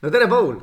no 0.00 0.10
tere, 0.10 0.26
Paul. 0.28 0.60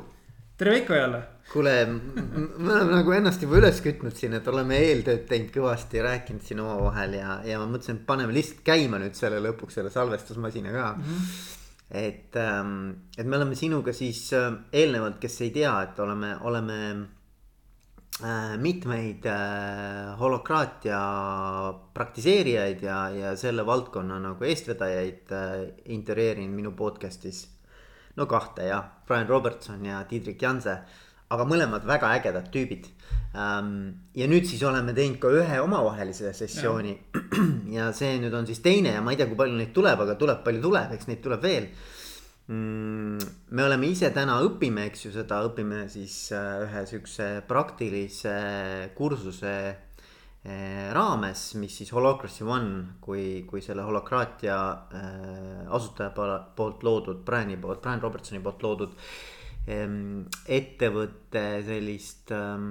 tere 0.56 0.70
Veiko 0.70 0.94
jälle. 0.94 1.22
kuule, 1.52 1.74
me 1.86 2.72
oleme 2.72 2.96
nagu 2.98 3.12
ennast 3.14 3.42
juba 3.42 3.60
üles 3.60 3.78
kütnud 3.80 4.16
siin, 4.18 4.34
et 4.36 4.48
oleme 4.50 4.80
eeltööd 4.84 5.22
teinud 5.30 5.52
kõvasti, 5.54 6.02
rääkinud 6.04 6.44
siin 6.44 6.60
omavahel 6.60 7.14
ja, 7.16 7.38
ja 7.46 7.60
ma 7.60 7.68
mõtlesin, 7.70 8.00
et 8.00 8.08
paneme 8.08 8.34
lihtsalt 8.36 8.64
käima 8.66 8.98
nüüd 9.00 9.14
selle 9.16 9.38
lõpuks 9.46 9.78
selle 9.78 9.92
salvestusmasina 9.94 10.74
ka 10.74 10.88
mm. 10.96 11.04
-hmm. 11.06 11.36
et, 12.02 12.40
ähm, 12.42 12.74
et 13.16 13.26
me 13.26 13.38
oleme 13.38 13.56
sinuga 13.56 13.94
siis 13.96 14.26
äh, 14.36 14.50
eelnevalt, 14.72 15.20
kes 15.22 15.40
ei 15.46 15.54
tea, 15.54 15.76
et 15.86 16.00
oleme, 16.04 16.34
oleme 16.50 16.78
äh, 18.20 18.56
mitmeid 18.58 19.24
äh, 19.30 20.18
holokraatia 20.18 21.02
praktiseerijaid 21.94 22.82
ja, 22.82 22.98
ja 23.14 23.36
selle 23.36 23.64
valdkonna 23.66 24.18
nagu 24.18 24.44
eestvedajaid 24.44 25.32
intervjueerinud 25.96 26.58
minu 26.58 26.74
podcast'is 26.76 27.46
no 28.18 28.26
kahte 28.30 28.66
jah, 28.68 28.84
Brian 29.06 29.28
Robertson 29.30 29.84
ja 29.86 30.02
Diedrich 30.10 30.42
Janse. 30.42 30.78
aga 31.28 31.44
mõlemad 31.44 31.84
väga 31.84 32.08
ägedad 32.16 32.46
tüübid 32.48 32.86
ja 33.34 34.26
nüüd 34.30 34.46
siis 34.48 34.62
oleme 34.64 34.94
teinud 34.96 35.18
ka 35.20 35.28
ühe 35.28 35.58
omavahelise 35.60 36.32
sessiooni. 36.32 36.94
ja 37.76 37.90
see 37.92 38.16
nüüd 38.22 38.32
on 38.34 38.48
siis 38.48 38.62
teine 38.64 38.94
ja 38.96 39.02
ma 39.04 39.12
ei 39.12 39.20
tea, 39.20 39.28
kui 39.28 39.36
palju 39.36 39.58
neid 39.58 39.74
tuleb, 39.76 40.00
aga 40.06 40.16
tuleb, 40.20 40.40
palju 40.46 40.64
tuleb, 40.64 40.94
eks 40.96 41.10
neid 41.10 41.20
tuleb 41.24 41.44
veel 41.44 41.68
mm,. 42.48 43.28
me 43.50 43.66
oleme 43.66 43.90
ise 43.92 44.10
täna 44.14 44.38
õpime, 44.46 44.88
eks 44.88 45.04
ju, 45.06 45.12
seda 45.14 45.42
õpime 45.46 45.84
siis 45.92 46.16
äh, 46.32 46.64
ühe 46.64 46.84
siukse 46.88 47.28
praktilise 47.48 48.38
kursuse 48.96 49.54
raames, 50.94 51.54
mis 51.58 51.74
siis 51.80 51.90
Holacracy 51.92 52.44
One 52.46 52.98
kui, 53.02 53.42
kui 53.48 53.62
selle 53.64 53.82
holokraatia 53.82 54.58
äh, 54.94 55.64
asutaja 55.74 56.12
poolt 56.56 56.84
loodud, 56.86 57.24
Brian'i 57.26 57.58
poolt, 57.60 57.82
Brian 57.82 58.00
Robertsoni 58.00 58.40
poolt 58.44 58.62
loodud 58.62 58.94
ähm, 59.68 60.22
ettevõtte 60.46 61.42
sellist 61.66 62.32
ähm, 62.36 62.70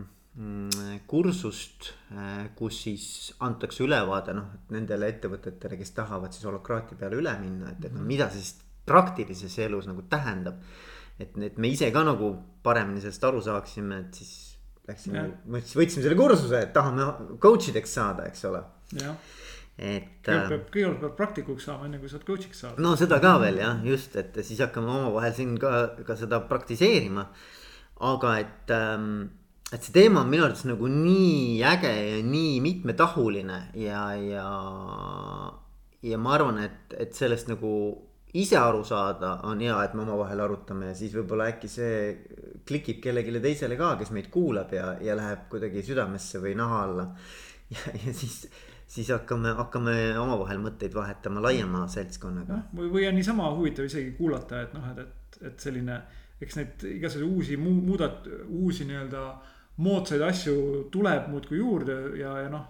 kursust 1.09 1.91
äh,, 2.13 2.47
kus 2.55 2.81
siis 2.85 3.07
antakse 3.45 3.83
ülevaade 3.83 4.35
noh, 4.37 4.49
nendele 4.73 5.11
ettevõtetele, 5.13 5.79
kes 5.81 5.95
tahavad 5.97 6.33
siis 6.33 6.47
holokraatia 6.47 6.97
peale 6.97 7.19
üle 7.19 7.35
minna, 7.41 7.73
et, 7.73 7.89
et 7.89 7.93
noh, 7.93 8.05
mida 8.05 8.29
see 8.31 8.45
siis 8.45 8.61
praktilises 8.87 9.57
elus 9.65 9.89
nagu 9.89 10.05
tähendab. 10.09 10.61
et, 11.19 11.35
et 11.41 11.57
me 11.57 11.67
ise 11.73 11.91
ka 11.91 12.03
nagu 12.05 12.35
paremini 12.63 13.01
sellest 13.01 13.23
aru 13.27 13.41
saaksime, 13.41 14.05
et 14.05 14.21
siis 14.21 14.35
läksime, 14.87 15.23
võtsime 15.47 16.03
selle 16.03 16.17
kursuse, 16.19 16.61
et 16.67 16.73
tahame 16.75 17.07
coach 17.43 17.71
ideks 17.71 17.97
saada, 17.99 18.27
eks 18.31 18.45
ole. 18.49 18.63
et. 19.77 20.23
kõigepealt 20.25 20.49
peab, 20.53 20.67
kõigepealt 20.73 21.01
peab 21.03 21.17
praktikuks 21.19 21.67
saama, 21.69 21.89
enne 21.89 21.99
kui 22.01 22.11
saad 22.11 22.23
coach'iks 22.27 22.63
saada. 22.63 22.81
no 22.83 22.95
seda 22.99 23.19
ka 23.23 23.35
veel 23.43 23.59
jah, 23.61 23.81
just, 23.85 24.15
et 24.19 24.39
siis 24.41 24.61
hakkame 24.63 24.93
omavahel 24.93 25.35
siin 25.37 25.57
ka, 25.61 25.73
ka 26.07 26.17
seda 26.19 26.41
praktiseerima. 26.49 27.27
aga 28.07 28.37
et 28.39 28.73
ähm, 28.73 29.11
et 29.73 29.83
see 29.83 29.91
teema 29.91 30.21
on 30.23 30.29
minu 30.31 30.45
arvates 30.45 30.63
nagu 30.69 30.87
nii 30.87 31.59
äge 31.67 31.91
ja 31.91 32.19
nii 32.23 32.59
mitmetahuline 32.63 33.57
ja, 33.75 34.03
ja. 34.15 34.49
ja 36.07 36.19
ma 36.23 36.35
arvan, 36.37 36.61
et, 36.63 36.95
et 36.95 37.15
sellest 37.17 37.51
nagu 37.51 37.71
ise 38.33 38.57
aru 38.59 38.83
saada, 38.83 39.37
on 39.47 39.61
hea, 39.63 39.75
et 39.83 39.93
me 39.95 40.03
omavahel 40.03 40.41
arutame 40.43 40.91
ja 40.91 40.95
siis 40.97 41.13
võib-olla 41.15 41.47
äkki 41.53 41.69
see 41.71 41.99
klikib 42.67 42.99
kellelegi 43.03 43.39
teisele 43.43 43.77
ka, 43.79 43.93
kes 43.99 44.11
meid 44.15 44.27
kuulab 44.33 44.73
ja, 44.75 44.91
ja 45.01 45.15
läheb 45.15 45.47
kuidagi 45.51 45.83
südamesse 45.85 46.41
või 46.43 46.55
naha 46.59 46.81
alla. 46.83 47.07
ja, 47.73 47.95
ja 48.03 48.13
siis, 48.13 48.41
siis 48.87 49.11
hakkame, 49.15 49.53
hakkame 49.57 49.95
omavahel 50.19 50.59
mõtteid 50.63 50.95
vahetama 50.95 51.43
laiema 51.47 51.85
seltskonnaga. 51.91 52.65
või, 52.75 52.91
või 52.91 53.07
on 53.07 53.15
niisama 53.19 53.49
huvitav 53.55 53.87
isegi 53.87 54.13
kuulata, 54.19 54.61
et 54.67 54.75
noh, 54.75 54.91
et, 54.91 55.03
et, 55.05 55.43
et 55.51 55.67
selline, 55.67 56.01
eks 56.41 56.59
neid 56.59 56.87
igasuguseid 56.97 57.31
uusi 57.31 57.59
muudat-, 57.61 58.27
uusi 58.47 58.87
nii-öelda 58.89 59.23
moodsaid 59.83 60.21
asju 60.25 60.55
tuleb 60.91 61.27
muudkui 61.29 61.59
juurde 61.59 61.95
ja, 62.17 62.31
ja 62.41 62.49
noh, 62.49 62.63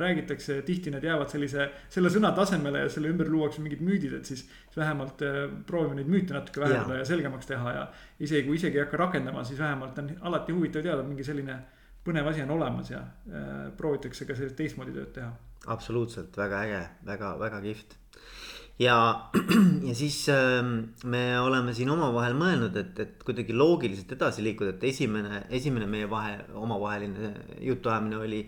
räägitakse 0.00 0.62
tihti 0.64 0.92
need 0.94 1.04
jäävad 1.04 1.28
sellise, 1.32 1.66
selle 1.92 2.12
sõna 2.12 2.30
tasemele 2.36 2.86
ja 2.86 2.92
selle 2.92 3.10
ümber 3.12 3.28
luuakse 3.28 3.60
mingid 3.64 3.82
müüdid, 3.84 4.14
et 4.16 4.28
siis. 4.28 4.46
vähemalt 4.78 5.22
äh, 5.26 5.38
proovime 5.66 5.96
neid 5.98 6.06
müüte 6.06 6.36
natuke 6.36 6.60
vähendada 6.62 6.94
ja. 6.94 7.02
ja 7.02 7.06
selgemaks 7.08 7.48
teha 7.50 7.72
ja 7.74 7.80
isegi 8.22 8.46
kui 8.46 8.56
isegi 8.60 8.78
ei 8.78 8.84
hakka 8.84 9.00
rakendama, 9.00 9.42
siis 9.44 9.58
vähemalt 9.58 9.98
on 9.98 10.12
alati 10.30 10.54
huvitav 10.54 10.84
teada, 10.86 11.02
mingi 11.02 11.26
selline 11.26 11.56
põnev 12.06 12.30
asi 12.30 12.44
on 12.44 12.52
olemas 12.54 12.92
ja 12.92 13.00
äh, 13.02 13.56
proovitakse 13.76 14.28
ka 14.28 14.36
sellist 14.38 14.56
teistmoodi 14.56 14.94
tööd 14.94 15.10
teha. 15.16 15.32
absoluutselt 15.66 16.36
väga 16.38 16.62
äge, 16.68 16.84
väga, 17.10 17.32
väga 17.40 17.60
kihvt 17.66 17.98
ja, 18.78 18.96
ja 19.88 19.94
siis 19.96 20.20
äh, 20.32 20.62
me 21.04 21.22
oleme 21.40 21.74
siin 21.76 21.90
omavahel 21.92 22.36
mõelnud, 22.38 22.78
et, 22.78 23.02
et 23.02 23.26
kuidagi 23.26 23.56
loogiliselt 23.56 24.14
edasi 24.16 24.44
liikuda, 24.46 24.76
et 24.76 24.88
esimene, 24.92 25.44
esimene 25.58 25.88
meie 25.90 26.08
vahe, 26.10 26.38
omavaheline 26.58 27.32
jutuajamine 27.66 28.20
oli. 28.22 28.42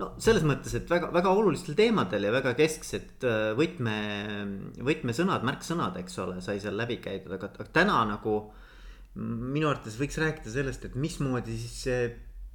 no 0.00 0.10
selles 0.18 0.42
mõttes, 0.48 0.74
et 0.74 0.90
väga, 0.90 1.12
väga 1.14 1.30
olulistel 1.36 1.76
teemadel 1.78 2.28
ja 2.28 2.34
väga 2.34 2.54
kesksed 2.58 3.28
äh, 3.28 3.46
võtme, 3.58 3.96
võtmesõnad, 4.90 5.46
märksõnad, 5.46 6.00
eks 6.02 6.20
ole, 6.24 6.40
sai 6.44 6.60
seal 6.62 6.76
läbi 6.80 6.98
käidud, 7.04 7.36
aga, 7.38 7.52
täna 7.72 8.04
nagu. 8.16 8.44
minu 9.14 9.68
arvates 9.70 9.94
võiks 9.94 10.16
rääkida 10.18 10.50
sellest, 10.50 10.84
et 10.88 10.94
mismoodi 10.98 11.54
siis 11.54 11.74
see 11.84 12.06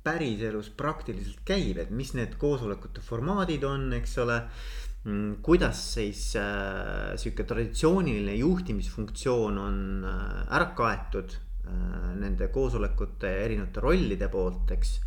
päriselus 0.04 0.70
praktiliselt 0.76 1.40
käib, 1.48 1.78
et 1.80 1.92
mis 1.92 2.12
need 2.16 2.36
koosolekute 2.40 3.00
formaadid 3.04 3.64
on, 3.68 3.94
eks 3.96 4.18
ole 4.24 4.42
kuidas 5.42 5.80
siis 5.96 6.34
äh, 6.36 7.16
sihuke 7.20 7.46
traditsiooniline 7.48 8.36
juhtimisfunktsioon 8.36 9.62
on 9.64 9.78
äh, 10.04 10.42
ära 10.58 10.74
kaetud 10.76 11.38
äh, 11.38 12.10
nende 12.20 12.50
koosolekute 12.52 13.32
erinevate 13.46 13.84
rollide 13.86 14.28
poolt, 14.32 14.74
eks. 14.76 14.98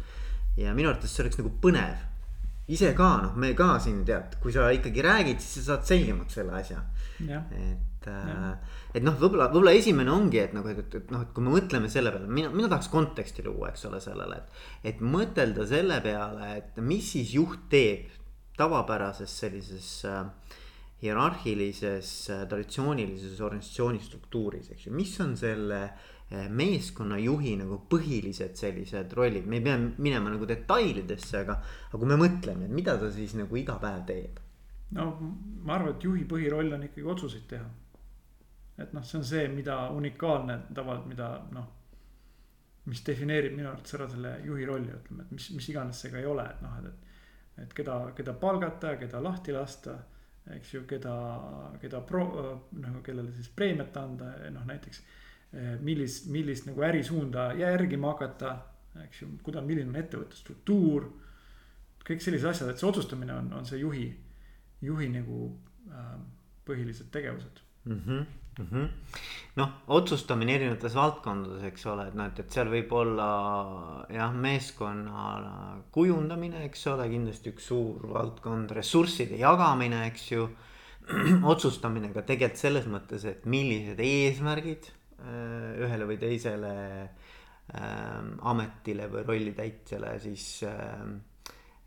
ja 0.57 0.73
minu 0.77 0.89
arvates 0.89 1.13
see 1.13 1.27
oleks 1.27 1.41
nagu 1.43 1.53
põnev. 1.61 2.09
ise 2.73 2.95
ka 2.97 3.11
noh, 3.27 3.37
me 3.37 3.53
ka 3.59 3.75
siin 3.85 4.01
tead, 4.09 4.39
kui 4.41 4.55
sa 4.55 4.71
ikkagi 4.73 5.05
räägid, 5.05 5.45
siis 5.45 5.61
sa 5.61 5.75
saad 5.75 5.91
selgemaks 5.91 6.41
selle 6.41 6.57
asja. 6.57 6.81
et, 7.21 8.09
äh, 8.09 8.81
et 8.95 9.05
noh, 9.05 9.21
võib-olla, 9.21 9.51
võib-olla 9.53 9.77
esimene 9.77 10.11
ongi, 10.11 10.41
et 10.41 10.57
nagu, 10.57 10.73
et, 10.73 10.97
et 11.03 11.13
noh, 11.13 11.27
et 11.27 11.37
kui 11.37 11.45
me 11.45 11.53
mõtleme 11.53 11.93
selle 11.93 12.15
peale, 12.17 12.33
mina, 12.33 12.49
mina 12.49 12.73
tahaks 12.73 12.89
konteksti 12.89 13.45
luua, 13.45 13.75
eks 13.75 13.85
ole, 13.93 14.01
sellele, 14.01 14.41
et. 14.41 14.67
et 14.95 15.05
mõtelda 15.05 15.69
selle 15.69 16.01
peale, 16.01 16.51
et 16.63 16.81
mis 16.81 17.13
siis 17.13 17.37
juht 17.37 17.69
teeb 17.69 18.22
tavapärases 18.57 19.39
sellises 19.45 20.05
äh, 20.05 20.25
hierarhilises 21.03 22.31
äh, 22.31 22.47
traditsioonilises 22.49 23.41
organisatsiooni 23.41 24.01
struktuuris, 24.03 24.71
eks 24.75 24.87
ju, 24.87 24.95
mis 24.95 25.15
on 25.25 25.35
selle 25.39 25.81
äh, 25.83 26.47
meeskonnajuhi 26.53 27.57
nagu 27.63 27.81
põhilised 27.91 28.55
sellised 28.61 29.17
rollid, 29.19 29.49
me 29.51 29.59
ei 29.59 29.67
pea 29.67 29.77
minema 29.81 30.31
nagu 30.35 30.47
detailidesse, 30.49 31.43
aga, 31.43 31.59
aga 31.91 31.99
kui 31.99 32.11
me 32.13 32.19
mõtleme, 32.23 32.69
et 32.69 32.75
mida 32.79 32.97
ta 33.01 33.11
siis 33.15 33.35
nagu 33.39 33.59
iga 33.59 33.79
päev 33.83 34.07
teeb. 34.09 34.41
no 34.97 35.11
ma 35.65 35.79
arvan, 35.79 35.97
et 35.97 36.07
juhi 36.07 36.27
põhiroll 36.29 36.77
on 36.77 36.87
ikkagi 36.87 37.09
otsuseid 37.17 37.47
teha. 37.51 37.69
et 38.79 38.93
noh, 38.95 39.05
see 39.05 39.19
on 39.19 39.25
see, 39.27 39.47
mida 39.49 39.79
unikaalne 39.91 40.61
tavaliselt, 40.75 41.09
mida 41.11 41.33
noh, 41.53 41.71
mis 42.87 43.03
defineerib 43.07 43.55
minu 43.57 43.71
arvates 43.71 43.95
ära 43.99 44.09
selle 44.11 44.37
juhi 44.47 44.67
rolli, 44.67 44.91
ütleme, 44.95 45.27
et 45.27 45.35
mis, 45.35 45.51
mis 45.57 45.69
iganes 45.71 45.99
see 46.03 46.11
ka 46.15 46.23
ei 46.23 46.31
ole, 46.31 46.47
et 46.47 46.63
noh, 46.63 46.79
et, 46.79 47.11
et 47.63 47.75
keda, 47.77 47.99
keda 48.17 48.35
palgata, 48.39 48.97
keda 49.01 49.21
lahti 49.23 49.55
lasta, 49.55 49.97
eks 50.57 50.75
ju, 50.75 50.83
keda, 50.91 51.15
keda 51.81 52.01
pro-, 52.07 52.57
nagu 52.83 53.03
kellele 53.07 53.33
siis 53.37 53.51
preemiat 53.55 53.97
anda, 53.97 54.35
noh 54.51 54.67
näiteks. 54.67 55.03
millist, 55.85 56.31
millist 56.33 56.67
nagu 56.67 56.81
ärisuunda 56.83 57.51
järgima 57.59 58.15
hakata, 58.15 58.55
eks 59.05 59.23
ju, 59.23 59.29
kuidas, 59.45 59.65
milline 59.65 59.93
on 59.93 59.99
ettevõtte 60.01 60.37
struktuur. 60.37 61.11
kõik 62.03 62.23
sellised 62.25 62.49
asjad, 62.49 62.71
et 62.71 62.79
see 62.81 62.89
otsustamine 62.89 63.35
on, 63.35 63.53
on 63.53 63.67
see 63.67 63.79
juhi, 63.79 64.07
juhi 64.83 65.09
nagu 65.13 65.53
äh, 65.93 66.17
põhilised 66.67 67.13
tegevused 67.15 67.61
mm. 67.85 68.01
-hmm 68.07 68.42
mm 68.59 68.67
-hmm. 68.71 68.89
noh, 69.57 69.71
otsustamine 69.87 70.55
erinevates 70.55 70.95
valdkondades, 70.95 71.63
eks 71.71 71.87
ole, 71.87 72.07
et 72.09 72.15
noh, 72.15 72.27
et, 72.27 72.39
et 72.39 72.51
seal 72.51 72.69
võib 72.69 72.93
olla 72.93 73.29
jah, 74.13 74.35
meeskonna 74.35 75.79
kujundamine, 75.91 76.65
eks 76.65 76.87
ole, 76.93 77.09
kindlasti 77.09 77.53
üks 77.53 77.67
suur 77.73 78.09
valdkond, 78.13 78.71
ressursside 78.71 79.41
jagamine, 79.41 80.07
eks 80.07 80.33
ju. 80.33 80.49
otsustamine 81.53 82.13
ka 82.15 82.23
tegelikult 82.23 82.61
selles 82.61 82.85
mõttes, 82.87 83.25
et 83.27 83.47
millised 83.47 83.99
eesmärgid 83.99 84.87
äh, 84.87 85.81
ühele 85.83 86.07
või 86.07 86.19
teisele 86.21 86.75
äh, 87.03 88.21
ametile 88.41 89.09
või 89.11 89.25
rollitäitjale 89.27 90.19
siis 90.23 90.63
äh, 90.63 91.03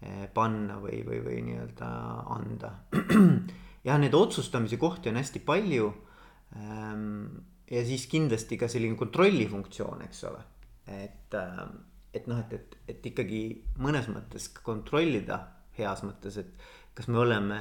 äh 0.04 0.28
panna 0.34 0.82
või, 0.84 1.00
või, 1.08 1.22
või 1.24 1.40
nii-öelda 1.48 1.92
anda. 2.36 2.74
jah, 3.88 3.98
neid 3.98 4.14
otsustamise 4.14 4.78
kohti 4.78 5.10
on 5.10 5.16
hästi 5.16 5.40
palju 5.40 5.94
ja 7.72 7.82
siis 7.88 8.06
kindlasti 8.12 8.58
ka 8.58 8.70
selline 8.72 8.98
kontrollifunktsioon, 9.00 10.06
eks 10.06 10.24
ole, 10.30 10.44
et, 10.88 11.36
et 12.14 12.28
noh, 12.32 12.40
et, 12.46 12.54
et, 12.54 12.78
et 12.94 13.12
ikkagi 13.12 13.42
mõnes 13.84 14.08
mõttes 14.14 14.50
kontrollida 14.64 15.42
heas 15.78 16.06
mõttes, 16.08 16.38
et 16.40 16.54
kas 16.96 17.10
me 17.12 17.20
oleme 17.20 17.60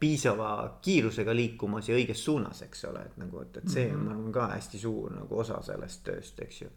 piisava 0.00 0.54
kiirusega 0.80 1.34
liikumas 1.36 1.90
ja 1.90 1.98
õiges 1.98 2.22
suunas, 2.24 2.62
eks 2.64 2.86
ole, 2.88 3.02
et 3.10 3.20
nagu, 3.20 3.42
et, 3.44 3.60
et 3.60 3.68
see 3.68 3.90
on 3.90 3.98
mm 3.98 4.06
-hmm. 4.06 4.16
nagu 4.16 4.32
ka 4.32 4.46
hästi 4.54 4.78
suur 4.80 5.12
nagu 5.12 5.38
osa 5.38 5.60
sellest 5.62 6.04
tööst, 6.04 6.40
eks 6.40 6.62
ju 6.62 6.70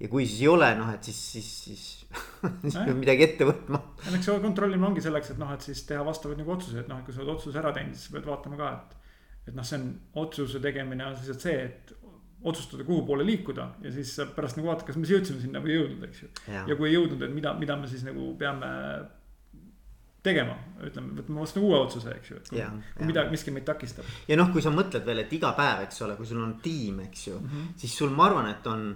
ja 0.00 0.08
kui 0.12 0.26
siis 0.26 0.42
ei 0.44 0.48
ole, 0.48 0.68
noh, 0.76 0.90
et 0.92 1.04
siis, 1.08 1.20
siis, 1.32 1.48
siis, 1.64 1.84
siis 2.62 2.76
peab 2.76 2.98
midagi 2.98 3.24
ette 3.24 3.48
võtma. 3.48 3.80
eks 4.12 4.28
see 4.28 4.42
kontrollimine 4.44 4.90
ongi 4.90 5.04
selleks, 5.04 5.32
et 5.32 5.40
noh, 5.40 5.52
et 5.52 5.64
siis 5.64 5.82
teha 5.88 6.04
vastavaid 6.04 6.42
nagu 6.42 6.52
otsuseid, 6.56 6.88
noh, 6.90 7.00
et 7.00 7.08
kui 7.08 7.16
sa 7.16 7.22
oled 7.22 7.32
otsuse 7.36 7.60
ära 7.62 7.72
teinud, 7.76 7.96
siis 7.96 8.12
pead 8.12 8.28
vaatama 8.28 8.60
ka, 8.60 8.72
et. 8.76 9.05
Et 9.46 9.54
noh, 9.54 9.66
see 9.66 9.78
on 9.78 9.90
otsuse 10.22 10.60
tegemine 10.62 11.06
on 11.06 11.14
lihtsalt 11.14 11.44
see, 11.46 11.58
et 11.68 11.92
otsustada, 12.46 12.84
kuhu 12.86 13.02
poole 13.06 13.26
liikuda 13.26 13.68
ja 13.82 13.92
siis 13.92 14.12
pärast 14.36 14.58
nagu 14.58 14.68
vaatad, 14.70 14.86
kas 14.88 14.98
me 15.00 15.08
jõudsime 15.08 15.40
sinna 15.42 15.62
või 15.62 15.72
ei 15.72 15.78
jõudnud, 15.80 16.08
eks 16.08 16.22
ju. 16.22 16.32
ja 16.46 16.76
kui 16.78 16.90
ei 16.90 16.96
jõudnud, 16.96 17.22
et 17.26 17.32
mida, 17.34 17.54
mida 17.58 17.78
me 17.80 17.88
siis 17.90 18.04
nagu 18.06 18.32
peame 18.38 18.68
tegema, 20.26 20.56
ütleme, 20.82 21.14
võtame 21.20 21.42
vastu 21.42 21.62
uue 21.62 21.78
otsuse, 21.78 22.12
eks 22.18 22.30
ju, 22.32 22.40
et 22.40 22.50
kui, 22.50 22.62
kui 22.98 23.08
midagi, 23.08 23.32
miski 23.34 23.54
meid 23.54 23.66
takistab. 23.68 24.06
ja 24.28 24.38
noh, 24.38 24.50
kui 24.54 24.64
sa 24.64 24.72
mõtled 24.74 25.06
veel, 25.06 25.22
et 25.22 25.34
iga 25.38 25.52
päev, 25.58 25.84
eks 25.86 26.02
ole, 26.06 26.16
kui 26.18 26.28
sul 26.28 26.42
on 26.42 26.56
tiim, 26.62 27.00
eks 27.06 27.26
ju 27.28 27.38
mm, 27.38 27.48
-hmm. 27.52 27.74
siis 27.82 27.96
sul, 27.98 28.10
ma 28.14 28.28
arvan, 28.30 28.50
et 28.50 28.66
on, 28.66 28.88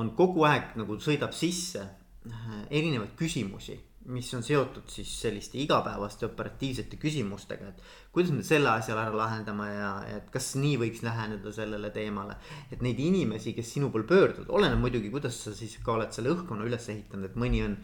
on 0.00 0.10
kogu 0.16 0.44
aeg 0.48 0.76
nagu 0.80 0.98
sõidab 1.00 1.32
sisse 1.32 1.82
äh, 1.82 2.54
erinevaid 2.70 3.16
küsimusi 3.16 3.80
mis 4.12 4.28
on 4.36 4.42
seotud 4.44 4.88
siis 4.92 5.10
selliste 5.22 5.58
igapäevaste 5.62 6.26
operatiivsete 6.26 6.98
küsimustega, 7.00 7.70
et 7.70 7.84
kuidas 8.12 8.32
me 8.34 8.44
selle 8.44 8.68
asja 8.72 8.96
ära 8.98 9.14
lahendame 9.16 9.68
ja, 9.70 9.92
et 10.16 10.26
kas 10.34 10.52
nii 10.60 10.76
võiks 10.82 11.04
läheneda 11.06 11.52
sellele 11.54 11.90
teemale. 11.94 12.36
et 12.72 12.82
neid 12.84 13.00
inimesi, 13.00 13.54
kes 13.56 13.72
sinu 13.76 13.90
poole 13.94 14.08
pöörduvad, 14.08 14.50
oleneb 14.50 14.82
muidugi, 14.82 15.12
kuidas 15.14 15.38
sa 15.46 15.54
siis 15.56 15.78
ka 15.84 15.96
oled 15.96 16.12
selle 16.12 16.34
õhkkonna 16.34 16.68
üles 16.68 16.88
ehitanud, 16.92 17.30
et 17.30 17.40
mõni 17.40 17.64
on 17.64 17.78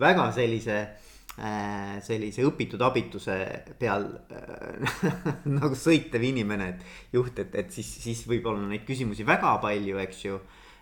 väga 0.00 0.30
sellise 0.36 0.78
äh, 0.80 1.96
sellise 2.04 2.44
õpitud 2.48 2.80
abituse 2.82 3.36
peal 3.78 4.08
äh, 4.32 5.00
nagu 5.58 5.76
sõitev 5.76 6.24
inimene, 6.24 6.72
et 6.72 7.18
juht, 7.18 7.36
et, 7.42 7.52
et 7.54 7.72
siis, 7.72 7.90
siis 8.06 8.24
võib 8.28 8.48
olla 8.48 8.64
neid 8.70 8.88
küsimusi 8.88 9.28
väga 9.28 9.58
palju, 9.64 10.00
eks 10.06 10.24
ju 10.24 10.40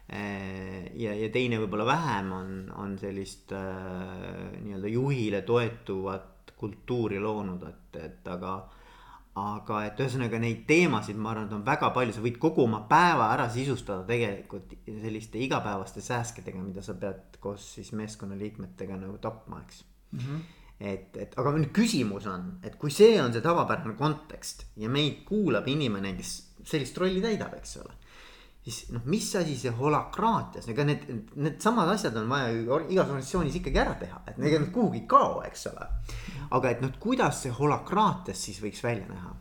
ja, 0.08 1.14
ja 1.16 1.28
teine 1.32 1.58
võib-olla 1.62 1.86
vähem 1.88 2.32
on, 2.36 2.48
on 2.76 2.96
sellist 3.00 3.52
äh, 3.56 4.60
nii-öelda 4.60 4.90
juhile 4.92 5.42
toetuvat 5.48 6.52
kultuuri 6.60 7.20
loonud, 7.20 7.62
et, 7.68 8.00
et 8.02 8.28
aga 8.28 8.58
aga 9.34 9.80
et 9.88 9.98
ühesõnaga 9.98 10.38
neid 10.38 10.60
teemasid, 10.68 11.16
ma 11.18 11.32
arvan, 11.32 11.48
et 11.48 11.54
on 11.56 11.64
väga 11.66 11.88
palju, 11.96 12.14
sa 12.14 12.22
võid 12.22 12.36
kogu 12.42 12.62
oma 12.68 12.84
päeva 12.90 13.32
ära 13.34 13.48
sisustada 13.50 14.04
tegelikult 14.06 14.76
selliste 14.86 15.40
igapäevaste 15.42 16.04
sääskedega, 16.04 16.60
mida 16.62 16.84
sa 16.86 16.94
pead 16.98 17.40
koos 17.42 17.64
siis 17.78 17.90
meeskonnaliikmetega 17.98 19.00
nagu 19.00 19.18
tapma, 19.22 19.64
eks 19.64 19.82
mm. 20.12 20.20
-hmm. 20.20 20.44
et, 20.92 21.18
et 21.24 21.34
aga 21.40 21.56
nüüd 21.56 21.72
küsimus 21.74 22.28
on, 22.30 22.46
et 22.62 22.78
kui 22.78 22.94
see 22.94 23.18
on 23.22 23.34
see 23.34 23.42
tavapärane 23.42 23.96
kontekst 23.98 24.68
ja 24.76 24.88
meid 24.88 25.24
kuulab 25.26 25.66
inimene, 25.68 26.14
kes 26.20 26.36
sellist 26.62 26.98
rolli 26.98 27.24
täidab, 27.24 27.58
eks 27.58 27.76
ole 27.82 27.98
siis 28.64 28.90
noh, 28.94 29.02
mis 29.12 29.26
asi 29.36 29.56
see 29.60 29.72
holakraatias, 29.76 30.66
ega 30.72 30.86
need, 30.88 31.04
needsamad 31.36 31.90
asjad 31.92 32.16
on 32.16 32.30
vaja 32.32 32.52
ju 32.54 32.62
igas 32.64 33.10
organisatsioonis 33.10 33.58
ikkagi 33.60 33.80
ära 33.82 33.96
teha, 34.00 34.22
et 34.30 34.38
ega 34.40 34.60
nad 34.62 34.70
kuhugi 34.72 35.02
ei 35.02 35.08
kao, 35.08 35.42
eks 35.44 35.66
ole. 35.72 35.88
aga 36.56 36.70
et 36.72 36.84
noh, 36.84 36.94
kuidas 37.00 37.42
see 37.44 37.52
holakraatias 37.52 38.46
siis 38.48 38.62
võiks 38.64 38.80
välja 38.84 39.08
näha? 39.10 39.34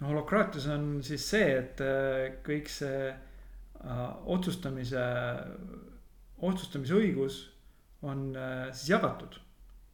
no 0.00 0.10
holakraatias 0.10 0.68
on 0.74 0.86
siis 1.06 1.24
see, 1.32 1.48
et 1.56 1.80
äh, 1.80 2.36
kõik 2.44 2.68
see 2.72 3.08
äh, 3.08 4.04
otsustamise, 4.36 5.08
otsustamisõigus 6.42 7.42
on 8.04 8.32
äh, 8.36 8.68
siis 8.74 8.92
jagatud. 8.92 9.40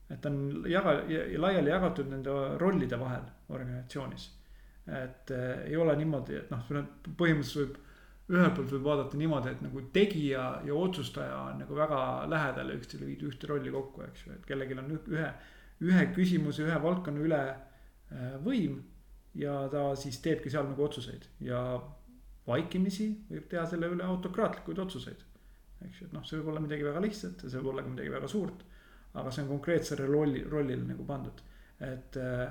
et 0.09 0.25
on 0.25 0.63
jaga, 0.65 0.95
laiali 1.37 1.69
jagatud 1.69 2.07
nende 2.09 2.33
rollide 2.57 2.97
vahel 2.99 3.27
organisatsioonis. 3.47 4.31
et 4.87 5.31
äh, 5.31 5.69
ei 5.69 5.77
ole 5.77 5.95
niimoodi, 5.95 6.41
et 6.43 6.51
noh, 6.51 6.67
põhimõtteliselt 6.67 7.77
võib 7.77 7.85
ühelt 8.29 8.55
poolt 8.57 8.73
võib 8.75 8.85
vaadata 8.85 9.17
niimoodi, 9.17 9.53
et 9.55 9.61
nagu 9.65 9.81
tegija 9.93 10.43
ja 10.65 10.75
otsustaja 10.77 11.37
on 11.47 11.63
nagu 11.63 11.77
väga 11.77 12.01
lähedal 12.29 12.69
ja 12.69 12.77
üksteisele 12.77 13.07
viidud 13.09 13.31
ühte 13.31 13.49
rolli 13.49 13.73
kokku, 13.73 14.03
eks 14.05 14.25
ju, 14.25 14.35
et 14.35 14.45
kellelgi 14.49 14.77
on 14.77 14.91
ühe, 14.97 15.29
ühe 15.87 16.03
küsimuse, 16.13 16.65
ühe 16.67 16.77
valdkonna 16.83 17.25
üle 17.25 17.41
äh, 17.49 18.35
võim. 18.45 18.83
ja 19.39 19.53
ta 19.71 19.91
siis 19.95 20.17
teebki 20.25 20.49
seal 20.49 20.65
nagu 20.65 20.81
otsuseid 20.83 21.27
ja 21.45 21.59
vaikimisi 22.47 23.11
võib 23.29 23.45
teha 23.49 23.65
selle 23.69 23.91
üle 23.93 24.03
autokraatlikuid 24.03 24.79
otsuseid. 24.85 25.25
eks 25.85 26.01
ju, 26.01 26.07
et 26.07 26.13
noh, 26.13 26.25
see 26.25 26.39
võib 26.39 26.49
olla 26.53 26.63
midagi 26.63 26.85
väga 26.85 27.01
lihtsat 27.05 27.43
ja 27.43 27.49
see 27.49 27.61
võib 27.61 27.73
olla 27.73 27.85
ka 27.85 27.93
midagi 27.93 28.13
väga 28.13 28.27
suurt. 28.27 28.65
aga 29.13 29.31
see 29.31 29.43
on 29.43 29.53
konkreetsele 29.55 30.05
rolli, 30.05 30.43
rollile 30.45 30.85
nagu 30.85 31.05
pandud, 31.05 31.41
et 31.81 32.17
äh, 32.21 32.49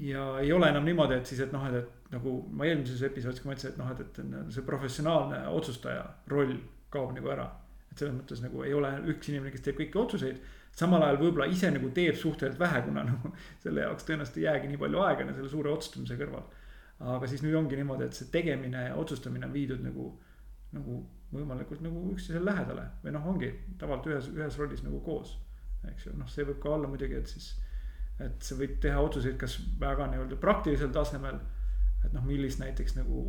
ja 0.00 0.26
ei 0.40 0.52
ole 0.52 0.68
enam 0.70 0.84
niimoodi, 0.86 1.16
et 1.18 1.26
siis, 1.26 1.40
et 1.44 1.52
noh, 1.52 1.64
et, 1.68 1.80
et 1.80 2.14
nagu 2.14 2.36
ma 2.54 2.68
eelmises 2.68 3.02
episoodis 3.06 3.42
ka 3.42 3.50
mõtlesin, 3.50 3.72
et 3.72 3.80
noh, 3.80 3.90
et, 3.94 4.00
et 4.22 4.54
see 4.54 4.66
professionaalne 4.66 5.42
otsustaja 5.56 6.04
roll 6.32 6.56
kaob 6.90 7.12
nagu 7.16 7.30
ära. 7.32 7.48
et 7.90 7.98
selles 7.98 8.14
mõttes 8.14 8.40
nagu 8.42 8.62
ei 8.62 8.74
ole 8.74 8.90
üks 9.10 9.28
inimene, 9.32 9.50
kes 9.50 9.64
teeb 9.66 9.78
kõiki 9.80 9.98
otsuseid. 9.98 10.40
samal 10.80 11.02
ajal 11.02 11.18
võib-olla 11.18 11.46
ise 11.50 11.70
nagu 11.70 11.90
teeb 11.90 12.16
suhteliselt 12.16 12.60
vähe, 12.60 12.82
kuna 12.86 13.04
nagu 13.04 13.32
selle 13.62 13.86
jaoks 13.86 14.06
tõenäoliselt 14.06 14.38
ei 14.38 14.46
jäägi 14.46 14.68
nii 14.70 14.82
palju 14.82 15.04
aega 15.06 15.26
selle 15.32 15.48
suure 15.48 15.70
otsustamise 15.70 16.18
kõrval. 16.20 16.44
aga 17.16 17.26
siis 17.26 17.42
nüüd 17.42 17.54
ongi 17.54 17.76
niimoodi, 17.76 18.04
et 18.04 18.14
see 18.14 18.30
tegemine 18.30 18.84
ja 18.88 18.94
otsustamine 18.94 19.46
on 19.46 19.52
viidud 19.52 19.82
nagu, 19.82 20.12
nagu 20.76 21.00
võimalikult 21.32 21.82
nagu 21.82 22.10
üksteisele 22.12 22.44
lähedale 22.44 22.86
või 23.04 23.14
noh, 23.14 23.26
ongi 23.26 23.50
tavaliselt 23.78 24.10
ühes, 24.10 24.30
ühes 24.34 24.58
rollis 24.58 24.82
nagu 24.86 25.00
koos. 25.06 25.38
eks 25.90 26.06
ju, 26.06 26.14
noh, 26.18 26.28
see 26.28 26.44
võib 26.44 26.58
ka 26.62 26.74
olla 26.76 26.88
muidugi, 26.90 27.16
et 27.16 27.30
siis 27.30 27.54
et 28.24 28.44
sa 28.44 28.56
võid 28.58 28.76
teha 28.82 29.00
otsuseid, 29.00 29.36
kas 29.40 29.56
väga 29.80 30.06
nii-öelda 30.10 30.38
praktilisel 30.40 30.92
tasemel. 30.94 31.40
et 32.04 32.12
noh, 32.16 32.24
millist 32.24 32.60
näiteks 32.62 32.96
nagu 32.96 33.22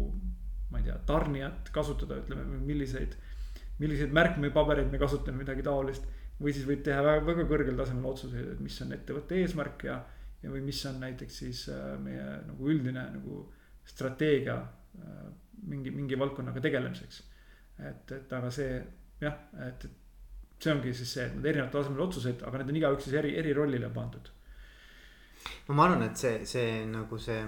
ma 0.71 0.79
ei 0.79 0.87
tea, 0.87 0.95
tarnijat 1.07 1.69
kasutada, 1.75 2.21
ütleme, 2.21 2.45
milliseid, 2.63 3.17
milliseid 3.81 4.13
märkmepabereid 4.15 4.91
me 4.91 4.99
kasutame, 5.01 5.43
midagi 5.43 5.65
taolist. 5.67 6.07
või 6.41 6.55
siis 6.55 6.65
võid 6.65 6.79
teha 6.81 7.03
väga, 7.05 7.21
väga 7.27 7.43
kõrgel 7.45 7.75
tasemel 7.77 8.07
otsuseid, 8.09 8.47
et 8.55 8.61
mis 8.65 8.79
on 8.81 8.95
ettevõtte 8.95 9.37
eesmärk 9.37 9.83
ja, 9.85 9.99
ja 10.41 10.49
või 10.49 10.63
mis 10.65 10.79
on 10.89 10.97
näiteks 11.03 11.35
siis 11.43 11.67
äh, 11.69 11.91
meie 12.01 12.23
nagu 12.47 12.69
üldine 12.71 13.03
nagu 13.13 13.43
strateegia 13.85 14.55
äh, 14.57 15.27
mingi, 15.69 15.93
mingi 15.93 16.17
valdkonnaga 16.17 16.63
tegelemiseks. 16.63 17.21
et, 17.77 18.15
et 18.17 18.33
aga 18.33 18.49
see 18.49 18.79
jah, 19.21 19.37
et, 19.67 19.85
et 19.85 20.63
see 20.63 20.73
ongi 20.73 20.95
siis 20.97 21.13
see, 21.13 21.27
et 21.27 21.35
need 21.35 21.51
erinevatel 21.51 21.83
tasemel 21.83 22.07
otsused, 22.07 22.41
aga 22.47 22.61
need 22.61 22.73
on 22.73 22.79
igaüks 22.81 23.05
siis 23.05 23.19
eri, 23.21 23.35
eri 23.37 23.53
rollile 23.53 23.91
pandud 23.93 24.33
no 25.67 25.75
ma 25.77 25.87
arvan, 25.87 26.03
et 26.09 26.19
see, 26.19 26.41
see 26.49 26.81
nagu 26.89 27.19
see, 27.21 27.41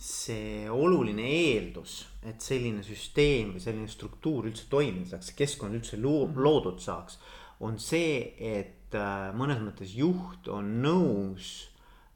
see 0.00 0.68
oluline 0.70 1.26
eeldus, 1.28 1.96
et 2.24 2.40
selline 2.44 2.84
süsteem 2.86 3.54
või 3.56 3.64
selline 3.64 3.90
struktuur 3.90 4.48
üldse 4.50 4.68
toimida 4.72 5.16
saaks, 5.16 5.34
keskkond 5.38 5.76
üldse 5.80 6.00
loo, 6.00 6.26
mhm. 6.28 6.40
loodud 6.46 6.80
saaks. 6.82 7.18
on 7.60 7.76
see, 7.78 8.32
et 8.38 8.96
äh, 8.96 9.28
mõnes 9.36 9.60
mõttes 9.60 9.92
juht 9.92 10.48
on 10.48 10.78
nõus 10.80 11.50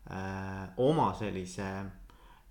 äh, 0.08 0.70
oma 0.80 1.10
sellise 1.18 1.68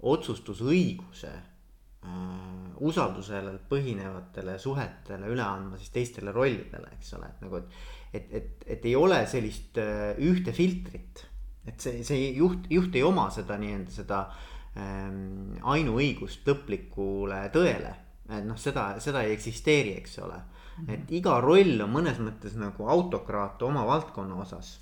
otsustusõiguse 0.04 1.32
äh, 1.34 2.70
usaldusele 2.86 3.56
põhinevatele 3.70 4.60
suhetele 4.60 5.32
üle 5.34 5.42
andma 5.48 5.80
siis 5.82 5.96
teistele 5.96 6.36
rollidele, 6.36 6.94
eks 7.00 7.14
ole, 7.18 7.34
et 7.34 7.46
nagu, 7.48 7.64
et. 7.64 7.84
et, 8.14 8.34
et, 8.38 8.66
et 8.76 8.86
ei 8.86 8.96
ole 8.96 9.24
sellist 9.26 9.80
ühte 10.22 10.54
filtrit 10.54 11.24
et 11.68 11.80
see, 11.80 12.04
see 12.04 12.32
juht, 12.38 12.68
juht 12.72 12.96
ei 12.98 13.04
oma 13.08 13.30
seda 13.34 13.58
nii-öelda 13.60 13.94
seda 13.94 14.24
ähm, 14.80 15.56
ainuõigust 15.64 16.48
lõplikule 16.48 17.40
tõele. 17.54 17.94
et 18.30 18.46
noh, 18.48 18.58
seda, 18.60 18.94
seda 19.04 19.24
ei 19.24 19.34
eksisteeri, 19.36 19.96
eks 20.00 20.20
ole. 20.24 20.40
-hmm. 20.40 20.94
et 20.94 21.12
iga 21.20 21.40
roll 21.44 21.82
on 21.86 21.92
mõnes 21.92 22.20
mõttes 22.20 22.58
nagu 22.60 22.88
autokraat 22.90 23.62
oma 23.62 23.86
valdkonna 23.88 24.42
osas. 24.42 24.80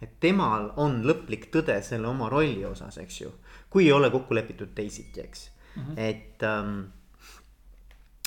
et 0.00 0.20
temal 0.20 0.70
on 0.76 1.02
lõplik 1.04 1.50
tõde 1.52 1.82
selle 1.82 2.08
oma 2.08 2.28
rolli 2.28 2.64
osas, 2.64 2.98
eks 2.98 3.20
ju. 3.20 3.32
kui 3.70 3.84
ei 3.84 3.92
ole 3.92 4.10
kokku 4.10 4.34
lepitud 4.34 4.74
teisiti, 4.74 5.20
eks 5.20 5.50
mm, 5.76 5.82
-hmm. 5.82 5.98
et 5.98 6.42
ähm, 6.42 6.80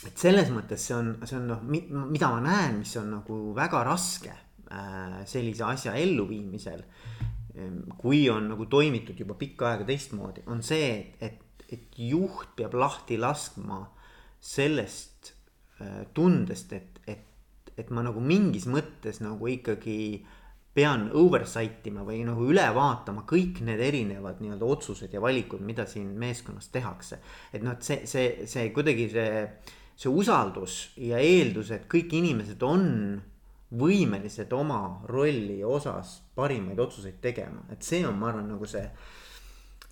et 0.07 0.17
selles 0.17 0.49
mõttes 0.51 0.77
see 0.87 0.95
on, 0.95 1.17
see 1.23 1.37
on 1.37 1.47
noh, 1.47 1.61
mida 1.63 2.29
ma 2.29 2.41
näen, 2.41 2.79
mis 2.79 2.97
on 2.97 3.09
nagu 3.11 3.55
väga 3.55 3.83
raske 3.83 4.33
äh, 4.71 5.23
sellise 5.25 5.63
asja 5.63 5.93
elluviimisel 5.93 6.83
Ehm, 6.83 7.02
kui 7.97 8.23
on 8.33 8.47
nagu 8.49 8.65
toimitud 8.65 9.19
juba 9.19 9.35
pikka 9.37 9.69
aega 9.71 9.85
teistmoodi, 9.87 10.45
on 10.49 10.63
see, 10.65 11.13
et, 11.21 11.65
et 11.69 11.99
juht 12.01 12.55
peab 12.57 12.73
lahti 12.77 13.19
laskma 13.21 13.83
sellest 14.43 15.33
äh, 15.79 16.03
tundest, 16.13 16.73
et, 16.73 17.03
et, 17.07 17.73
et 17.77 17.91
ma 17.93 18.03
nagu 18.05 18.23
mingis 18.23 18.65
mõttes 18.69 19.21
nagu 19.23 19.51
ikkagi 19.53 19.99
pean 20.73 21.05
oversight 21.13 21.85
ima 21.85 22.01
või 22.05 22.23
nagu 22.25 22.47
üle 22.49 22.65
vaatama 22.73 23.27
kõik 23.29 23.61
need 23.65 23.81
erinevad 23.85 24.41
nii-öelda 24.41 24.65
otsused 24.65 25.13
ja 25.13 25.21
valikud, 25.21 25.61
mida 25.61 25.85
siin 25.89 26.09
meeskonnas 26.17 26.71
tehakse. 26.73 27.21
et 27.53 27.61
noh, 27.61 27.77
et 27.77 27.85
see, 27.85 28.07
see, 28.09 28.47
see 28.49 28.71
kuidagi 28.73 29.05
see, 29.13 29.45
see 29.93 30.09
usaldus 30.09 30.79
ja 30.97 31.21
eeldus, 31.21 31.69
et 31.71 31.85
kõik 31.85 32.17
inimesed 32.17 32.65
on 32.65 32.89
võimelised 33.77 34.49
oma 34.53 35.03
rolli 35.09 35.61
osas 35.63 36.22
parimaid 36.35 36.79
otsuseid 36.79 37.19
tegema, 37.21 37.65
et 37.71 37.85
see 37.85 38.03
on, 38.07 38.17
ma 38.19 38.31
arvan, 38.31 38.47
nagu 38.53 38.67
see 38.69 38.83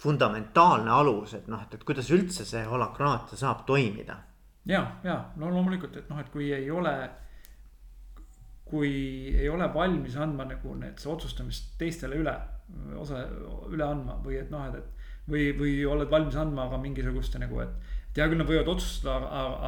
fundamentaalne 0.01 0.89
alus, 0.91 1.35
et 1.37 1.49
noh, 1.51 1.61
et, 1.61 1.75
et 1.77 1.83
kuidas 1.85 2.09
üldse 2.13 2.45
see 2.47 2.63
holakraatia 2.65 3.37
saab 3.37 3.65
toimida. 3.67 4.17
ja, 4.65 4.85
ja 5.03 5.17
no 5.37 5.49
loomulikult, 5.49 5.97
et 5.97 6.09
noh, 6.09 6.21
et 6.21 6.31
kui 6.33 6.51
ei 6.53 6.71
ole, 6.71 6.95
kui 8.65 8.91
ei 9.35 9.49
ole 9.49 9.67
valmis 9.73 10.17
andma 10.17 10.47
nagu 10.49 10.75
need 10.79 11.05
otsustamist 11.05 11.75
teistele 11.77 12.17
üle, 12.23 12.33
osa 12.97 13.25
üle 13.69 13.85
andma 13.85 14.17
või 14.25 14.39
et 14.41 14.49
noh, 14.53 14.65
et, 14.69 14.81
et 14.81 15.29
või, 15.29 15.51
või 15.57 15.73
oled 15.85 16.09
valmis 16.09 16.37
andma 16.39 16.67
ka 16.71 16.79
mingisugust 16.81 17.37
nagu, 17.41 17.61
et 17.63 17.90
hea 18.17 18.27
küll, 18.27 18.39
nad 18.41 18.49
võivad 18.49 18.69
otsustada, 18.73 19.17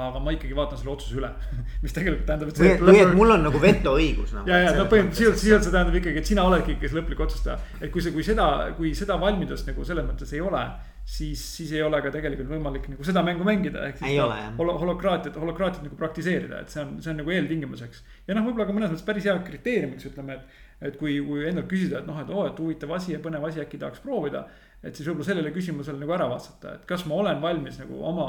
aga, 0.04 0.22
ma 0.24 0.34
ikkagi 0.36 0.56
vaatan 0.58 0.80
selle 0.80 0.94
otsuse 0.94 1.20
üle 1.22 1.30
mis 1.84 1.96
tegelikult 1.96 2.26
tähendab, 2.28 2.52
et. 2.52 2.60
või, 2.60 2.90
või 2.90 3.04
et 3.04 3.14
mul 3.16 3.36
on 3.38 3.46
nagu 3.48 3.62
vetoõigus 3.64 4.34
nagu. 4.36 4.52
ja, 4.52 4.62
ja 4.66 4.74
no 4.78 4.88
põhimõtteliselt 4.92 5.40
sisuliselt 5.40 5.68
see 5.68 5.76
tähendab 5.76 6.00
ikkagi, 6.02 6.24
et 6.24 6.32
sina 6.34 6.48
oledki, 6.50 6.76
kes 6.82 6.96
lõplik 6.98 7.24
otsustaja. 7.24 7.60
et 7.80 7.94
kui 7.94 8.04
see, 8.04 8.16
kui 8.16 8.26
seda, 8.28 8.48
kui 8.80 8.92
seda 8.98 9.20
valmidust 9.22 9.70
nagu 9.72 9.88
selles 9.88 10.08
mõttes 10.10 10.36
ei 10.36 10.44
ole, 10.44 10.64
siis, 11.06 11.40
siis 11.58 11.72
ei 11.76 11.84
ole 11.84 12.00
ka 12.04 12.12
tegelikult 12.14 12.52
võimalik 12.52 12.88
nagu 12.92 13.08
seda 13.08 13.24
mängu 13.26 13.48
mängida. 13.48 13.88
ehk 13.90 14.02
siis 14.02 14.20
hol 14.20 14.36
hol 14.60 14.74
holokraatiat, 14.84 15.40
holokraatiat 15.40 15.88
nagu 15.88 16.00
praktiseerida, 16.00 16.64
et 16.64 16.74
see 16.74 16.84
on, 16.84 16.98
see 17.04 17.12
on 17.14 17.20
nagu 17.24 17.34
eeltingimuseks. 17.36 18.04
ja 18.28 18.38
noh, 18.38 18.48
võib-olla 18.48 18.68
ka 18.70 18.76
mõnes 18.76 18.94
mõttes 18.94 19.08
päris 19.08 19.28
hea 19.28 19.36
kriteeriumiks 19.48 20.12
ütleme, 20.12 20.40
et, 20.40 20.62
et 20.84 20.98
kui, 21.00 21.16
kui 21.24 21.48
endalt 21.48 21.70
küsida, 21.72 22.02
et 22.02 22.08
noh, 22.08 22.20
et 22.20 22.30
oo 22.30 22.44
oh,, 22.44 22.52
et 22.52 22.60
huvitav 22.60 22.92
asi 22.98 23.14
ja 23.16 23.22
põnev 23.24 23.46
asi, 23.48 23.62
äkki 23.64 23.80
tahaks 23.80 24.04
proovida 24.04 24.44
et 24.84 24.98
siis 24.98 25.08
võib-olla 25.08 25.30
sellele 25.30 25.54
küsimusele 25.56 26.02
nagu 26.02 26.16
ära 26.16 26.28
vastata, 26.32 26.76
et 26.76 26.84
kas 26.88 27.06
ma 27.08 27.22
olen 27.22 27.40
valmis 27.44 27.80
nagu 27.80 28.02
oma 28.04 28.28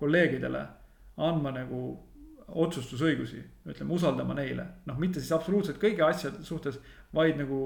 kolleegidele 0.00 0.62
andma 1.26 1.54
nagu 1.56 1.80
otsustusõigusi, 2.46 3.40
ütleme, 3.66 3.94
usaldama 3.96 4.36
neile. 4.36 4.66
noh, 4.86 4.98
mitte 5.02 5.22
siis 5.22 5.32
absoluutselt 5.34 5.80
kõigi 5.82 6.04
asjade 6.04 6.44
suhtes, 6.46 6.78
vaid 7.16 7.40
nagu, 7.40 7.60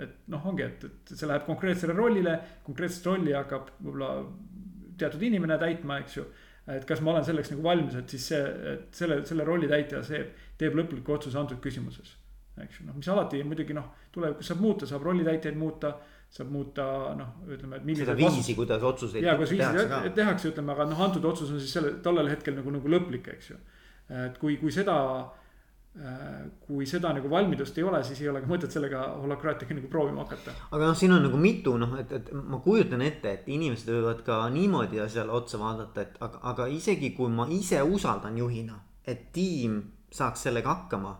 et 0.00 0.14
noh, 0.32 0.46
ongi, 0.48 0.64
et, 0.64 0.86
et 0.86 1.12
see 1.12 1.28
läheb 1.28 1.44
konkreetsele 1.48 1.96
rollile, 1.98 2.38
konkreetset 2.64 3.10
rolli 3.10 3.34
hakkab 3.36 3.74
võib-olla 3.80 4.14
teatud 5.02 5.26
inimene 5.26 5.58
täitma, 5.60 5.98
eks 6.00 6.16
ju. 6.16 6.24
et 6.72 6.86
kas 6.88 7.02
ma 7.02 7.16
olen 7.16 7.26
selleks 7.26 7.50
nagu 7.52 7.66
valmis, 7.66 7.98
et 7.98 8.14
siis 8.14 8.30
see, 8.30 8.40
et 8.72 8.88
selle, 8.96 9.20
selle 9.28 9.44
rolli 9.44 9.68
täitja, 9.68 10.04
see 10.06 10.22
teeb 10.58 10.78
lõpliku 10.78 11.18
otsuse 11.18 11.38
antud 11.42 11.60
küsimuses. 11.60 12.14
Eks 12.60 12.80
ju, 12.80 12.86
noh, 12.88 12.96
mis 12.98 13.08
alati 13.08 13.42
muidugi 13.48 13.76
noh, 13.76 13.92
tulevikus 14.12 14.52
saab 14.52 14.60
muuta, 14.60 14.88
saab 14.88 15.06
rollitäitjaid 15.08 15.56
muuta 15.56 15.94
saab 16.32 16.48
muuta 16.52 16.84
noh, 17.16 17.34
ütleme, 17.44 17.76
et. 17.76 17.98
seda 18.00 18.16
viisi, 18.16 18.54
kuidas 18.56 18.82
otsuseid 18.88 19.24
ja, 19.24 19.36
kuidas 19.36 19.52
viisi 19.52 20.14
tehakse, 20.16 20.52
ütleme, 20.52 20.72
aga 20.72 20.88
noh, 20.88 21.04
antud 21.08 21.24
otsus 21.28 21.52
on 21.52 21.60
siis 21.60 21.74
selle, 21.76 21.98
tollel 22.04 22.30
hetkel 22.32 22.56
nagu, 22.56 22.72
nagu 22.72 22.92
lõplik, 22.92 23.28
eks 23.34 23.50
ju. 23.52 23.58
et 24.22 24.38
kui, 24.40 24.56
kui 24.60 24.72
seda, 24.72 24.96
kui 26.64 26.86
seda 26.88 27.10
nagu 27.12 27.28
valmidust 27.28 27.76
ei 27.76 27.84
ole, 27.84 28.00
siis 28.08 28.22
ei 28.24 28.30
ole 28.32 28.40
ka 28.40 28.48
mõtet 28.48 28.72
sellega 28.72 29.02
holokraatiaga 29.20 29.76
nagu 29.76 29.90
proovima 29.92 30.24
hakata. 30.24 30.54
aga 30.70 30.88
noh, 30.88 30.96
siin 30.96 31.12
on 31.12 31.20
nagu 31.26 31.40
mitu 31.40 31.76
noh, 31.80 31.92
et, 32.00 32.16
et 32.16 32.32
ma 32.32 32.62
kujutan 32.64 33.04
ette, 33.04 33.36
et 33.36 33.52
inimesed 33.52 33.92
võivad 33.92 34.24
ka 34.24 34.40
niimoodi 34.56 35.02
asjale 35.04 35.36
otsa 35.36 35.60
vaadata, 35.60 36.06
et 36.06 36.16
aga, 36.24 36.40
aga 36.54 36.70
isegi 36.72 37.12
kui 37.18 37.28
ma 37.28 37.44
ise 37.52 37.84
usaldan 37.84 38.40
juhina, 38.40 38.80
et 39.04 39.28
tiim 39.36 39.82
saaks 40.12 40.48
sellega 40.48 40.72
hakkama, 40.72 41.18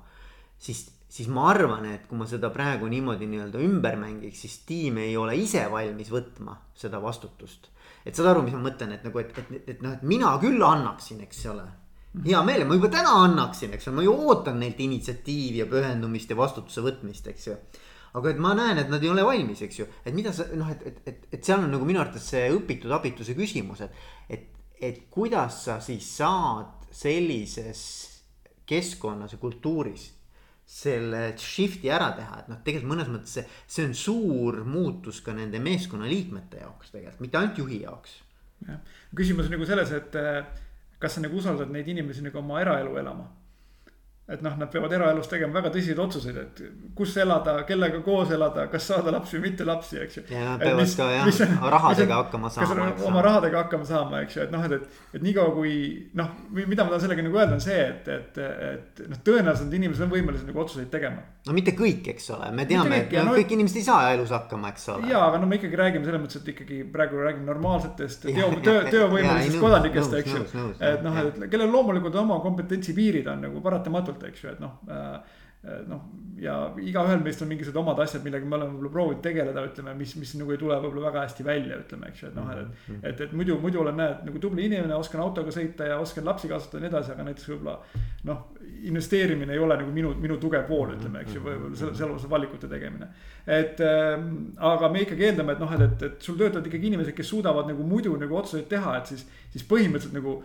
siis 0.56 0.86
siis 1.12 1.28
ma 1.28 1.44
arvan, 1.50 1.84
et 1.92 2.06
kui 2.08 2.16
ma 2.16 2.26
seda 2.28 2.48
praegu 2.54 2.88
niimoodi 2.88 3.28
nii-öelda 3.28 3.60
ümber 3.60 3.98
mängiks, 4.00 4.46
siis 4.46 4.56
tiim 4.68 4.96
ei 5.02 5.12
ole 5.20 5.36
ise 5.36 5.66
valmis 5.70 6.08
võtma 6.12 6.56
seda 6.78 7.02
vastutust. 7.02 7.68
et 8.06 8.16
saad 8.16 8.30
aru, 8.32 8.42
mis 8.46 8.56
ma 8.56 8.64
mõtlen, 8.70 8.96
et 8.96 9.04
nagu, 9.04 9.20
et, 9.20 9.30
et, 9.38 9.50
et, 9.58 9.68
et 9.74 9.82
noh, 9.84 9.92
et 9.92 10.02
mina 10.08 10.32
küll 10.42 10.62
annaksin, 10.64 11.20
eks 11.26 11.44
ole. 11.52 11.66
hea 12.24 12.40
meelega, 12.44 12.68
ma 12.68 12.78
juba 12.78 12.90
täna 12.92 13.12
annaksin, 13.26 13.74
eks 13.76 13.88
ole, 13.88 13.96
ma 14.00 14.06
ju 14.06 14.14
ootan 14.24 14.58
neilt 14.60 14.80
initsiatiivi 14.80 15.60
ja 15.60 15.68
pühendumist 15.68 16.32
ja 16.32 16.38
vastutuse 16.38 16.84
võtmist, 16.84 17.28
eks 17.28 17.46
ju 17.50 17.58
aga 18.12 18.32
et 18.32 18.40
ma 18.44 18.52
näen, 18.56 18.80
et 18.80 18.90
nad 18.92 19.04
ei 19.04 19.08
ole 19.08 19.24
valmis, 19.24 19.62
eks 19.64 19.78
ju, 19.78 19.86
et 20.04 20.16
mida 20.16 20.32
sa 20.36 20.44
noh, 20.56 20.68
et, 20.72 20.82
et, 20.88 20.98
et, 21.08 21.28
et 21.32 21.44
seal 21.44 21.62
on 21.64 21.70
nagu 21.72 21.86
minu 21.88 22.00
arvates 22.00 22.24
see 22.34 22.48
õpitud 22.52 22.92
abituse 22.92 23.36
küsimus, 23.36 23.84
et, 23.84 24.02
et, 24.28 24.48
et 24.80 25.04
kuidas 25.12 25.62
sa 25.68 25.78
siis 25.84 26.08
saad 26.18 26.90
sellises 26.92 27.84
keskkonnas 28.68 29.32
ja 29.32 29.40
kultuuris 29.40 30.10
selle 30.72 31.22
shift'i 31.40 31.90
ära 31.92 32.10
teha, 32.16 32.40
et 32.40 32.48
noh, 32.48 32.60
tegelikult 32.64 32.92
mõnes 32.94 33.10
mõttes 33.12 33.36
see, 33.36 33.44
see 33.68 33.84
on 33.88 33.94
suur 33.98 34.62
muutus 34.64 35.20
ka 35.24 35.34
nende 35.36 35.60
meeskonnaliikmete 35.62 36.62
jaoks 36.62 36.94
tegelikult, 36.94 37.20
mitte 37.26 37.40
ainult 37.40 37.60
juhi 37.60 37.82
jaoks. 37.82 38.16
jah, 38.68 38.80
küsimus 39.16 39.50
on 39.50 39.56
nagu 39.58 39.68
selles, 39.68 39.92
et 39.98 40.16
eh, 40.16 40.40
kas 41.02 41.18
sa 41.18 41.24
nagu 41.24 41.36
usaldad 41.36 41.72
neid 41.74 41.90
inimesi 41.92 42.24
nagu 42.24 42.40
oma 42.40 42.62
eraelu 42.64 42.96
elama 43.02 43.28
et 44.32 44.42
noh, 44.44 44.54
nad 44.56 44.70
peavad 44.72 44.92
eraelus 44.96 45.28
tegema 45.28 45.58
väga 45.58 45.72
tõsiseid 45.74 45.98
otsuseid, 46.00 46.38
et 46.40 46.60
kus 46.96 47.12
elada, 47.20 47.58
kellega 47.68 48.00
koos 48.04 48.30
elada, 48.32 48.64
kas 48.72 48.86
saada 48.88 49.12
lapsi 49.12 49.36
või 49.36 49.50
mitte 49.50 49.66
lapsi, 49.68 49.98
eks 50.00 50.18
ju. 50.18 50.22
ja 50.32 50.44
nad 50.46 50.62
peavad 50.62 50.80
mis, 50.80 50.94
ka 50.96 51.08
jah, 51.12 51.66
rahadega 51.74 52.20
hakkama 52.22 52.50
saama. 52.52 52.88
oma 53.08 53.24
rahadega 53.26 53.64
hakkama 53.64 53.88
saama, 53.88 54.22
eks 54.24 54.38
ju, 54.38 54.46
et 54.46 54.54
noh, 54.54 54.64
et, 54.64 54.76
et, 54.78 55.02
et 55.18 55.26
niikaua 55.26 55.52
kui 55.56 55.74
noh, 56.18 56.30
mida 56.56 56.86
ma 56.86 56.94
tahan 56.94 57.04
sellega 57.04 57.26
nagu 57.26 57.40
öelda, 57.42 57.58
on 57.58 57.64
see, 57.64 57.82
et, 57.90 58.08
et, 58.16 58.40
et 58.70 59.02
noh, 59.12 59.20
tõenäoliselt 59.26 59.76
inimesed 59.80 60.06
on 60.06 60.12
võimelised 60.14 60.48
nagu 60.48 60.64
otsuseid 60.64 60.88
tegema. 60.92 61.26
no 61.48 61.56
mitte 61.58 61.76
kõik, 61.76 62.08
eks 62.14 62.30
ole, 62.32 62.48
me 62.56 62.66
teame, 62.70 63.02
et 63.04 63.16
no, 63.20 63.36
kõik 63.36 63.52
inimesed 63.58 63.82
ei 63.82 63.86
saa 63.90 64.14
elus 64.16 64.32
hakkama, 64.32 64.72
eks 64.72 64.88
ole. 64.94 65.12
ja, 65.12 65.26
aga 65.28 65.42
no 65.42 65.50
me 65.50 65.60
ikkagi 65.60 65.80
räägime 65.82 66.08
selles 66.08 66.24
mõttes, 66.24 66.40
et 66.40 66.52
ikkagi 66.54 66.80
praegu 66.94 67.20
räägime 67.20 67.50
normaalsetest 67.50 68.28
töö, 68.30 68.48
töö, 68.64 68.80
töövõimelistest 68.88 69.60
kodanikest, 69.60 70.18
eks 70.22 70.36
ju. 70.38 70.66
et 70.88 71.04
noh, 71.04 71.20
et 71.26 71.44
kellel 71.52 71.72
loomulikult 71.74 72.16
oma 72.22 72.40
kompetentsi 72.44 72.96
piirid 72.96 73.28
on 73.28 73.44
nagu 73.48 73.60
paratamatult, 73.64 74.21
eks 74.28 74.44
ju, 74.44 74.52
et 74.54 74.60
noh 74.62 74.78
Äh, 75.62 75.82
noh, 75.86 76.00
ja 76.42 76.54
igaühel 76.82 77.20
meist 77.22 77.42
on 77.44 77.46
mingisugused 77.46 77.76
omad 77.78 78.00
asjad, 78.02 78.24
millega 78.24 78.48
me 78.50 78.56
oleme 78.56 78.72
võib-olla 78.72 78.90
proovinud 78.96 79.20
tegeleda, 79.22 79.62
ütleme, 79.68 79.92
mis, 79.94 80.16
mis 80.18 80.32
nagu 80.34 80.50
ei 80.50 80.58
tule 80.58 80.74
võib-olla 80.82 81.04
väga 81.12 81.20
hästi 81.22 81.44
välja, 81.46 81.76
ütleme, 81.84 82.08
eks 82.10 82.22
ju, 82.24 82.30
et 82.32 82.34
noh, 82.34 82.48
et. 82.50 82.72
Mhm. 82.80 82.96
et, 83.06 83.20
et 83.28 83.36
muidu, 83.38 83.60
muidu 83.62 83.78
olen, 83.78 83.94
näed, 84.00 84.24
nagu 84.26 84.40
tubli 84.42 84.64
inimene, 84.66 84.96
oskan 84.98 85.22
autoga 85.22 85.54
sõita 85.54 85.86
ja 85.86 86.00
oskan 86.02 86.26
lapsi 86.26 86.50
kasvatada 86.50 86.80
ja 86.80 86.82
nii 86.82 86.90
edasi, 86.90 87.12
aga 87.14 87.26
näiteks 87.28 87.46
võib-olla. 87.52 87.76
noh, 88.26 88.40
investeerimine 88.90 89.54
ei 89.54 89.62
ole 89.62 89.76
nagu 89.78 89.94
minu, 89.94 90.10
minu 90.24 90.38
tugev 90.42 90.64
pool, 90.66 90.96
ütleme, 90.96 91.22
eks 91.22 91.36
ju, 91.36 91.44
või 91.44 91.54
võib-olla 91.54 91.78
selle, 91.78 91.94
selle 92.00 92.16
osas 92.16 92.32
valikute 92.32 92.70
tegemine. 92.72 93.12
et 93.46 93.84
äh, 93.86 94.16
aga 94.72 94.90
me 94.90 95.04
ikkagi 95.06 95.28
eeldame, 95.28 95.54
et 95.54 95.62
noh, 95.62 95.76
et, 95.78 95.86
et, 95.86 96.02
et 96.08 96.26
sul 96.26 96.42
töötavad 96.42 96.66
ikkagi 96.66 96.90
inimesed, 96.90 97.14
kes 97.14 97.30
suudavad 97.36 97.70
nagu 97.70 97.86
muidu 97.86 98.16
nagu 98.18 98.40
otsuseid 98.42 98.66
teha, 98.72 98.96
et 98.98 99.14
siis, 99.14 99.22
siis 99.54 99.70
põhimõtteliselt 99.70 100.18
nagu 100.18 100.40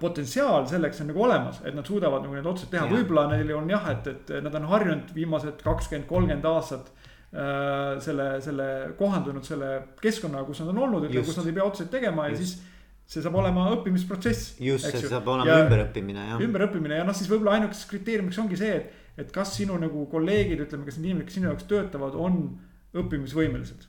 potentsiaal 0.00 0.64
selleks 0.66 0.98
on 1.04 1.12
nagu 1.12 1.22
olemas, 1.22 1.60
et 1.62 1.76
nad 1.76 1.86
suudavad 1.86 2.24
nagu 2.24 2.34
neid 2.34 2.46
otsuseid 2.50 2.72
teha, 2.72 2.88
võib-olla 2.90 3.28
neil 3.30 3.52
on 3.54 3.68
jah, 3.70 3.84
et, 3.92 4.08
et 4.10 4.32
nad 4.42 4.56
on 4.58 4.66
harjunud 4.72 5.12
viimased 5.14 5.62
kakskümmend, 5.62 6.08
kolmkümmend 6.10 6.48
aastat 6.50 6.88
äh,. 6.90 8.00
selle, 8.02 8.26
selle 8.42 8.66
kohandunud 8.98 9.46
selle 9.46 9.70
keskkonnaga, 10.02 10.48
kus 10.48 10.64
nad 10.64 10.72
on 10.72 10.82
olnud, 10.88 11.06
kus 11.14 11.38
nad 11.38 11.46
ei 11.46 11.54
pea 11.60 11.68
otsuseid 11.68 11.92
tegema 11.92 12.26
ja 12.26 12.34
Just. 12.34 12.56
siis 12.58 12.66
see 13.10 13.22
saab 13.22 13.38
olema 13.38 13.68
õppimisprotsess. 13.76 14.56
just, 14.62 14.90
see 14.90 15.10
saab 15.10 15.30
olema 15.30 15.52
ja, 15.52 15.62
ümberõppimine 15.64 16.26
jah. 16.32 16.42
ümberõppimine 16.46 16.98
ja 16.98 17.06
noh, 17.06 17.14
siis 17.14 17.30
võib-olla 17.30 17.60
ainukeseks 17.60 17.90
kriteeriumiks 17.90 18.42
ongi 18.42 18.58
see, 18.58 18.74
et, 18.74 19.06
et 19.22 19.32
kas 19.34 19.54
sinu 19.58 19.78
nagu 19.82 20.02
kolleegid, 20.10 20.66
ütleme, 20.66 20.86
kas 20.86 20.98
need 20.98 21.12
inimesed, 21.12 21.30
kes 21.30 21.38
sinu 21.38 21.50
jaoks 21.50 21.70
töötavad, 21.70 22.18
on 22.18 22.42
õppimisvõimelised 22.98 23.86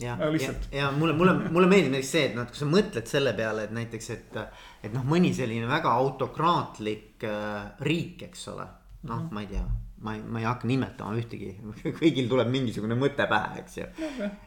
ja, 0.00 0.18
ja, 0.40 0.52
ja 0.72 0.90
mulle, 0.92 1.14
mulle, 1.16 1.34
mulle 1.50 1.68
meeldib 1.70 1.94
näiteks 1.94 2.12
see, 2.12 2.26
et 2.28 2.36
noh, 2.36 2.44
et 2.44 2.52
kui 2.52 2.60
sa 2.60 2.68
mõtled 2.68 3.08
selle 3.08 3.32
peale, 3.36 3.64
et 3.66 3.74
näiteks, 3.76 4.10
et, 4.12 4.38
et 4.84 4.92
noh, 4.94 5.06
mõni 5.08 5.32
selline 5.36 5.68
väga 5.70 5.94
autokraatlik 6.02 7.24
äh, 7.26 7.72
riik, 7.86 8.26
eks 8.28 8.46
ole. 8.52 8.68
noh 9.06 9.20
mm 9.20 9.26
-hmm., 9.28 9.34
ma 9.34 9.40
ei 9.40 9.46
tea, 9.46 9.64
ma 10.02 10.14
ei, 10.14 10.22
ma 10.22 10.40
ei 10.40 10.44
hakka 10.44 10.68
nimetama 10.68 11.16
ühtegi, 11.16 11.50
kõigil 12.00 12.28
tuleb 12.28 12.48
mingisugune 12.52 12.96
mõte 12.98 13.26
pähe, 13.28 13.60
eks 13.62 13.76
ju. 13.78 13.86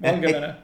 Valgevene. 0.02 0.56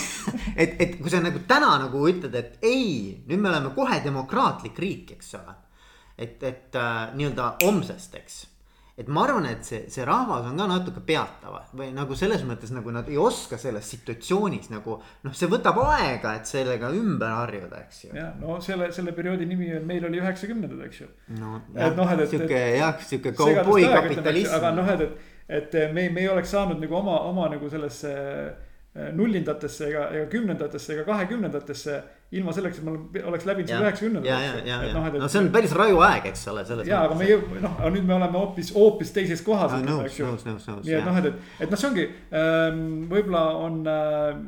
et, 0.62 0.80
et 0.80 0.96
kui 1.00 1.10
sa 1.10 1.20
nagu 1.24 1.44
täna 1.48 1.78
nagu 1.86 2.08
ütled, 2.08 2.34
et 2.34 2.58
ei, 2.62 3.22
nüüd 3.28 3.40
me 3.40 3.48
oleme 3.48 3.70
kohe 3.76 4.00
demokraatlik 4.04 4.78
riik, 4.78 5.12
eks 5.18 5.34
ole. 5.40 5.54
et, 6.18 6.42
et 6.42 6.76
äh, 6.76 7.14
nii-öelda 7.14 7.56
homsest, 7.64 8.14
eks 8.14 8.42
et 8.96 9.08
ma 9.10 9.24
arvan, 9.26 9.46
et 9.50 9.66
see, 9.66 9.80
see 9.90 10.04
rahvas 10.06 10.44
on 10.46 10.60
ka 10.60 10.66
natuke 10.70 11.00
peatav 11.06 11.56
või 11.74 11.88
nagu 11.96 12.14
selles 12.18 12.44
mõttes 12.46 12.70
nagu 12.74 12.92
nad 12.94 13.08
ei 13.10 13.18
oska 13.18 13.58
selles 13.58 13.88
situatsioonis 13.90 14.70
nagu 14.70 15.00
noh, 15.02 15.34
see 15.34 15.50
võtab 15.50 15.80
aega, 15.82 16.36
et 16.38 16.46
sellega 16.46 16.92
ümber 16.94 17.34
harjuda, 17.34 17.80
eks 17.88 18.04
ju. 18.04 18.12
ja 18.14 18.28
no 18.38 18.60
selle, 18.62 18.92
selle 18.94 19.14
perioodi 19.16 19.48
nimi 19.50 19.72
meil 19.82 20.06
oli 20.06 20.22
üheksakümnendad, 20.22 20.84
eks 20.86 21.02
ju. 21.02 21.08
no 21.40 21.56
jah, 21.74 21.96
no, 21.98 22.06
sihuke 22.22 22.60
jah, 22.78 23.00
sihuke 23.02 23.34
kauboi 23.34 23.88
kapitalism. 23.90 24.54
aga 24.60 24.70
noh, 24.78 24.92
et, 24.94 25.02
et, 25.48 25.74
et 25.74 25.96
me, 25.96 26.06
me 26.14 26.22
ei 26.22 26.30
oleks 26.30 26.54
saanud 26.54 26.78
nagu 26.84 27.00
oma, 27.02 27.18
oma 27.32 27.50
nagu 27.56 27.72
sellesse 27.72 28.14
nullindatesse 28.94 29.88
ega, 29.88 30.04
ega 30.14 30.26
kümnendatesse 30.30 30.92
ega 30.94 31.08
kahekümnendatesse. 31.08 32.02
ilma 32.34 32.50
selleks, 32.50 32.80
et 32.80 32.84
ma 32.86 32.92
oleks 33.28 33.44
läbinud 33.46 33.68
selle 33.70 33.86
üheksakümnendad. 33.86 34.26
ja, 34.26 34.38
ja, 34.42 34.54
ja, 34.66 34.76
ja, 34.90 35.10
no 35.22 35.26
see 35.30 35.38
on 35.38 35.50
päris 35.54 35.74
raju 35.76 36.00
aeg, 36.02 36.24
eks 36.30 36.40
ole, 36.50 36.64
selles. 36.66 36.88
ja, 36.88 37.04
aga 37.06 37.14
me 37.18 37.28
jõu-, 37.28 37.60
noh, 37.62 37.76
aga 37.78 37.90
nüüd 37.94 38.08
me 38.08 38.16
oleme 38.16 38.38
hoopis, 38.40 38.72
hoopis 38.74 39.12
teises 39.14 39.42
kohas. 39.46 39.74
nõus, 39.84 40.18
nõus, 40.18 40.42
nõus, 40.46 40.66
nõus. 40.70 40.82
nii 40.86 40.96
et 40.98 41.06
noh, 41.06 41.20
et, 41.20 41.28
et, 41.30 41.54
et 41.66 41.74
noh, 41.74 41.78
see 41.78 41.90
ongi 41.90 42.06
ähm,, 42.40 42.82
võib-olla 43.10 43.44
on 43.62 43.80
äh, 43.90 44.42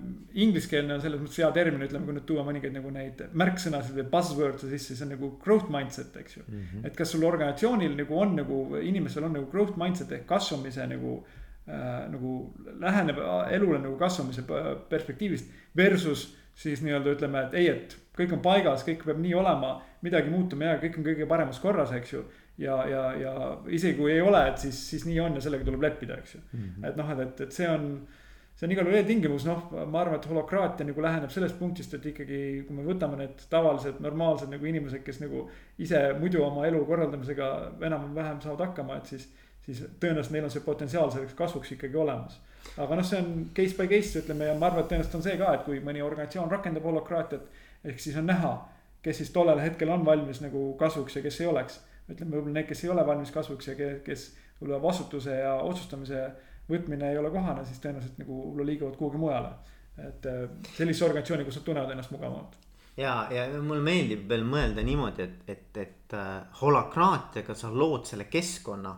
ingliskeelne 0.47 0.97
on 0.97 1.03
selles 1.05 1.23
mõttes 1.23 1.43
hea 1.43 1.51
termin, 1.55 1.87
ütleme, 1.87 2.07
kui 2.09 2.19
nüüd 2.19 2.27
tuua 2.27 2.47
mõningaid 2.47 2.75
nagu 2.75 2.91
neid 2.95 3.23
märksõnasid 3.39 3.99
või 4.01 4.11
buzzword'e 4.15 4.71
sisse, 4.73 4.95
see 4.99 5.07
on 5.07 5.15
nagu 5.15 5.33
growth 5.43 5.71
mindset, 5.75 6.15
eks 6.23 6.39
ju 6.39 6.45
mm. 6.47 6.61
-hmm. 6.61 6.87
et 6.91 6.99
kas 6.99 7.15
sul 7.15 7.27
organisatsioonil 7.27 7.99
nagu 7.99 8.23
on 8.23 8.39
nagu, 8.43 8.63
inimestel 8.83 9.27
on 9.27 9.39
nagu 9.41 9.51
growth 9.51 9.79
mindset 9.79 10.15
ehk 10.15 10.27
kasvamise 10.31 10.87
nagu 10.91 11.19
äh, 11.19 11.43
nagu 11.67 12.33
läheneb 12.79 13.17
elule 13.51 13.81
nagu 13.83 13.97
kasvamise 13.99 14.45
perspektiivist 14.89 15.49
versus 15.77 16.29
siis 16.57 16.83
nii-öelda 16.83 17.13
ütleme, 17.17 17.43
et 17.47 17.57
ei, 17.59 17.69
et 17.69 17.97
kõik 18.17 18.33
on 18.37 18.43
paigas, 18.45 18.85
kõik 18.87 19.05
peab 19.05 19.19
nii 19.21 19.35
olema, 19.37 19.77
midagi 20.05 20.33
muutuma 20.33 20.65
ei 20.65 20.71
jää, 20.71 20.83
kõik 20.87 21.01
on 21.01 21.09
kõige 21.11 21.27
paremas 21.29 21.59
korras, 21.61 21.93
eks 21.97 22.15
ju. 22.15 22.23
ja, 22.59 22.77
ja, 22.89 23.01
ja 23.21 23.33
isegi 23.69 23.99
kui 23.99 24.15
ei 24.15 24.23
ole, 24.25 24.41
et 24.49 24.63
siis, 24.63 24.79
siis 24.91 25.05
nii 25.05 25.19
on 25.21 25.37
ja 25.37 25.43
sellega 25.45 25.67
tuleb 25.67 25.83
leppida, 25.85 26.17
eks 26.17 26.35
ju 26.35 26.41
mm. 26.41 26.63
-hmm. 26.63 26.87
et 26.89 26.97
noh, 26.97 27.11
et, 27.13 27.21
et, 27.27 27.41
et 27.45 27.53
see 27.53 27.69
on, 27.69 27.91
see 28.57 28.67
on 28.67 28.73
igal 28.73 28.89
juhul 28.89 28.97
eeltingimus, 28.97 29.45
noh, 29.45 29.67
ma 29.93 30.01
arvan, 30.01 30.17
et 30.17 30.29
holokraatia 30.31 30.87
nagu 30.89 31.05
läheneb 31.05 31.31
sellest 31.31 31.59
punktist, 31.59 31.95
et 31.95 32.07
ikkagi, 32.13 32.41
kui 32.69 32.77
me 32.77 32.87
võtame 32.87 33.21
need 33.21 33.45
tavalised 33.51 34.01
normaalsed 34.01 34.49
nagu 34.49 34.67
inimesed, 34.73 35.05
kes 35.05 35.21
nagu 35.21 35.45
ise 35.79 36.01
muidu 36.21 36.41
oma 36.45 36.65
elu 36.67 36.81
korraldamisega 36.89 37.51
enam-vähem 37.91 38.41
saavad 38.41 38.69
hakkama, 38.69 38.97
et 38.97 39.13
siis 39.13 39.29
siis 39.67 39.83
tõenäoliselt 40.01 40.35
neil 40.35 40.47
on 40.47 40.53
see 40.55 40.65
potentsiaal 40.65 41.11
selleks 41.11 41.35
kasvuks 41.39 41.73
ikkagi 41.77 41.99
olemas. 41.99 42.39
aga 42.83 42.99
noh, 42.99 43.07
see 43.07 43.19
on 43.23 43.51
case 43.57 43.77
by 43.79 43.89
case 43.91 44.23
ütleme 44.23 44.51
ja 44.51 44.55
ma 44.59 44.71
arvan, 44.71 44.85
et 44.85 44.91
tõenäoliselt 44.93 45.19
on 45.19 45.27
see 45.27 45.37
ka, 45.41 45.53
et 45.55 45.67
kui 45.67 45.83
mõni 45.85 46.03
organisatsioon 46.07 46.51
rakendab 46.51 46.89
holokraatiat. 46.91 47.47
ehk 47.85 48.01
siis 48.01 48.17
on 48.17 48.27
näha, 48.31 48.55
kes 49.03 49.23
siis 49.23 49.31
tollel 49.35 49.61
hetkel 49.63 49.93
on 49.95 50.05
valmis 50.07 50.41
nagu 50.43 50.73
kasvuks 50.81 51.17
ja 51.17 51.23
kes 51.23 51.41
ei 51.41 51.47
oleks. 51.53 51.81
ütleme 52.11 52.37
võib-olla 52.37 52.61
need, 52.61 52.67
kes 52.67 52.85
ei 52.85 52.91
ole 52.91 53.07
valmis 53.07 53.31
kasvuks 53.35 53.73
ja 53.73 53.79
kes 54.05 54.29
võib-olla 54.61 54.83
vastutuse 54.83 55.41
ja 55.41 55.55
otsustamise 55.63 56.29
võtmine 56.71 57.11
ei 57.11 57.19
ole 57.19 57.31
kohane, 57.31 57.65
siis 57.65 57.83
tõenäoliselt 57.83 58.23
nagu 58.23 58.43
võib-olla 58.43 58.71
liiguvad 58.71 58.97
kuhugi 58.97 59.19
mujale. 59.23 59.51
et 59.97 60.27
äh, 60.27 60.49
sellisesse 60.77 61.05
organisatsiooni, 61.05 61.45
kus 61.45 61.57
nad 61.57 61.65
tunnevad 61.65 61.91
ennast 61.91 62.11
mugavamalt 62.13 62.57
ja, 62.97 63.27
ja 63.33 63.47
mulle 63.63 63.81
meeldib 63.85 64.29
veel 64.29 64.45
mõelda 64.45 64.83
niimoodi, 64.85 65.25
et, 65.25 65.39
et, 65.49 65.79
et 65.81 66.17
äh, 66.17 66.43
holokraatiaga 66.61 67.55
sa 67.57 67.71
lood 67.73 68.05
selle 68.09 68.27
keskkonna 68.33 68.93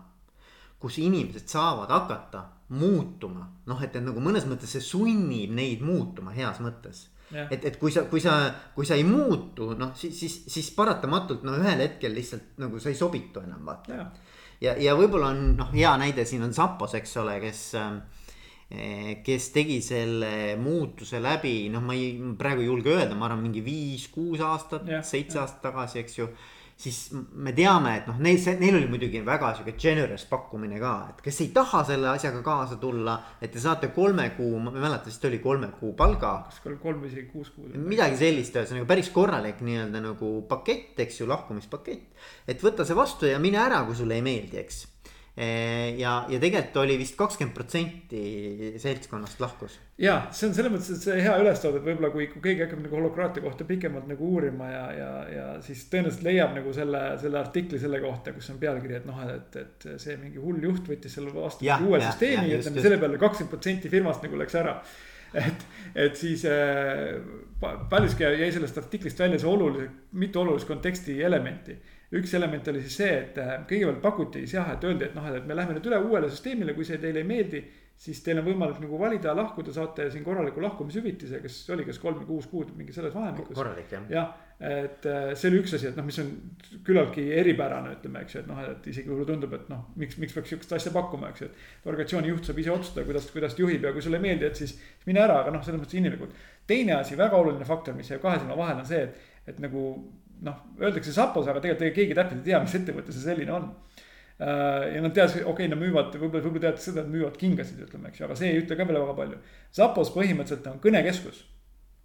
kus 0.79 0.99
inimesed 1.03 1.49
saavad 1.51 1.91
hakata 1.91 2.45
muutuma, 2.79 3.47
noh, 3.67 3.79
et, 3.83 3.95
et 3.97 4.05
nagu 4.05 4.21
mõnes 4.23 4.45
mõttes 4.49 4.75
see 4.77 4.85
sunnib 4.85 5.55
neid 5.57 5.81
muutuma 5.85 6.35
heas 6.37 6.61
mõttes. 6.65 7.07
Et, 7.29 7.61
et 7.61 7.75
kui 7.77 7.93
sa, 7.93 8.07
kui 8.09 8.23
sa, 8.25 8.35
kui 8.73 8.87
sa 8.89 8.97
ei 8.97 9.05
muutu, 9.05 9.75
noh 9.77 9.91
siis, 9.99 10.15
siis, 10.17 10.37
siis 10.49 10.71
paratamatult 10.73 11.43
no 11.45 11.59
ühel 11.61 11.83
hetkel 11.85 12.15
lihtsalt 12.17 12.57
nagu 12.63 12.81
sa 12.81 12.89
ei 12.89 12.97
sobitu 12.97 13.43
enam 13.45 13.67
vaata. 13.69 13.93
Yeah.. 13.93 14.31
ja, 14.65 14.77
ja 14.87 14.95
võib-olla 14.97 15.35
on 15.35 15.43
noh, 15.59 15.75
hea 15.75 15.93
näide 16.01 16.25
siin 16.29 16.47
on 16.47 16.57
Zappos, 16.57 16.97
eks 16.97 17.13
ole, 17.21 17.37
kes 17.43 17.63
eh, 17.77 19.21
kes 19.25 19.51
tegi 19.53 19.77
selle 19.85 20.33
muutuse 20.61 21.21
läbi, 21.21 21.69
noh, 21.73 21.85
ma 21.85 21.97
ei, 21.97 22.15
praegu 22.41 22.65
ei 22.65 22.71
julge 22.71 22.97
öelda, 22.97 23.17
ma 23.17 23.29
arvan, 23.29 23.45
mingi 23.45 23.65
viis-kuus 23.67 24.41
aastat 24.45 24.89
seitse 25.05 25.43
aastat 25.43 25.61
tagasi, 25.69 26.01
eks 26.05 26.19
ju 26.23 26.31
siis 26.79 26.99
me 27.13 27.53
teame, 27.57 27.97
et 27.99 28.07
noh, 28.07 28.19
neil, 28.23 28.39
neil 28.61 28.77
oli 28.79 28.87
muidugi 28.91 29.19
väga 29.27 29.51
sihuke 29.57 29.75
generous 29.81 30.25
pakkumine 30.31 30.79
ka, 30.79 30.93
et 31.11 31.23
kes 31.25 31.41
ei 31.43 31.49
taha 31.55 31.81
selle 31.89 32.13
asjaga 32.13 32.43
kaasa 32.47 32.79
tulla, 32.79 33.17
et 33.43 33.51
te 33.55 33.63
saate 33.63 33.91
kolme 33.95 34.29
kuu, 34.37 34.61
ma 34.63 34.71
ei 34.75 34.85
mäleta, 34.85 35.11
vist 35.11 35.27
oli 35.27 35.41
kolme 35.43 35.73
kuu 35.81 35.95
palga. 35.99 36.35
kas 36.47 36.61
kolm 36.63 37.03
või 37.03 37.11
isegi 37.11 37.27
kuus 37.33 37.51
kuud. 37.57 37.75
midagi 37.75 38.21
sellist, 38.21 38.55
ühesõnaga 38.55 38.87
päris 38.93 39.11
korralik 39.15 39.65
nii-öelda 39.67 40.05
nagu 40.05 40.31
pakett, 40.49 40.95
eks 41.03 41.19
ju, 41.23 41.27
lahkumispakett. 41.33 42.29
et 42.47 42.63
võta 42.63 42.87
see 42.87 42.99
vastu 42.99 43.27
ja 43.27 43.43
mine 43.43 43.59
ära, 43.59 43.83
kui 43.89 43.99
sulle 43.99 44.15
ei 44.15 44.23
meeldi, 44.23 44.63
eks 44.63 44.85
ja, 45.39 46.13
ja 46.27 46.39
tegelikult 46.43 46.81
oli 46.83 46.97
vist 46.99 47.15
kakskümmend 47.19 47.55
protsenti 47.55 48.23
seltskonnast 48.83 49.39
lahkus. 49.39 49.77
ja 50.03 50.17
see 50.35 50.49
on 50.49 50.55
selles 50.57 50.73
mõttes, 50.73 50.89
et 50.97 51.05
see 51.05 51.19
hea 51.23 51.35
ülestoodud, 51.39 51.85
võib-olla 51.85 52.11
kui, 52.11 52.27
kui 52.33 52.43
keegi 52.43 52.65
hakkab 52.65 52.81
nagu 52.83 52.99
holokraatia 52.99 53.45
kohta 53.45 53.67
pikemalt 53.69 54.09
nagu 54.11 54.31
uurima 54.33 54.71
ja, 54.73 54.85
ja, 54.97 55.11
ja 55.31 55.45
siis 55.63 55.85
tõenäoliselt 55.93 56.25
leiab 56.27 56.57
nagu 56.59 56.73
selle, 56.75 57.03
selle 57.23 57.39
artikli 57.39 57.79
selle 57.79 58.01
kohta, 58.03 58.35
kus 58.35 58.51
on 58.51 58.59
pealkiri, 58.63 58.97
et 58.99 59.07
noh, 59.07 59.21
et, 59.31 59.61
et 59.63 59.87
see 60.03 60.17
mingi 60.19 60.43
hull 60.43 60.59
juht 60.65 60.91
võttis 60.91 61.15
selle 61.19 61.31
vastu 61.35 61.69
ja, 61.69 61.79
uue 61.87 62.01
ja, 62.01 62.09
süsteemi, 62.11 62.57
ütleme 62.59 62.87
selle 62.89 62.99
peale 63.05 63.21
kakskümmend 63.23 63.55
protsenti 63.55 63.93
firmast 63.93 64.27
nagu 64.27 64.43
läks 64.43 64.59
ära. 64.59 64.81
Et, 65.37 65.65
et 66.09 66.15
siis 66.17 66.41
äh, 66.49 67.19
paljuski 67.61 68.25
jäi 68.25 68.49
sellest 68.55 68.79
artiklist 68.81 69.19
välja 69.21 69.39
see 69.39 69.51
olulise, 69.51 69.91
mitu 70.17 70.41
olulist 70.41 70.67
konteksti 70.67 71.19
elementi 71.23 71.77
üks 72.17 72.33
element 72.39 72.69
oli 72.73 72.81
siis 72.85 72.97
see, 73.03 73.11
et 73.25 73.37
äh, 73.43 73.59
kõigepealt 73.69 74.01
pakuti 74.05 74.45
siis 74.45 74.57
jah, 74.57 74.73
et 74.73 74.85
öeldi, 74.89 75.11
et 75.11 75.17
noh, 75.17 75.29
et 75.29 75.45
me 75.47 75.57
läheme 75.57 75.77
nüüd 75.77 75.91
üle 75.91 76.01
uuele 76.07 76.31
süsteemile, 76.33 76.75
kui 76.77 76.87
see 76.89 77.01
teile 77.03 77.25
ei 77.25 77.29
meeldi. 77.29 77.63
siis 77.99 78.21
teil 78.23 78.39
on 78.39 78.45
võimalik 78.47 78.77
nagu 78.79 78.99
valida, 78.99 79.33
lahkuda, 79.35 79.73
saate 79.75 80.05
siin 80.15 80.23
korraliku 80.23 80.63
lahkumishüvitise, 80.63 81.41
kes 81.43 81.57
oli, 81.75 81.83
kas 81.85 81.99
kolm 81.99 82.21
või 82.21 82.29
kuus 82.29 82.47
kuud, 82.47 82.69
mingi 82.79 82.95
selles 82.95 83.15
vahemikus. 83.15 83.57
korralik 83.59 83.91
jah. 83.91 84.05
jah, 84.13 84.29
et 84.61 85.09
äh, 85.11 85.33
see 85.35 85.51
oli 85.51 85.59
üks 85.65 85.75
asi, 85.75 85.89
et 85.91 85.99
noh, 85.99 86.07
mis 86.07 86.21
on 86.23 86.31
küllaltki 86.87 87.25
eripärane, 87.41 87.97
ütleme, 87.99 88.23
eks 88.23 88.37
ju, 88.37 88.45
et 88.45 88.49
noh, 88.53 88.61
et 88.63 88.87
isegi 88.93 89.11
võib-olla 89.11 89.29
tundub, 89.33 89.57
et 89.59 89.67
noh, 89.73 89.83
miks, 89.99 90.17
miks 90.23 90.37
peaks 90.39 90.55
sihukest 90.55 90.77
asja 90.79 90.95
pakkuma, 90.95 91.33
eks 91.35 91.43
ju. 91.43 91.51
et 91.51 91.91
organisatsiooni 91.91 92.31
juht 92.31 92.49
saab 92.49 92.63
ise 92.63 92.73
otsustada, 92.77 93.05
kuidas, 93.11 93.27
kuidas 93.35 93.59
ta 93.59 93.65
juhib 93.65 93.85
ja 93.85 93.93
kui 93.93 94.07
sulle 94.07 94.23
ei 94.23 94.29
meeldi, 94.29 94.47
et 94.47 94.63
siis 94.63 94.79
mine 95.11 95.27
ära, 95.27 95.43
aga 95.43 95.53
noh, 95.53 95.67
selles 95.67 95.83
mõttes 95.83 95.99
inimlikult. 95.99 96.39
teine 96.71 96.97
asi, 97.01 97.19
väga 97.19 97.37
oluline 97.37 97.67
faktor, 97.67 97.99
mis 97.99 98.15
jääb 98.15 98.23
kahe 98.23 98.39
silma 98.39 98.57
vahele, 98.63 98.87
on 98.87 98.91
see, 98.95 99.05
et, 99.11 99.29
et 99.51 99.61
nagu 99.67 99.85
noh, 100.47 100.61
öeldakse 100.81 101.13
Sapos, 101.15 101.49
aga 101.49 101.63
tegelikult 101.63 101.97
keegi 101.97 102.17
täpselt 102.17 102.43
ei 102.43 102.53
tea, 102.53 102.61
mis 102.63 102.77
ettevõte 102.79 103.15
see 103.15 103.25
selline 103.25 103.55
on. 103.55 103.69
Äh, 104.39 104.95
ja 104.95 105.03
nad 105.03 105.15
teadsid, 105.17 105.43
okei 105.43 105.67
okay,, 105.67 105.71
nad 105.73 105.81
müüvad, 105.81 106.15
võib-olla, 106.15 106.45
võib-olla 106.45 106.65
teavad 106.69 106.83
seda, 106.83 107.03
et 107.03 107.11
müüvad 107.11 107.39
kingasid, 107.41 107.81
ütleme, 107.89 108.13
eks 108.13 108.21
ju, 108.21 108.29
aga 108.29 108.39
see 108.39 108.53
ei 108.53 108.63
ütle 108.63 108.79
ka 108.79 108.87
veel 108.87 109.01
väga 109.01 109.17
palju. 109.19 109.41
Sapos 109.75 110.13
põhimõtteliselt 110.15 110.71
on 110.71 110.81
kõnekeskus. 110.85 111.45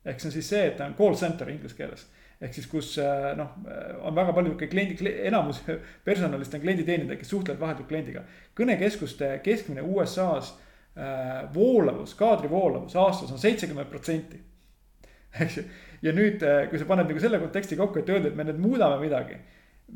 ehk 0.03 0.19
see 0.19 0.27
on 0.27 0.33
siis 0.33 0.49
see, 0.49 0.63
et 0.67 0.75
ta 0.77 0.87
on 0.89 0.97
call 0.97 1.15
center 1.15 1.49
inglise 1.53 1.77
keeles. 1.77 2.07
ehk 2.43 2.57
siis, 2.57 2.65
kus 2.67 2.97
äh, 2.99 3.29
noh, 3.37 3.53
on 4.01 4.15
väga 4.15 4.33
palju 4.33 4.57
kliendi, 4.57 4.97
enamus 5.29 5.61
personalist 6.07 6.53
on 6.57 6.65
klienditeenindaja, 6.65 7.19
kes 7.21 7.29
suhtlevad 7.35 7.61
vahetult 7.61 7.87
kliendiga. 7.87 8.25
kõnekeskuste 8.57 9.35
keskmine 9.45 9.85
USA-s 9.85 10.55
äh, 10.97 11.45
voolavus, 11.53 12.17
kaadri 12.17 12.49
voolavus 12.49 12.95
aastas 12.95 13.31
on 13.31 13.39
seitsekümmend 13.39 13.93
protsenti. 13.93 14.41
eks 15.39 15.57
ju 15.57 15.69
ja 16.03 16.13
nüüd, 16.15 16.43
äh, 16.43 16.67
kui 16.69 16.79
sa 16.81 16.87
paned 16.89 17.09
nagu 17.09 17.21
selle 17.23 17.41
konteksti 17.41 17.79
kokku, 17.79 18.03
et 18.03 18.13
öelda, 18.13 18.31
et 18.31 18.39
me 18.39 18.45
nüüd 18.47 18.61
muudame 18.63 18.99
midagi. 19.01 19.39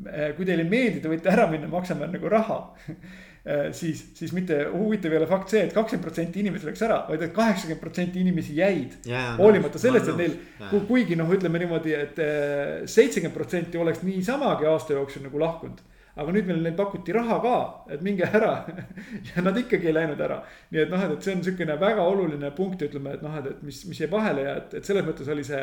Äh, 0.08 0.30
kui 0.36 0.46
teile 0.48 0.64
ei 0.64 0.70
meeldi, 0.70 1.02
te 1.02 1.10
võite 1.10 1.32
ära 1.32 1.48
minna, 1.50 1.68
maksame 1.70 2.06
nagu 2.12 2.30
raha 2.30 2.58
äh, 2.92 3.68
siis, 3.74 4.04
siis 4.14 4.34
mitte 4.36 4.60
huvitav 4.70 5.14
ei 5.14 5.18
ole 5.18 5.26
fakt 5.26 5.50
see 5.50 5.62
et, 5.64 5.72
et 5.72 5.74
kakskümmend 5.74 6.04
protsenti 6.04 6.42
inimesi 6.44 6.68
läks 6.68 6.84
ära, 6.86 7.00
vaid 7.08 7.24
et 7.24 7.32
kaheksakümmend 7.34 7.82
protsenti 7.82 8.22
inimesi 8.22 8.54
jäid 8.60 9.08
yeah,. 9.08 9.32
hoolimata 9.40 9.80
sellest, 9.80 10.12
et 10.12 10.20
neil 10.20 10.36
yeah., 10.36 10.76
kuigi 10.86 11.18
noh, 11.18 11.32
ütleme 11.34 11.58
niimoodi 11.64 11.96
et, 11.96 12.20
et 12.20 12.92
seitsekümmend 12.92 13.34
protsenti 13.34 13.80
oleks 13.80 14.04
niisamagi 14.06 14.68
aasta 14.70 14.94
jooksul 14.94 15.24
nagu 15.26 15.42
lahkunud 15.42 15.82
aga 16.18 16.34
nüüd 16.34 16.48
meil 16.50 16.62
neil 16.62 16.76
pakuti 16.78 17.14
raha 17.14 17.36
ka, 17.42 17.58
et 17.94 18.02
minge 18.02 18.26
ära 18.26 18.52
ja 19.28 19.44
nad 19.44 19.58
ikkagi 19.58 19.90
ei 19.90 19.94
läinud 19.94 20.20
ära. 20.20 20.40
nii 20.72 20.82
et 20.84 20.90
noh, 20.92 21.04
et 21.06 21.22
see 21.22 21.34
on 21.34 21.42
niisugune 21.42 21.78
väga 21.80 22.06
oluline 22.10 22.50
punkt, 22.56 22.82
ütleme, 22.86 23.14
et 23.14 23.22
noh, 23.22 23.36
et, 23.38 23.52
et 23.52 23.62
mis, 23.66 23.84
mis 23.90 24.00
jäi 24.02 24.10
vahele 24.10 24.46
ja 24.46 24.56
et, 24.58 24.74
et 24.80 24.88
selles 24.88 25.06
mõttes 25.06 25.30
oli 25.30 25.46
see 25.46 25.62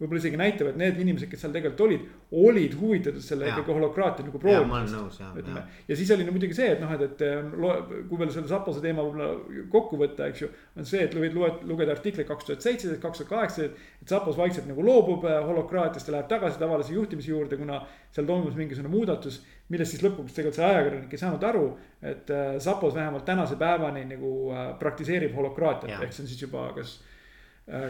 võib-olla 0.00 0.20
isegi 0.22 0.38
näitab, 0.40 0.70
et 0.70 0.78
need 0.80 0.98
inimesed, 1.02 1.28
kes 1.28 1.42
seal 1.44 1.52
tegelikult 1.52 1.82
olid, 1.84 2.04
olid 2.40 2.76
huvitatud 2.80 3.24
selle 3.24 3.50
ikkagi 3.50 3.74
holokraatia 3.76 4.24
nagu 4.24 4.40
proovimisest. 4.40 5.20
ütleme, 5.42 5.64
ja 5.90 5.98
siis 5.98 6.12
oli 6.14 6.24
no 6.24 6.32
muidugi 6.32 6.56
see, 6.56 6.70
et 6.72 6.80
noh, 6.80 6.94
et, 6.96 7.04
et 7.04 8.06
kui 8.08 8.20
veel 8.20 8.32
selle 8.32 8.48
Sapose 8.48 8.80
teema 8.80 9.04
võib-olla 9.04 9.66
kokku 9.74 10.00
võtta, 10.00 10.30
eks 10.32 10.44
ju. 10.46 10.48
on 10.80 10.88
see, 10.88 11.02
et 11.04 11.16
võid 11.16 11.36
lugeda 11.68 11.92
artikleid 11.92 12.28
kaks 12.30 12.48
tuhat 12.48 12.64
seitseteist, 12.64 13.02
kaks 13.02 13.20
tuhat 13.20 13.32
kaheksateist, 13.34 13.84
et 14.00 14.14
Sapos 14.14 14.40
vaikselt 14.40 14.70
nagu 14.70 14.86
loobub 14.86 15.28
äh, 15.28 15.36
holokraatiast 15.50 16.08
ja 16.08 16.16
läheb 16.16 16.32
tagasi 16.32 16.62
tavalise 16.62 16.96
juhtimise 16.96 17.34
juurde, 17.34 17.60
kuna 17.60 17.82
seal 18.14 18.28
toimus 18.30 18.56
mingisugune 18.56 18.92
muudatus. 18.94 19.42
millest 19.70 19.94
siis 19.94 20.02
lõpuks 20.02 20.32
tegelikult 20.34 20.56
see 20.56 20.66
ajakirjanik 20.66 21.12
ei 21.14 21.20
saanud 21.20 21.44
aru, 21.46 21.66
et 22.02 22.32
äh, 22.32 22.56
Sapos 22.58 22.96
vähemalt 22.96 23.28
tänase 23.28 23.60
päevani 23.60 24.08
nagu 24.08 24.32
praktiseerib 24.80 25.36
holokraatiat, 25.36 26.00
ehk 26.00 26.16
see 26.16 26.24
on 26.24 26.32
siis 26.32 26.48
juba 26.48 26.70
kas 26.74 26.96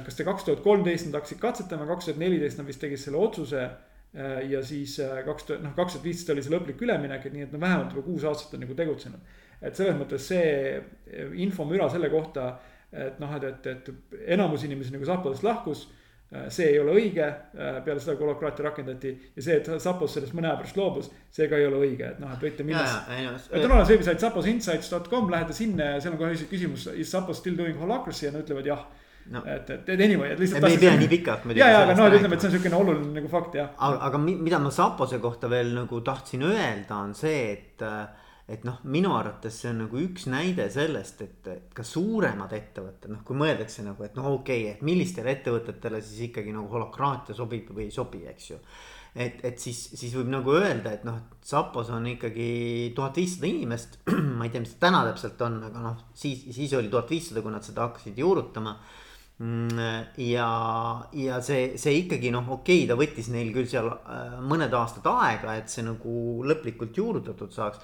kas 0.05 0.17
te 0.19 0.27
kaks 0.27 0.45
tuhat 0.47 0.65
kolmteist 0.65 1.09
nad 1.09 1.21
hakkasid 1.21 1.41
katsetama, 1.41 1.87
kaks 1.89 2.11
tuhat 2.11 2.21
neliteist 2.21 2.61
nad 2.61 2.69
vist 2.69 2.83
tegid 2.83 3.01
selle 3.01 3.21
otsuse. 3.21 3.69
Äh, 4.11 4.41
ja 4.51 4.59
siis 4.67 4.97
äh, 5.01 5.21
kaks 5.27 5.47
tuhat, 5.47 5.63
noh, 5.63 5.75
kaks 5.77 5.95
tuhat 5.95 6.09
viisteist 6.09 6.33
oli 6.35 6.43
see 6.43 6.51
lõplik 6.51 6.83
üleminek, 6.83 7.29
et 7.29 7.37
nii, 7.37 7.47
et 7.47 7.55
no 7.55 7.61
vähemalt 7.63 7.95
juba 7.95 8.03
kuus 8.09 8.27
aastat 8.27 8.57
on 8.57 8.65
nagu 8.65 8.75
tegutsenud. 8.75 9.39
et 9.61 9.77
selles 9.77 9.95
mõttes 9.95 10.25
see 10.25 10.81
infomüra 11.45 11.87
selle 11.93 12.09
kohta, 12.11 12.55
et 12.91 13.19
noh, 13.21 13.33
et, 13.37 13.45
et, 13.45 13.67
et 13.71 14.31
enamus 14.35 14.65
inimesi 14.67 14.95
nagu 14.95 15.07
Zapodest 15.07 15.45
lahkus 15.47 15.85
see 16.31 16.69
ei 16.71 16.79
ole 16.79 16.93
õige, 16.95 17.27
peale 17.85 17.99
seda, 17.99 18.15
kui 18.15 18.23
holokraatia 18.23 18.65
rakendati 18.69 19.11
ja 19.35 19.43
see, 19.43 19.57
et 19.59 19.71
Zapos 19.83 20.15
sellest 20.15 20.35
mõne 20.39 20.47
aja 20.47 20.61
pärast 20.61 20.79
loobus, 20.79 21.09
see 21.35 21.49
ka 21.51 21.59
ei 21.59 21.67
ole 21.67 21.81
õige, 21.83 22.13
et 22.15 22.21
noh, 22.23 22.31
et 22.31 22.45
võite 22.47 22.67
minna. 22.67 22.85
et 23.51 23.59
on 23.59 23.67
olemas 23.67 23.91
veebisait 23.91 24.23
zaposinsights.com, 24.23 25.31
lähete 25.35 25.57
sinna 25.59 25.97
ja 25.97 26.03
seal 26.05 26.15
on 26.15 26.21
kohe 26.23 26.49
küsimus, 26.51 26.87
is 26.95 27.11
Zapos 27.11 27.43
still 27.43 27.59
doing 27.59 27.79
holacracy 27.83 28.29
ja 28.29 28.33
nad 28.35 28.47
ütlevad 28.47 28.71
jah 28.71 28.87
No. 29.31 29.45
et, 29.47 29.69
et, 29.71 29.91
et 29.95 30.01
anyway, 30.03 30.33
et 30.35 30.41
lihtsalt. 30.43 30.65
me 30.65 30.73
ei 30.75 30.79
pea 30.83 30.97
nii 30.99 31.07
pikalt 31.11 31.45
muidugi 31.47 31.63
ja, 31.63 31.69
ja, 31.71 31.83
aga 31.85 31.95
noh, 31.95 32.09
et 32.11 32.17
ütleme, 32.19 32.35
et 32.35 32.43
see 32.43 32.49
on 32.49 32.55
siukene 32.57 32.79
oluline 32.81 33.13
nagu 33.15 33.29
fakt 33.31 33.55
jah. 33.55 33.69
aga, 33.79 34.01
aga 34.09 34.19
mi- 34.19 34.35
mida 34.43 34.59
ma 34.59 34.73
Sapose 34.75 35.21
kohta 35.23 35.47
veel 35.53 35.71
nagu 35.77 36.01
tahtsin 36.03 36.43
öelda, 36.49 36.99
on 36.99 37.15
see, 37.15 37.45
et 37.53 37.87
et 38.51 38.65
noh, 38.67 38.81
minu 38.91 39.13
arvates 39.15 39.55
see 39.63 39.71
on 39.71 39.85
nagu 39.85 39.99
üks 40.03 40.25
näide 40.31 40.67
sellest, 40.75 41.21
et, 41.23 41.51
et 41.53 41.75
ka 41.77 41.85
suuremad 41.87 42.51
ettevõtted, 42.57 43.13
noh, 43.13 43.21
kui 43.27 43.39
mõeldakse 43.39 43.85
nagu, 43.87 44.03
et 44.03 44.17
noh, 44.19 44.33
okei 44.41 44.65
okay,, 44.65 44.73
et 44.75 44.87
millistele 44.87 45.37
ettevõtetele 45.37 46.01
siis 46.03 46.25
ikkagi 46.31 46.55
nagu 46.57 46.67
holokraatia 46.73 47.37
sobib 47.39 47.71
või 47.77 47.87
ei 47.87 47.95
sobi, 47.95 48.25
eks 48.33 48.49
ju. 48.51 48.59
et, 49.15 49.39
et 49.47 49.63
siis, 49.63 49.79
siis 49.95 50.17
võib 50.19 50.33
nagu 50.35 50.57
öelda, 50.59 50.97
et 50.99 51.07
noh, 51.07 51.21
Sapos 51.47 51.93
on 51.95 52.11
ikkagi 52.11 52.91
tuhat 52.95 53.17
viissada 53.23 53.47
inimest. 53.49 54.01
ma 54.39 54.47
ei 54.47 54.51
tea, 54.51 54.65
mis 54.65 54.75
ta 54.75 54.89
täna 54.89 55.05
täpselt 55.07 55.41
on, 55.47 55.63
aga 55.71 55.85
noh, 55.87 56.03
siis, 56.15 56.43
siis 56.51 56.75
oli 56.79 56.91
tuhat 56.91 57.11
viissada, 57.11 57.43
kui 57.47 57.55
nad 57.55 57.67
seda 57.67 57.87
hakkasid 57.87 58.19
juurutama 58.19 58.75
ja, 60.17 60.49
ja 61.17 61.39
see, 61.41 61.79
see 61.81 61.95
ikkagi 62.03 62.29
noh, 62.35 62.45
okei 62.59 62.83
okay,, 62.83 62.89
ta 62.91 62.97
võttis 62.99 63.31
neil 63.33 63.55
küll 63.55 63.69
seal 63.71 63.89
äh, 63.89 64.37
mõned 64.45 64.75
aastad 64.77 65.07
aega, 65.15 65.55
et 65.57 65.73
see 65.73 65.85
nagu 65.87 66.45
lõplikult 66.45 66.97
juurutatud 66.97 67.55
saaks. 67.55 67.81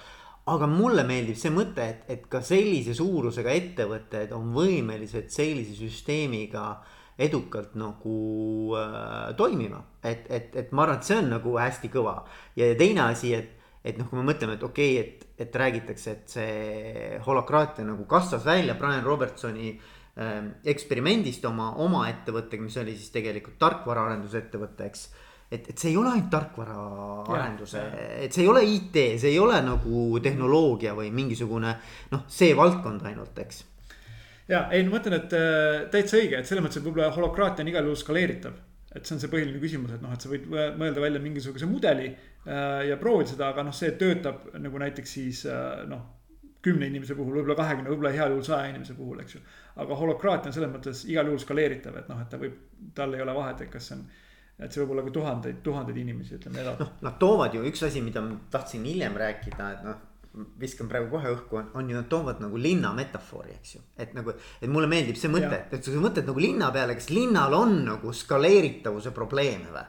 aga 0.47 0.67
mulle 0.69 1.03
meeldib 1.03 1.35
see 1.35 1.51
mõte, 1.51 1.81
et, 1.81 2.05
et 2.13 2.29
ka 2.29 2.43
sellise 2.45 2.93
suurusega 2.95 3.51
ettevõtted 3.51 4.31
on 4.37 4.53
võimelised 4.53 5.33
sellise 5.33 5.73
süsteemiga 5.75 6.77
edukalt 7.17 7.73
nagu 7.73 8.77
äh, 8.77 9.33
toimima. 9.35 9.81
et, 10.03 10.29
et, 10.29 10.55
et 10.55 10.71
ma 10.71 10.85
arvan, 10.85 11.01
et 11.01 11.09
see 11.09 11.17
on 11.17 11.33
nagu 11.39 11.57
hästi 11.57 11.89
kõva 11.89 12.19
ja 12.55 12.69
teine 12.77 13.07
asi, 13.09 13.33
et, 13.33 13.57
et 13.81 13.97
noh, 13.97 14.05
kui 14.05 14.21
me 14.21 14.29
mõtleme, 14.29 14.61
et 14.61 14.63
okei 14.63 14.99
okay,, 14.99 15.09
et, 15.09 15.27
et 15.41 15.61
räägitakse, 15.65 16.11
et 16.11 16.37
see 16.37 17.21
holokraatia 17.25 17.85
nagu 17.85 18.05
kasvas 18.05 18.45
välja 18.45 18.77
Brian 18.77 19.05
Robertsoni 19.05 19.73
äh, 19.73 19.93
eksperimendist 20.17 21.45
oma, 21.45 21.71
oma 21.83 22.07
ettevõttega, 22.09 22.65
mis 22.65 22.77
oli 22.81 22.95
siis 22.97 23.13
tegelikult 23.13 23.57
tarkvaraarendusettevõte, 23.61 24.87
eks. 24.89 25.03
et, 25.51 25.69
et 25.69 25.77
see 25.77 25.91
ei 25.91 25.97
ole 25.99 26.09
ainult 26.13 26.31
tarkvaraarenduse, 26.33 27.83
et 28.23 28.33
see 28.33 28.45
ei 28.45 28.49
ole 28.49 28.63
IT, 28.65 28.97
see 29.21 29.33
ei 29.35 29.39
ole 29.39 29.59
nagu 29.61 30.07
tehnoloogia 30.23 30.95
või 30.97 31.11
mingisugune 31.13 31.75
noh, 32.13 32.25
see 32.33 32.55
valdkond 32.57 33.05
ainult, 33.09 33.37
eks. 33.45 33.61
ja 34.49 34.65
ei, 34.73 34.87
ma 34.87 34.97
mõtlen, 34.97 35.19
et 35.21 35.37
äh, 35.37 35.85
täitsa 35.93 36.17
õige, 36.17 36.41
et 36.41 36.49
selles 36.49 36.65
mõttes, 36.65 36.81
et 36.81 36.89
võib-olla 36.89 37.13
holokraatia 37.13 37.67
on 37.67 37.71
igal 37.75 37.85
juhul 37.85 38.01
skaleeritav. 38.01 38.57
et 38.95 39.05
see 39.05 39.19
on 39.19 39.21
see 39.21 39.29
põhiline 39.29 39.61
küsimus, 39.61 39.93
et 39.93 40.01
noh, 40.01 40.17
et 40.17 40.25
sa 40.25 40.33
võid 40.33 40.49
mõelda 40.49 41.03
välja 41.03 41.21
mingisuguse 41.21 41.69
mudeli 41.69 42.09
äh, 42.09 42.87
ja 42.89 42.97
proovida 42.97 43.35
seda, 43.35 43.53
aga 43.53 43.69
noh, 43.69 43.75
see 43.75 43.93
töötab 44.01 44.49
nagu 44.57 44.81
näiteks 44.81 45.17
siis 45.19 45.45
äh, 45.45 45.85
noh 45.85 46.17
kümne 46.67 46.89
inimese 46.89 47.15
puhul, 47.17 47.37
võib-olla 47.37 47.57
kahekümne, 47.57 47.91
võib-olla 47.91 48.13
heal 48.15 48.33
juhul 48.33 48.45
saja 48.47 48.71
inimese 48.71 48.95
puhul, 48.97 49.21
eks 49.23 49.37
ju. 49.37 49.43
Aga 49.77 49.99
holokraatia 49.99 50.51
on 50.51 50.55
selles 50.55 50.71
mõttes 50.73 51.03
igal 51.09 51.29
juhul 51.29 51.41
skaleeritav, 51.41 51.99
et 52.01 52.09
noh, 52.11 52.21
et 52.23 52.31
ta 52.31 52.39
võib, 52.41 52.57
tal 52.97 53.13
ei 53.15 53.23
ole 53.23 53.35
vahet, 53.37 53.63
et 53.65 53.71
kas 53.73 53.91
see 53.91 53.97
on. 53.97 54.03
et 54.57 54.73
see 54.73 54.81
võib 54.81 54.95
olla 54.95 55.05
ka 55.05 55.13
tuhandeid, 55.13 55.63
tuhandeid 55.65 55.97
inimesi, 56.03 56.37
ütleme 56.39 56.63
edasi. 56.63 56.83
noh, 56.83 56.93
nad 57.05 57.17
toovad 57.21 57.57
ju 57.57 57.65
üks 57.69 57.83
asi, 57.85 58.01
mida 58.01 58.23
ma 58.25 58.37
tahtsin 58.51 58.85
hiljem 58.89 59.17
rääkida, 59.21 59.71
et 59.77 59.83
noh 59.85 60.05
viskan 60.61 60.89
praegu 60.89 61.09
kohe 61.09 61.31
õhku, 61.33 61.57
on, 61.57 61.69
on 61.79 61.87
ju, 61.89 61.95
nad 61.97 62.07
toovad 62.11 62.41
nagu 62.43 62.59
linna 62.61 62.91
metafoori, 62.93 63.55
eks 63.57 63.75
ju. 63.75 63.81
et 63.97 64.13
nagu, 64.13 64.33
et 64.61 64.69
mulle 64.69 64.89
meeldib 64.91 65.17
see 65.17 65.31
mõte, 65.33 65.63
et, 65.71 65.79
sa 65.81 66.01
mõtled 66.03 66.27
nagu 66.29 66.43
linna 66.43 66.69
peale, 66.75 66.97
kas 66.99 67.09
linnal 67.09 67.55
on 67.57 67.79
nagu 67.87 68.13
skaleeritavuse 68.13 69.13
probleeme 69.15 69.71
või? 69.73 69.85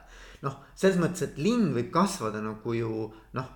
noh, 0.46 0.61
selles 0.79 1.01
mõttes, 1.03 1.27
et 1.27 1.40
linn 1.42 1.72
võib 1.74 1.90
kasvada 1.92 2.40
nagu 2.40 2.74
ju 2.77 3.09
noh, 3.37 3.51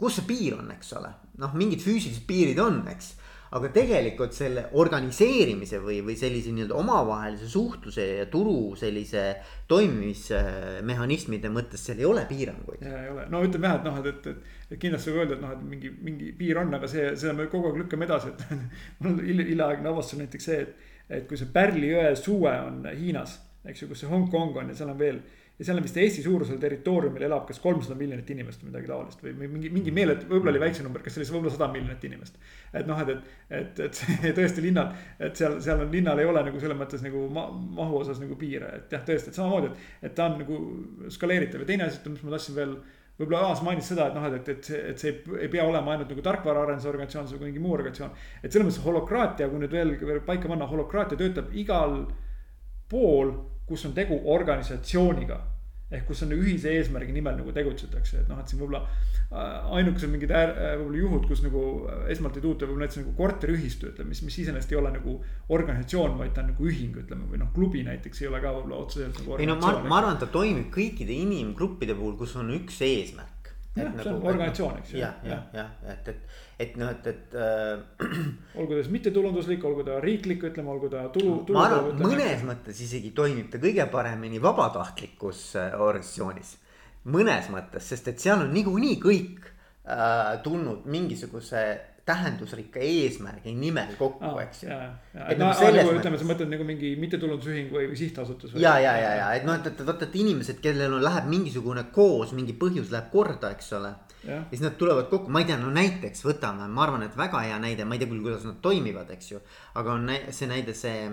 kus 0.00 0.18
see 0.18 0.28
piir 0.28 0.56
on, 0.58 0.68
eks 0.74 0.92
ole, 0.98 1.12
noh, 1.40 1.56
mingid 1.56 1.84
füüsilised 1.84 2.26
piirid 2.28 2.60
on, 2.60 2.82
eks 2.92 3.14
aga 3.54 3.70
tegelikult 3.74 4.34
selle 4.34 4.64
organiseerimise 4.80 5.78
või, 5.82 6.00
või 6.06 6.16
sellise 6.18 6.50
nii-öelda 6.54 6.74
omavahelise 6.80 7.48
suhtluse 7.50 8.06
ja 8.20 8.26
turu 8.30 8.74
sellise 8.78 9.24
toimimismehhanismide 9.70 11.50
mõttes 11.54 11.86
seal 11.86 12.02
ei 12.02 12.08
ole 12.08 12.26
piiranguid. 12.28 12.82
ja 12.82 13.04
ei 13.04 13.12
ole, 13.12 13.28
no 13.30 13.44
ütleme 13.46 13.70
jah, 13.70 13.78
et 13.78 13.86
noh, 13.86 14.00
et, 14.02 14.28
et, 14.32 14.52
et, 14.70 14.76
kindlasti 14.82 15.14
võib 15.14 15.22
öelda, 15.24 15.38
et 15.38 15.46
noh, 15.46 15.54
et 15.54 15.64
mingi, 15.74 15.94
mingi 16.10 16.32
piir 16.38 16.60
on, 16.62 16.74
aga 16.74 16.90
see, 16.90 17.08
seda 17.14 17.36
me 17.38 17.48
kogu 17.52 17.70
aeg 17.70 17.80
lükkame 17.84 18.08
edasi, 18.08 18.34
et 18.34 18.68
mul 19.00 19.14
on 19.14 19.24
hiljaaegne 19.24 19.92
avastus 19.92 20.22
näiteks 20.22 20.50
see, 20.50 20.60
et. 20.66 20.92
et 21.06 21.26
kui 21.30 21.38
see 21.38 21.52
Pärli 21.54 21.92
jõe 21.92 22.14
suue 22.18 22.50
on 22.66 22.82
Hiinas, 22.90 23.38
eks 23.66 23.84
ju, 23.84 23.90
kus 23.92 24.02
see 24.02 24.10
Hongkong 24.10 24.56
on 24.58 24.72
ja 24.72 24.78
seal 24.78 24.90
on 24.90 24.98
veel 24.98 25.20
ja 25.58 25.64
seal 25.64 25.78
on 25.80 25.84
vist 25.86 25.96
Eesti 26.00 26.22
suurusel 26.24 26.58
territooriumil 26.60 27.24
elab 27.28 27.46
kas 27.48 27.60
kolmsada 27.64 27.96
miljonit 27.98 28.28
inimest 28.34 28.62
või 28.62 28.70
midagi 28.72 28.90
taolist 28.90 29.22
või 29.24 29.32
mingi, 29.40 29.70
mingi 29.72 29.94
meeletu, 29.94 30.28
võib-olla 30.28 30.52
oli 30.52 30.62
väiksem 30.66 30.84
number, 30.84 31.04
kas 31.04 31.16
see 31.16 31.22
oli 31.22 31.30
võib-olla 31.32 31.54
sada 31.54 31.70
miljonit 31.72 32.04
inimest. 32.08 32.36
et 32.76 32.90
noh, 32.90 33.00
et, 33.00 33.12
et, 33.14 33.54
et, 33.60 33.80
et 33.86 34.02
see 34.02 34.34
tõesti 34.36 34.66
linnal, 34.66 34.92
et 35.18 35.40
seal, 35.40 35.56
seal 35.64 35.86
on 35.86 35.92
linnal 35.92 36.20
ei 36.20 36.28
ole 36.28 36.44
nagu 36.50 36.60
selles 36.60 36.78
mõttes 36.78 37.04
nagu 37.06 37.24
ma, 37.32 37.46
mahu 37.80 38.02
osas 38.02 38.20
nagu 38.20 38.36
piire, 38.40 38.68
et 38.82 38.92
jah, 38.92 39.06
tõesti, 39.08 39.32
et 39.32 39.40
samamoodi, 39.40 39.72
et. 39.72 39.88
et 40.10 40.16
ta 40.16 40.28
on 40.28 40.38
nagu 40.42 40.60
skaleeritav 41.12 41.64
ja 41.64 41.70
teine 41.72 41.88
asi, 41.88 42.04
mis 42.10 42.22
ma 42.26 42.36
tahtsin 42.36 42.56
veel 42.56 42.76
võib-olla 43.16 43.46
Aas 43.48 43.62
mainis 43.64 43.88
seda, 43.88 44.10
et 44.10 44.16
noh, 44.16 44.28
et, 44.28 44.48
et 44.52 44.70
et 44.92 45.00
see 45.00 45.12
ei 45.40 45.48
pea 45.52 45.64
olema 45.64 45.94
ainult 45.94 46.12
nagu 46.12 46.24
tarkvaraarenduse 46.24 46.90
organisatsioon, 46.90 47.28
see 47.30 47.38
on 47.38 47.46
mingi 47.48 47.62
muu 47.64 47.72
organisatsioon. 47.78 48.12
et 48.42 48.52
selles 48.52 48.68
mõttes 48.68 48.84
holokraatia, 48.84 49.48
kui 49.48 49.62
nüüd 49.62 49.72
veel, 49.72 49.96
veel 50.04 50.20
paika 50.26 50.52
panna, 50.52 50.68
holokraatia 50.68 51.20
töötab 51.20 51.54
igal 51.56 52.02
pool, 52.92 53.32
kus 53.66 53.84
on 53.88 53.94
tegu 53.96 54.18
organisatsiooniga 54.32 55.42
ehk 55.86 56.08
kus 56.08 56.24
on 56.26 56.32
ühise 56.34 56.72
eesmärgi 56.74 57.12
nimel 57.14 57.36
nagu 57.38 57.52
tegutsetakse, 57.54 58.24
et 58.24 58.30
noh, 58.30 58.40
et 58.42 58.50
siin 58.50 58.58
võib-olla 58.58 58.80
äh, 58.82 59.68
ainukesed 59.78 60.10
mingid 60.10 60.32
äär, 60.34 60.50
võib-olla 60.80 60.98
juhud, 60.98 61.28
kus 61.30 61.44
nagu 61.44 61.62
esmalt 62.10 62.38
ei 62.40 62.42
tuuta 62.42 62.66
võib-olla 62.66 62.88
näiteks 62.88 63.04
nagu 63.04 63.14
korteriühistu, 63.20 63.92
ütleme, 63.92 64.10
mis, 64.10 64.22
mis 64.26 64.38
iseenesest 64.42 64.74
ei 64.74 64.80
ole 64.80 64.90
nagu 64.96 65.14
organisatsioon, 65.54 66.16
vaid 66.18 66.34
ta 66.34 66.42
on 66.42 66.50
nagu 66.50 66.66
ühing, 66.66 66.98
ütleme, 67.04 67.28
või 67.30 67.38
noh, 67.44 67.52
klubi 67.54 67.84
näiteks 67.86 68.24
ei 68.24 68.30
ole 68.32 68.42
ka 68.42 68.56
võib-olla 68.56 68.82
otseselt 68.82 69.20
nagu. 69.22 69.38
ei 69.38 69.46
no 69.46 69.58
ma, 69.62 69.76
ma 69.86 70.00
arvan, 70.00 70.18
et 70.18 70.24
ta 70.26 70.30
toimib 70.34 70.72
kõikide 70.74 71.14
inimgruppide 71.14 71.94
puhul, 71.94 72.18
kus 72.18 72.34
on 72.42 72.50
üks 72.56 72.82
eesmärk. 72.82 73.54
jah, 73.78 73.94
see 74.02 74.10
on 74.10 74.26
organisatsioon, 74.26 74.82
eks 74.82 74.96
ju. 74.96 75.04
jah, 75.04 75.22
jah, 75.22 75.46
jah, 75.54 75.70
et, 75.94 76.10
et, 76.16 76.42
et 76.58 76.76
noh, 76.80 76.92
et, 76.92 77.08
et 77.12 77.34
äh.... 77.36 78.06
olgu 78.58 78.72
ta 78.72 78.80
siis 78.80 78.92
mittetulunduslik, 78.94 79.64
olgu 79.68 79.84
ta 79.86 79.98
riiklik, 80.02 80.46
ütleme, 80.50 80.72
olgu 80.72 80.90
ta 80.92 81.06
tulu, 81.14 81.40
tulu. 81.48 81.58
ma 81.58 81.66
arvan, 81.68 81.98
mõnes 82.00 82.46
mõttes 82.48 82.80
isegi 82.84 83.12
toimib 83.16 83.50
ta 83.52 83.60
kõige 83.62 83.88
paremini 83.92 84.40
vabatahtlikus 84.42 85.42
äh, 85.60 85.74
organisatsioonis. 85.76 86.56
mõnes 87.12 87.50
mõttes, 87.52 87.92
sest 87.92 88.08
et 88.12 88.22
seal 88.22 88.46
on 88.46 88.54
niikuinii 88.56 88.96
kõik 89.02 89.50
äh, 89.84 90.40
tulnud 90.46 90.88
mingisuguse 90.90 91.66
tähendusrikka 92.06 92.80
eesmärgi 92.86 93.52
nimel 93.58 93.96
kokku 93.98 94.28
ah,, 94.28 94.36
eks 94.44 94.62
ju. 94.62 94.74
et 95.26 95.40
no 95.40 95.48
nagu 95.50 95.72
mõttes... 95.74 95.96
ütleme, 95.98 96.20
sa 96.20 96.28
mõtled 96.28 96.52
nagu 96.52 96.66
mingi 96.66 96.92
mittetulundusühing 97.02 97.72
või, 97.74 97.88
või 97.90 97.98
sihtasutus. 97.98 98.54
ja, 98.62 98.76
ja, 98.78 98.92
ja, 99.02 99.14
ja 99.20 99.30
et 99.34 99.46
noh, 99.48 99.58
et, 99.58 99.66
et 99.72 99.82
vaata, 99.88 100.06
et 100.06 100.14
inimesed, 100.22 100.60
kellel 100.62 100.94
on, 100.94 101.02
läheb 101.02 101.26
mingisugune 101.32 101.88
koos, 101.94 102.30
mingi 102.36 102.54
põhjus 102.56 102.92
läheb 102.94 103.10
korda, 103.10 103.50
eks 103.56 103.72
ole. 103.80 103.90
Ja 104.26 104.40
siis 104.50 104.64
nad 104.64 104.76
tulevad 104.80 105.10
kokku, 105.12 105.30
ma 105.32 105.42
ei 105.42 105.48
tea, 105.50 105.58
no 105.60 105.70
näiteks 105.74 106.24
võtame, 106.26 106.66
ma 106.68 106.86
arvan, 106.86 107.06
et 107.06 107.16
väga 107.18 107.44
hea 107.46 107.60
näide, 107.62 107.86
ma 107.86 107.96
ei 107.96 108.02
tea 108.02 108.10
küll, 108.10 108.24
kuidas 108.24 108.46
nad 108.48 108.58
toimivad, 108.64 109.10
eks 109.14 109.30
ju. 109.32 109.40
aga 109.74 109.94
on 109.94 110.10
see 110.30 110.50
näide, 110.50 110.74
see 110.74 111.06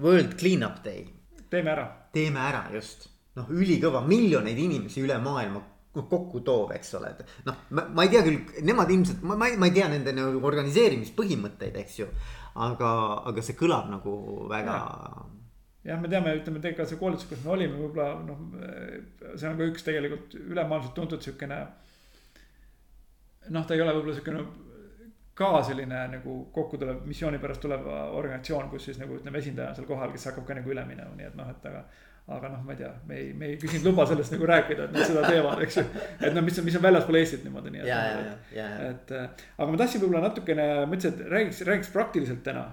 World 0.00 0.38
Cleanup 0.40 0.82
Day. 0.84 1.06
teeme 1.50 1.74
ära. 1.76 1.86
teeme 2.12 2.40
ära, 2.40 2.66
just. 2.74 3.08
noh, 3.38 3.50
ülikõva, 3.50 4.04
miljoneid 4.06 4.58
inimesi 4.58 5.02
üle 5.04 5.18
maailma 5.22 5.62
kokku 6.02 6.40
toov, 6.42 6.72
eks 6.74 6.94
ole, 6.98 7.12
et 7.14 7.46
noh, 7.46 7.60
ma, 7.76 7.86
ei 8.02 8.10
tea 8.10 8.24
küll, 8.26 8.40
nemad 8.66 8.90
ilmselt, 8.90 9.22
ma, 9.26 9.36
ma 9.38 9.50
ei, 9.50 9.58
ma 9.60 9.68
ei 9.70 9.76
tea 9.76 9.86
nende 9.92 10.14
nagu 10.16 10.42
organiseerimispõhimõtteid, 10.48 11.78
eks 11.84 12.00
ju. 12.00 12.08
aga, 12.64 12.90
aga 13.30 13.42
see 13.42 13.56
kõlab 13.58 13.90
nagu 13.92 14.16
väga. 14.50 14.74
jah, 15.86 16.00
me 16.00 16.10
teame, 16.10 16.34
ütleme 16.40 16.62
tegelikult 16.62 16.90
see 16.90 17.00
koolitus, 17.00 17.28
kus 17.30 17.44
me 17.44 17.54
olime, 17.54 17.78
võib-olla 17.78 18.18
noh, 18.26 18.42
see 19.36 19.48
on 19.50 19.58
ka 19.60 19.70
üks 19.70 19.86
tegelikult 19.86 20.36
ülemaailmselt 20.42 20.94
tuntud 20.98 21.22
siukene. 21.22 21.62
Noh, 23.50 23.66
ta 23.66 23.74
ei 23.74 23.82
ole 23.84 23.96
võib-olla 23.96 24.16
siukene 24.16 24.44
ka 25.34 25.50
selline 25.66 26.00
nagu 26.12 26.38
kokku 26.54 26.78
tulev, 26.78 27.02
missiooni 27.08 27.40
pärast 27.42 27.62
tulev 27.64 27.86
organisatsioon, 27.90 28.68
kus 28.70 28.88
siis 28.88 29.00
nagu 29.00 29.18
ütleme, 29.18 29.40
esindaja 29.42 29.72
on 29.72 29.78
seal 29.78 29.88
kohal, 29.88 30.12
kes 30.14 30.28
hakkab 30.30 30.46
ka 30.46 30.56
nagu 30.60 30.70
üle 30.70 30.84
minema, 30.86 31.14
nii 31.18 31.26
et 31.26 31.38
noh, 31.38 31.48
et 31.50 31.70
aga 31.70 31.82
aga 32.24 32.48
noh, 32.48 32.60
ma 32.64 32.72
ei 32.72 32.78
tea, 32.78 32.90
me 33.08 33.16
ei, 33.20 33.32
me 33.36 33.48
ei 33.50 33.56
küsinud 33.60 33.90
luba 33.90 34.06
sellest 34.08 34.32
nagu 34.32 34.46
rääkida, 34.48 34.86
et 34.86 34.94
nad 34.96 35.04
seda 35.04 35.26
teevad, 35.28 35.60
eks 35.66 35.76
ju. 35.76 35.82
et 36.24 36.32
noh, 36.32 36.44
mis 36.46 36.60
on, 36.60 36.64
mis 36.64 36.78
on 36.78 36.84
väljaspool 36.86 37.18
Eestit 37.20 37.42
niimoodi, 37.44 37.72
nii 37.74 37.82
et. 37.82 37.90
Noh, 38.22 38.86
et, 38.86 39.12
aga 39.58 39.66
ma 39.68 39.80
tahtsin 39.82 40.00
võib-olla 40.00 40.22
natukene, 40.24 40.64
mõtlesin, 40.88 41.18
et 41.18 41.34
räägiks, 41.34 41.60
räägiks 41.68 41.92
praktiliselt 41.92 42.42
täna. 42.46 42.64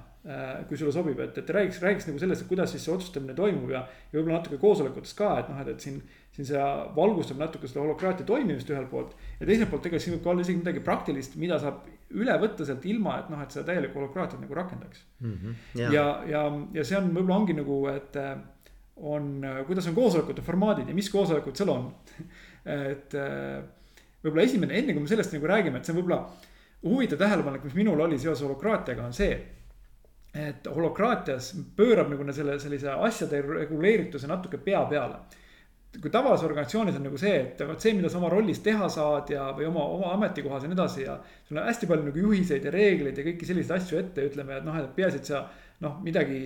kui 0.70 0.78
sulle 0.78 0.92
sobib, 0.94 1.18
et, 1.24 1.38
et 1.42 1.48
räägiks, 1.50 1.80
räägiks 1.82 2.06
nagu 2.06 2.20
sellest, 2.22 2.44
et 2.44 2.50
kuidas 2.52 2.70
siis 2.72 2.84
see 2.86 2.94
otsustamine 2.94 3.34
toimub 3.34 3.72
ja, 3.74 3.80
ja 4.12 4.20
võib-olla 4.20 4.38
natuke 4.38 4.60
koosolekutest 4.62 5.18
ka, 5.18 5.32
et 5.42 5.50
noh, 5.50 5.64
et, 5.64 5.72
et 5.74 5.88
siin. 5.88 5.98
Siin 6.42 6.48
see 6.50 6.62
valgustab 6.96 7.40
natuke 7.42 7.70
seda 7.70 7.84
holokraatia 7.84 8.26
toimimist 8.28 8.70
ühelt 8.72 8.90
poolt 8.92 9.14
ja 9.40 9.48
teiselt 9.48 9.70
poolt 9.70 9.84
tegelikult 9.86 10.06
siin 10.06 10.16
võib 10.16 10.24
ka 10.24 10.32
olla 10.34 10.46
isegi 10.46 10.62
midagi 10.62 10.84
praktilist, 10.86 11.36
mida 11.42 11.60
saab 11.62 11.84
üle 12.18 12.38
võtta 12.42 12.68
sealt 12.68 12.86
ilma, 12.90 13.18
et 13.22 13.30
noh, 13.32 13.42
et 13.44 13.54
seda 13.54 13.68
täielikku 13.70 14.02
holokraatiat 14.02 14.42
nagu 14.42 14.58
rakendaks 14.58 15.04
mm. 15.20 15.36
-hmm, 15.36 15.60
ja, 15.82 15.92
ja, 15.94 16.06
ja, 16.32 16.46
ja 16.80 16.88
see 16.88 16.98
on, 16.98 17.12
võib-olla 17.14 17.38
ongi 17.42 17.58
nagu, 17.58 17.78
et 17.92 18.18
on, 18.96 19.30
kuidas 19.68 19.88
on 19.88 19.98
koosolekute 19.98 20.46
formaadid 20.46 20.90
ja 20.90 20.98
mis 20.98 21.10
koosolekud 21.10 21.58
seal 21.58 21.74
on 21.74 21.92
et 22.92 23.16
võib-olla 24.22 24.48
esimene, 24.48 24.78
enne 24.78 24.96
kui 24.96 25.04
me 25.04 25.12
sellest 25.12 25.36
nagu 25.36 25.50
räägime, 25.50 25.80
et 25.80 25.88
see 25.88 25.96
on 25.96 26.02
võib-olla 26.02 26.22
huvitav 26.82 27.22
tähelepanek, 27.22 27.66
mis 27.68 27.78
minul 27.78 28.00
oli 28.02 28.18
seoses 28.20 28.44
holokraatiaga, 28.46 29.06
on 29.06 29.14
see. 29.14 29.36
et 30.34 30.68
holokraatias 30.76 31.52
pöörab 31.76 32.08
nagu 32.10 32.24
selle 32.32 32.54
sellise 32.60 32.92
asjade 32.92 33.42
reguleerituse 33.42 34.28
natuke 34.32 34.58
pea 34.58 34.86
peale 34.88 35.18
kui 36.00 36.12
tavalises 36.12 36.46
organisatsioonis 36.48 36.96
on 36.96 37.04
nagu 37.04 37.20
see, 37.20 37.34
et 37.42 37.62
vot 37.68 37.84
see, 37.84 37.92
mida 37.98 38.10
sa 38.10 38.20
oma 38.22 38.30
rollis 38.32 38.62
teha 38.64 38.88
saad 38.92 39.34
ja, 39.34 39.50
või 39.58 39.68
oma, 39.68 39.84
oma 39.98 40.14
ametikohas 40.16 40.64
ja 40.64 40.72
nii 40.72 40.78
edasi 40.78 41.04
ja. 41.04 41.18
sul 41.48 41.60
on 41.60 41.68
hästi 41.68 41.90
palju 41.90 42.06
nagu 42.08 42.24
juhiseid 42.26 42.68
ja 42.68 42.72
reegleid 42.72 43.20
ja 43.20 43.26
kõiki 43.28 43.50
selliseid 43.50 43.76
asju 43.76 44.00
ette, 44.00 44.30
ütleme, 44.32 44.56
et 44.62 44.68
noh, 44.68 44.78
et 44.80 44.94
peaasi, 44.96 45.20
et 45.20 45.32
sa 45.34 45.44
noh, 45.84 45.98
midagi 46.06 46.40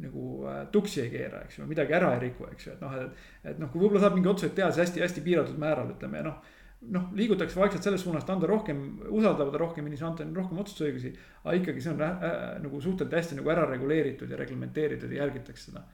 nagu 0.00 0.24
äh, 0.48 0.62
tuksi 0.72 1.04
ei 1.04 1.10
keera, 1.12 1.44
eks 1.44 1.58
ju, 1.58 1.68
midagi 1.68 1.94
ära 1.94 2.14
ei 2.16 2.22
riku, 2.24 2.48
eks 2.50 2.66
ju, 2.66 2.74
et 2.74 2.82
noh, 2.82 2.94
et. 2.98 3.26
et 3.52 3.60
noh, 3.60 3.68
kui 3.70 3.82
võib-olla 3.82 4.02
saab 4.02 4.16
mingeid 4.16 4.32
otsuseid 4.32 4.56
teha, 4.56 4.70
siis 4.72 4.88
hästi-hästi 4.88 5.24
piiratud 5.26 5.60
määral 5.60 5.92
ütleme 5.92 6.22
ja 6.22 6.26
noh. 6.30 6.54
noh, 6.96 7.04
liigutakse 7.20 7.60
vaikselt 7.60 7.84
selles 7.86 8.02
suunas, 8.02 8.24
et 8.24 8.32
anda 8.32 8.48
rohkem, 8.50 8.80
usaldada 9.12 9.60
rohkem 9.60 9.84
inimesi, 9.86 10.06
anda 10.08 10.26
rohkem 10.40 10.64
otsustusõigusi. 10.64 11.12
aga 11.44 11.58
ikkagi 11.60 11.84
see 11.84 11.92
on 11.92 12.02
äh, 12.02 12.24
äh, 12.30 12.48
nagu 12.64 12.80
suhteliselt 12.80 13.20
hästi 13.20 13.38
nagu 13.42 13.52
ära 13.54 13.68
reguleeritud 13.70 14.32
ja 14.32 14.40
reglementeeritud 14.40 15.12
ja 15.12 15.22
järgitakse 15.22 15.68
seda 15.70 15.84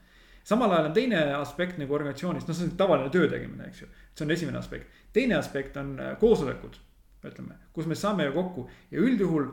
samal 0.43 0.71
ajal 0.71 0.89
on 0.89 0.93
teine 0.95 1.23
aspekt 1.37 1.79
nagu 1.81 1.95
organisatsioonis, 1.95 2.47
noh, 2.47 2.57
see 2.57 2.69
on 2.69 2.77
tavaline 2.79 3.11
töö 3.13 3.27
tegemine, 3.31 3.67
eks 3.69 3.83
ju. 3.83 3.89
see 4.15 4.25
on 4.25 4.31
esimene 4.35 4.61
aspekt. 4.61 5.01
teine 5.13 5.37
aspekt 5.37 5.77
on 5.77 5.99
äh, 5.99 6.15
koosolekud, 6.19 6.79
ütleme, 7.27 7.57
kus 7.73 7.87
me 7.87 7.95
saame 7.95 8.25
ju 8.29 8.33
kokku 8.37 8.65
ja 8.91 9.03
üldjuhul 9.03 9.51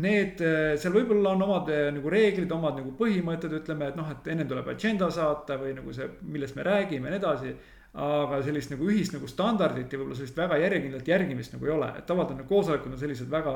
need, 0.00 0.40
äh, 0.40 0.72
seal 0.80 0.94
võib-olla 0.96 1.34
on 1.36 1.44
omad 1.46 1.70
äh, 1.72 1.86
nagu 1.94 2.12
reeglid, 2.12 2.52
omad 2.52 2.80
nagu 2.80 2.94
põhimõtted, 2.98 3.52
ütleme, 3.60 3.90
et 3.92 3.98
noh, 3.98 4.08
et 4.14 4.32
ennem 4.32 4.48
tuleb 4.48 4.72
agenda 4.72 5.10
saata 5.12 5.58
või 5.60 5.76
nagu 5.76 5.94
see, 5.94 6.08
millest 6.24 6.56
me 6.56 6.66
räägime 6.68 7.10
ja 7.10 7.16
nii 7.16 7.22
edasi. 7.22 7.54
aga 7.92 8.38
sellist 8.40 8.70
nagu 8.72 8.86
ühist 8.88 9.12
nagu 9.12 9.26
standardit 9.28 9.92
ja 9.92 9.98
võib-olla 9.98 10.16
sellist 10.16 10.36
väga 10.36 10.56
järjekindlat 10.62 11.08
järgimist 11.08 11.52
nagu 11.52 11.66
ei 11.66 11.72
ole, 11.74 11.90
et 11.98 12.06
tavaliselt 12.08 12.38
on 12.40 12.46
koosolekud 12.48 12.94
on 12.94 12.98
sellised 12.98 13.28
väga 13.28 13.52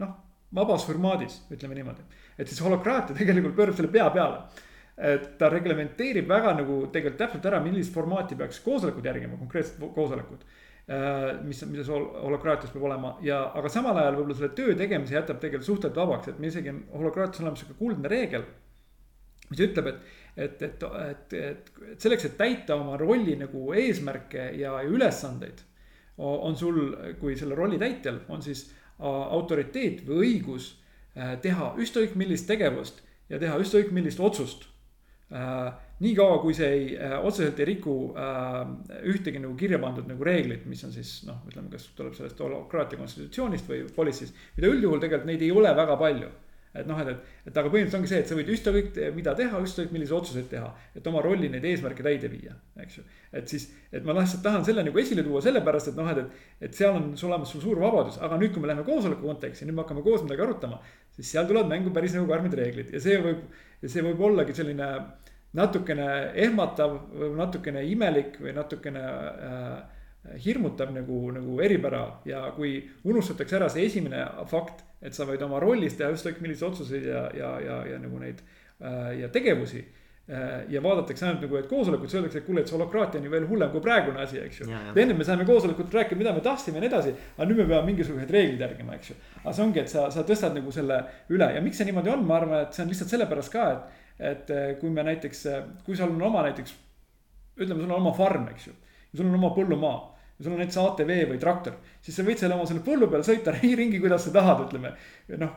noh, 0.00 0.14
vabas 0.56 0.86
formaadis, 0.88 1.42
ütleme 1.52 1.76
niimoodi. 1.76 2.00
et 2.38 2.48
siis 2.48 2.62
holokraatia 2.64 3.16
tegelikult 3.18 3.56
pöörab 3.58 3.76
selle 3.76 3.92
pea 3.92 4.08
peale 4.14 4.40
et 4.96 5.34
ta 5.38 5.48
reglementeerib 5.52 6.28
väga 6.28 6.54
nagu 6.56 6.78
tegelikult 6.92 7.20
täpselt 7.20 7.48
ära, 7.50 7.60
millist 7.64 7.92
formaati 7.92 8.36
peaks 8.38 8.62
koosolekud 8.64 9.04
järgima, 9.04 9.36
konkreetsed 9.36 9.82
koosolekud. 9.94 10.44
Äh, 10.86 11.32
mis, 11.44 11.60
mis 11.66 11.88
holokraatias 11.90 12.70
peab 12.70 12.84
olema 12.86 13.16
ja, 13.26 13.40
aga 13.58 13.68
samal 13.72 13.98
ajal 13.98 14.20
võib-olla 14.20 14.36
selle 14.38 14.52
töö 14.54 14.76
tegemise 14.78 15.16
jätab 15.16 15.40
tegelikult 15.42 15.66
suhteliselt 15.66 15.98
vabaks, 15.98 16.30
et 16.30 16.38
meil 16.38 16.52
isegi 16.52 16.70
on 16.70 16.78
holokraatias 16.92 17.42
olemas 17.42 17.62
sihuke 17.62 17.74
kuldne 17.80 18.12
reegel. 18.12 18.44
mis 19.50 19.62
ütleb, 19.62 19.86
et, 19.90 20.06
et, 20.36 20.62
et, 20.62 20.82
et, 20.82 21.34
et, 21.38 21.72
et 21.90 22.00
selleks, 22.02 22.24
et 22.26 22.38
täita 22.38 22.78
oma 22.78 22.96
rolli 22.98 23.34
nagu 23.38 23.72
eesmärke 23.74 24.48
ja, 24.58 24.78
ja 24.80 24.88
ülesandeid. 24.88 25.60
on 26.16 26.56
sul, 26.56 26.96
kui 27.20 27.36
selle 27.36 27.54
rolli 27.54 27.78
täitjal 27.78 28.22
on 28.28 28.42
siis 28.42 28.70
autoriteet 28.98 30.06
või 30.06 30.22
õigus 30.22 30.70
äh, 31.18 31.34
teha 31.42 31.74
ükskõik 31.76 32.14
millist 32.16 32.46
tegevust 32.48 33.02
ja 33.28 33.42
teha 33.42 33.58
ükskõik 33.58 33.90
millist 33.92 34.20
otsust 34.20 34.68
niikaua, 35.30 36.38
kui 36.38 36.54
see 36.54 36.68
ei 36.70 36.88
äh,, 36.94 37.16
otseselt 37.18 37.58
ei 37.58 37.70
riku 37.72 37.96
äh, 38.14 38.60
ühtegi 39.10 39.40
nagu 39.42 39.56
kirja 39.58 39.80
pandud 39.82 40.06
nagu 40.06 40.24
reeglit, 40.24 40.66
mis 40.70 40.84
on 40.86 40.92
siis 40.94 41.18
noh, 41.26 41.40
ütleme, 41.50 41.70
kas 41.72 41.88
tuleb 41.98 42.14
sellest 42.14 42.42
holokraatia 42.44 43.00
konstitutsioonist 43.00 43.66
või 43.70 43.82
policy'st. 43.96 44.36
mida 44.58 44.70
üldjuhul 44.70 45.02
tegelikult 45.02 45.32
neid 45.32 45.42
ei 45.42 45.50
ole 45.50 45.72
väga 45.74 45.96
palju. 45.98 46.30
et 46.76 46.86
noh, 46.86 46.98
et, 47.00 47.08
et, 47.08 47.34
et 47.48 47.58
aga 47.58 47.72
põhimõtteliselt 47.72 47.98
ongi 47.98 48.10
see, 48.10 48.20
et 48.20 48.30
sa 48.30 48.36
võid 48.36 48.52
ükskõik 48.52 48.98
mida 49.16 49.32
teha, 49.34 49.62
ükskõik 49.64 49.94
milliseid 49.96 50.18
otsuseid 50.20 50.50
teha. 50.52 50.70
et 50.94 51.10
oma 51.10 51.24
rolli 51.24 51.50
neid 51.50 51.64
eesmärke 51.64 52.06
täide 52.06 52.30
viia, 52.30 52.54
eks 52.84 53.00
ju. 53.00 53.06
et 53.32 53.50
siis, 53.50 53.70
et 53.90 54.06
ma 54.06 54.14
lihtsalt 54.20 54.44
tahan 54.46 54.66
selle 54.68 54.86
nagu 54.86 55.00
esile 55.02 55.26
tuua 55.26 55.42
sellepärast, 55.42 55.90
et 55.90 55.98
noh, 55.98 56.12
et, 56.12 56.22
et, 56.22 56.68
et 56.68 56.82
seal 56.84 56.94
on 57.00 57.14
sul 57.16 57.32
olemas 57.32 57.50
sul 57.50 57.64
suur 57.64 57.80
vabadus, 57.82 58.20
aga 58.22 58.38
nüüd, 58.38 58.54
kui 58.54 58.62
me 58.62 58.70
läheme 58.70 58.86
koosoleku 58.86 59.26
konteksti, 59.26 59.66
nüüd 59.66 59.80
me 59.80 59.82
hakkame 59.82 60.06
koos 60.06 60.22
midagi 60.22 60.44
arutama. 60.44 60.82
siis 61.16 61.32
seal 61.32 61.48
tulevad 61.48 61.72
mängu 61.72 61.90
päris 61.90 62.14
nagu 62.14 62.28
karmid 62.28 62.54
reeglid 62.54 62.92
ja 62.92 63.00
see 63.00 63.16
võib 63.16 63.48
ja 63.82 63.90
see 63.92 64.04
võib 64.04 64.22
ollagi 64.28 64.54
selline 64.56 64.88
natukene 65.56 66.08
ehmatav 66.46 66.96
või 67.12 67.34
natukene 67.38 67.84
imelik 67.88 68.40
või 68.42 68.54
natukene 68.56 69.02
äh, 69.02 69.76
hirmutav 70.44 70.90
nagu, 70.94 71.20
nagu 71.32 71.60
eripära 71.62 72.02
ja 72.26 72.42
kui 72.56 72.78
unustatakse 73.06 73.56
ära 73.58 73.68
see 73.72 73.86
esimene 73.86 74.24
fakt, 74.50 74.82
et 75.00 75.14
sa 75.14 75.26
võid 75.28 75.42
oma 75.46 75.60
rollis 75.62 75.96
teha 75.96 76.10
ükskõik 76.14 76.40
milliseid 76.42 76.70
otsuseid 76.70 77.06
ja, 77.06 77.26
ja, 77.36 77.52
ja, 77.62 77.78
ja 77.92 78.00
nagu 78.02 78.20
neid 78.22 78.42
äh, 78.42 79.20
ja 79.22 79.30
tegevusi. 79.32 79.84
Ja 80.68 80.80
vaadatakse 80.82 81.22
ainult 81.22 81.44
nagu, 81.44 81.54
et 81.60 81.68
koosolekut, 81.70 82.10
siis 82.10 82.18
öeldakse, 82.18 82.40
et 82.40 82.46
kuule, 82.48 82.64
et 82.64 82.66
see 82.66 82.74
holokraatia 82.74 83.20
on 83.20 83.28
ju 83.28 83.30
veel 83.30 83.44
hullem 83.46 83.68
kui 83.70 83.82
praegune 83.84 84.18
asi, 84.24 84.40
eks 84.42 84.64
ju. 84.64 84.66
enne 84.98 85.14
me 85.14 85.24
saime 85.24 85.44
koosolekut 85.46 85.94
rääkida, 85.94 86.18
mida 86.18 86.32
me 86.34 86.42
tahtsime 86.42 86.80
ja 86.80 86.82
nii 86.82 86.90
edasi, 86.90 87.12
aga 87.36 87.46
nüüd 87.46 87.60
me 87.60 87.66
peame 87.68 87.92
mingisuguseid 87.92 88.32
reegleid 88.34 88.64
järgima, 88.64 88.96
eks 88.98 89.12
ju. 89.12 89.16
aga 89.44 89.54
see 89.54 89.66
ongi, 89.68 89.84
et 89.84 89.92
sa, 89.92 90.08
sa 90.10 90.24
tõstad 90.26 90.56
nagu 90.58 90.74
selle 90.74 90.98
üle 91.30 91.46
ja 91.54 91.62
miks 91.62 91.78
see 91.78 91.86
niimoodi 91.86 92.10
on, 92.10 92.26
ma 92.26 92.40
arvan, 92.40 92.64
et 92.66 92.74
see 92.74 92.82
on 92.82 92.90
lihtsalt 92.90 93.14
sellepärast 93.14 93.54
ka, 93.54 93.68
et 93.76 94.02
et 94.18 94.50
eh, 94.50 94.74
kui 94.80 94.90
me 94.90 95.04
näiteks, 95.04 95.46
eh, 95.52 95.64
kui 95.84 95.96
sul 95.96 96.10
on 96.10 96.22
oma 96.30 96.42
näiteks, 96.46 96.74
ütleme, 97.58 97.82
sul 97.82 97.90
on 97.90 97.98
oma 98.00 98.12
farm, 98.16 98.48
eks 98.52 98.70
ju. 98.70 98.76
sul 99.16 99.28
on 99.28 99.38
oma 99.38 99.52
põllumaa 99.56 99.96
ja 100.38 100.44
sul 100.44 100.52
on 100.52 100.60
näiteks 100.60 100.78
ATV 100.82 101.12
või 101.30 101.38
traktor, 101.40 101.78
siis 102.04 102.16
sa 102.18 102.24
võid 102.26 102.40
selle 102.40 102.56
oma 102.58 102.66
selle 102.68 102.82
põllu 102.84 103.08
peal 103.12 103.24
sõita 103.24 103.54
ringi, 103.80 104.00
kuidas 104.02 104.26
sa 104.26 104.34
tahad, 104.34 104.66
ütleme. 104.66 104.92
noh, 105.40 105.56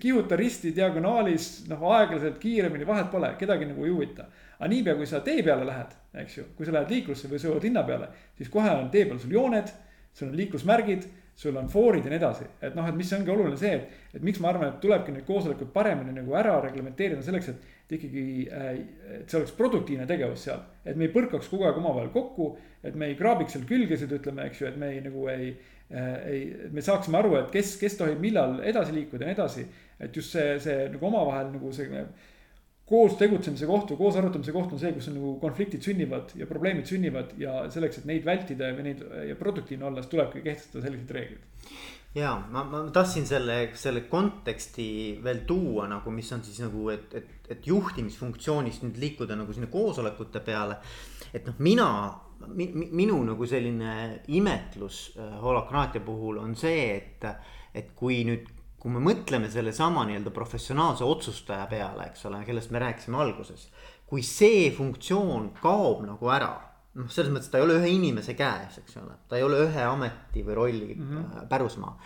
kihuta 0.00 0.36
risti 0.40 0.74
diagonaalis, 0.76 1.64
noh 1.70 1.86
aeglaselt, 1.94 2.38
kiiremini, 2.42 2.86
vahet 2.88 3.10
pole, 3.12 3.32
kedagi 3.40 3.70
nagu 3.70 3.86
ei 3.86 3.94
huvita. 3.94 4.28
aga 4.58 4.70
niipea, 4.70 4.94
kui 5.00 5.08
sa 5.08 5.20
tee 5.24 5.42
peale 5.42 5.66
lähed, 5.66 5.96
eks 6.24 6.38
ju, 6.38 6.46
kui 6.56 6.66
sa 6.66 6.76
lähed 6.76 6.92
liiklusse 6.92 7.28
või 7.32 7.42
sõidad 7.42 7.64
linna 7.66 7.82
peale, 7.84 8.08
siis 8.36 8.52
kohe 8.52 8.70
on 8.70 8.90
tee 8.92 9.04
peal 9.08 9.18
sul 9.18 9.32
jooned, 9.34 9.72
sul 10.14 10.28
on 10.28 10.36
liiklusmärgid 10.38 11.08
sul 11.36 11.56
on 11.56 11.68
foorid 11.68 12.04
ja 12.06 12.12
nii 12.12 12.18
edasi, 12.20 12.44
et 12.62 12.76
noh, 12.78 12.86
et 12.86 12.94
mis 12.94 13.08
ongi 13.16 13.32
oluline 13.32 13.56
see, 13.58 13.72
et, 13.74 14.02
et 14.14 14.22
miks 14.22 14.38
ma 14.42 14.52
arvan, 14.52 14.70
et 14.70 14.76
tulebki 14.82 15.10
neid 15.10 15.26
koosolekuid 15.26 15.72
paremini 15.74 16.14
nagu 16.14 16.36
ära 16.38 16.60
reglementeerida 16.62 17.24
selleks, 17.26 17.48
et 17.50 17.73
et 17.84 17.94
ikkagi, 17.98 18.48
äh, 18.48 18.70
et 19.20 19.30
see 19.30 19.38
oleks 19.40 19.54
produktiivne 19.58 20.06
tegevus 20.08 20.46
seal. 20.46 20.62
et 20.84 20.96
me 20.96 21.06
ei 21.08 21.12
põrkaks 21.12 21.50
kogu 21.52 21.66
aeg 21.68 21.78
omavahel 21.80 22.10
kokku, 22.14 22.54
et 22.82 22.96
me 22.96 23.10
ei 23.10 23.16
kraabiks 23.18 23.56
seal 23.56 23.64
külgesid, 23.68 24.12
ütleme, 24.18 24.48
eks 24.48 24.62
ju, 24.62 24.68
et 24.68 24.76
me 24.80 24.90
ei 24.94 25.00
nagu 25.04 25.26
ei 25.32 25.50
äh,. 25.92 26.14
ei, 26.30 26.44
me 26.72 26.84
saaksime 26.84 27.20
aru, 27.20 27.34
et 27.42 27.50
kes, 27.52 27.76
kes 27.80 27.98
tohib 28.00 28.22
millal 28.24 28.60
edasi 28.64 28.94
liikuda 28.96 29.26
ja 29.26 29.32
nii 29.32 29.38
edasi. 29.38 29.66
et 30.00 30.16
just 30.16 30.32
see, 30.32 30.54
see 30.60 30.88
nagu 30.94 31.10
omavahel 31.10 31.52
nagu 31.52 31.72
see 31.72 32.04
koos 32.88 33.14
tegutsemise 33.16 33.66
koht 33.68 33.92
või 33.92 34.00
koos 34.00 34.16
arutamise 34.20 34.52
koht 34.52 34.72
on 34.76 34.80
see, 34.80 34.92
kus 34.92 35.08
on 35.08 35.16
nagu 35.16 35.34
konfliktid 35.40 35.84
sünnivad 35.84 36.34
ja 36.36 36.48
probleemid 36.48 36.88
sünnivad 36.88 37.32
ja 37.40 37.62
selleks, 37.72 38.00
et 38.00 38.08
neid 38.08 38.24
vältida 38.26 38.72
või 38.76 38.90
neid 38.90 39.04
ja 39.28 39.36
produktiivne 39.40 39.88
olla, 39.88 40.04
siis 40.04 40.12
tulebki 40.12 40.44
kehtestada 40.44 40.84
sellised 40.84 41.14
reeglid 41.16 41.70
ja 42.14 42.34
ma, 42.50 42.64
ma 42.64 42.82
tahtsin 42.94 43.26
selle, 43.26 43.56
selle 43.78 44.04
konteksti 44.10 44.86
veel 45.24 45.42
tuua 45.48 45.88
nagu, 45.90 46.12
mis 46.14 46.30
on 46.32 46.44
siis 46.46 46.60
nagu, 46.62 46.88
et, 46.94 47.14
et, 47.14 47.48
et 47.50 47.66
juhtimisfunktsioonist 47.66 48.84
nüüd 48.86 49.00
liikuda 49.02 49.38
nagu 49.38 49.54
sinna 49.54 49.70
koosolekute 49.72 50.42
peale. 50.46 50.78
et 51.34 51.46
noh, 51.48 51.58
mina 51.58 51.88
mi,, 52.54 52.68
minu 52.74 53.18
nagu 53.26 53.46
selline 53.46 54.20
imetlus 54.28 55.06
äh, 55.18 55.38
holokraatia 55.42 56.04
puhul 56.04 56.38
on 56.42 56.54
see, 56.58 56.84
et, 56.96 57.26
et 57.74 57.90
kui 57.98 58.22
nüüd, 58.28 58.46
kui 58.78 58.92
me 58.94 59.02
mõtleme 59.02 59.50
sellesama 59.50 60.04
nii-öelda 60.06 60.30
professionaalse 60.34 61.06
otsustaja 61.08 61.66
peale, 61.70 62.10
eks 62.12 62.28
ole, 62.30 62.44
kellest 62.46 62.70
me 62.70 62.82
rääkisime 62.84 63.18
alguses. 63.18 63.68
kui 64.06 64.22
see 64.22 64.68
funktsioon 64.70 65.54
kaob 65.62 66.04
nagu 66.06 66.28
ära 66.30 66.52
noh, 66.98 67.08
selles 67.10 67.32
mõttes 67.34 67.50
ta 67.50 67.58
ei 67.58 67.66
ole 67.66 67.78
ühe 67.80 67.90
inimese 67.96 68.36
käes, 68.38 68.78
eks 68.82 69.00
ole, 69.02 69.16
ta 69.28 69.38
ei 69.38 69.46
ole 69.46 69.64
ühe 69.66 69.88
ameti 69.88 70.44
või 70.46 70.60
rolli 70.60 70.94
mm 70.94 71.10
-hmm. 71.10 71.48
pärusmaa. 71.50 71.98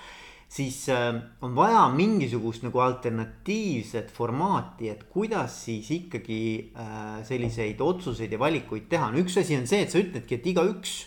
siis 0.48 0.88
äh, 0.88 1.14
on 1.42 1.54
vaja 1.54 1.88
mingisugust 1.92 2.62
nagu 2.62 2.80
alternatiivset 2.80 4.10
formaati, 4.10 4.88
et 4.88 5.04
kuidas 5.04 5.64
siis 5.64 5.90
ikkagi 5.90 6.72
äh, 6.76 7.24
selliseid 7.24 7.80
otsuseid 7.80 8.32
ja 8.32 8.38
valikuid 8.38 8.88
teha, 8.88 9.10
no 9.10 9.18
üks 9.18 9.36
asi 9.40 9.56
on 9.56 9.66
see, 9.66 9.82
et 9.82 9.90
sa 9.90 9.98
ütledki, 9.98 10.34
et 10.34 10.46
igaüks 10.46 11.06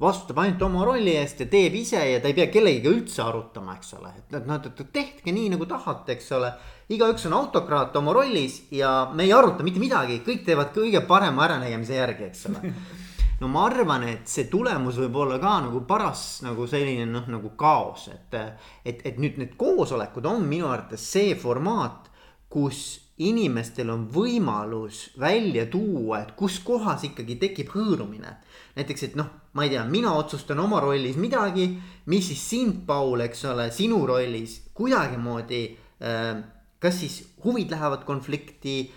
vastutab 0.00 0.38
ainult 0.38 0.62
oma 0.62 0.84
rolli 0.84 1.14
eest 1.16 1.40
ja 1.40 1.46
teeb 1.46 1.74
ise 1.78 2.02
ja 2.10 2.20
ta 2.20 2.28
ei 2.28 2.34
pea 2.34 2.50
kellegiga 2.50 2.90
üldse 2.90 3.22
arutama, 3.22 3.76
eks 3.78 3.94
ole, 3.94 4.10
et 4.18 4.46
noh, 4.46 4.60
et 4.60 4.92
tehke 4.92 5.32
nii 5.32 5.48
nagu 5.54 5.66
tahate, 5.66 6.12
eks 6.12 6.32
ole. 6.32 6.52
igaüks 6.88 7.26
on 7.26 7.32
autokraat 7.32 7.96
oma 7.96 8.12
rollis 8.12 8.66
ja 8.70 9.10
me 9.14 9.24
ei 9.24 9.32
aruta 9.32 9.62
mitte 9.62 9.80
midagi, 9.80 10.20
kõik 10.26 10.44
teevad 10.44 10.74
kõige 10.74 11.00
parema 11.06 11.46
äranägemise 11.46 11.94
järgi, 11.94 12.24
eks 12.24 12.46
ole 12.50 12.60
no 13.44 13.50
ma 13.52 13.66
arvan, 13.68 14.06
et 14.08 14.30
see 14.30 14.46
tulemus 14.48 14.96
võib 15.02 15.18
olla 15.20 15.36
ka 15.42 15.58
nagu 15.66 15.82
paras 15.88 16.40
nagu 16.46 16.64
selline 16.70 17.04
noh, 17.10 17.28
nagu 17.28 17.52
kaos, 17.60 18.08
et. 18.14 18.36
et, 18.84 19.04
et 19.04 19.20
nüüd 19.20 19.36
need 19.40 19.56
koosolekud 19.60 20.24
on 20.30 20.46
minu 20.48 20.70
arvates 20.72 21.04
see 21.12 21.34
formaat, 21.36 22.08
kus 22.48 23.02
inimestel 23.20 23.92
on 23.92 24.08
võimalus 24.10 25.10
välja 25.20 25.66
tuua, 25.70 26.22
et 26.22 26.32
kus 26.38 26.56
kohas 26.64 27.04
ikkagi 27.06 27.36
tekib 27.42 27.70
hõõrumine. 27.74 28.32
näiteks, 28.78 29.04
et 29.10 29.20
noh, 29.20 29.28
ma 29.54 29.66
ei 29.66 29.74
tea, 29.74 29.84
mina 29.86 30.14
otsustan 30.16 30.58
oma 30.64 30.80
rollis 30.82 31.20
midagi, 31.20 31.68
mis 32.10 32.32
siis 32.32 32.48
sind, 32.48 32.82
Paul, 32.86 33.20
eks 33.28 33.44
ole, 33.52 33.68
sinu 33.70 34.00
rollis 34.08 34.56
kuidagimoodi 34.74 35.62
äh, 36.00 36.42
kas 36.84 37.00
siis 37.00 37.20
huvid 37.44 37.70
lähevad 37.72 38.04
konflikti, 38.04 38.92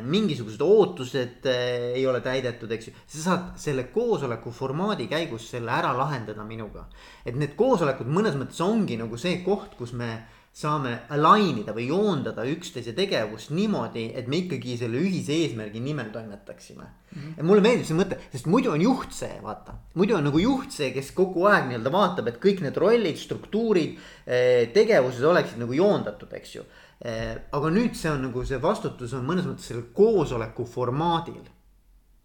mingisugused 0.00 0.62
ootused 0.64 1.44
äh, 1.44 1.92
ei 1.98 2.06
ole 2.08 2.22
täidetud, 2.24 2.70
eks 2.72 2.88
ju. 2.88 2.94
sa 3.04 3.18
saad 3.24 3.50
selle 3.60 3.84
koosoleku 3.92 4.52
formaadi 4.54 5.04
käigus 5.10 5.50
selle 5.52 5.74
ära 5.74 5.90
lahendada 5.96 6.44
minuga. 6.44 6.86
et 7.26 7.36
need 7.36 7.52
koosolekud 7.56 8.08
mõnes 8.08 8.38
mõttes 8.40 8.62
ongi 8.64 8.96
nagu 8.96 9.20
see 9.20 9.42
koht, 9.44 9.76
kus 9.76 9.92
me 9.92 10.24
saame 10.58 10.94
align 11.14 11.60
ida 11.60 11.72
või 11.74 11.84
joondada 11.86 12.42
üksteise 12.50 12.90
tegevust 12.96 13.52
niimoodi, 13.54 14.08
et 14.18 14.26
me 14.30 14.40
ikkagi 14.42 14.74
selle 14.80 14.98
ühise 14.98 15.36
eesmärgi 15.44 15.78
nimel 15.82 16.10
toimetaksime 16.14 16.82
mm. 16.82 17.18
-hmm. 17.18 17.36
ja 17.38 17.46
mulle 17.46 17.62
meeldib 17.62 17.86
see 17.86 17.98
mõte, 17.98 18.18
sest 18.32 18.50
muidu 18.50 18.72
on 18.74 18.82
juht 18.82 19.14
see, 19.14 19.38
vaata, 19.42 19.76
muidu 19.94 20.16
on 20.18 20.26
nagu 20.26 20.42
juht 20.42 20.74
see, 20.74 20.90
kes 20.96 21.12
kogu 21.14 21.46
aeg 21.46 21.68
nii-öelda 21.70 21.94
vaatab, 21.94 22.32
et 22.32 22.42
kõik 22.42 22.64
need 22.66 22.80
rollid, 22.82 23.20
struktuurid, 23.22 23.96
eh, 24.26 24.66
tegevused 24.74 25.30
oleksid 25.30 25.62
nagu 25.62 25.78
joondatud, 25.78 26.34
eks 26.40 26.54
ju. 26.56 26.66
Eh, 27.06 27.36
aga 27.54 27.70
nüüd 27.70 27.94
see 27.94 28.10
on 28.10 28.24
nagu 28.26 28.42
see 28.44 28.58
vastutus 28.62 29.14
on 29.14 29.26
mõnes 29.26 29.46
mõttes 29.46 29.70
sellel 29.70 29.86
koosoleku 29.94 30.66
formaadil. 30.66 31.44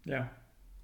jah 0.04 0.26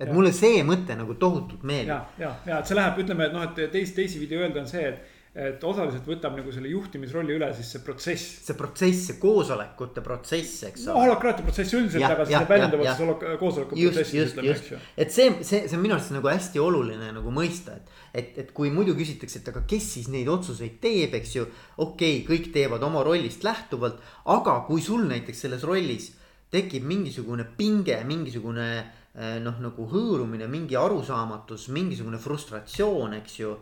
et 0.00 0.08
ja. 0.08 0.14
mulle 0.14 0.30
see 0.32 0.62
mõte 0.64 0.94
nagu 0.96 1.14
tohutult 1.20 1.62
meeldib. 1.62 1.90
ja, 1.92 2.04
ja, 2.18 2.36
ja 2.46 2.58
et 2.60 2.68
see 2.68 2.76
läheb, 2.78 3.02
ütleme, 3.02 3.26
et 3.26 3.34
noh, 3.34 3.42
et 3.44 3.72
teisi, 3.72 3.92
teisipidi 3.98 4.38
öelda 4.38 4.62
on 4.62 4.70
see, 4.70 4.86
et 4.88 5.18
et 5.30 5.62
osaliselt 5.62 6.08
võtab 6.10 6.34
nagu 6.34 6.50
selle 6.50 6.72
juhtimisrolli 6.72 7.36
üle 7.36 7.48
siis 7.54 7.68
see 7.70 7.82
protsess. 7.86 8.30
see 8.48 8.56
protsess, 8.58 9.04
see 9.06 9.18
koosolekute 9.22 10.02
protsess, 10.02 10.64
eks 10.66 10.88
ole. 10.88 10.90
no 10.90 11.04
holokraatia 11.04 11.46
protsess 11.46 11.74
üldiselt, 11.78 12.06
aga 12.08 12.24
see 12.26 12.40
väljendub 12.48 12.82
otseses 12.82 13.38
koosoleku 13.38 13.78
protsessis 13.78 14.32
ütleme, 14.32 14.54
eks 14.56 14.70
ju. 14.72 14.80
et 15.04 15.14
see, 15.14 15.28
see, 15.46 15.60
see 15.70 15.78
on 15.78 15.84
minu 15.84 15.94
arust 15.94 16.10
nagu 16.16 16.32
hästi 16.32 16.62
oluline 16.64 17.12
nagu 17.14 17.34
mõista, 17.34 17.76
et, 17.78 17.92
et, 18.10 18.32
et 18.42 18.50
kui 18.56 18.72
muidu 18.74 18.96
küsitakse, 18.98 19.38
et 19.38 19.50
aga 19.52 19.62
kes 19.70 19.86
siis 19.94 20.08
neid 20.10 20.26
otsuseid 20.32 20.80
teeb, 20.82 21.14
eks 21.20 21.36
ju. 21.36 21.46
okei 21.76 22.24
okay,, 22.24 22.24
kõik 22.26 22.50
teevad 22.56 22.82
oma 22.90 23.04
rollist 23.06 23.46
lähtuvalt, 23.46 24.02
aga 24.34 24.56
kui 24.66 24.82
sul 24.82 25.06
näiteks 25.06 25.46
selles 25.46 25.62
rollis 25.68 26.10
tekib 26.50 26.82
mingisugune 26.90 27.46
pinge, 27.54 28.00
mingisugune 28.02 28.66
eh, 28.80 29.36
noh, 29.38 29.62
nagu 29.62 29.86
hõõrumine, 29.92 30.50
mingi 30.50 30.74
arusaamatus, 30.74 31.68
mingisugune 31.70 32.18
frustratsioon, 32.18 33.14
eks 33.20 33.38
ju 33.44 33.54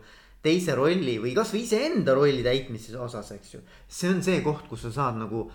teise 0.43 0.75
rolli 0.75 1.17
või 1.19 1.33
kasvõi 1.35 1.63
iseenda 1.65 2.15
rolli 2.15 2.43
täitmise 2.45 2.95
osas, 2.97 3.31
eks 3.35 3.53
ju. 3.53 3.63
see 3.87 4.11
on 4.11 4.23
see 4.23 4.39
koht, 4.45 4.67
kus 4.69 4.85
sa 4.87 4.91
saad 4.95 5.19
nagu 5.19 5.49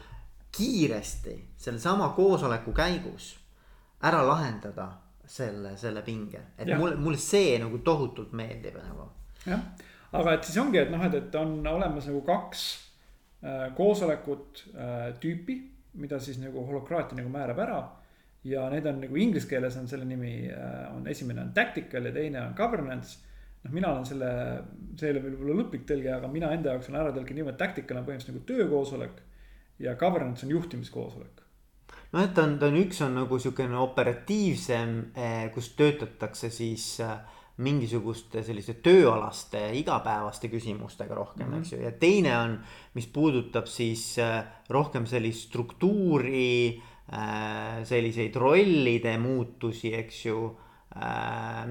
kiiresti 0.55 1.39
sellesama 1.57 2.11
koosoleku 2.17 2.73
käigus 2.77 3.33
ära 4.05 4.21
lahendada 4.27 4.91
selle, 5.27 5.77
selle 5.81 6.03
pinge, 6.05 6.41
et 6.59 6.69
ja. 6.69 6.79
mulle, 6.79 6.99
mulle 7.01 7.19
see 7.19 7.57
nagu 7.63 7.81
tohutult 7.85 8.35
meeldib 8.37 8.77
nagu. 8.77 9.09
jah, 9.47 9.63
aga 10.13 10.37
et 10.37 10.45
siis 10.47 10.59
ongi, 10.61 10.79
et 10.83 10.93
noh, 10.93 11.03
et, 11.07 11.17
et 11.17 11.39
on 11.41 11.57
olemas 11.67 12.09
nagu 12.11 12.21
kaks 12.27 12.65
äh, 13.43 13.69
koosolekut 13.77 14.67
äh, 14.75 15.07
tüüpi, 15.21 15.59
mida 16.01 16.21
siis 16.21 16.39
nagu 16.43 16.67
holokraatia 16.69 17.19
nagu 17.19 17.33
määrab 17.33 17.63
ära. 17.65 17.83
ja 18.45 18.69
need 18.69 18.87
on 18.87 19.01
nagu 19.01 19.17
inglise 19.17 19.49
keeles 19.49 19.77
on 19.81 19.89
selle 19.89 20.05
nimi 20.05 20.51
äh, 20.53 20.97
on 20.97 21.07
esimene 21.09 21.41
on 21.41 21.55
tactical 21.57 22.05
ja 22.05 22.13
teine 22.13 22.43
on 22.43 22.53
governance 22.57 23.17
noh, 23.65 23.73
mina 23.73 23.93
olen 23.93 24.09
selle, 24.09 24.33
see 24.99 25.09
ei 25.09 25.15
ole 25.15 25.23
veel 25.25 25.39
võib-olla 25.39 25.63
lõplik 25.63 25.87
tõlge, 25.89 26.13
aga 26.17 26.29
mina 26.33 26.53
enda 26.55 26.75
jaoks 26.75 26.91
olen 26.91 27.01
ära 27.01 27.15
tõlkinud 27.15 27.41
niimoodi, 27.41 27.57
et 27.57 27.65
tactical 27.65 28.01
on 28.01 28.09
põhimõtteliselt 28.09 28.37
nagu 28.37 28.51
töökoosolek 28.53 29.25
ja 29.85 29.97
governance 30.01 30.47
on 30.47 30.55
juhtimiskoosolek 30.55 31.45
et 32.23 32.35
ta 32.35 32.45
on, 32.47 32.59
ta 32.61 32.69
on, 32.71 32.77
üks 32.79 33.01
on 33.05 33.17
nagu 33.19 33.39
sihukene 33.41 33.79
operatiivsem, 33.83 34.93
eh, 35.19 35.47
kus 35.55 35.73
töötatakse 35.79 36.51
siis 36.55 36.87
eh, 37.03 37.15
mingisuguste 37.65 38.43
selliste 38.47 38.77
tööalaste 38.83 39.61
igapäevaste 39.79 40.51
küsimustega 40.51 41.15
rohkem 41.15 41.47
mm, 41.47 41.53
-hmm. 41.53 41.61
eks 41.63 41.73
ju, 41.73 41.81
ja 41.83 41.93
teine 41.93 42.37
on, 42.39 42.59
mis 42.95 43.07
puudutab 43.07 43.67
siis 43.71 44.19
eh, 44.19 44.43
rohkem 44.71 45.07
sellist 45.07 45.49
struktuuri, 45.51 46.83
selliseid 47.85 48.37
rollide 48.41 49.19
muutusi, 49.21 49.91
eks 49.95 50.23
ju 50.25 50.39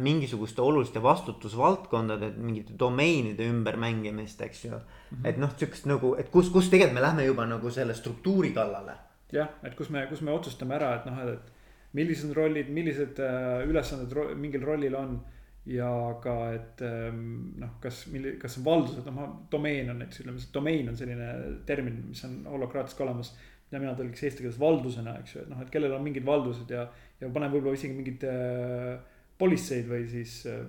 mingisuguste 0.03 0.61
oluliste 0.61 0.99
vastutusvaldkondade, 1.03 2.33
mingite 2.37 2.73
domeenide 2.79 3.47
ümbermängimist, 3.47 4.41
eks 4.41 4.65
ju 4.65 4.71
mm. 4.71 4.81
-hmm. 4.83 5.27
et 5.29 5.37
noh, 5.37 5.53
sihukest 5.57 5.85
nagu, 5.87 6.15
et 6.19 6.29
kus, 6.29 6.49
kus 6.49 6.69
tegelikult 6.69 6.99
me 6.99 7.05
lähme 7.07 7.25
juba 7.25 7.45
nagu 7.45 7.71
selle 7.71 7.93
struktuuri 7.93 8.51
kallale. 8.51 8.97
jah, 9.31 9.47
et 9.63 9.75
kus 9.75 9.89
me, 9.89 10.05
kus 10.09 10.21
me 10.21 10.31
otsustame 10.31 10.75
ära, 10.75 10.95
et 10.95 11.05
noh, 11.05 11.21
et 11.33 11.53
millised 11.93 12.33
rollid, 12.33 12.69
millised 12.69 13.19
äh, 13.19 13.63
ülesanded 13.69 14.11
ro 14.13 14.35
mingil 14.35 14.65
rollil 14.65 14.95
on. 14.95 15.21
ja 15.65 16.19
ka, 16.19 16.51
et 16.51 16.81
ähm, 16.81 17.53
noh, 17.55 17.69
kas, 17.79 18.01
kas 18.39 18.57
on 18.57 18.65
valdused, 18.65 19.05
noh, 19.05 19.47
domeen 19.51 19.89
on 19.89 20.01
näiteks, 20.01 20.19
ütleme, 20.19 20.41
domein 20.53 20.89
on 20.89 20.97
selline 20.97 21.27
termin, 21.65 22.01
mis 22.09 22.23
on 22.25 22.41
holokraatias 22.51 22.97
ka 22.97 23.05
olemas 23.05 23.31
mida 23.71 23.79
mina 23.79 23.93
tõlgiks 23.95 24.25
eesti 24.27 24.43
keeles 24.43 24.59
valdusena, 24.59 25.15
eks 25.21 25.35
ju, 25.35 25.45
et 25.45 25.49
noh, 25.49 25.61
et 25.63 25.71
kellel 25.71 25.95
on 25.95 26.03
mingid 26.03 26.25
valdused 26.27 26.69
ja, 26.69 26.83
ja 27.21 27.29
paneb 27.31 27.55
võib-olla 27.55 27.79
isegi 27.79 27.95
mingid 27.95 28.25
äh, 28.27 28.99
politseid 29.43 29.87
või 29.89 30.07
siis 30.09 30.39
äh, 30.47 30.63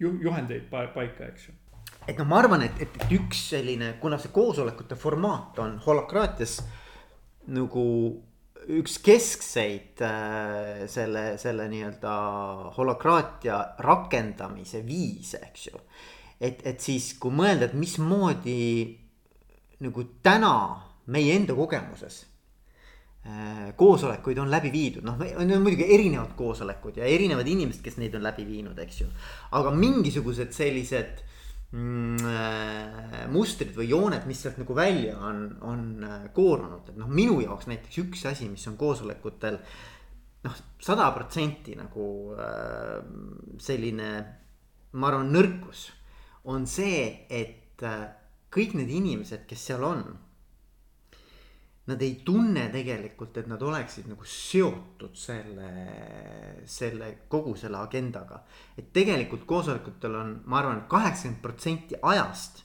ju, 0.00 0.16
juhendeid 0.22 0.68
paika, 0.70 1.28
eks 1.28 1.48
ju. 1.50 1.56
et 2.06 2.16
noh, 2.16 2.28
ma 2.28 2.40
arvan, 2.40 2.64
et, 2.66 2.80
et, 2.80 3.00
et 3.02 3.16
üks 3.18 3.48
selline, 3.52 3.96
kuna 4.02 4.18
see 4.22 4.32
koosolekute 4.34 4.98
formaat 4.98 5.60
on 5.62 5.76
holokraatias 5.84 6.60
nagu 7.52 7.86
üks 8.66 8.98
keskseid 9.04 10.02
äh, 10.02 10.86
selle, 10.90 11.26
selle 11.38 11.68
nii-öelda 11.70 12.14
holokraatia 12.76 13.58
rakendamise 13.86 14.82
viise, 14.86 15.42
eks 15.50 15.68
ju. 15.68 15.82
et, 16.40 16.64
et 16.66 16.80
siis, 16.82 17.12
kui 17.20 17.34
mõelda, 17.34 17.70
et 17.70 17.76
mismoodi 17.78 18.56
nagu 19.84 20.08
täna 20.24 20.56
meie 21.12 21.36
enda 21.36 21.54
kogemuses 21.54 22.24
koosolekuid 23.76 24.38
on 24.38 24.50
läbi 24.50 24.70
viidud, 24.70 25.02
noh, 25.06 25.16
on 25.40 25.48
muidugi 25.62 25.86
erinevad 25.94 26.34
koosolekud 26.38 27.00
ja 27.00 27.08
erinevad 27.10 27.48
inimesed, 27.50 27.82
kes 27.82 27.96
neid 27.98 28.14
on 28.14 28.22
läbi 28.22 28.44
viinud, 28.46 28.78
eks 28.78 29.00
ju. 29.00 29.08
aga 29.58 29.72
mingisugused 29.74 30.52
sellised 30.54 31.24
mm, 31.72 32.16
äh, 32.30 33.26
mustrid 33.32 33.74
või 33.76 33.90
jooned, 33.90 34.26
mis 34.28 34.42
sealt 34.44 34.60
nagu 34.62 34.76
välja 34.76 35.16
on, 35.28 35.42
on 35.66 35.84
äh, 36.06 36.24
koorunud, 36.36 36.92
et 36.92 36.98
noh, 37.00 37.10
minu 37.10 37.40
jaoks 37.42 37.68
näiteks 37.70 38.00
üks 38.04 38.26
asi, 38.30 38.48
mis 38.52 38.66
on 38.70 38.78
koosolekutel 38.80 39.58
noh, 40.46 40.60
sada 40.82 41.10
protsenti 41.14 41.76
nagu 41.78 42.08
äh, 42.38 43.00
selline, 43.62 44.12
ma 44.96 45.10
arvan, 45.10 45.32
nõrkus 45.34 45.88
on 46.46 46.68
see, 46.70 47.26
et 47.28 47.82
äh, 47.82 48.06
kõik 48.54 48.76
need 48.78 48.92
inimesed, 48.92 49.44
kes 49.48 49.66
seal 49.70 49.84
on 49.86 50.06
nad 51.86 52.02
ei 52.02 52.16
tunne 52.24 52.66
tegelikult, 52.72 53.36
et 53.38 53.46
nad 53.46 53.62
oleksid 53.62 54.08
nagu 54.10 54.26
seotud 54.26 55.14
selle, 55.18 55.70
selle 56.66 57.12
kogu 57.30 57.54
selle 57.58 57.78
agendaga. 57.78 58.42
et 58.76 58.92
tegelikult 58.92 59.46
koosolekutel 59.46 60.14
on, 60.14 60.32
ma 60.46 60.58
arvan, 60.58 60.84
kaheksakümmend 60.90 61.42
protsenti 61.42 61.98
ajast. 62.02 62.64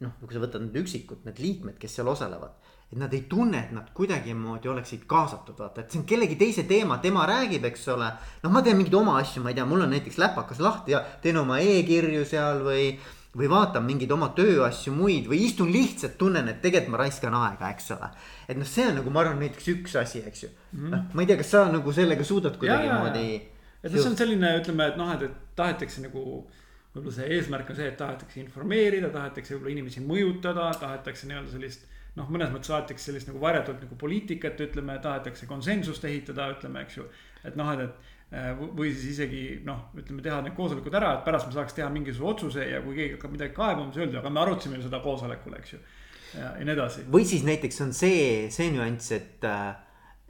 noh, 0.00 0.14
kui 0.22 0.32
sa 0.32 0.40
võtad 0.40 0.62
need 0.64 0.78
üksikud, 0.80 1.26
need 1.26 1.42
liikmed, 1.42 1.76
kes 1.78 1.98
seal 1.98 2.08
osalevad, 2.08 2.54
et 2.90 2.98
nad 2.98 3.12
ei 3.12 3.26
tunne, 3.28 3.58
et 3.58 3.72
nad 3.74 3.90
kuidagimoodi 3.94 4.70
oleksid 4.70 5.02
kaasatud, 5.10 5.58
vaata, 5.58 5.82
et 5.82 5.92
see 5.92 6.00
on 6.00 6.06
kellegi 6.08 6.38
teise 6.40 6.64
teema, 6.70 6.96
tema 7.02 7.26
räägib, 7.28 7.66
eks 7.68 7.88
ole. 7.92 8.08
noh, 8.44 8.54
ma 8.54 8.62
teen 8.62 8.78
mingeid 8.78 8.96
oma 8.96 9.18
asju, 9.18 9.42
ma 9.42 9.50
ei 9.50 9.58
tea, 9.58 9.66
mul 9.66 9.84
on 9.84 9.92
näiteks 9.92 10.18
läpakas 10.22 10.62
lahti 10.62 10.94
ja 10.94 11.02
teen 11.22 11.42
oma 11.42 11.58
e-kirju 11.58 12.22
seal 12.24 12.62
või 12.64 12.94
või 13.36 13.46
vaatan 13.50 13.84
mingeid 13.86 14.10
oma 14.10 14.32
tööasju 14.34 14.92
muid 14.94 15.28
või 15.30 15.44
istun 15.46 15.70
lihtsalt 15.70 16.16
tunnen, 16.18 16.48
et 16.50 16.58
tegelikult 16.62 16.96
ma 16.96 17.02
raiskan 17.04 17.36
aega, 17.38 17.70
eks 17.70 17.92
ole. 17.94 18.08
et 18.48 18.58
noh, 18.58 18.66
see 18.66 18.88
on 18.90 18.98
nagu 18.98 19.10
ma 19.14 19.22
arvan 19.22 19.38
näiteks 19.44 19.68
üks 19.76 19.94
asi, 20.00 20.24
eks 20.26 20.42
ju 20.42 20.48
mm. 20.50 20.78
-hmm. 20.78 20.90
noh, 20.94 21.04
ma 21.14 21.22
ei 21.22 21.30
tea, 21.30 21.36
kas 21.38 21.50
sa 21.54 21.66
nagu 21.70 21.92
sellega 21.92 22.24
suudad 22.24 22.58
kuidagimoodi. 22.58 23.26
et 23.82 23.92
noh, 23.92 24.00
see 24.00 24.10
on 24.10 24.16
selline, 24.18 24.56
ütleme, 24.62 24.88
et 24.88 24.98
noh, 24.98 25.12
et, 25.14 25.22
et 25.28 25.54
tahetakse 25.56 26.02
nagu 26.02 26.24
võib-olla 26.94 27.14
see 27.14 27.30
eesmärk 27.36 27.70
on 27.70 27.78
see, 27.78 27.88
et 27.92 27.96
tahetakse 27.96 28.40
informeerida, 28.42 29.12
tahetakse 29.14 29.54
võib-olla 29.54 29.74
inimesi 29.76 30.02
mõjutada, 30.02 30.70
tahetakse 30.80 31.30
nii-öelda 31.30 31.54
sellist. 31.54 31.86
noh, 32.16 32.26
mõnes 32.26 32.50
mõttes 32.50 32.72
tahetakse 32.72 33.12
sellist 33.12 33.28
nagu 33.30 33.38
varjatult 33.38 33.84
nagu 33.84 33.96
poliitikat, 33.96 34.58
ütleme, 34.60 34.98
tahetakse 35.02 35.46
konsensust 35.46 36.04
ehitada, 36.04 36.48
ütleme, 36.56 36.82
eks 36.82 36.96
ju. 36.96 37.06
et 37.46 37.54
noh, 37.56 37.70
et, 37.70 37.80
et 37.80 37.94
või 38.30 38.92
siis 38.94 39.16
isegi 39.16 39.40
noh, 39.66 39.88
ütleme 39.98 40.22
teha 40.22 40.40
need 40.44 40.54
koosolekud 40.54 40.94
ära, 40.94 41.16
et 41.16 41.24
pärast 41.26 41.48
me 41.48 41.56
saaks 41.56 41.74
teha 41.74 41.88
mingisuguse 41.90 42.30
otsuse 42.30 42.66
ja 42.68 42.82
kui 42.84 42.94
keegi 42.94 43.16
hakkab 43.16 43.32
midagi 43.34 43.56
kaebama, 43.56 43.90
siis 43.90 44.04
öelda, 44.04 44.20
aga 44.20 44.30
me 44.30 44.42
arutasime 44.44 44.78
ju 44.78 44.84
seda 44.86 45.00
koosolekul, 45.02 45.56
eks 45.58 45.72
ju. 45.74 45.80
ja, 46.38 46.52
ja 46.60 46.66
nii 46.68 46.76
edasi. 46.76 47.06
või 47.10 47.26
siis 47.26 47.42
näiteks 47.48 47.82
on 47.86 47.96
see, 47.96 48.22
see 48.54 48.70
nüanss, 48.70 49.10
et, 49.16 49.42
äh, 49.50 49.72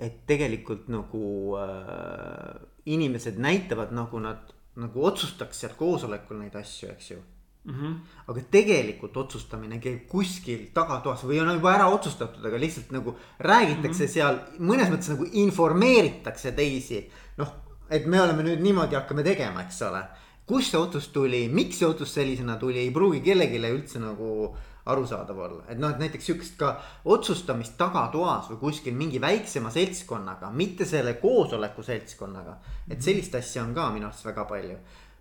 et 0.01 0.23
tegelikult 0.31 0.89
nagu 0.89 1.27
äh, 1.61 2.57
inimesed 2.89 3.37
näitavad 3.37 3.93
nagu 3.93 4.23
nad 4.25 4.57
nagu 4.81 5.05
otsustaks 5.05 5.61
seal 5.61 5.77
koosolekul 5.77 6.41
neid 6.41 6.57
asju, 6.57 6.89
eks 6.95 7.11
ju. 7.11 7.21
Mm 7.65 7.75
-hmm. 7.75 7.97
aga 8.27 8.41
tegelikult 8.51 9.17
otsustamine 9.17 9.79
käib 9.79 10.07
kuskil 10.09 10.71
tagatoas 10.75 11.25
või 11.29 11.43
on 11.43 11.53
juba 11.53 11.75
ära 11.75 11.89
otsustatud, 11.93 12.47
aga 12.47 12.61
lihtsalt 12.61 12.91
nagu 12.91 13.17
räägitakse 13.39 14.05
mm 14.05 14.09
-hmm. 14.09 14.13
seal 14.13 14.39
mõnes 14.59 14.89
mõttes 14.89 15.11
nagu 15.13 15.27
informeeritakse 15.33 16.53
teisi. 16.53 17.11
noh, 17.37 17.53
et 17.91 18.07
me 18.07 18.21
oleme 18.23 18.45
nüüd 18.47 18.63
niimoodi 18.63 18.95
hakkame 18.99 19.25
tegema, 19.27 19.65
eks 19.67 19.83
ole. 19.83 20.03
kust 20.47 20.73
see 20.73 20.81
otsus 20.81 21.09
tuli, 21.15 21.45
miks 21.49 21.79
see 21.79 21.87
otsus 21.87 22.11
sellisena 22.15 22.57
tuli, 22.59 22.81
ei 22.83 22.91
pruugi 22.91 23.21
kellelegi 23.23 23.61
üldse 23.71 24.01
nagu 24.03 24.57
arusaadav 24.91 25.39
olla, 25.39 25.61
et 25.69 25.79
noh, 25.79 25.93
et 25.93 26.01
näiteks 26.01 26.27
sihukest 26.27 26.57
ka 26.59 26.73
otsustamist 27.05 27.77
tagatoas 27.79 28.49
või 28.51 28.59
kuskil 28.65 28.97
mingi 28.99 29.21
väiksema 29.23 29.71
seltskonnaga, 29.71 30.51
mitte 30.51 30.87
selle 30.89 31.15
koosoleku 31.23 31.83
seltskonnaga. 31.83 32.57
et 32.89 32.97
mhm. 32.97 33.05
sellist 33.05 33.35
asja 33.35 33.63
on 33.63 33.75
ka 33.75 33.91
minu 33.91 34.07
arust 34.07 34.25
väga 34.25 34.45
palju. 34.45 34.79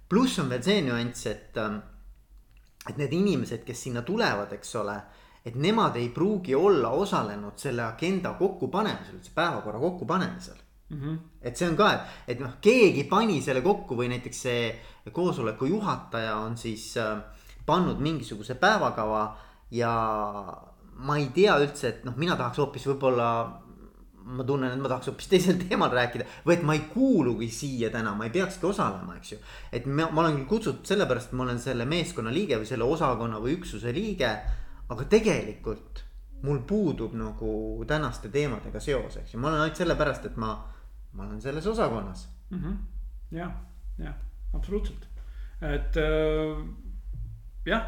pluss 0.10 0.40
on 0.40 0.50
veel 0.50 0.64
see 0.64 0.82
nüanss, 0.82 1.26
et, 1.28 1.58
ähm, 1.58 1.82
et 2.90 2.98
need 2.98 3.14
inimesed, 3.14 3.66
kes 3.66 3.84
sinna 3.84 4.02
tulevad, 4.02 4.54
eks 4.54 4.76
ole 4.76 5.02
et 5.46 5.56
nemad 5.56 5.96
ei 5.96 6.10
pruugi 6.10 6.56
olla 6.56 6.90
osalenud 6.90 7.58
selle 7.58 7.84
agenda 7.84 8.34
kokkupanemisel, 8.34 9.16
üldse 9.16 9.32
päevakorra 9.36 9.80
kokkupanemisel 9.80 10.58
mm. 10.90 11.02
-hmm. 11.02 11.18
et 11.42 11.58
see 11.58 11.70
on 11.70 11.78
ka, 11.78 11.92
et, 11.94 12.34
et 12.34 12.40
noh, 12.40 12.58
keegi 12.62 13.04
pani 13.10 13.42
selle 13.42 13.62
kokku 13.62 13.98
või 13.98 14.10
näiteks 14.14 14.42
see 14.42 14.64
koosoleku 15.14 15.66
juhataja 15.66 16.36
on 16.36 16.58
siis 16.58 16.98
äh, 16.98 17.18
pannud 17.66 18.00
mingisuguse 18.00 18.56
päevakava 18.56 19.38
ja 19.72 19.94
ma 20.94 21.18
ei 21.18 21.30
tea 21.34 21.58
üldse, 21.60 21.88
et 21.88 22.06
noh, 22.06 22.16
mina 22.18 22.36
tahaks 22.36 22.58
hoopis 22.58 22.86
võib-olla 22.88 23.30
ma 24.30 24.44
tunnen, 24.44 24.72
et 24.72 24.82
ma 24.82 24.90
tahaks 24.92 25.08
hoopis 25.08 25.28
teisel 25.28 25.58
teemal 25.66 25.90
rääkida 25.90 26.26
või 26.46 26.54
et 26.58 26.64
ma 26.64 26.74
ei 26.78 26.86
kuulugi 26.94 27.50
siia 27.50 27.90
täna, 27.90 28.14
ma 28.16 28.28
ei 28.28 28.36
peakski 28.36 28.66
osalema, 28.66 29.16
eks 29.18 29.32
ju. 29.32 29.42
et 29.72 29.86
ma, 29.86 30.10
ma 30.12 30.26
olen 30.26 30.42
küll 30.42 30.50
kutsutud 30.56 30.86
sellepärast, 30.86 31.32
et 31.32 31.38
ma 31.40 31.48
olen 31.48 31.60
selle 31.60 31.86
meeskonna 31.86 32.34
liige 32.34 32.60
või 32.60 32.70
selle 32.70 32.84
osakonna 32.84 33.42
või 33.42 33.58
üksuse 33.58 33.94
liige 33.94 34.38
aga 34.90 35.06
tegelikult 35.10 36.04
mul 36.44 36.62
puudub 36.68 37.14
nagu 37.20 37.84
tänaste 37.88 38.32
teemadega 38.34 38.82
seos, 38.82 39.20
eks 39.22 39.34
ju, 39.34 39.42
ma 39.42 39.52
olen 39.52 39.66
ainult 39.66 39.80
sellepärast, 39.80 40.30
et 40.30 40.38
ma, 40.40 40.54
ma 41.14 41.26
olen 41.26 41.42
selles 41.42 41.68
osakonnas 41.68 42.28
mm. 42.50 42.60
-hmm. 42.60 42.76
jah, 43.38 43.56
jah, 43.98 44.16
absoluutselt, 44.54 45.08
et 45.62 45.98
äh, 45.98 46.62
jah, 47.66 47.88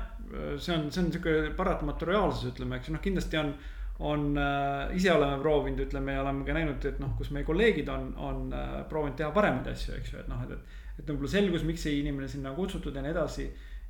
see 0.58 0.76
on, 0.76 0.92
see 0.92 1.04
on 1.04 1.12
sihuke 1.12 1.54
paratamatu 1.58 2.06
reaalsus, 2.06 2.52
ütleme, 2.54 2.80
eks 2.80 2.90
noh, 2.90 3.02
kindlasti 3.02 3.38
on 3.38 3.56
on 4.02 4.38
äh,, 4.38 4.96
ise 4.98 5.12
oleme 5.14 5.38
proovinud, 5.42 5.80
ütleme 5.86 6.16
ja 6.16 6.22
oleme 6.24 6.46
ka 6.46 6.54
näinud, 6.58 6.86
et 6.90 7.00
noh, 7.00 7.12
kus 7.18 7.30
meie 7.36 7.46
kolleegid 7.46 7.90
on, 7.94 8.08
on 8.18 8.48
äh, 8.54 8.80
proovinud 8.90 9.18
teha 9.20 9.30
paremaid 9.36 9.68
asju, 9.74 9.94
eks 10.00 10.14
ju, 10.14 10.22
et 10.24 10.32
noh, 10.32 10.42
et, 10.48 10.56
et. 10.56 10.80
et 11.00 11.12
võib-olla 11.12 11.30
selgus, 11.30 11.66
miks 11.68 11.86
see 11.86 12.00
inimene 12.00 12.30
sinna 12.32 12.56
kutsutud 12.58 12.98
ja 12.98 13.04
nii 13.06 13.14
edasi 13.14 13.46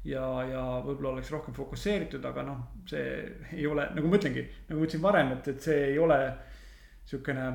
ja, 0.08 0.26
ja 0.50 0.64
võib-olla 0.86 1.16
oleks 1.16 1.32
rohkem 1.32 1.56
fokusseeritud, 1.56 2.26
aga 2.28 2.44
noh, 2.48 2.64
see 2.90 3.06
ei 3.56 3.68
ole, 3.70 3.88
nagu 3.96 4.12
ma 4.12 4.20
ütlengi, 4.20 4.46
nagu 4.70 4.82
ma 4.82 4.88
ütlesin 4.88 5.06
varem, 5.06 5.36
et, 5.38 5.52
et 5.54 5.68
see 5.70 5.80
ei 5.94 6.00
ole 6.02 6.20
sihukene 7.08 7.48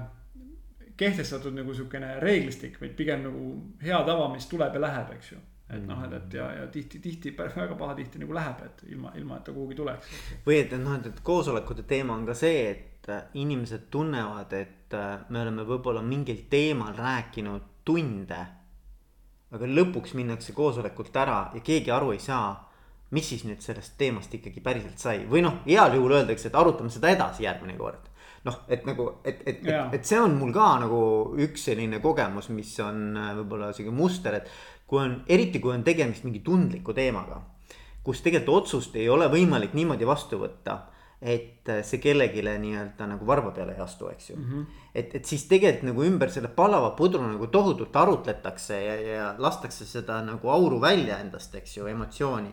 kehtestatud 0.96 1.54
nagu 1.56 1.74
sihukene 1.74 2.16
reeglistik, 2.22 2.80
vaid 2.80 2.96
pigem 2.98 3.22
nagu 3.26 3.50
hea 3.82 4.00
tava, 4.06 4.30
mis 4.32 4.48
tuleb 4.50 4.74
ja 4.78 4.82
läheb, 4.86 5.12
eks 5.18 5.32
ju. 5.32 5.38
et 5.68 5.82
noh, 5.82 6.02
et, 6.06 6.12
et 6.18 6.34
ja, 6.38 6.50
ja 6.60 6.66
tihti, 6.72 7.00
tihti 7.02 7.32
väga 7.36 7.74
pahatihti 7.78 8.20
nagu 8.22 8.34
läheb, 8.34 8.60
et 8.66 8.84
ilma, 8.90 9.12
ilma, 9.18 9.40
et 9.40 9.48
ta 9.48 9.54
kuhugi 9.54 9.78
tuleks. 9.78 10.12
või 10.46 10.60
et 10.62 10.76
noh, 10.78 10.98
et, 10.98 11.08
et 11.10 11.24
koosolekute 11.26 11.86
teema 11.88 12.14
on 12.14 12.26
ka 12.26 12.36
see, 12.38 12.68
et 12.70 13.10
inimesed 13.38 13.86
tunnevad, 13.90 14.52
et 14.58 14.94
me 15.30 15.42
oleme 15.42 15.62
võib-olla 15.66 16.02
mingil 16.02 16.46
teemal 16.50 16.94
rääkinud 16.96 17.74
tunde 17.86 18.44
aga 19.54 19.68
lõpuks 19.70 20.14
minnakse 20.18 20.54
koosolekult 20.56 21.16
ära 21.16 21.38
ja 21.54 21.62
keegi 21.64 21.92
aru 21.94 22.12
ei 22.14 22.22
saa, 22.22 22.50
mis 23.10 23.28
siis 23.28 23.44
nüüd 23.46 23.62
sellest 23.62 23.94
teemast 23.98 24.34
ikkagi 24.34 24.62
päriselt 24.64 24.98
sai 24.98 25.24
või 25.30 25.44
noh, 25.44 25.60
heal 25.66 25.94
juhul 25.94 26.16
öeldakse, 26.18 26.48
et 26.50 26.58
arutame 26.58 26.90
seda 26.90 27.12
edasi 27.14 27.46
järgmine 27.46 27.76
kord. 27.78 28.08
noh, 28.46 28.60
et 28.68 28.84
nagu, 28.86 29.08
et, 29.24 29.40
et, 29.46 29.62
et, 29.66 29.94
et 29.98 30.04
see 30.06 30.18
on 30.22 30.34
mul 30.38 30.52
ka 30.54 30.76
nagu 30.78 30.98
üks 31.42 31.64
selline 31.66 31.98
kogemus, 32.02 32.48
mis 32.54 32.70
on 32.82 33.16
äh, 33.18 33.32
võib-olla 33.40 33.72
sihuke 33.74 33.94
muster, 33.94 34.38
et 34.38 34.50
kui 34.86 35.02
on, 35.02 35.16
eriti 35.26 35.58
kui 35.62 35.74
on 35.74 35.82
tegemist 35.86 36.22
mingi 36.26 36.44
tundliku 36.46 36.94
teemaga, 36.94 37.40
kus 38.06 38.22
tegelikult 38.22 38.62
otsust 38.62 38.94
ei 38.96 39.08
ole 39.10 39.26
võimalik 39.32 39.74
niimoodi 39.74 40.06
vastu 40.06 40.38
võtta 40.38 40.78
et 41.20 41.70
see 41.86 42.00
kellelegi 42.02 42.42
nii-öelda 42.44 43.06
nagu 43.08 43.26
varba 43.26 43.50
peale 43.56 43.72
ei 43.72 43.80
astu, 43.80 44.08
eks 44.12 44.30
ju 44.30 44.36
mm. 44.36 44.44
-hmm. 44.44 44.64
et, 44.94 45.14
et 45.14 45.24
siis 45.24 45.44
tegelikult 45.48 45.88
nagu 45.88 46.04
ümber 46.04 46.30
selle 46.30 46.48
palava 46.48 46.90
pudru 46.90 47.22
nagu 47.22 47.46
tohutult 47.46 47.96
arutletakse 47.96 48.80
ja, 48.84 48.96
ja 49.00 49.34
lastakse 49.38 49.86
seda 49.86 50.20
nagu 50.22 50.50
auru 50.50 50.80
välja 50.80 51.18
endast, 51.18 51.54
eks 51.54 51.76
ju, 51.76 51.86
emotsiooni. 51.86 52.52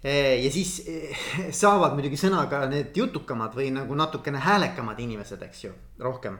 E, 0.00 0.12
ja 0.44 0.50
siis 0.52 0.78
e, 0.88 1.10
saavad 1.62 1.96
muidugi 1.96 2.16
sõna 2.16 2.46
ka 2.48 2.64
need 2.70 2.96
jutukamad 2.96 3.56
või 3.56 3.68
nagu 3.74 3.94
natukene 3.98 4.40
häälekamad 4.40 5.00
inimesed, 5.00 5.42
eks 5.44 5.64
ju, 5.66 5.74
rohkem 6.00 6.38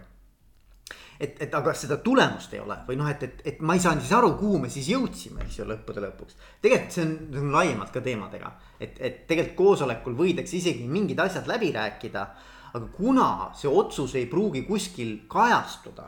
et, 1.21 1.37
et 1.45 1.55
aga 1.55 1.73
seda 1.77 1.99
tulemust 2.03 2.55
ei 2.57 2.63
ole 2.63 2.79
või 2.87 2.97
noh, 2.99 3.09
et, 3.13 3.23
et, 3.27 3.43
et 3.53 3.59
ma 3.67 3.77
ei 3.77 3.83
saanud 3.85 4.05
siis 4.05 4.15
aru, 4.17 4.33
kuhu 4.41 4.61
me 4.63 4.71
siis 4.73 4.89
jõudsime, 4.91 5.45
eks 5.45 5.61
ju, 5.61 5.67
lõppude 5.69 6.03
lõpuks. 6.07 6.39
tegelikult 6.65 6.97
see 6.97 7.05
on, 7.05 7.13
see 7.35 7.43
on 7.45 7.53
laiemalt 7.55 7.93
ka 7.95 8.03
teemadega, 8.05 8.55
et, 8.79 8.97
et 8.97 9.21
tegelikult 9.29 9.59
koosolekul 9.59 10.17
võidakse 10.19 10.57
isegi 10.57 10.89
mingid 10.89 11.21
asjad 11.21 11.51
läbi 11.51 11.73
rääkida. 11.77 12.25
aga 12.71 12.87
kuna 12.95 13.29
see 13.59 13.69
otsus 13.69 14.15
ei 14.15 14.27
pruugi 14.31 14.63
kuskil 14.63 15.27
kajastuda 15.29 16.05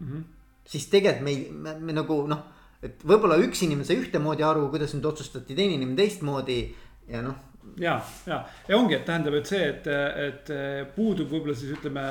mm, 0.00 0.06
-hmm. 0.06 0.22
siis 0.64 0.86
tegelikult 0.88 1.24
me 1.24 1.30
ei, 1.30 1.50
me, 1.52 1.74
me 1.78 1.92
nagu 1.92 2.26
noh, 2.26 2.42
et 2.82 3.04
võib-olla 3.04 3.36
üks 3.44 3.62
inimene 3.62 3.84
sai 3.84 3.98
ühtemoodi 4.00 4.42
aru, 4.42 4.68
kuidas 4.70 4.94
nüüd 4.94 5.04
otsustati, 5.04 5.54
teine 5.54 5.74
inimene 5.74 5.96
teistmoodi 5.96 6.74
ja 7.08 7.22
noh. 7.24 7.38
ja, 7.80 7.98
ja, 8.26 8.42
ja 8.68 8.76
ongi, 8.78 8.96
et 8.98 9.06
tähendab, 9.08 9.38
et 9.38 9.50
see, 9.50 9.64
et, 9.72 9.86
et 10.28 10.52
puudub 10.94 11.30
võib-olla 11.32 11.56
siis 11.58 11.74
ütleme 11.76 12.04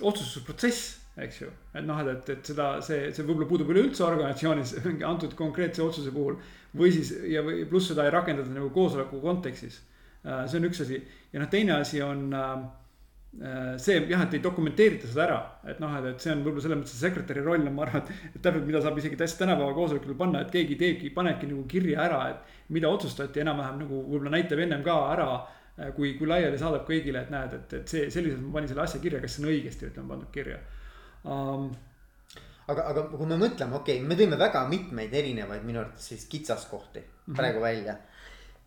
otsustusprotsess, 0.00 0.98
eks 1.20 1.40
ju. 1.42 1.50
et 1.74 1.84
noh, 1.84 1.98
et, 2.00 2.10
et, 2.14 2.30
et 2.36 2.50
seda, 2.52 2.74
see, 2.84 3.10
see 3.12 3.24
võib-olla 3.26 3.48
puudub 3.50 3.72
üleüldse 3.74 4.04
organisatsioonis 4.06 4.76
mingi 4.86 5.06
antud 5.06 5.34
konkreetse 5.38 5.84
otsuse 5.84 6.12
puhul. 6.14 6.38
või 6.76 6.92
siis 6.94 7.12
ja, 7.28 7.42
või 7.44 7.66
pluss 7.68 7.92
seda 7.92 8.06
ei 8.06 8.14
rakendata 8.14 8.48
nagu 8.52 8.70
koosoleku 8.72 9.20
kontekstis. 9.20 9.82
Äh, 10.24 10.46
see 10.48 10.60
on 10.60 10.68
üks 10.70 10.80
asi 10.84 11.02
ja 11.32 11.42
noh, 11.42 11.50
teine 11.52 11.76
asi 11.82 12.00
on 12.04 12.30
äh, 12.32 12.54
see 13.32 13.94
jah, 14.10 14.26
et 14.26 14.34
ei 14.36 14.42
dokumenteerita 14.44 15.08
seda 15.08 15.22
ära, 15.24 15.38
et 15.72 15.78
noh, 15.80 15.94
et, 15.96 16.10
et 16.10 16.20
see 16.20 16.34
on 16.34 16.42
võib-olla 16.44 16.66
selles 16.66 16.80
mõttes 16.82 16.98
sekretäri 17.00 17.44
roll 17.46 17.62
on, 17.64 17.72
ma 17.72 17.86
arvan, 17.86 18.04
et 18.28 18.42
täpselt, 18.44 18.66
mida 18.68 18.82
saab 18.84 18.98
isegi 19.00 19.16
tänapäeva 19.16 19.72
koosolekul 19.72 20.18
panna, 20.18 20.42
et 20.44 20.52
keegi 20.52 20.76
teebki, 20.76 21.14
panebki 21.16 21.48
nagu 21.48 21.64
kirja 21.70 22.04
ära, 22.04 22.20
et 22.34 22.60
mida 22.76 22.92
otsustati 22.92 23.40
enam-vähem 23.40 23.80
nagu 23.86 24.02
võib-olla 24.04 24.36
näitab 24.36 24.60
ennem 24.60 24.84
ka 24.84 24.98
ära 25.14 25.30
Äh, 25.78 25.88
kui, 25.96 26.12
kui 26.18 26.28
laiali 26.28 26.58
saadab 26.60 26.84
kõigile, 26.84 27.22
et 27.24 27.30
näed, 27.32 27.54
et, 27.56 27.74
et 27.78 27.88
see 27.88 28.08
selliselt 28.12 28.42
ma 28.44 28.58
panin 28.58 28.68
selle 28.68 28.84
asja 28.84 29.00
kirja, 29.00 29.22
kas 29.22 29.38
see 29.38 29.44
on 29.44 29.52
õigesti, 29.54 29.88
ütleme, 29.88 30.10
pandud 30.12 30.28
kirja 30.34 30.58
um,. 31.24 31.70
aga, 32.68 32.84
aga 32.90 33.04
kui 33.08 33.28
me 33.30 33.38
mõtleme, 33.40 33.78
okei 33.78 34.02
okay,, 34.02 34.08
me 34.10 34.18
tõime 34.18 34.36
väga 34.40 34.66
mitmeid 34.68 35.14
erinevaid 35.16 35.64
minu 35.64 35.80
arvates 35.80 36.10
siis 36.12 36.26
kitsaskohti 36.28 37.00
mm 37.00 37.06
-hmm. 37.08 37.38
praegu 37.40 37.64
välja. 37.64 37.96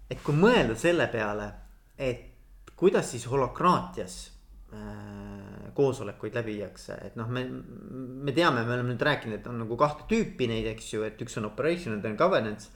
et 0.10 0.24
kui 0.26 0.34
mõelda 0.34 0.76
selle 0.76 1.08
peale, 1.14 1.52
et 1.98 2.74
kuidas 2.76 3.12
siis 3.12 3.28
holokraatias 3.30 4.18
äh, 4.28 4.35
koosolekuid 5.76 6.36
läbi 6.38 6.56
viiakse, 6.56 6.96
et 7.10 7.18
noh, 7.20 7.28
me, 7.32 7.44
me 8.26 8.34
teame, 8.36 8.64
me 8.64 8.78
oleme 8.78 8.94
nüüd 8.94 9.04
rääkinud, 9.04 9.40
et 9.40 9.48
on 9.52 9.60
nagu 9.64 9.78
kahte 9.80 10.08
tüüpi 10.12 10.48
neid, 10.48 10.70
eks 10.72 10.94
ju, 10.94 11.04
et 11.08 11.20
üks 11.22 11.36
on 11.42 11.50
operation 11.50 11.98
and 11.98 12.06
then 12.06 12.16
governance. 12.20 12.72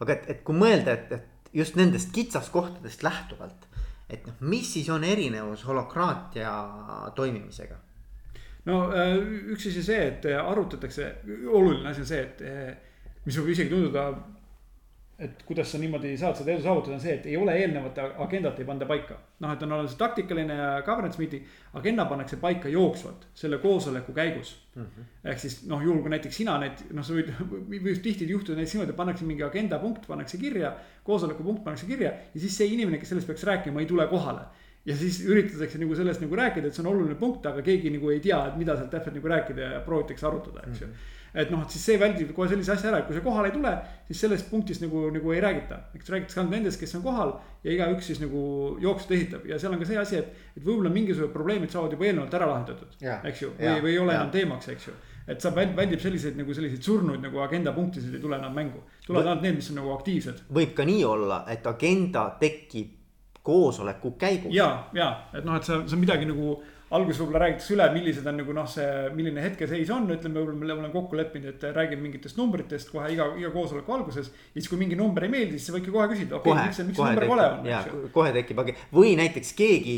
aga 0.00 0.14
et, 0.14 0.28
et 0.32 0.44
kui 0.46 0.56
mõelda, 0.56 0.94
et, 0.94 1.12
et 1.18 1.50
just 1.60 1.76
nendest 1.76 2.12
kitsaskohtadest 2.14 3.02
lähtuvalt, 3.04 3.66
et 4.10 4.26
noh, 4.26 4.38
mis 4.52 4.68
siis 4.76 4.88
on 4.94 5.04
erinevus 5.04 5.64
holokraatia 5.66 6.54
toimimisega? 7.18 7.80
no 8.68 8.82
äh, 8.94 9.16
üks 9.54 9.66
asi 9.70 9.82
see, 9.82 10.00
et 10.12 10.30
arutatakse, 10.36 11.14
oluline 11.48 11.90
asi 11.90 12.04
on 12.04 12.10
see, 12.12 12.22
et 12.28 12.44
äh, 12.46 12.70
mis 13.26 13.40
võib 13.40 13.54
isegi 13.56 13.72
tunduda 13.72 14.06
et 15.20 15.42
kuidas 15.44 15.68
sa 15.72 15.78
niimoodi 15.80 16.14
saad 16.16 16.38
seda 16.38 16.54
edu 16.54 16.62
saavutada, 16.64 16.96
on 16.96 17.02
see, 17.02 17.12
et 17.18 17.26
ei 17.28 17.36
ole 17.36 17.52
eelnevat 17.60 17.98
agendat 18.24 18.60
ei 18.60 18.66
panda 18.68 18.86
paika. 18.88 19.18
noh, 19.40 19.52
et 19.52 19.62
on 19.64 19.72
olemas 19.76 19.96
taktikaline 20.00 20.56
governance 20.86 21.20
meeting, 21.20 21.44
agenda 21.80 22.06
pannakse 22.08 22.38
paika 22.40 22.68
jooksvalt 22.72 23.26
selle 23.34 23.58
koosoleku 23.58 24.12
käigus 24.16 24.54
mm. 24.74 24.82
-hmm. 24.86 25.10
ehk 25.32 25.38
siis 25.38 25.58
noh, 25.68 25.82
juhul 25.84 26.00
kui 26.00 26.14
näiteks 26.14 26.36
sina 26.36 26.56
need, 26.58 26.86
noh, 26.96 27.04
sa 27.04 27.16
võid, 27.16 27.32
võib 27.68 28.00
tihti 28.02 28.30
juhtuda 28.30 28.56
näiteks 28.56 28.74
niimoodi, 28.74 28.96
et 28.96 29.02
pannakse 29.02 29.28
mingi 29.28 29.44
agenda 29.44 29.78
punkt, 29.78 30.08
pannakse 30.08 30.38
kirja. 30.38 30.72
koosoleku 31.04 31.42
punkt 31.42 31.64
pannakse 31.64 31.86
kirja 31.86 32.10
ja 32.34 32.40
siis 32.40 32.56
see 32.56 32.72
inimene, 32.72 32.98
kes 32.98 33.08
sellest 33.08 33.26
peaks 33.26 33.44
rääkima, 33.44 33.80
ei 33.80 33.86
tule 33.86 34.06
kohale 34.06 34.48
ja 34.86 34.96
siis 34.96 35.20
üritatakse 35.26 35.78
nagu 35.78 35.94
sellest 35.94 36.20
nagu 36.20 36.36
rääkida, 36.36 36.66
et 36.66 36.74
see 36.74 36.86
on 36.86 36.92
oluline 36.94 37.14
punkt, 37.14 37.46
aga 37.46 37.62
keegi 37.62 37.90
nagu 37.92 38.10
ei 38.10 38.20
tea, 38.20 38.40
et 38.48 38.56
mida 38.56 38.76
sealt 38.76 38.90
täpselt 38.90 39.16
nagu 39.20 39.28
rääkida 39.28 39.72
ja 39.74 39.80
proovitakse 39.84 40.26
arutada, 40.26 40.64
eks 40.66 40.80
ju 40.80 40.86
mm 40.86 40.92
-hmm 40.92 41.19
et 41.34 41.50
noh, 41.52 41.62
et 41.62 41.74
siis 41.74 41.84
see 41.90 41.98
väldib 42.00 42.32
kohe 42.36 42.48
sellise 42.50 42.72
asja 42.74 42.90
ära, 42.90 43.02
et 43.02 43.08
kui 43.08 43.16
sa 43.16 43.22
kohale 43.24 43.50
ei 43.50 43.54
tule, 43.54 43.72
siis 44.08 44.24
sellest 44.24 44.50
punktist 44.50 44.82
nagu, 44.84 45.06
nagu 45.14 45.34
ei 45.34 45.42
räägita. 45.42 45.78
eks 45.94 46.10
räägitakse 46.10 46.40
ainult 46.40 46.56
nendest, 46.56 46.80
kes 46.80 46.94
on 46.98 47.04
kohal 47.04 47.36
ja 47.64 47.76
igaüks 47.76 48.10
siis 48.10 48.22
nagu 48.22 48.42
jooksvalt 48.80 49.14
esitab 49.18 49.46
ja 49.46 49.58
seal 49.58 49.76
on 49.76 49.82
ka 49.82 49.88
see 49.88 50.00
asi, 50.00 50.18
et, 50.22 50.34
et 50.56 50.64
võib-olla 50.64 50.90
mingisugused 50.94 51.32
probleemid 51.32 51.70
saavad 51.70 51.94
juba 51.94 52.08
eelnevalt 52.08 52.34
ära 52.40 52.50
lahendatud, 52.50 52.98
eks 53.00 53.42
ju, 53.46 53.54
või, 53.60 53.78
või 53.86 53.94
ei 53.94 54.02
ole 54.02 54.16
ja. 54.16 54.20
enam 54.22 54.34
teemaks, 54.34 54.72
eks 54.74 54.90
ju 54.90 54.96
et 55.30 55.42
saab 55.42 55.58
väldib 55.76 56.00
selliseid 56.02 56.38
nagu 56.38 56.54
selliseid 56.56 56.82
surnuid 56.82 57.20
nagu 57.22 57.42
agenda 57.44 57.72
punktisid 57.76 58.14
ei 58.16 58.22
tule 58.22 58.38
enam 58.40 58.54
mängu, 58.56 58.82
tulevad 59.04 59.28
ainult 59.28 59.44
need, 59.46 59.60
mis 59.60 59.68
on 59.70 59.78
nagu 59.78 59.92
aktiivsed. 59.94 60.46
võib 60.56 60.72
ka 60.74 60.86
nii 60.88 61.04
olla, 61.06 61.44
et 61.52 61.66
agenda 61.70 62.24
tekib 62.40 62.96
koosoleku 63.46 64.16
käigus. 64.18 64.54
ja, 64.54 64.88
ja 64.94 65.10
et 65.34 65.44
noh, 65.44 65.56
et 65.56 65.66
see 65.66 65.78
on 65.78 66.00
midagi 66.00 66.28
nagu 66.28 66.58
alguses 66.90 67.20
võib-olla 67.22 67.44
räägitakse 67.44 67.74
üle, 67.76 67.86
millised 67.94 68.26
on 68.26 68.38
nagu 68.40 68.54
noh, 68.54 68.66
see, 68.70 68.86
milline 69.14 69.42
hetkeseis 69.44 69.90
on, 69.94 70.08
ütleme, 70.10 70.40
võib-olla 70.40 70.58
me 70.58 70.72
oleme 70.74 70.92
kokku 70.94 71.18
leppinud, 71.18 71.52
et 71.52 71.76
räägime 71.76 72.02
mingitest 72.08 72.38
numbritest 72.40 72.90
kohe 72.90 73.12
iga, 73.14 73.28
iga 73.38 73.52
koosoleku 73.54 73.94
alguses. 73.94 74.32
ja 74.32 74.58
siis, 74.58 74.70
kui 74.70 74.80
mingi 74.80 74.98
number 74.98 75.26
ei 75.26 75.30
meeldi, 75.32 75.58
siis 75.58 75.70
sa 75.70 75.76
võidki 75.76 75.94
kohe 75.94 76.08
küsida, 76.10 76.40
okei 76.40 76.52
okay,, 76.52 76.66
miks 76.66 76.80
see, 76.80 76.88
miks 76.88 76.98
see 76.98 77.06
number 77.06 77.28
vale 77.30 77.46
on, 77.52 77.68
eks 77.70 77.92
ju. 77.92 78.02
kohe 78.16 78.34
tekib, 78.34 78.64
või 78.96 79.14
näiteks 79.20 79.54
keegi 79.58 79.96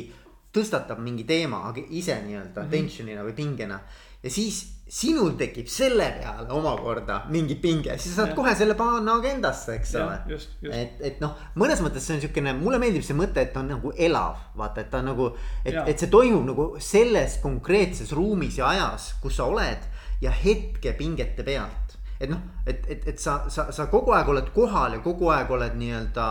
tõstatab 0.52 1.00
mingi 1.00 1.24
teema 1.24 1.64
ise 1.88 2.18
nii-öelda 2.26 2.60
mm 2.60 2.66
-hmm. 2.66 2.70
tension'ina 2.76 3.24
või 3.24 3.36
pingena. 3.40 3.80
ja 4.22 4.30
siis, 4.30 4.81
sinul 4.92 5.32
tekib 5.40 5.70
selle 5.72 6.04
peale 6.18 6.50
omakorda 6.52 7.22
mingi 7.32 7.54
pinge, 7.60 7.94
siis 7.96 8.12
sa 8.12 8.22
saad 8.22 8.32
ja. 8.32 8.36
kohe 8.36 8.52
selle 8.56 8.74
panna 8.76 9.14
agendasse, 9.16 9.78
eks 9.78 9.94
ole. 9.96 10.18
et, 10.68 10.98
et 11.08 11.22
noh, 11.22 11.32
mõnes 11.56 11.80
mõttes 11.80 12.04
see 12.04 12.18
on 12.18 12.20
siukene, 12.20 12.52
mulle 12.58 12.80
meeldib 12.82 13.06
see 13.06 13.16
mõte, 13.16 13.40
et 13.40 13.54
ta 13.54 13.62
on 13.62 13.70
nagu 13.72 13.94
elav, 13.96 14.42
vaata, 14.58 14.84
et 14.84 14.90
ta 14.92 15.00
on 15.00 15.08
nagu. 15.08 15.30
et, 15.64 15.78
et 15.88 15.96
see 15.96 16.12
toimub 16.12 16.44
nagu 16.50 16.66
selles 16.76 17.38
konkreetses 17.40 18.12
ruumis 18.12 18.60
ja 18.60 18.68
ajas, 18.74 19.14
kus 19.22 19.40
sa 19.40 19.48
oled 19.48 19.88
ja 20.20 20.34
hetkepingete 20.42 21.46
pealt. 21.48 21.96
et 22.20 22.28
noh, 22.28 22.44
et, 22.66 22.84
et, 22.92 23.08
et 23.14 23.18
sa, 23.18 23.46
sa, 23.48 23.70
sa 23.72 23.88
kogu 23.90 24.12
aeg 24.12 24.28
oled 24.28 24.52
kohal 24.52 24.98
ja 24.98 25.00
kogu 25.02 25.32
aeg 25.32 25.56
oled 25.56 25.80
nii-öelda 25.80 26.26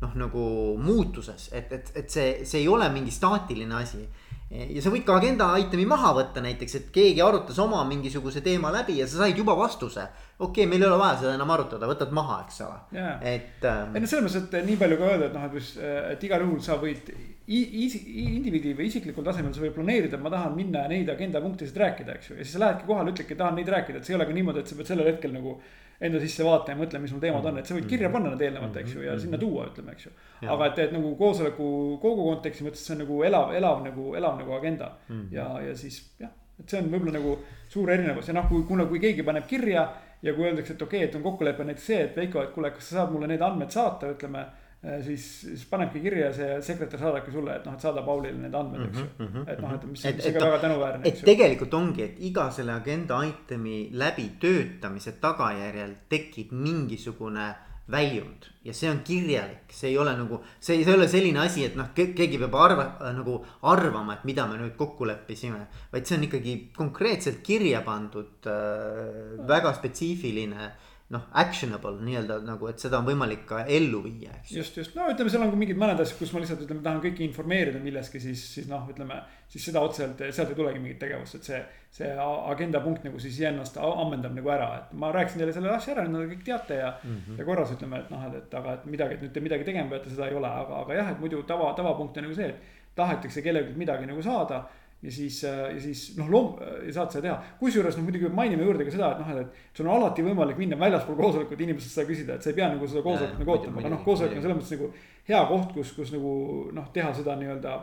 noh, 0.00 0.14
nagu 0.16 0.44
muutuses, 0.78 1.50
et, 1.50 1.74
et, 1.74 1.90
et 2.04 2.06
see, 2.10 2.30
see 2.46 2.62
ei 2.62 2.70
ole 2.70 2.86
mingi 2.94 3.10
staatiline 3.10 3.82
asi 3.82 4.06
ja 4.50 4.82
sa 4.82 4.90
võid 4.90 5.04
ka 5.06 5.16
agenda 5.20 5.52
itemi 5.62 5.86
maha 5.86 6.10
võtta 6.16 6.42
näiteks, 6.42 6.74
et 6.74 6.88
keegi 6.94 7.22
arutas 7.22 7.58
oma 7.62 7.84
mingisuguse 7.86 8.42
teema 8.42 8.72
läbi 8.74 8.98
ja 8.98 9.06
sa 9.06 9.22
said 9.24 9.38
juba 9.38 9.54
vastuse. 9.58 10.08
Okei 10.40 10.64
okay,, 10.64 10.68
meil 10.70 10.82
ei 10.82 10.88
ole 10.88 10.98
vaja 11.00 11.18
seda 11.20 11.34
enam 11.36 11.50
arutada, 11.54 11.88
võtad 11.90 12.14
maha, 12.16 12.38
eks 12.46 12.60
ole. 12.64 12.78
Yeah., 12.96 13.18
et 13.34 13.66
ähm.... 13.68 13.96
ei 13.96 14.04
no 14.04 14.08
selles 14.10 14.24
mõttes, 14.26 14.46
et 14.48 14.70
nii 14.70 14.78
palju 14.80 15.00
ka 15.00 15.10
öelda, 15.10 15.28
et 15.28 15.36
noh, 15.36 15.44
et, 15.50 15.74
et 16.14 16.24
igal 16.30 16.46
juhul 16.46 16.62
sa 16.64 16.78
võid 16.80 17.12
indiviidi 17.50 18.72
või 18.78 18.86
isiklikul 18.86 19.26
tasemel 19.26 19.52
sa 19.54 19.64
võid 19.64 19.74
planeerida, 19.74 20.16
et 20.16 20.24
ma 20.24 20.32
tahan 20.32 20.56
minna 20.56 20.86
neid 20.90 21.10
agenda 21.12 21.42
punktisid 21.42 21.76
rääkida, 21.82 22.16
eks 22.16 22.30
ju, 22.30 22.38
ja 22.38 22.46
siis 22.46 22.56
sa 22.56 22.64
lähedki 22.64 22.88
kohale, 22.88 23.12
ütledki, 23.14 23.36
tahan 23.38 23.58
neid 23.58 23.70
rääkida, 23.74 24.00
et 24.00 24.06
see 24.06 24.14
ei 24.14 24.20
ole 24.20 24.28
ka 24.28 24.36
niimoodi, 24.36 24.62
et 24.62 24.70
sa 24.70 24.78
pead 24.78 24.90
sellel 24.92 25.10
hetkel 25.10 25.34
nagu 25.34 25.56
enda 26.00 26.20
sisse 26.22 26.44
vaata 26.46 26.72
ja 26.72 26.78
mõtle, 26.78 27.00
mis 27.02 27.12
mul 27.12 27.20
teemad 27.20 27.46
on, 27.50 27.58
et 27.60 27.68
sa 27.68 27.76
võid 27.76 27.88
kirja 27.90 28.08
panna 28.12 28.32
need 28.32 28.44
eelnevalt, 28.46 28.76
eks 28.80 28.94
ju, 28.96 29.02
ja 29.04 29.16
sinna 29.20 29.40
tuua, 29.40 29.66
ütleme, 29.68 29.92
eks 29.96 30.06
ju. 30.06 30.12
aga 30.48 30.70
et, 30.70 30.78
et 30.86 30.94
nagu 30.96 31.10
koosoleku 31.18 31.66
kogu 32.00 32.28
konteksti 32.30 32.64
mõttes 32.64 32.84
see 32.86 32.94
on 32.96 33.02
nagu 33.04 33.18
elav, 33.28 33.52
elav 33.58 33.82
nagu, 33.84 34.14
elav 34.16 34.38
nagu 34.38 34.54
agenda. 34.56 34.94
Mm 35.08 35.16
-hmm. 35.18 35.34
ja, 35.36 35.48
ja 35.66 35.74
siis 35.76 35.98
jah, 36.22 36.32
et 36.60 36.72
see 36.72 36.80
on 36.80 36.88
võib-olla 36.92 37.18
nagu 37.18 37.34
suur 37.68 37.90
erinevus. 37.90 38.28
Ja 38.28 38.36
noh, 38.38 38.48
kui, 38.48 38.64
kuna, 38.68 38.86
kui 38.88 39.00
keegi 39.02 39.26
paneb 39.26 39.46
kirja 39.50 39.84
ja 40.22 40.34
kui 40.34 40.48
öeldakse, 40.48 40.74
et 40.74 40.82
okei 40.82 40.98
okay,, 40.98 41.08
et 41.08 41.14
on 41.14 41.22
kokkulepe 41.22 41.64
näiteks 41.64 41.86
see, 41.86 42.00
et 42.08 42.16
Veiko, 42.16 42.42
et 42.42 42.50
kuule, 42.54 42.70
kas 42.70 42.88
sa 42.88 43.00
saad 43.00 43.14
mulle 43.14 43.30
need 43.30 43.42
andmed 43.42 43.70
saata, 43.70 44.10
ütleme 44.16 44.46
Äh, 44.84 45.02
siis, 45.04 45.24
siis 45.40 45.64
panebki 45.68 46.00
kirja 46.00 46.30
see 46.32 46.54
sekretär 46.64 47.02
saadabki 47.02 47.32
sulle, 47.34 47.52
et 47.58 47.66
noh, 47.68 47.74
et 47.76 47.82
saada 47.84 48.00
Paulile 48.00 48.38
need 48.40 48.54
andmed, 48.56 48.86
eks 48.86 49.00
ju 49.02 49.04
mm 49.04 49.26
-hmm.. 49.26 49.42
et 49.52 49.58
noh, 49.60 49.74
et 49.76 49.82
mis, 49.84 50.04
mis 50.04 50.28
on 50.30 50.32
ka 50.32 50.44
väga 50.46 50.58
tänuväärne. 50.62 51.02
et 51.04 51.20
tegelikult 51.24 51.74
ongi, 51.74 52.02
et 52.02 52.22
iga 52.28 52.46
selle 52.50 52.72
agenda 52.72 53.18
itemi 53.28 53.90
läbitöötamise 53.92 55.12
tagajärjel 55.20 55.92
tekib 56.08 56.52
mingisugune 56.52 57.54
väljund 57.92 58.48
ja 58.64 58.74
see 58.76 58.90
on 58.90 59.00
kirjalik, 59.04 59.72
see 59.72 59.90
ei 59.92 59.98
ole 59.98 60.12
nagu, 60.18 60.40
see, 60.60 60.80
ei 60.82 60.92
ole 60.92 61.08
selline 61.08 61.40
asi, 61.40 61.64
et 61.64 61.78
noh, 61.78 61.90
keegi 61.96 62.38
peab 62.42 62.56
arva, 62.60 62.86
nagu 63.16 63.38
arvama, 63.70 64.18
et 64.18 64.26
mida 64.28 64.44
me 64.50 64.58
nüüd 64.60 64.76
kokku 64.78 65.08
leppisime. 65.08 65.66
vaid 65.92 66.06
see 66.06 66.18
on 66.18 66.26
ikkagi 66.28 66.56
konkreetselt 66.76 67.40
kirja 67.46 67.80
pandud 67.86 68.48
äh, 68.50 69.40
väga 69.48 69.72
spetsiifiline 69.78 70.66
äh, 70.66 70.89
noh, 71.10 71.24
actionable 71.42 71.98
nii-öelda 72.06 72.36
nagu, 72.46 72.68
et 72.70 72.78
seda 72.82 73.00
on 73.00 73.06
võimalik 73.08 73.42
ka 73.48 73.64
ellu 73.66 73.98
viia, 74.04 74.30
eks. 74.38 74.52
just, 74.54 74.76
just, 74.78 74.92
no 74.94 75.08
ütleme, 75.10 75.32
seal 75.32 75.42
on 75.42 75.50
ka 75.50 75.58
mingid 75.58 75.78
mõned 75.80 75.98
asjad, 76.04 76.20
kus 76.20 76.30
ma 76.30 76.42
lihtsalt 76.42 76.62
ütleme, 76.62 76.84
tahan 76.84 77.00
kõiki 77.02 77.24
informeerida 77.26 77.80
milleski, 77.82 78.20
siis, 78.22 78.44
siis 78.54 78.68
noh, 78.70 78.84
ütleme. 78.92 79.18
siis 79.50 79.64
seda 79.66 79.82
otseselt, 79.82 80.22
sealt 80.30 80.52
ei 80.52 80.58
tulegi 80.60 80.78
mingit 80.78 81.00
tegevust, 81.02 81.40
et 81.40 81.48
see, 81.48 81.58
see 81.96 82.10
agenda 82.22 82.78
punkt 82.84 83.02
nagu 83.08 83.18
siis 83.18 83.40
ennast 83.50 83.80
ammendab 83.82 84.36
nagu 84.36 84.52
ära, 84.54 84.68
et 84.78 84.92
ma 85.02 85.10
rääkisin 85.16 85.42
teile 85.42 85.54
selle 85.56 85.72
asja 85.74 85.96
ära, 85.96 86.06
nüüd 86.06 86.28
te 86.28 86.36
kõik 86.36 86.44
teate 86.46 86.78
ja 86.78 86.92
mm. 87.02 87.16
-hmm. 87.16 87.40
ja 87.42 87.48
korras 87.48 87.74
ütleme, 87.74 88.04
et 88.04 88.12
noh, 88.14 88.26
et, 88.28 88.36
et 88.44 88.54
aga, 88.60 88.76
et 88.78 88.86
midagi, 88.86 89.18
et 89.18 89.24
nüüd 89.26 89.34
te 89.34 89.42
midagi 89.42 89.66
tegema 89.66 89.90
peate, 89.90 90.14
seda 90.14 90.30
ei 90.30 90.38
ole, 90.38 90.52
aga, 90.62 90.84
aga 90.84 91.00
jah, 91.00 91.10
et 91.10 91.24
muidu 91.24 91.42
tava, 91.42 91.72
tavapunkt 91.74 92.22
on 92.22 92.28
nagu 92.28 92.38
see, 92.38 92.52
et 92.54 92.78
tahetakse 92.94 93.42
kellelgi 93.42 93.74
midagi 93.78 94.06
nagu 94.06 94.22
saada 94.22 94.62
ja 95.02 95.12
siis, 95.12 95.44
äh, 95.44 95.60
ja 95.74 95.80
siis 95.80 96.02
noh, 96.18 96.28
loom-, 96.28 96.58
saad 96.92 97.14
seda 97.14 97.22
teha. 97.24 97.36
kusjuures 97.60 97.96
noh, 97.96 98.04
muidugi 98.04 98.28
mainime 98.34 98.66
juurde 98.66 98.84
ka 98.84 98.92
seda, 98.94 99.12
et 99.14 99.22
noh, 99.22 99.40
et 99.40 99.76
sul 99.76 99.88
on 99.88 99.94
alati 99.96 100.24
võimalik 100.26 100.60
minna 100.60 100.76
väljaspool 100.80 101.16
koosolekut 101.20 101.60
inimestest 101.64 101.96
seda 101.96 102.08
küsida, 102.10 102.36
et 102.36 102.44
sa 102.44 102.52
ei 102.52 102.58
pea 102.58 102.68
nagu 102.74 102.88
seda 102.90 103.04
koosolekut 103.06 103.40
nagu 103.40 103.54
ootama, 103.54 103.80
aga 103.80 103.94
noh, 103.94 104.02
koosolek 104.04 104.36
on 104.36 104.44
selles 104.44 104.60
mõttes 104.60 104.74
nagu 104.76 104.90
hea 105.30 105.40
koht, 105.48 105.72
kus, 105.76 105.94
kus 105.96 106.12
nagu 106.16 106.34
noh, 106.76 106.90
teha 106.92 107.14
seda 107.16 107.36
nii-öelda 107.40 107.76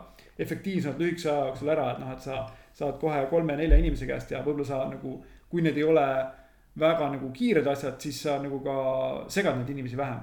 efektiivsemalt 0.45 1.01
lühikese 1.01 1.31
aja 1.33 1.47
jooksul 1.49 1.73
ära, 1.73 1.91
et 1.95 2.03
noh, 2.03 2.11
et 2.13 2.21
sa 2.21 2.43
saad 2.77 2.99
kohe 3.01 3.23
kolme-nelja 3.31 3.79
inimese 3.81 4.05
käest 4.09 4.31
ja 4.35 4.43
võib-olla 4.45 4.67
sa 4.67 4.83
nagu, 4.91 5.17
kui 5.49 5.63
need 5.65 5.79
ei 5.79 5.87
ole 5.87 6.05
väga 6.77 7.07
nagu 7.15 7.31
kiired 7.33 7.65
asjad, 7.71 7.97
siis 8.01 8.19
sa 8.27 8.37
nagu 8.41 8.59
ka 8.61 8.75
segad 9.33 9.57
neid 9.57 9.71
inimesi 9.73 9.97
vähem. 9.97 10.21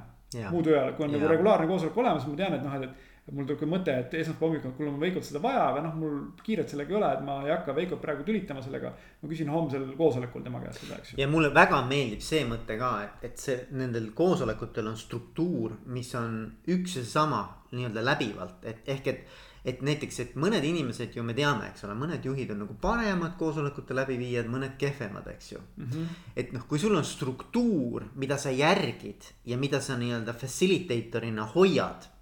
muu 0.50 0.62
töö 0.66 0.74
ajal, 0.78 0.94
kui 0.94 1.04
on 1.06 1.12
ja. 1.12 1.18
nagu 1.18 1.28
regulaarne 1.30 1.66
koosolek 1.70 1.98
olemas, 1.98 2.24
ma 2.26 2.36
tean, 2.38 2.54
et 2.56 2.62
noh, 2.64 2.72
et 2.82 3.12
mul 3.32 3.46
tuli 3.48 3.68
mõte, 3.70 3.92
et 4.02 4.14
esmaspäeva 4.18 4.50
hommikul, 4.50 4.74
kuule 4.76 4.90
on 4.92 4.98
Veikot 5.00 5.24
seda 5.24 5.40
vaja, 5.40 5.62
aga 5.70 5.84
noh, 5.86 5.94
mul 5.96 6.16
kiiret 6.44 6.68
sellega 6.68 6.92
ei 6.92 6.98
ole, 6.98 7.12
et 7.16 7.22
ma 7.24 7.38
ei 7.46 7.54
hakka 7.54 7.76
Veikot 7.76 8.02
praegu 8.02 8.26
tülitama 8.26 8.62
sellega. 8.64 8.92
ma 9.22 9.30
küsin 9.30 9.48
homsel 9.48 9.86
koosolekul 9.96 10.44
tema 10.44 10.60
käest 10.60 10.84
seda, 10.84 10.98
eks 11.00 11.14
ju. 11.14 11.20
ja 11.22 11.28
mulle 11.32 11.48
väga 11.54 11.80
meeldib 11.88 12.20
see 12.24 12.44
mõte 12.48 12.76
ka, 12.80 12.90
et, 13.06 13.24
et 13.30 13.40
see 13.40 13.56
nendel 13.80 14.10
koosolekutel 14.16 14.92
on 14.92 15.00
struktuur, 15.00 15.78
mis 15.86 16.12
on 16.20 16.36
üks 16.76 16.98
ja 17.00 17.06
sama 17.08 17.42
nii-öelda 17.72 18.04
läbivalt, 18.04 18.60
et 18.68 18.94
ehk 18.96 19.12
et 19.14 19.26
et 19.64 19.80
näiteks, 19.80 20.18
et 20.20 20.32
mõned 20.36 20.60
inimesed 20.60 21.14
ju 21.16 21.22
me 21.24 21.32
teame, 21.32 21.70
eks 21.70 21.86
ole, 21.86 21.94
mõned 21.96 22.26
juhid 22.28 22.50
on 22.52 22.58
nagu 22.66 22.74
paremad 22.80 23.38
koosolekute 23.40 23.96
läbiviijad, 23.96 24.50
mõned 24.52 24.74
kehvemad, 24.76 25.30
eks 25.32 25.52
ju 25.54 25.60
mm. 25.60 25.86
-hmm. 25.86 26.18
et 26.36 26.52
noh, 26.52 26.66
kui 26.68 26.78
sul 26.78 26.92
on 26.92 27.04
struktuur, 27.04 28.04
mida 28.14 28.36
sa 28.36 28.52
järgid 28.52 29.24
ja 29.48 29.56
mida 29.56 29.80
sa 29.80 29.96
nii-öelda 29.96 30.36
facilitator'ina 30.36 31.48
hoiad 31.54 32.12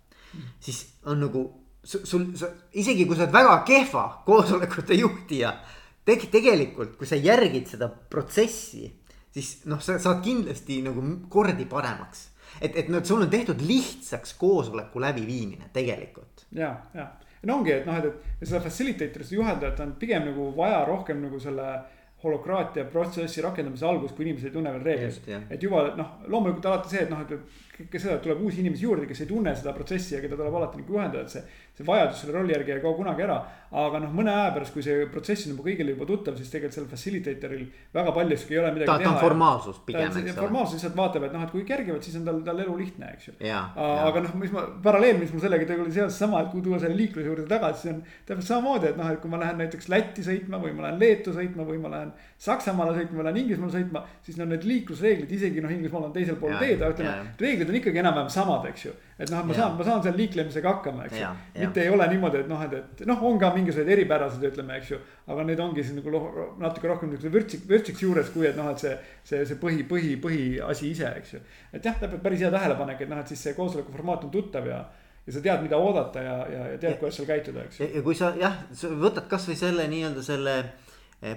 siis 0.60 0.84
on 1.06 1.20
nagu 1.26 1.44
sul, 1.84 2.26
sa 2.38 2.50
isegi 2.78 3.06
kui 3.06 3.16
sa 3.16 3.26
oled 3.26 3.34
väga 3.34 3.54
kehva 3.66 4.04
koosolekute 4.26 4.98
juhtija. 4.98 5.54
Teg-, 6.06 6.28
tegelikult, 6.32 6.96
kui 6.98 7.06
sa 7.06 7.18
järgid 7.18 7.68
seda 7.70 7.86
protsessi, 7.86 8.88
siis 9.30 9.62
noh, 9.70 9.78
sa 9.82 10.00
saad 10.02 10.22
kindlasti 10.24 10.80
nagu 10.82 11.02
kordi 11.30 11.66
paremaks. 11.70 12.30
et, 12.60 12.74
et 12.76 12.88
noh, 12.92 13.04
sul 13.04 13.22
on 13.22 13.30
tehtud 13.30 13.62
lihtsaks 13.64 14.34
koosoleku 14.36 15.00
läbiviimine 15.00 15.70
tegelikult. 15.72 16.46
ja, 16.50 16.74
ja 16.94 17.06
no 17.46 17.58
ongi, 17.58 17.72
et 17.72 17.86
noh, 17.86 17.96
et, 17.98 18.26
et 18.40 18.46
seda 18.48 18.60
facilitator'it, 18.62 19.26
seda 19.26 19.40
juhendajat 19.40 19.80
on 19.86 19.94
pigem 19.98 20.26
nagu 20.30 20.50
vaja 20.56 20.82
rohkem 20.86 21.22
nagu 21.22 21.40
selle 21.42 21.68
holokraatia 22.22 22.84
protsessi 22.90 23.42
rakendamise 23.42 23.86
algus, 23.86 24.14
kui 24.14 24.26
inimesed 24.26 24.50
ei 24.50 24.54
tunne 24.54 24.72
veel 24.74 24.84
reegleid. 24.86 25.50
et 25.50 25.62
juba 25.62 25.84
noh, 25.98 26.14
loomulikult 26.30 26.68
alati 26.70 26.94
see, 26.94 27.02
et 27.06 27.10
noh, 27.10 27.22
et 27.24 27.32
kõike 27.76 28.02
seda, 28.02 28.18
tuleb 28.22 28.42
uusi 28.46 28.60
inimesi 28.62 28.86
juurde, 28.86 29.06
kes 29.10 29.24
ei 29.24 29.30
tunne 29.30 29.54
seda 29.58 29.74
protsessi 29.76 30.14
ja 30.14 30.20
keda 30.22 30.38
tuleb 30.38 30.54
alati 30.60 30.82
nagu 30.82 30.98
juhendada, 30.98 31.24
et 31.26 31.34
see. 31.34 31.42
See 31.72 31.86
vajadus 31.88 32.22
selle 32.22 32.36
rolli 32.36 32.52
järgi 32.52 32.74
ei 32.74 32.80
kao 32.84 32.94
kunagi 32.98 33.24
ära. 33.24 33.40
aga 33.72 34.02
noh, 34.02 34.10
mõne 34.12 34.28
aja 34.28 34.50
pärast, 34.52 34.74
kui 34.74 34.82
see 34.84 35.06
protsess 35.08 35.46
on 35.46 35.54
juba 35.54 35.62
kõigile 35.64 35.94
juba 35.94 36.04
tuttav, 36.04 36.34
siis 36.36 36.50
tegelikult 36.52 36.74
sellel 36.76 36.90
facilitator'il 36.90 37.62
väga 37.96 38.12
paljuski 38.12 38.52
ei 38.52 38.58
ole 38.60 38.72
midagi 38.74 38.90
ta, 38.90 38.96
teha. 39.00 39.06
ta 39.06 39.12
on 39.14 39.22
formaalsus 39.22 39.78
pigem, 39.86 40.10
eks 40.10 40.18
ole. 40.18 40.34
formaalsus 40.36 40.76
lihtsalt 40.76 40.98
vaatab, 40.98 41.24
et 41.24 41.32
noh, 41.32 41.46
et 41.46 41.54
kui 41.54 41.62
kergivad, 41.70 42.02
siis 42.04 42.18
on 42.20 42.26
tal, 42.26 42.42
tal 42.44 42.60
elu 42.60 42.74
lihtne, 42.82 43.08
eks 43.16 43.30
ju. 43.30 43.34
aga 43.48 44.24
noh, 44.26 44.34
mis 44.42 44.52
ma, 44.52 44.66
paralleel, 44.84 45.16
mis 45.22 45.32
mul 45.32 45.40
sellega 45.46 45.70
tuli 45.70 45.94
seoses 45.96 46.20
sama, 46.20 46.42
et 46.44 46.50
kui 46.52 46.60
tuua 46.66 46.82
selle 46.82 46.98
liikluse 46.98 47.30
juurde 47.30 47.46
tagasi, 47.48 47.80
siis 47.80 47.94
on 47.94 48.02
täpselt 48.28 48.50
samamoodi, 48.50 48.90
et 48.90 49.00
noh, 49.00 49.08
et 49.08 49.22
kui 49.24 49.32
ma 49.32 49.40
lähen 49.40 49.64
näiteks 49.64 49.88
Lätti 49.88 50.26
sõitma 50.26 50.60
või 50.60 50.74
ma 50.76 50.90
lähen 50.90 51.00
Leetu 51.00 51.32
sõitma 51.32 51.64
või 51.64 51.80
ma 51.80 51.94
lähen 51.94 52.12
Saksamaale 52.44 52.92
sõitma 52.98 53.22
või 53.22 53.28
lähen 53.30 53.40
Inglismaale 53.46 53.78
sõitma, 53.78 54.04
siis 54.26 54.36
no 54.36 54.50
need 54.52 54.68
liiklusreeglid, 54.68 55.32
isegi 55.32 55.64
noh, 55.64 55.72
Inglismaal 55.72 56.10
on 56.10 56.12
teisel 56.12 56.36
pool 56.36 56.58
teed, 56.60 56.76
aga 56.82 56.92
ütleme, 56.92 57.32
reeglid 57.40 57.72
on 57.72 57.80
ikkagi 57.80 58.04
enam-vähem 58.04 58.30
samad, 58.36 58.68
eks 58.68 58.84
ju. 58.90 58.94
Et 59.22 59.30
noh, 59.30 59.42
ma 59.46 59.56
saan, 59.56 59.76
ma 59.78 59.86
saan 59.86 60.02
seal 60.04 60.16
liiklemisega 60.18 60.70
hakkama, 60.76 61.06
eks 61.08 61.18
ju. 61.20 61.32
mitte 61.60 61.82
ei 61.84 61.90
ole 61.92 62.06
niimoodi, 62.10 62.42
et 62.42 62.50
noh, 62.50 62.62
et, 62.66 62.74
et 62.78 63.04
noh, 63.08 63.22
on 63.28 63.38
ka 63.40 63.52
mingisugused 63.54 63.92
eripärased, 63.94 64.46
ütleme, 64.50 64.78
eks 64.80 64.94
ju. 64.94 65.00
aga 65.32 65.44
need 65.48 65.62
ongi 65.62 65.84
siis 65.84 65.98
nagu 65.98 66.22
natuke 66.62 66.90
rohkem 66.90 67.12
niisuguse 67.12 67.34
vürtsik, 67.36 67.68
vürtsiks 67.70 68.02
juures, 68.06 68.32
kui 68.34 68.48
et 68.48 68.58
noh, 68.58 68.72
et 68.72 68.82
see, 68.82 68.96
see, 69.22 69.44
see 69.48 69.60
põhi, 69.62 69.86
põhi, 69.88 70.16
põhiasi 70.22 70.90
ise, 70.90 71.12
eks 71.22 71.36
ju. 71.36 71.44
et 71.72 71.84
jah, 71.84 71.96
täpselt 72.00 72.24
päris 72.24 72.42
hea 72.42 72.50
tähelepanek, 72.54 73.04
et 73.04 73.12
noh, 73.12 73.22
et 73.22 73.32
siis 73.34 73.46
see 73.48 73.56
koosoleku 73.58 73.94
formaat 73.94 74.26
on 74.28 74.34
tuttav 74.34 74.68
ja 74.68 74.82
ja 75.26 75.32
sa 75.32 75.40
tead, 75.42 75.60
mida 75.62 75.78
oodata 75.78 76.22
ja, 76.22 76.32
ja, 76.50 76.62
ja 76.72 76.78
tead, 76.82 76.96
kuidas 76.98 77.14
seal 77.20 77.28
käituda, 77.28 77.66
eks 77.68 77.78
ju. 77.78 77.86
ja 77.94 78.00
kui 78.02 78.16
sa 78.18 78.32
jah, 78.38 78.56
võtad 78.98 79.28
kasvõi 79.30 79.54
selle 79.58 79.86
nii-öelda 79.90 80.24
selle 80.26 80.56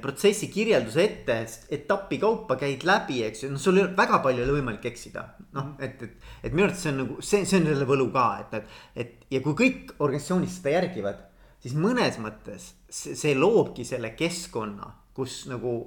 protsessi 0.02 0.48
kirjelduse 0.50 1.04
ette 1.04 1.36
etappi 1.78 2.18
kaupa 2.18 2.58
käid 2.58 2.82
läbi, 2.88 3.20
eks 3.28 3.44
ju, 3.44 3.52
no 3.54 3.60
sul 3.62 3.78
ei 3.78 3.84
ole 3.86 3.94
väga 3.98 4.18
palju 4.24 4.42
ei 4.42 4.48
ole 4.48 4.58
võimalik 4.58 4.88
eksida. 4.90 5.28
noh, 5.54 5.76
mhm. 5.76 5.84
et, 5.86 6.02
et, 6.02 6.32
et 6.44 6.56
minu 6.56 6.66
arvates 6.66 6.82
see 6.82 6.94
on 6.94 6.98
nagu 7.04 7.18
see, 7.22 7.44
see 7.46 7.60
on 7.62 7.70
selle 7.70 7.90
võlu 7.90 8.10
ka, 8.16 8.26
et, 8.42 8.56
et, 8.58 8.80
et 9.04 9.36
ja 9.38 9.44
kui 9.46 9.54
kõik 9.60 9.94
organisatsioonis 10.00 10.58
seda 10.58 10.74
järgivad, 10.80 11.22
siis 11.62 11.78
mõnes 11.78 12.18
mõttes 12.24 12.72
see, 12.90 13.14
see 13.14 13.38
loobki 13.38 13.86
selle 13.86 14.16
keskkonna, 14.18 14.90
kus 15.16 15.44
nagu 15.52 15.78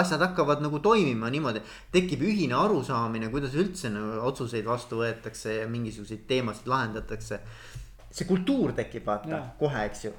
asjad 0.00 0.24
hakkavad 0.24 0.64
nagu 0.64 0.80
toimima 0.80 1.28
niimoodi, 1.32 1.60
tekib 1.92 2.24
ühine 2.24 2.56
arusaamine, 2.56 3.28
kuidas 3.28 3.52
üldse 3.60 3.92
nagu 3.92 4.22
otsuseid 4.24 4.64
vastu 4.64 5.02
võetakse 5.02 5.60
ja 5.60 5.68
mingisuguseid 5.68 6.24
teemasid 6.32 6.72
lahendatakse. 6.72 7.42
see 8.12 8.28
kultuur 8.28 8.72
tekib 8.76 9.04
vaata 9.04 9.44
kohe, 9.60 9.84
eks 9.88 10.04
ju. 10.04 10.16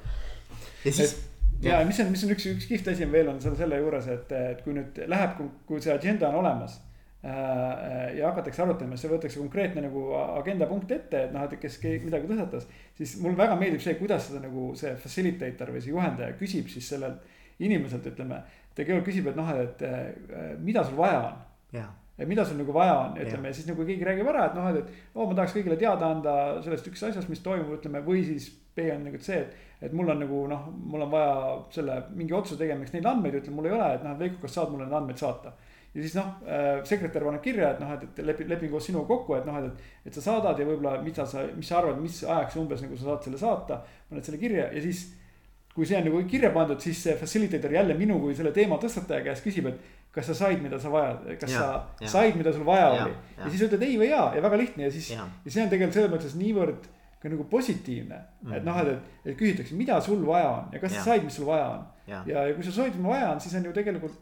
ja 0.85 0.91
siis 0.93 1.11
et 1.11 1.32
ja 1.61 1.83
mis 1.85 1.99
on, 1.99 2.09
mis 2.11 2.23
on 2.25 2.33
üks, 2.35 2.47
üks 2.55 2.65
kihvt 2.69 2.89
asi 2.93 3.05
on 3.05 3.13
veel 3.13 3.29
on 3.31 3.41
seal 3.43 3.55
selle 3.59 3.77
juures, 3.81 4.07
et, 4.11 4.33
et 4.53 4.63
kui 4.65 4.75
nüüd 4.75 4.97
läheb, 5.09 5.37
kui 5.67 5.83
see 5.83 5.93
agenda 5.93 6.29
on 6.31 6.41
olemas 6.41 6.79
äh,. 7.23 8.17
ja 8.17 8.31
hakatakse 8.31 8.65
arutama, 8.65 8.97
siis 8.97 9.11
võetakse 9.13 9.39
konkreetne 9.39 9.85
nagu 9.85 10.07
agenda 10.39 10.67
punkt 10.67 10.91
ette, 10.91 11.25
et 11.27 11.35
noh, 11.35 11.45
et 11.45 11.55
kes 11.61 11.79
midagi 12.03 12.29
tõstatas. 12.31 12.67
siis 12.97 13.15
mulle 13.23 13.39
väga 13.39 13.55
meeldib 13.59 13.83
see, 13.83 13.95
kuidas 13.99 14.27
seda 14.29 14.43
nagu 14.43 14.71
see 14.79 14.95
facilitator 15.05 15.71
või 15.75 15.83
see 15.85 15.95
juhendaja 15.95 16.37
küsib 16.39 16.69
siis 16.71 16.89
sellelt 16.95 17.23
inimeselt 17.63 18.07
ütleme. 18.11 18.43
ta 18.73 18.83
kõigepealt 18.83 19.09
küsib, 19.09 19.27
et 19.29 19.35
noh, 19.37 19.51
et 19.55 19.83
mida 20.59 20.83
sul 20.83 20.97
vaja 20.97 21.27
on. 21.29 21.43
Et 22.23 22.29
mida 22.29 22.45
sul 22.47 22.59
nagu 22.61 22.73
vaja 22.75 22.95
on, 23.01 23.17
ütleme 23.19 23.51
ja 23.51 23.57
siis 23.57 23.67
nagu 23.67 23.85
keegi 23.87 24.07
räägib 24.07 24.29
ära, 24.31 24.47
et 24.47 24.57
noh, 24.57 24.69
et, 24.71 24.79
et 24.83 25.17
oo 25.17 25.27
ma 25.27 25.37
tahaks 25.37 25.55
kõigile 25.57 25.77
teada 25.79 26.09
anda 26.15 26.35
sellest 26.63 26.87
üks 26.91 27.03
asjast, 27.09 27.29
mis 27.31 27.43
toimub, 27.43 27.75
ütleme, 27.77 28.01
või 28.05 28.23
siis 28.27 28.49
B 28.73 28.87
on 28.93 29.05
nagu 29.09 29.19
see, 29.21 29.43
et. 29.43 29.69
et 29.83 29.93
mul 29.93 30.09
on 30.09 30.21
nagu 30.23 30.45
noh, 30.49 30.65
mul 30.71 31.05
on 31.05 31.11
vaja 31.11 31.35
selle 31.75 31.99
mingi 32.15 32.33
otsuse 32.33 32.57
tegemiseks 32.61 32.95
neid 32.95 33.09
andmeid, 33.11 33.37
ütleme, 33.41 33.59
mul 33.59 33.69
ei 33.69 33.75
ole, 33.75 33.89
et 33.97 34.05
noh, 34.05 34.15
et 34.15 34.23
Veiko, 34.23 34.41
kas 34.45 34.55
saad 34.57 34.71
mulle 34.71 34.87
need 34.87 34.97
andmeid 34.97 35.19
saata. 35.21 35.53
ja 35.93 36.01
siis 36.01 36.15
noh 36.17 36.29
äh,, 36.49 36.79
sekretär 36.89 37.25
paneb 37.27 37.43
kirja, 37.43 37.73
et 37.75 37.81
noh, 37.83 37.91
et, 37.93 38.05
et 38.07 38.23
lepin, 38.25 38.47
lepin 38.49 38.71
koos 38.71 38.87
sinuga 38.89 39.05
kokku, 39.11 39.35
et 39.37 39.45
noh, 39.45 39.59
et, 39.61 39.83
et 40.07 40.15
sa 40.15 40.23
saadad 40.25 40.57
ja 40.57 40.65
võib-olla, 40.65 40.95
mida 41.05 41.27
sa, 41.29 41.43
mis 41.53 41.69
sa 41.69 41.81
arvad, 41.81 41.99
mis 42.01 42.23
ajaks 42.23 42.57
umbes 42.63 42.81
nagu 42.81 42.97
sa 42.97 43.11
saad 43.11 43.27
selle 43.27 43.41
saata. 43.41 43.83
paned 44.09 44.25
selle 44.25 44.39
kirja 44.41 44.71
ja 44.73 44.81
siis 44.81 45.03
kui 45.73 45.85
see 45.89 45.97
on 45.97 46.05
nagu 46.05 46.21
kirja 46.29 46.51
pandud, 46.53 46.79
siis 46.81 46.99
see 47.07 47.15
facilitator 47.17 47.73
jälle 47.73 47.95
minu 47.97 48.19
kui 48.21 48.35
selle 48.37 48.51
teema 48.53 48.77
tõstataja 48.81 49.25
käest 49.25 49.45
küsib, 49.45 49.69
et 49.71 50.02
kas 50.13 50.27
sa 50.29 50.35
said, 50.37 50.59
mida 50.61 50.77
sa 50.79 50.91
vajad, 50.93 51.23
kas 51.41 51.53
ja, 51.55 51.61
sa 51.61 52.03
ja. 52.03 52.09
said, 52.11 52.35
mida 52.37 52.53
sul 52.53 52.65
vaja 52.67 52.89
ja, 52.93 53.05
oli. 53.05 53.15
ja 53.37 53.53
siis 53.53 53.63
ütled 53.65 53.85
ei 53.85 53.95
või 53.97 54.11
jaa 54.11 54.27
ja 54.35 54.43
väga 54.45 54.59
lihtne 54.61 54.85
ja 54.85 54.91
siis, 54.93 55.09
ja 55.13 55.25
see 55.47 55.63
on 55.63 55.71
tegelikult 55.71 55.97
selles 55.97 56.13
mõttes 56.13 56.35
niivõrd 56.37 56.91
ka 57.23 57.31
nagu 57.31 57.47
positiivne 57.49 58.19
mm.. 58.19 58.53
et 58.57 58.67
noh, 58.67 58.77
et, 58.83 59.15
et, 59.23 59.33
küsitakse, 59.39 59.77
mida 59.79 59.97
sul 60.05 60.21
vaja 60.27 60.51
on 60.59 60.75
ja 60.75 60.83
kas 60.83 60.93
ja. 60.93 61.01
sa 61.01 61.13
said, 61.13 61.25
mis 61.25 61.39
sul 61.39 61.49
vaja 61.49 61.65
on. 61.77 61.89
ja, 62.11 62.21
ja, 62.29 62.45
ja 62.49 62.53
kui 62.57 62.67
sa 62.67 62.75
said, 62.75 62.93
mis 62.99 63.09
vaja 63.09 63.31
on, 63.31 63.41
siis 63.41 63.57
on 63.57 63.67
ju 63.69 63.73
tegelikult 63.79 64.21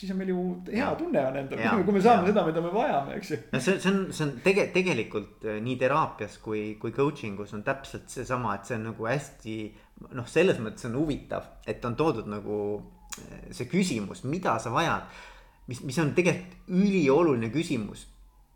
siis 0.00 0.12
on 0.12 0.20
meil 0.20 0.30
ju 0.32 0.42
hea 0.70 0.80
ja. 0.80 0.92
tunne 0.98 1.22
on 1.28 1.36
endal, 1.36 1.82
kui 1.84 1.94
me 1.94 2.02
saame 2.04 2.24
ja. 2.24 2.32
seda, 2.32 2.44
mida 2.46 2.62
me 2.64 2.70
vajame, 2.74 3.16
eks 3.18 3.32
ju. 3.32 3.38
no 3.52 3.60
see, 3.60 3.80
see 3.82 3.90
on, 3.92 3.98
see 4.16 4.26
on 4.26 4.32
tege-, 4.44 4.68
tegelikult 4.74 5.44
äh, 5.48 5.58
nii 5.64 5.76
teraapias 5.80 6.38
kui, 6.44 6.62
kui 6.80 6.94
coaching 6.96 7.40
us 7.42 7.52
on 7.56 7.64
täpselt 7.66 8.08
seesama, 8.12 8.54
et 8.56 8.70
see 8.70 8.78
on 8.78 8.88
nagu 8.90 9.08
hästi. 9.10 9.56
noh, 10.16 10.28
selles 10.30 10.60
mõttes 10.62 10.86
on 10.88 10.96
huvitav, 10.96 11.50
et 11.68 11.84
on 11.84 11.96
toodud 11.98 12.30
nagu 12.30 12.56
äh, 12.78 13.50
see 13.56 13.68
küsimus, 13.70 14.24
mida 14.24 14.56
sa 14.62 14.72
vajad 14.72 15.20
mis, 15.70 15.82
mis 15.86 15.98
on 16.02 16.14
tegelikult 16.16 16.70
ülioluline 16.74 17.50
küsimus. 17.54 18.06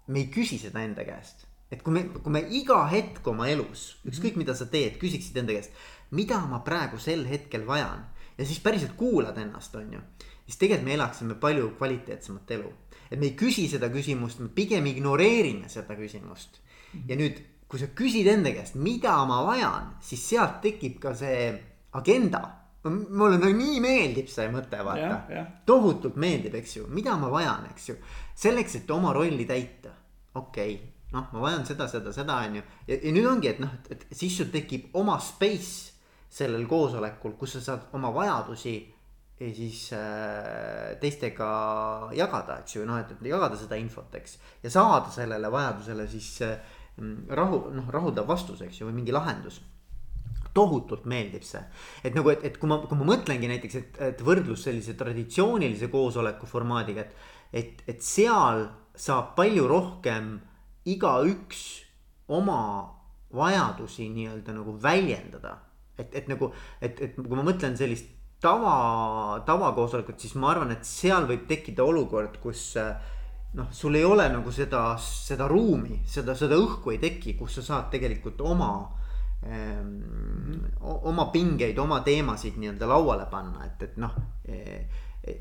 me 0.07 0.21
ei 0.21 0.29
küsi 0.29 0.59
seda 0.61 0.83
enda 0.85 1.05
käest, 1.07 1.47
et 1.73 1.81
kui 1.83 1.95
me, 1.95 2.03
kui 2.13 2.33
me 2.33 2.43
iga 2.53 2.83
hetk 2.91 3.25
oma 3.31 3.47
elus, 3.49 3.95
ükskõik 4.05 4.37
mida 4.37 4.53
sa 4.55 4.67
teed, 4.69 4.99
küsiksid 5.01 5.39
enda 5.41 5.55
käest, 5.57 5.73
mida 6.13 6.43
ma 6.45 6.61
praegu 6.67 7.01
sel 7.01 7.25
hetkel 7.25 7.65
vajan 7.65 8.03
ja 8.37 8.45
siis 8.45 8.61
päriselt 8.61 8.93
kuulad 8.99 9.39
ennast, 9.41 9.75
on 9.81 9.95
ju. 9.97 10.03
siis 10.45 10.61
tegelikult 10.61 10.89
me 10.91 10.95
elaksime 10.99 11.39
palju 11.41 11.71
kvaliteetsemat 11.79 12.53
elu, 12.59 12.73
et 13.11 13.19
me 13.19 13.31
ei 13.31 13.39
küsi 13.39 13.65
seda 13.71 13.89
küsimust, 13.89 14.43
me 14.45 14.51
pigem 14.53 14.87
ignoreerime 14.93 15.73
seda 15.73 15.97
küsimust. 15.97 16.61
ja 17.09 17.17
nüüd, 17.17 17.41
kui 17.69 17.81
sa 17.81 17.89
küsid 17.97 18.29
enda 18.29 18.53
käest, 18.53 18.77
mida 18.77 19.17
ma 19.25 19.41
vajan, 19.47 19.95
siis 20.05 20.29
sealt 20.35 20.61
tekib 20.67 21.01
ka 21.01 21.15
see 21.17 21.49
agenda 21.97 22.43
mulle 22.91 23.39
nagu 23.39 23.53
nii 23.57 23.81
meeldib 23.81 24.29
see 24.29 24.49
mõte, 24.53 24.81
vaata. 24.85 25.45
tohutult 25.67 26.19
meeldib, 26.21 26.57
eks 26.61 26.79
ju, 26.79 26.89
mida 26.93 27.17
ma 27.21 27.31
vajan, 27.33 27.69
eks 27.73 27.89
ju. 27.89 27.97
selleks, 28.37 28.81
et 28.83 28.91
oma 28.93 29.13
rolli 29.17 29.47
täita, 29.49 29.95
okei 30.35 30.75
okay., 30.75 30.91
noh, 31.15 31.29
ma 31.33 31.45
vajan 31.47 31.65
seda, 31.69 31.89
seda, 31.89 32.13
seda, 32.13 32.41
on 32.45 32.59
ju. 32.59 32.65
ja, 32.91 32.99
nüüd 33.15 33.29
ongi, 33.31 33.53
et 33.55 33.63
noh, 33.63 33.73
et, 33.91 34.07
siis 34.13 34.37
sul 34.37 34.51
tekib 34.53 34.95
oma 35.01 35.17
space 35.23 35.95
sellel 36.35 36.67
koosolekul, 36.69 37.37
kus 37.39 37.57
sa 37.57 37.65
saad 37.69 37.95
oma 37.97 38.11
vajadusi 38.15 38.75
ja 39.41 39.51
siis 39.55 39.87
äh, 39.97 40.95
teistega 41.03 41.49
jagada, 42.15 42.61
eks 42.63 42.77
ju, 42.77 42.87
noh, 42.89 43.01
et 43.01 43.29
jagada 43.31 43.59
seda 43.59 43.79
infot, 43.81 44.13
eks. 44.19 44.39
ja 44.63 44.73
saada 44.73 45.13
sellele 45.15 45.51
vajadusele 45.51 46.09
siis 46.11 46.31
äh, 46.47 46.59
rahu, 47.31 47.69
noh, 47.75 47.89
rahuldav 47.91 48.29
vastus, 48.29 48.61
eks 48.67 48.83
ju, 48.83 48.91
või 48.91 49.01
mingi 49.01 49.15
lahendus 49.15 49.63
tohutult 50.55 51.05
meeldib 51.11 51.45
see. 51.47 51.63
et 52.05 52.15
nagu, 52.17 52.31
et, 52.33 52.45
et 52.47 52.59
kui 52.61 52.71
ma, 52.71 52.81
kui 52.87 52.99
ma 52.99 53.09
mõtlengi 53.13 53.51
näiteks, 53.51 53.77
et, 53.81 54.01
et 54.13 54.25
võrdlus 54.25 54.65
sellise 54.69 54.97
traditsioonilise 54.99 55.91
koosoleku 55.93 56.49
formaadiga, 56.51 57.05
et. 57.05 57.31
et, 57.53 57.87
et 57.95 58.03
seal 58.03 58.69
saab 58.95 59.33
palju 59.35 59.67
rohkem 59.67 60.37
igaüks 60.87 61.63
oma 62.31 62.61
vajadusi 63.35 64.09
nii-öelda 64.15 64.55
nagu 64.55 64.77
väljendada. 64.83 65.59
et, 65.99 66.15
et 66.15 66.29
nagu, 66.29 66.51
et, 66.83 67.01
et 67.01 67.17
kui 67.17 67.37
ma 67.37 67.45
mõtlen 67.47 67.77
sellist 67.79 68.09
tava, 68.43 69.41
tavakoosolekut, 69.47 70.19
siis 70.21 70.35
ma 70.39 70.51
arvan, 70.53 70.73
et 70.75 70.87
seal 70.87 71.27
võib 71.29 71.47
tekkida 71.49 71.85
olukord, 71.87 72.39
kus 72.43 72.75
noh, 73.55 73.71
sul 73.71 73.95
ei 73.95 74.05
ole 74.05 74.27
nagu 74.33 74.53
seda, 74.53 74.97
seda 75.01 75.47
ruumi, 75.51 76.01
seda, 76.07 76.35
seda 76.39 76.59
õhku 76.59 76.95
ei 76.95 77.01
teki, 77.03 77.37
kus 77.39 77.61
sa 77.61 77.67
saad 77.69 77.91
tegelikult 77.95 78.43
oma 78.43 78.73
oma 80.81 81.27
pingeid, 81.33 81.79
oma 81.79 82.01
teemasid 82.01 82.57
nii-öelda 82.61 82.89
lauale 82.89 83.27
panna, 83.31 83.67
et, 83.67 83.83
et 83.83 83.99
noh 84.01 84.15
e, 84.49 84.61
e, 85.25 85.35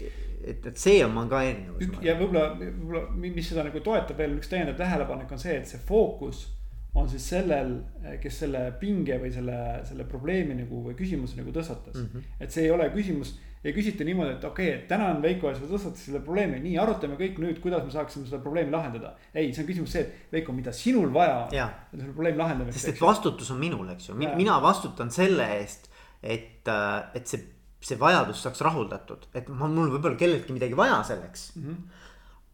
et, 0.44 0.66
et 0.66 0.78
see 0.80 1.04
on 1.06 1.30
ka 1.30 1.44
erinevus. 1.44 2.02
ja 2.04 2.18
võib-olla, 2.20 2.50
võib-olla, 2.60 3.06
mis 3.16 3.48
seda 3.48 3.64
nagu 3.68 3.84
toetab 3.84 4.20
veel 4.20 4.36
üks 4.40 4.52
täiendav 4.52 4.76
tähelepanek 4.80 5.32
on 5.32 5.42
see, 5.42 5.56
et 5.62 5.70
see 5.70 5.82
fookus 5.88 6.46
on 6.94 7.08
siis 7.10 7.26
sellel, 7.34 7.80
kes 8.22 8.44
selle 8.44 8.68
pinge 8.80 9.18
või 9.22 9.32
selle, 9.34 9.58
selle 9.88 10.06
probleemi 10.10 10.60
nagu 10.60 10.84
või 10.86 10.94
küsimuse 10.98 11.40
nagu 11.40 11.54
tõstatas 11.56 11.98
mm. 11.98 12.10
-hmm. 12.12 12.38
et 12.46 12.54
see 12.54 12.68
ei 12.68 12.74
ole 12.74 12.90
küsimus 12.94 13.34
ei 13.64 13.74
küsita 13.76 14.04
niimoodi, 14.08 14.36
et 14.36 14.44
okei 14.44 14.68
okay,, 14.68 14.82
et 14.82 14.88
tänan 14.90 15.22
Veiko, 15.24 15.50
et 15.50 15.58
sa 15.60 15.68
tõstatasid 15.70 16.10
selle 16.10 16.22
probleemi, 16.26 16.60
nii 16.64 16.76
arutame 16.82 17.16
kõik 17.20 17.40
nüüd, 17.40 17.62
kuidas 17.64 17.86
me 17.86 17.94
saaksime 17.94 18.28
seda 18.28 18.42
probleemi 18.44 18.74
lahendada. 18.74 19.14
ei, 19.34 19.54
see 19.54 19.64
on 19.64 19.70
küsimus 19.70 19.96
see, 19.96 20.04
et 20.04 20.36
Veiko, 20.36 20.56
mida 20.56 20.76
sinul 20.76 21.14
vaja 21.16 21.46
on 21.48 22.04
selle 22.04 22.12
probleemi 22.12 22.42
lahendamiseks. 22.44 22.82
sest 22.82 22.96
et 22.96 23.04
vastutus 23.04 23.52
on 23.56 23.62
minul, 23.64 23.88
eks 23.96 24.12
ju, 24.12 24.20
mina 24.20 24.60
vastutan 24.64 25.12
selle 25.16 25.48
eest, 25.60 25.90
et, 26.22 26.68
äh, 26.68 27.16
et 27.16 27.28
see, 27.28 27.44
see 27.84 28.00
vajadus 28.00 28.44
saaks 28.44 28.64
rahuldatud, 28.68 29.30
et 29.36 29.48
ma, 29.52 29.72
mul 29.72 29.96
võib-olla 29.96 30.20
kelleltki 30.20 30.56
midagi 30.56 30.80
vaja 30.80 31.04
selleks 31.14 31.54
mm. 31.56 31.68
-hmm 31.70 32.02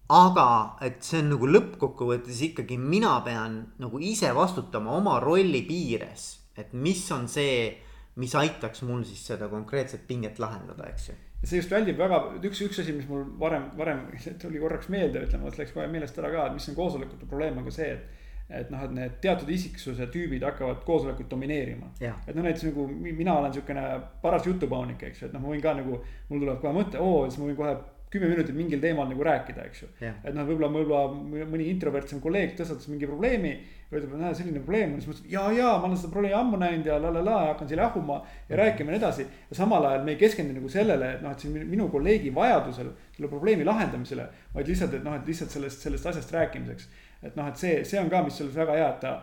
aga 0.09 0.77
et 0.81 1.03
see 1.05 1.19
on 1.21 1.27
nagu 1.35 1.45
lõppkokkuvõttes 1.45 2.39
ikkagi 2.47 2.79
mina 2.81 3.11
pean 3.21 3.59
nagu 3.77 3.99
ise 4.01 4.31
vastutama 4.33 4.95
oma 4.97 5.19
rolli 5.21 5.61
piires, 5.67 6.31
et 6.57 6.73
mis 6.73 7.03
on 7.13 7.27
see 7.29 7.69
mis 8.15 8.35
aitaks 8.35 8.81
mul 8.87 9.03
siis 9.07 9.25
seda 9.31 9.47
konkreetset 9.51 10.07
pinget 10.07 10.39
lahendada, 10.39 10.89
eks 10.89 11.09
ju. 11.09 11.17
see 11.43 11.61
just 11.61 11.71
väldib 11.71 11.99
väga, 11.99 12.21
üks, 12.43 12.61
üks 12.65 12.81
asi, 12.83 12.93
mis 12.95 13.07
mul 13.07 13.27
varem, 13.39 13.69
varem 13.77 14.07
tuli 14.41 14.59
korraks 14.59 14.89
meelde, 14.89 15.25
ütleme, 15.27 15.47
vot 15.47 15.59
läks 15.59 15.75
kohe 15.75 15.87
meelest 15.87 16.17
ära 16.19 16.31
ka, 16.33 16.47
et 16.47 16.57
mis 16.57 16.69
on 16.71 16.79
koosolekute 16.79 17.29
probleem, 17.29 17.57
on 17.57 17.69
ka 17.69 17.75
see, 17.75 17.91
et 17.95 18.17
et 18.49 18.71
noh, 18.73 18.81
et 18.81 18.93
need 18.95 19.17
teatud 19.21 19.49
isiksuse 19.53 20.07
tüübid 20.09 20.41
hakkavad 20.41 20.81
koosolekut 20.85 21.29
domineerima. 21.29 21.91
et 22.01 22.33
noh, 22.33 22.41
näiteks 22.41 22.65
nagu 22.71 22.87
mina 22.89 23.37
olen 23.37 23.53
siukene 23.53 23.83
paras 24.23 24.47
jutupaunik, 24.49 25.03
eks 25.05 25.21
ju, 25.21 25.29
et 25.29 25.35
noh, 25.35 25.43
ma 25.43 25.53
võin 25.53 25.61
ka 25.61 25.75
nagu, 25.77 25.99
mul 26.31 26.41
tuleb 26.41 26.61
kohe 26.63 26.73
mõte, 26.73 26.97
oo, 26.97 27.27
siis 27.29 27.37
ma 27.37 27.49
võin 27.51 27.59
kohe 27.59 27.75
kümme 28.09 28.31
minutit 28.31 28.55
mingil 28.57 28.81
teemal 28.81 29.09
nagu 29.09 29.25
rääkida, 29.25 29.67
eks 29.69 29.83
ju. 29.83 29.89
et 30.01 30.33
noh, 30.33 30.47
võib-olla, 30.47 30.71
võib-olla 30.73 31.45
mõni 31.51 31.69
introvertsem 31.69 32.21
kolleeg 32.23 32.55
tõstatas 32.57 32.89
mingi 32.89 33.09
probleemi. 33.09 33.53
Ütleb, 33.97 34.11
et 34.13 34.21
näe, 34.21 34.35
selline 34.37 34.59
probleem 34.61 34.91
on, 34.93 35.01
siis 35.01 35.09
ma 35.09 35.15
ütlen, 35.15 35.29
ja, 35.33 35.43
ja 35.57 35.69
ma 35.81 35.87
olen 35.87 35.97
seda 35.97 36.11
probleemi 36.13 36.35
ammu 36.37 36.59
näinud 36.61 36.85
ja 36.85 36.99
la 37.01 37.09
la 37.13 37.23
la 37.25 37.37
ja 37.41 37.53
hakkan 37.53 37.69
selle 37.71 37.81
jahuma 37.81 38.19
ja 38.19 38.21
mhm. 38.27 38.59
rääkima 38.61 38.91
ja 38.91 38.97
nii 38.97 39.01
edasi. 39.01 39.25
ja 39.49 39.57
samal 39.57 39.87
ajal 39.89 40.05
me 40.05 40.13
ei 40.13 40.21
keskendu 40.21 40.53
nagu 40.53 40.69
sellele, 40.69 41.09
et 41.15 41.23
noh, 41.25 41.33
et 41.33 41.45
see 41.45 41.65
minu 41.71 41.89
kolleegi 41.89 42.33
vajadusel 42.35 42.91
selle 43.15 43.31
probleemi 43.31 43.65
lahendamisele. 43.65 44.29
vaid 44.53 44.69
lihtsalt, 44.69 44.93
et 44.93 45.03
noh, 45.03 45.17
et 45.17 45.27
lihtsalt 45.27 45.57
sellest, 45.57 45.81
sellest 45.81 46.05
asjast 46.13 46.37
rääkimiseks. 46.37 46.87
et 47.23 47.35
noh, 47.35 47.49
et 47.49 47.57
see, 47.57 47.83
see 47.83 47.99
on 47.99 48.13
ka, 48.13 48.23
mis 48.23 48.37
selles 48.37 48.55
väga 48.55 48.77
hea, 48.77 48.93
et 48.93 49.01
ta 49.01 49.17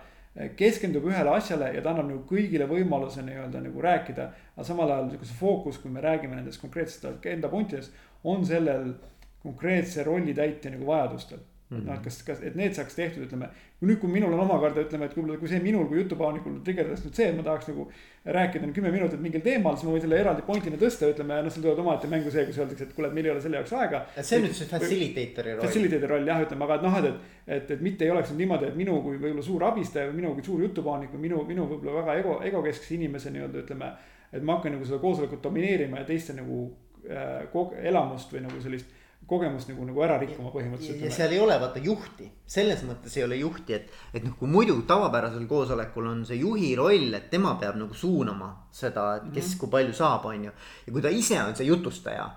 keskendub 0.58 1.06
ühele 1.08 1.30
asjale 1.32 1.70
ja 1.72 1.80
ta 1.82 1.94
annab 1.94 2.10
nagu 2.10 2.24
kõigile 2.28 2.66
võimaluse 2.68 3.22
nii-öelda 3.22 3.62
nagu 3.70 3.82
rääkida. 3.82 4.30
aga 4.56 4.66
samal 4.66 4.90
ajal 4.90 5.12
niisugune 5.12 5.38
fookus, 5.38 5.78
kui 5.78 5.90
me 5.90 6.02
räägime 6.02 6.34
nendest 6.34 6.60
konkreetsetest 6.60 7.26
enda 7.26 7.48
puntidest, 7.48 7.94
on 8.24 8.44
sellel 8.44 8.96
konkreetse 9.42 10.02
rolli 10.02 10.34
täitja 10.34 10.74
nagu 10.74 10.86
vajadustel 10.90 11.38
Mm 11.68 11.76
-hmm. 11.76 11.80
et 11.80 11.86
noh, 11.86 11.94
et 11.94 12.02
kas, 12.04 12.22
kas, 12.22 12.40
et 12.46 12.54
need 12.54 12.74
saaks 12.74 12.94
tehtud, 12.94 13.24
ütleme. 13.26 13.48
nüüd, 13.80 13.98
kui 13.98 14.08
minul 14.08 14.32
on 14.32 14.40
omakorda, 14.40 14.80
ütleme, 14.86 15.04
et 15.04 15.14
kui, 15.14 15.36
kui 15.38 15.48
see 15.48 15.58
minul 15.60 15.88
kui 15.88 15.98
jutupaanikul 15.98 16.60
trigerdas 16.64 17.02
nüüd 17.04 17.14
see, 17.18 17.26
et 17.28 17.36
ma 17.36 17.42
tahaks 17.42 17.66
nagu 17.68 17.88
rääkida 18.24 18.70
kümme 18.72 18.92
minutit 18.94 19.20
mingil 19.20 19.42
teemal, 19.42 19.74
siis 19.74 19.88
ma 19.88 19.96
võin 19.96 20.04
selle 20.04 20.20
eraldi 20.20 20.44
point'ina 20.46 20.78
tõsta, 20.78 21.10
ütleme, 21.10 21.40
noh, 21.42 21.50
seal 21.50 21.64
tulevad 21.64 21.82
omaette 21.82 22.10
mängu 22.12 22.30
see, 22.30 22.46
kus 22.46 22.58
öeldakse, 22.58 22.84
et 22.84 22.94
kuule, 22.94 23.08
et 23.08 23.14
meil 23.14 23.26
ei 23.26 23.32
ole 23.32 23.40
selle 23.42 23.58
jaoks 23.58 23.72
aega. 23.72 24.04
see 24.20 24.38
on 24.38 24.46
nüüd 24.46 24.54
see 24.54 24.68
facilitator'i 24.70 25.54
roll. 25.56 25.66
Facilitator'i 25.66 26.12
roll 26.12 26.30
jah, 26.32 26.42
ütleme, 26.46 26.64
aga 26.68 26.74
et 26.78 26.86
noh, 26.86 26.98
et, 26.98 27.04
et, 27.10 27.56
et, 27.56 27.70
et 27.76 27.80
mitte 27.88 28.06
ei 28.06 28.10
oleks 28.14 28.30
nüüd 28.30 28.44
niimoodi, 28.44 28.68
et 28.70 28.76
minu 28.82 28.98
kui 29.02 29.18
võib-olla 29.18 29.46
suur 29.48 29.64
abistaja 29.66 30.10
või 30.10 30.20
minu 30.20 30.34
kui 30.34 30.46
suur 30.46 30.62
jutupaanik 30.62 31.10
või 31.16 31.24
minu, 31.26 31.42
minu 31.48 31.66
võib-olla 31.72 31.98
väga 32.04 32.20
ego, 32.22 32.36
egokeskse 32.46 32.94
inimese 32.94 33.34
nii-öelda 33.34 33.64
ütleme. 33.64 33.90
et 34.32 34.42
ma 34.42 34.56
hakkan 34.56 34.72
nagu 34.72 34.84
seda 34.84 34.98
koosolekut 34.98 35.42
domineerima 35.42 35.98
ja 35.98 36.04
teiste 36.04 36.34
nagu 36.34 36.76
äh, 37.10 37.82
elamust 37.82 38.32
või 38.32 38.46
nagu 38.46 38.60
sellist 38.62 38.86
kogemust 39.26 39.70
nagu, 39.70 39.84
nagu 39.88 40.02
ära 40.06 40.16
rikkuma 40.22 40.52
põhimõtteliselt. 40.54 41.02
ja 41.02 41.10
seal 41.10 41.34
ei 41.34 41.40
ole 41.42 41.56
vaata 41.58 41.82
juhti, 41.82 42.28
selles 42.46 42.82
mõttes 42.86 43.14
ei 43.18 43.24
ole 43.26 43.38
juhti, 43.40 43.74
et, 43.74 43.92
et 44.14 44.24
noh, 44.24 44.36
kui 44.38 44.50
muidu 44.50 44.76
tavapärasel 44.86 45.48
koosolekul 45.50 46.06
on 46.12 46.24
see 46.28 46.38
juhi 46.40 46.72
roll, 46.78 47.14
et 47.18 47.26
tema 47.32 47.56
peab 47.60 47.78
nagu 47.80 47.94
suunama 47.94 48.52
seda, 48.70 49.06
et 49.16 49.30
kes 49.32 49.44
mm 49.44 49.52
-hmm. 49.52 49.60
kui 49.60 49.70
palju 49.70 49.94
saab, 49.98 50.26
on 50.30 50.44
ju. 50.44 50.52
ja 50.86 50.92
kui 50.92 51.02
ta 51.02 51.08
ise 51.08 51.40
on 51.42 51.56
see 51.56 51.66
jutustaja. 51.66 52.28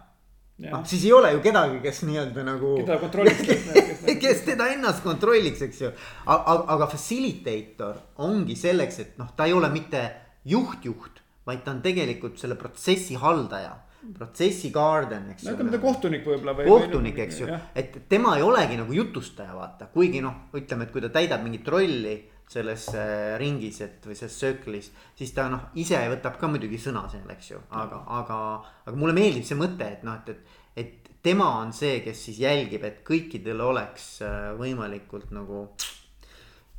noh, 0.60 0.86
siis 0.86 1.06
ei 1.06 1.14
ole 1.14 1.32
ju 1.34 1.40
kedagi, 1.40 1.80
kes 1.82 2.02
nii-öelda 2.04 2.44
nagu. 2.44 2.76
keda 2.78 2.98
kontrolliks 2.98 3.42
kes, 3.42 4.18
kes 4.24 4.42
teda 4.42 4.68
ennast 4.68 5.04
kontrolliks, 5.04 5.62
eks 5.62 5.82
ju. 5.82 5.92
aga, 6.26 6.64
aga 6.68 6.88
facilitator 6.88 7.96
ongi 8.18 8.56
selleks, 8.56 9.00
et 9.00 9.18
noh, 9.18 9.30
ta 9.36 9.46
ei 9.46 9.54
ole 9.54 9.70
mitte 9.70 10.12
juht-juht, 10.46 11.22
vaid 11.46 11.64
ta 11.64 11.72
on 11.72 11.82
tegelikult 11.82 12.38
selle 12.40 12.56
protsessi 12.56 13.16
haldaja 13.16 13.78
protsessi 14.16 14.72
garden, 14.72 15.30
eks 15.34 15.46
no 15.48 15.54
ütleme 15.56 15.74
ta 15.74 15.80
kohtunik 15.84 16.26
võib-olla 16.28 16.56
või. 16.58 16.68
kohtunik, 16.70 17.18
eks 17.26 17.42
ju, 17.42 17.50
et 17.80 17.98
tema 18.12 18.38
ei 18.40 18.46
olegi 18.46 18.78
nagu 18.80 18.96
jutustaja, 18.96 19.54
vaata, 19.58 19.90
kuigi 19.94 20.22
noh, 20.24 20.46
ütleme, 20.56 20.88
et 20.88 20.94
kui 20.96 21.04
ta 21.04 21.12
täidab 21.14 21.44
mingit 21.46 21.68
rolli 21.68 22.16
selles 22.50 22.88
äh, 22.98 23.36
ringis, 23.42 23.82
et 23.86 24.08
või 24.08 24.16
selles 24.18 24.40
circle'is, 24.42 24.90
siis 25.20 25.36
ta 25.36 25.50
noh, 25.52 25.68
ise 25.78 26.00
võtab 26.10 26.40
ka 26.40 26.50
muidugi 26.50 26.80
sõna 26.82 27.04
seal, 27.12 27.28
eks 27.36 27.52
ju, 27.52 27.62
aga, 27.78 28.02
aga, 28.22 28.40
aga 28.88 28.98
mulle 28.98 29.14
meeldib 29.18 29.46
see 29.46 29.60
mõte, 29.60 29.92
et 30.00 30.08
noh, 30.08 30.18
et, 30.24 30.34
et. 30.76 30.90
et 30.90 31.06
tema 31.20 31.50
on 31.60 31.74
see, 31.76 31.98
kes 32.00 32.22
siis 32.30 32.38
jälgib, 32.40 32.84
et 32.88 33.02
kõikidel 33.04 33.60
oleks 33.60 34.22
äh, 34.24 34.54
võimalikult 34.56 35.34
nagu 35.36 35.66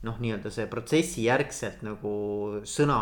noh, 0.07 0.17
nii-öelda 0.23 0.51
see 0.53 0.65
protsessi 0.71 1.27
järgselt 1.27 1.83
nagu 1.85 2.13
sõna 2.69 2.97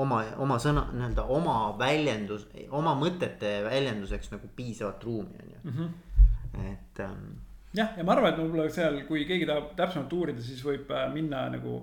oma, 0.00 0.20
oma 0.42 0.58
sõna 0.60 0.84
nii-öelda 0.92 1.24
oma 1.32 1.56
väljendus, 1.80 2.44
oma 2.76 2.92
mõtete 2.98 3.56
väljenduseks 3.64 4.34
nagu 4.34 4.50
piisavat 4.56 5.04
ruumi 5.06 5.40
on 5.40 5.54
ju 5.54 5.62
mm, 5.62 5.74
-hmm. 5.78 6.68
et 6.74 7.00
ähm,. 7.00 7.30
jah, 7.72 7.96
ja 7.96 8.04
ma 8.04 8.12
arvan, 8.12 8.34
et 8.34 8.40
võib-olla 8.42 8.68
seal, 8.70 9.00
kui 9.08 9.24
keegi 9.24 9.48
tahab 9.48 9.72
täpsemalt 9.78 10.12
uurida, 10.12 10.44
siis 10.44 10.60
võib 10.64 10.92
äh, 10.92 11.06
minna 11.12 11.46
nagu 11.54 11.80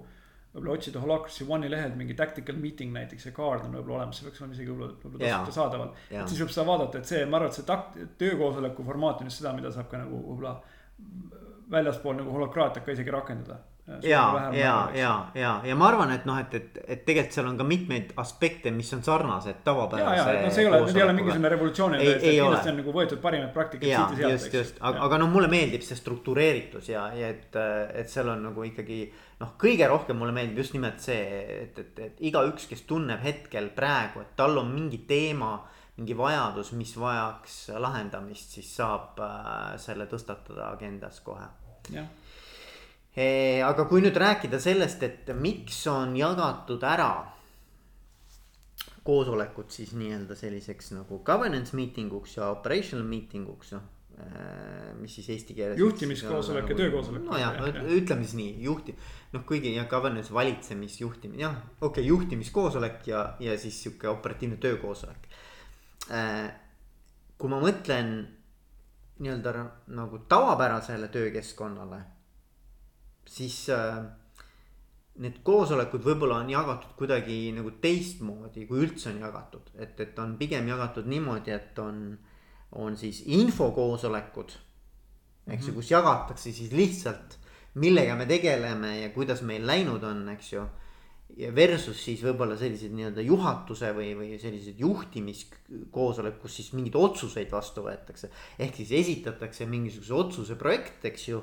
võib-olla 0.53 0.77
otsida 0.77 1.01
Holacracy 1.01 1.47
One'i 1.47 1.71
lehelt 1.71 1.97
mingi 1.97 2.13
tactical 2.13 2.61
meeting 2.61 2.93
näiteks 2.93 3.25
ja 3.25 3.33
kaart 3.33 3.65
on 3.65 3.73
võib-olla 3.79 4.03
olemas, 4.03 4.19
see 4.19 4.29
peaks 4.29 4.41
olema 4.43 4.53
isegi 4.53 4.69
võib-olla, 4.75 5.17
tasuta 5.17 5.57
saadaval. 5.57 5.95
et 6.11 6.29
siis 6.29 6.43
võib 6.43 6.53
seda 6.53 6.67
vaadata, 6.67 7.01
et 7.01 7.09
see, 7.09 7.25
ma 7.25 7.39
arvan, 7.39 7.49
et 7.49 7.57
see 7.57 7.65
takt-, 7.65 7.97
töökoosoleku 8.21 8.85
formaat 8.85 9.25
on 9.25 9.31
just 9.31 9.41
seda, 9.41 9.55
mida 9.57 9.73
saab 9.73 9.89
ka 9.89 10.03
nagu 10.03 10.21
võib-olla 10.27 10.59
väljaspool 11.71 12.19
nagu 12.19 12.37
holokraatiat 12.37 12.85
ka 12.85 12.93
isegi 12.93 13.17
rakendada 13.17 13.61
ja, 14.03 14.51
ja, 14.53 14.89
ja, 14.95 15.31
ja, 15.35 15.61
ja 15.65 15.75
ma 15.75 15.87
arvan, 15.87 16.11
et 16.15 16.25
noh, 16.27 16.37
et, 16.41 16.53
et, 16.57 16.77
et 16.95 17.01
tegelikult 17.05 17.35
seal 17.35 17.47
on 17.49 17.57
ka 17.59 17.65
mitmeid 17.67 18.13
aspekte, 18.21 18.71
mis 18.75 18.91
on 18.95 19.03
sarnased 19.05 19.61
tavapärase. 19.65 20.15
ja, 20.17 20.35
ja, 20.37 20.45
no 20.45 20.51
see 20.53 20.63
ei 20.63 20.69
ole, 20.69 20.79
ei 20.91 21.03
ole 21.05 21.15
mingisugune 21.17 21.51
revolutsioon, 21.55 21.97
kindlasti 22.21 22.71
on 22.71 22.79
nagu 22.81 22.95
võetud 22.95 23.23
parimaid 23.23 23.51
praktikaid 23.55 23.89
siit 23.89 23.97
ja 23.97 24.21
sealt. 24.21 24.37
just, 24.37 24.53
just, 24.59 24.79
aga, 24.79 25.03
aga 25.07 25.19
noh, 25.23 25.31
mulle 25.33 25.49
meeldib 25.51 25.85
see 25.85 25.99
struktureeritus 25.99 26.91
ja, 26.93 27.07
ja 27.17 27.33
et, 27.33 27.59
et 28.03 28.13
seal 28.13 28.31
on 28.33 28.47
nagu 28.49 28.65
ikkagi. 28.67 29.01
noh, 29.41 29.55
kõige 29.61 29.89
rohkem 29.89 30.19
mulle 30.21 30.35
meeldib 30.35 30.63
just 30.63 30.77
nimelt 30.77 31.03
see, 31.03 31.21
et, 31.65 31.83
et, 31.83 32.01
et 32.07 32.25
igaüks, 32.31 32.69
kes 32.71 32.85
tunneb 32.89 33.23
hetkel 33.25 33.71
praegu, 33.75 34.25
et 34.25 34.33
tal 34.39 34.57
on 34.61 34.73
mingi 34.73 35.03
teema 35.09 35.57
mingi 35.97 36.15
vajadus, 36.17 36.71
mis 36.79 36.95
vajaks 36.97 37.57
lahendamist, 37.83 38.55
siis 38.55 38.69
saab 38.79 39.19
äh, 39.21 39.75
selle 39.81 40.07
tõstatada 40.09 40.71
agendas 40.71 41.19
kohe. 41.25 41.45
jah 41.91 42.07
aga 43.15 43.85
kui 43.89 44.01
nüüd 44.03 44.15
rääkida 44.15 44.59
sellest, 44.61 45.03
et 45.03 45.31
miks 45.35 45.83
on 45.91 46.15
jagatud 46.15 46.83
ära 46.87 47.11
koosolekud 49.03 49.71
siis 49.73 49.95
nii-öelda 49.97 50.35
selliseks 50.37 50.93
nagu 50.95 51.19
governance 51.25 51.75
meeting 51.75 52.13
uks 52.13 52.37
ja 52.37 52.51
operational 52.53 53.07
meeting 53.07 53.49
uks, 53.49 53.73
noh. 53.75 53.89
mis 55.01 55.15
siis 55.17 55.29
eesti 55.33 55.55
keeles. 55.57 55.79
juhtimiskoosolek 55.79 56.69
ja 56.69 56.77
töökoosolek. 56.77 57.23
nojah, 57.25 57.57
ütleme 57.97 58.23
siis 58.23 58.35
nii, 58.37 58.51
juhti-, 58.63 58.95
noh, 59.33 59.43
kuigi 59.49 59.73
jah, 59.73 59.87
governance 59.89 60.33
valitsemisjuhtimine, 60.33 61.41
jah, 61.41 61.57
okei 61.79 61.87
okay,, 61.87 62.05
juhtimiskoosolek 62.05 63.07
ja, 63.09 63.25
ja 63.39 63.57
siis 63.57 63.81
sihuke 63.83 64.07
operatiivne 64.11 64.61
töökoosolek. 64.61 65.27
kui 67.41 67.49
ma 67.49 67.59
mõtlen 67.63 68.15
nii-öelda 69.21 69.67
nagu 69.97 70.21
tavapärasele 70.29 71.07
töökeskkonnale 71.11 72.03
siis 73.27 73.69
äh, 73.69 74.01
need 75.21 75.41
koosolekud 75.45 76.03
võib-olla 76.05 76.39
on 76.41 76.49
jagatud 76.51 76.95
kuidagi 76.99 77.51
nagu 77.55 77.73
teistmoodi, 77.83 78.65
kui 78.69 78.85
üldse 78.85 79.11
on 79.11 79.21
jagatud, 79.25 79.71
et, 79.75 79.97
et 79.99 80.19
on 80.23 80.37
pigem 80.39 80.69
jagatud 80.71 81.09
niimoodi, 81.11 81.53
et 81.55 81.79
on, 81.83 82.03
on 82.79 82.97
siis 82.97 83.23
infokoosolekud. 83.27 84.57
eks 85.51 85.65
ju, 85.67 85.71
mhm. 85.71 85.79
kus 85.79 85.91
jagatakse 85.91 86.53
siis 86.55 86.71
lihtsalt, 86.75 87.39
millega 87.81 88.15
me 88.19 88.27
tegeleme 88.27 88.99
ja 89.01 89.09
kuidas 89.15 89.43
meil 89.47 89.67
läinud 89.67 90.03
on, 90.03 90.29
eks 90.35 90.53
ju. 90.53 90.69
Versus 91.55 91.95
siis 92.03 92.19
võib-olla 92.25 92.57
sellised 92.59 92.91
nii-öelda 92.91 93.23
juhatuse 93.23 93.93
või, 93.95 94.09
või 94.19 94.33
sellised 94.39 94.81
juhtimiskoosolek, 94.83 96.41
kus 96.41 96.57
siis 96.59 96.73
mingeid 96.75 96.97
otsuseid 96.99 97.47
vastu 97.53 97.85
võetakse. 97.85 98.27
ehk 98.59 98.75
siis 98.75 98.91
esitatakse 98.99 99.65
mingisuguse 99.65 100.13
otsuse 100.13 100.57
projekt, 100.59 101.05
eks 101.07 101.29
ju 101.29 101.39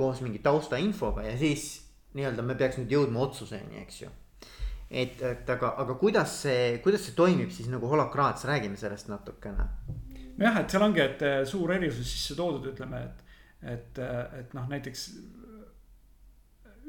koos 0.00 0.22
mingi 0.24 0.40
taustainfoga 0.44 1.26
ja 1.28 1.36
siis 1.38 1.68
nii-öelda 2.16 2.44
me 2.46 2.56
peaks 2.58 2.80
nüüd 2.80 2.92
jõudma 2.94 3.22
otsuseni, 3.26 3.82
eks 3.84 4.02
ju. 4.02 4.10
et, 4.90 5.20
et 5.22 5.50
aga, 5.54 5.74
aga 5.84 5.96
kuidas 6.00 6.40
see, 6.44 6.78
kuidas 6.84 7.04
see 7.06 7.16
toimib 7.18 7.52
siis 7.54 7.68
nagu 7.70 7.90
holokraats, 7.90 8.46
räägime 8.48 8.78
sellest 8.80 9.10
natukene. 9.12 9.68
nojah, 10.38 10.62
et 10.62 10.72
seal 10.72 10.86
ongi, 10.86 11.04
et 11.04 11.22
eh, 11.26 11.42
suur 11.46 11.74
erisus 11.76 12.08
sisse 12.08 12.38
toodud, 12.38 12.72
ütleme, 12.72 13.04
et, 13.06 13.36
et, 13.74 14.02
eh, 14.02 14.40
et 14.40 14.56
noh, 14.56 14.66
näiteks. 14.72 15.06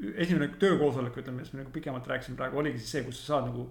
esimene 0.02 0.48
töökoosolek, 0.58 1.20
ütleme, 1.22 1.38
millest 1.38 1.54
me 1.54 1.62
nagu 1.62 1.70
pikemalt 1.70 2.08
rääkisime 2.10 2.36
praegu, 2.36 2.58
oligi 2.58 2.80
siis 2.80 2.96
see, 2.96 3.04
kus 3.06 3.20
sa 3.20 3.34
saad 3.34 3.50
nagu 3.52 3.68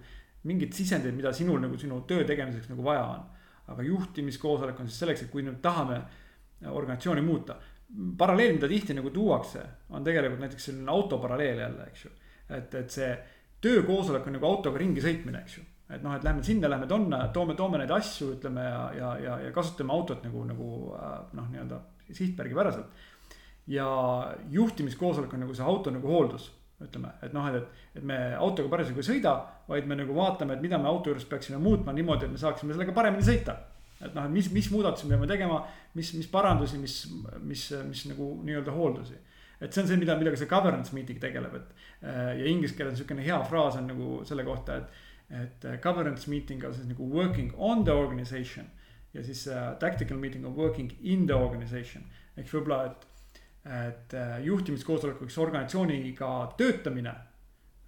mingeid 0.48 0.74
sisendeid, 0.74 1.14
mida 1.18 1.34
sinul 1.36 1.60
nagu 1.62 1.78
sinu 1.78 2.00
töö 2.08 2.24
tegemiseks 2.26 2.70
nagu 2.72 2.86
vaja 2.86 3.04
on. 3.18 3.30
aga 3.72 3.84
juhtimiskoosolek 3.84 4.80
on 4.80 4.88
siis 4.88 5.00
selleks, 5.00 5.22
et 5.24 5.32
kui 5.32 5.44
nüüd 5.46 5.60
tahame 5.64 6.00
organisatsiooni 6.68 7.22
muuta 7.24 7.56
paralleel, 8.18 8.56
mida 8.56 8.70
tihti 8.72 8.96
nagu 8.96 9.12
tuuakse, 9.14 9.64
on 9.92 10.04
tegelikult 10.06 10.46
näiteks 10.46 10.70
selline 10.70 10.92
auto 10.92 11.20
paralleel 11.20 11.60
jälle, 11.60 11.88
eks 11.92 12.06
ju. 12.06 12.12
et, 12.50 12.76
et 12.76 12.90
see 12.94 13.12
töökoosolek 13.62 14.28
on 14.28 14.38
nagu 14.38 14.48
autoga 14.48 14.80
ringi 14.82 15.04
sõitmine, 15.04 15.44
eks 15.44 15.58
ju. 15.58 15.66
et 15.92 16.04
noh, 16.04 16.16
et 16.16 16.24
lähme 16.24 16.44
sinna, 16.44 16.70
lähme 16.72 16.88
tonne, 16.88 17.20
toome, 17.36 17.56
toome 17.60 17.82
neid 17.82 17.92
asju, 17.92 18.32
ütleme 18.38 18.64
ja, 18.64 18.82
ja, 18.96 19.12
ja, 19.26 19.38
ja 19.48 19.52
kasutame 19.56 19.94
autot 19.96 20.24
nagu, 20.24 20.46
nagu 20.48 20.70
äh, 20.96 21.18
noh, 21.38 21.52
nii-öelda 21.52 21.82
sihtmärgipäraselt. 22.12 23.04
ja 23.68 23.88
juhtimiskoosolek 24.50 25.34
on 25.34 25.46
nagu 25.46 25.56
see 25.56 25.68
auto 25.68 25.92
nagu 25.92 26.08
hooldus, 26.08 26.48
ütleme, 26.82 27.12
et 27.22 27.36
noh, 27.36 27.46
et, 27.52 27.84
et 28.00 28.08
me 28.08 28.22
autoga 28.40 28.72
parasjagu 28.72 29.04
ei 29.04 29.10
sõida, 29.12 29.36
vaid 29.68 29.86
me 29.88 30.00
nagu 30.00 30.16
vaatame, 30.16 30.56
et 30.56 30.64
mida 30.64 30.80
me 30.82 30.90
auto 30.90 31.12
juures 31.12 31.28
peaksime 31.30 31.60
muutma 31.62 31.94
niimoodi, 31.94 32.26
et 32.26 32.34
me 32.34 32.42
saaksime 32.42 32.74
sellega 32.74 32.96
paremini 32.96 33.28
sõita 33.28 33.60
et 34.02 34.16
noh, 34.16 34.26
et 34.26 34.34
mis, 34.34 34.50
mis 34.54 34.70
muudatusi 34.74 35.08
me 35.08 35.16
peame 35.16 35.30
tegema, 35.30 35.60
mis, 35.98 36.14
mis 36.18 36.30
parandusi, 36.32 36.80
mis, 36.82 36.96
mis, 37.46 37.68
mis 37.88 38.04
nagu 38.10 38.32
nii-öelda 38.48 38.74
hooldusi. 38.76 39.18
et 39.62 39.74
see 39.74 39.84
on 39.84 39.88
see, 39.92 40.02
mida, 40.02 40.16
millega 40.18 40.40
see 40.40 40.50
governance 40.50 40.94
meeting 40.96 41.22
tegeleb, 41.22 41.56
et 41.60 41.74
äh, 42.02 42.34
ja 42.40 42.50
inglise 42.50 42.76
keeles 42.78 42.96
niisugune 42.96 43.26
hea 43.26 43.38
fraas 43.46 43.78
on 43.78 43.88
nagu 43.92 44.20
selle 44.26 44.46
kohta, 44.48 44.82
et. 44.82 45.08
et 45.32 45.66
äh, 45.66 45.78
governance 45.80 46.28
meeting 46.28 46.64
on 46.68 46.74
siis 46.76 46.88
nagu 46.90 47.06
working 47.08 47.54
on 47.58 47.86
the 47.86 47.94
organization 47.96 48.66
ja 49.14 49.24
siis 49.24 49.46
uh, 49.48 49.78
tactical 49.80 50.18
meeting 50.18 50.46
on 50.46 50.56
working 50.56 50.92
in 51.02 51.28
the 51.28 51.36
organization. 51.36 52.04
ehk 52.38 52.48
võib-olla, 52.48 52.86
et, 52.88 53.32
et 53.68 54.14
juhtimiskoosolek 54.44 55.20
võiks 55.22 55.38
organisatsiooniga 55.38 56.30
töötamine 56.58 57.14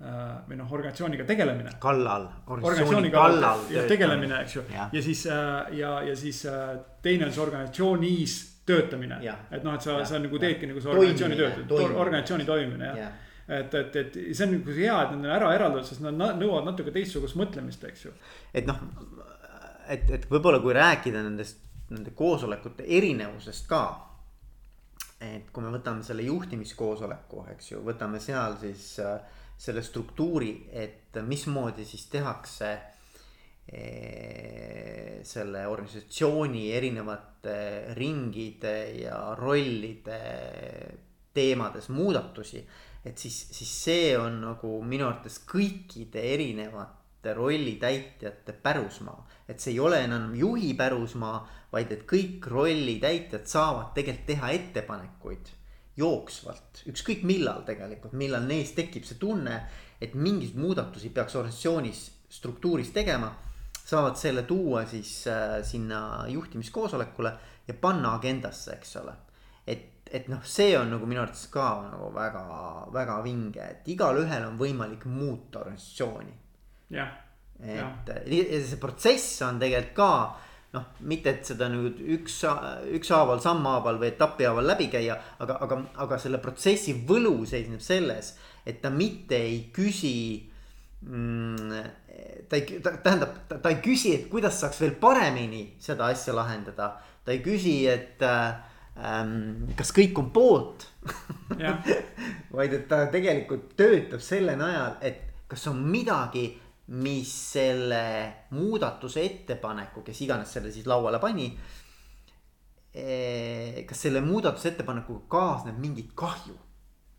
või 0.04 0.58
noh, 0.60 0.72
organisatsiooniga 0.74 1.24
tegelemine. 1.28 1.76
kallal, 1.80 2.26
organisatsiooni 2.48 3.12
kallal 3.14 3.62
tegelemine, 3.88 4.42
eks 4.44 4.56
ju, 4.58 4.64
ja 4.74 5.04
siis 5.04 5.26
äh, 5.32 5.76
ja, 5.80 5.94
ja 6.04 6.16
siis 6.16 6.46
äh, 6.50 6.74
teine 7.02 7.28
on 7.28 7.34
see 7.36 7.44
organisatsioonis 7.44 8.34
töötamine. 8.66 9.20
et 9.52 9.64
noh, 9.64 9.76
et 9.76 9.86
sa, 9.86 10.00
sa 10.06 10.20
nagu 10.20 10.40
teedki 10.40 10.68
nagu 10.68 10.82
see 10.82 10.92
organisatsiooni 10.92 11.38
tööd, 11.40 11.76
organisatsiooni 11.92 12.48
toimimine 12.48 12.90
jah 12.90 12.98
ja. 13.00 13.12
et, 13.60 13.76
et, 13.80 13.96
et 14.02 14.18
see 14.36 14.48
on 14.48 14.56
nagu 14.58 14.76
hea, 14.76 14.96
et 15.04 15.14
nad 15.14 15.20
on 15.20 15.36
ära 15.38 15.52
eraldatud, 15.56 15.88
sest 15.88 16.04
nad 16.04 16.18
nõuavad 16.18 16.72
natuke 16.72 16.92
teistsugust 16.96 17.38
mõtlemist, 17.40 17.86
eks 17.88 18.08
ju. 18.08 18.16
et 18.54 18.68
noh, 18.68 18.82
et, 19.88 20.10
et 20.18 20.26
võib-olla 20.32 20.60
kui 20.64 20.76
rääkida 20.76 21.22
nendest, 21.24 21.62
nende 21.94 22.12
koosolekute 22.18 22.88
erinevusest 22.98 23.70
ka. 23.70 23.86
et 25.24 25.48
kui 25.54 25.64
me 25.64 25.72
võtame 25.72 26.04
selle 26.04 26.26
juhtimiskoosoleku, 26.28 27.46
eks 27.54 27.72
ju, 27.72 27.86
võtame 27.88 28.20
seal 28.24 28.58
siis 28.60 28.98
äh, 29.00 29.40
selle 29.58 29.84
struktuuri, 29.84 30.70
et 30.72 31.20
mismoodi 31.22 31.86
siis 31.86 32.08
tehakse 32.12 32.72
eh, 33.68 35.20
selle 35.24 35.68
organisatsiooni 35.68 36.72
erinevate 36.76 37.94
ringide 37.96 38.76
ja 39.00 39.36
rollide 39.40 40.20
teemades 41.34 41.90
muudatusi. 41.90 42.68
et 43.06 43.18
siis, 43.18 43.36
siis 43.52 43.72
see 43.84 44.18
on 44.18 44.40
nagu 44.42 44.78
minu 44.88 45.10
arvates 45.10 45.42
kõikide 45.48 46.22
erinevate 46.34 47.34
rollitäitjate 47.34 48.54
pärusmaa. 48.64 49.28
et 49.48 49.60
see 49.60 49.74
ei 49.74 49.80
ole 49.80 50.04
enam 50.04 50.36
juhi 50.36 50.74
pärusmaa, 50.74 51.50
vaid 51.72 51.92
et 51.92 52.06
kõik 52.08 52.48
rollitäitjad 52.48 53.46
saavad 53.48 53.94
tegelikult 53.96 54.26
teha 54.28 54.50
ettepanekuid 54.60 55.52
jooksvalt, 55.98 56.84
ükskõik 56.90 57.24
millal 57.28 57.64
tegelikult, 57.68 58.16
millal 58.18 58.46
neis 58.48 58.74
tekib 58.74 59.06
see 59.06 59.20
tunne, 59.22 59.60
et 60.02 60.16
mingeid 60.18 60.58
muudatusi 60.60 61.12
peaks 61.14 61.36
organisatsioonis 61.40 62.04
struktuuris 62.34 62.92
tegema. 62.92 63.34
saavad 63.84 64.16
selle 64.16 64.44
tuua 64.48 64.86
siis 64.88 65.28
äh, 65.28 65.60
sinna 65.64 66.26
juhtimiskoosolekule 66.28 67.34
ja 67.68 67.74
panna 67.74 68.14
agendasse, 68.16 68.78
eks 68.78 68.96
ole. 69.02 69.14
et, 69.68 70.08
et 70.12 70.28
noh, 70.28 70.40
see 70.44 70.78
on 70.78 70.90
nagu 70.90 71.06
minu 71.06 71.22
arvates 71.22 71.48
ka 71.52 71.68
nagu 71.92 72.14
väga, 72.16 72.46
väga 72.94 73.20
vinge, 73.24 73.68
et 73.76 73.88
igalühel 73.88 74.48
on 74.48 74.58
võimalik 74.58 75.06
muuta 75.06 75.60
organisatsiooni. 75.60 76.34
jah. 76.90 77.12
et 77.60 77.78
ja. 77.78 78.64
see 78.66 78.80
protsess 78.82 79.42
on 79.42 79.60
tegelikult 79.60 79.96
ka 79.96 80.12
noh, 80.74 80.86
mitte 81.10 81.30
et 81.30 81.46
seda 81.46 81.68
nüüd 81.70 82.00
üks, 82.18 82.40
ükshaaval, 82.98 83.42
sammhaaval 83.44 84.00
või 84.02 84.10
etapi 84.14 84.48
haaval 84.48 84.72
läbi 84.74 84.90
käia, 84.94 85.20
aga, 85.44 85.60
aga, 85.66 85.82
aga 86.06 86.18
selle 86.22 86.42
protsessi 86.42 86.96
võlu 87.08 87.44
seisneb 87.50 87.84
selles, 87.84 88.34
et 88.66 88.82
ta 88.82 88.90
mitte 88.94 89.38
ei 89.38 89.60
küsi 89.76 90.16
mm, 91.06 91.84
ta 92.50 92.58
ei, 92.58 92.80
ta 92.84 92.96
tähendab, 93.04 93.36
ta 93.50 93.70
ei 93.70 93.80
küsi, 93.84 94.16
et 94.18 94.30
kuidas 94.32 94.60
saaks 94.62 94.82
veel 94.84 94.96
paremini 95.00 95.66
seda 95.82 96.10
asja 96.12 96.36
lahendada. 96.36 96.94
ta 97.24 97.32
ei 97.32 97.40
küsi, 97.40 97.76
et 97.88 98.22
ähm, 98.24 99.70
kas 99.78 99.94
kõik 99.96 100.18
on 100.20 100.32
poolt 100.36 100.90
vaid 102.56 102.74
et 102.76 102.88
ta 102.90 103.06
tegelikult 103.12 103.74
töötab 103.80 104.22
selle 104.24 104.58
najal, 104.60 104.98
et 105.02 105.48
kas 105.48 105.68
on 105.72 105.80
midagi, 105.86 106.50
mis 106.88 107.32
selle 107.54 108.04
muudatuse 108.52 109.24
ettepaneku, 109.24 110.04
kes 110.04 110.22
iganes 110.26 110.52
selle 110.58 110.72
siis 110.72 110.88
lauale 110.90 111.20
pani. 111.24 111.48
Eh, 112.94 113.86
kas 113.90 114.04
selle 114.06 114.22
muudatusettepanekuga 114.22 115.26
kaasneb 115.32 115.80
mingit 115.82 116.12
kahju? 116.16 116.54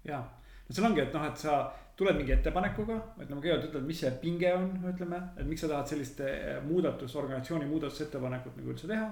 ja, 0.05 0.21
no 0.69 0.75
seal 0.77 0.87
ongi, 0.87 1.01
et 1.03 1.15
noh, 1.17 1.25
et 1.27 1.41
sa 1.41 1.57
tuled 1.99 2.15
mingi 2.19 2.35
ettepanekuga, 2.35 2.99
ütleme 3.23 3.41
kõigepealt 3.41 3.69
ütled, 3.71 3.87
mis 3.89 4.03
see 4.05 4.11
pinge 4.23 4.53
on, 4.55 4.69
ütleme, 4.91 5.19
et 5.35 5.49
miks 5.49 5.65
sa 5.65 5.71
tahad 5.73 5.91
sellist 5.91 6.21
eh, 6.23 6.61
muudatust, 6.63 7.17
organisatsiooni 7.19 7.67
muudatusettepanekut 7.71 8.61
nagu 8.61 8.75
üldse 8.75 8.91
teha. 8.91 9.09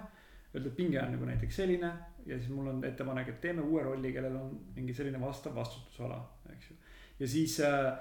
ütled, 0.53 0.75
pinge 0.77 1.01
on 1.01 1.15
nagu 1.17 1.27
näiteks 1.27 1.57
selline 1.63 1.91
ja 2.27 2.39
siis 2.39 2.51
mul 2.53 2.69
on 2.71 2.85
ettepanek, 2.85 3.29
et 3.33 3.41
teeme 3.41 3.63
uue 3.65 3.83
rolli, 3.83 4.13
kellel 4.15 4.37
on 4.37 4.51
mingi 4.77 4.95
selline 4.95 5.21
vastav 5.21 5.55
vastutusala, 5.57 6.21
eks 6.53 6.71
ju. 6.71 6.77
ja 7.21 7.29
siis 7.29 7.59
äh, 7.67 7.93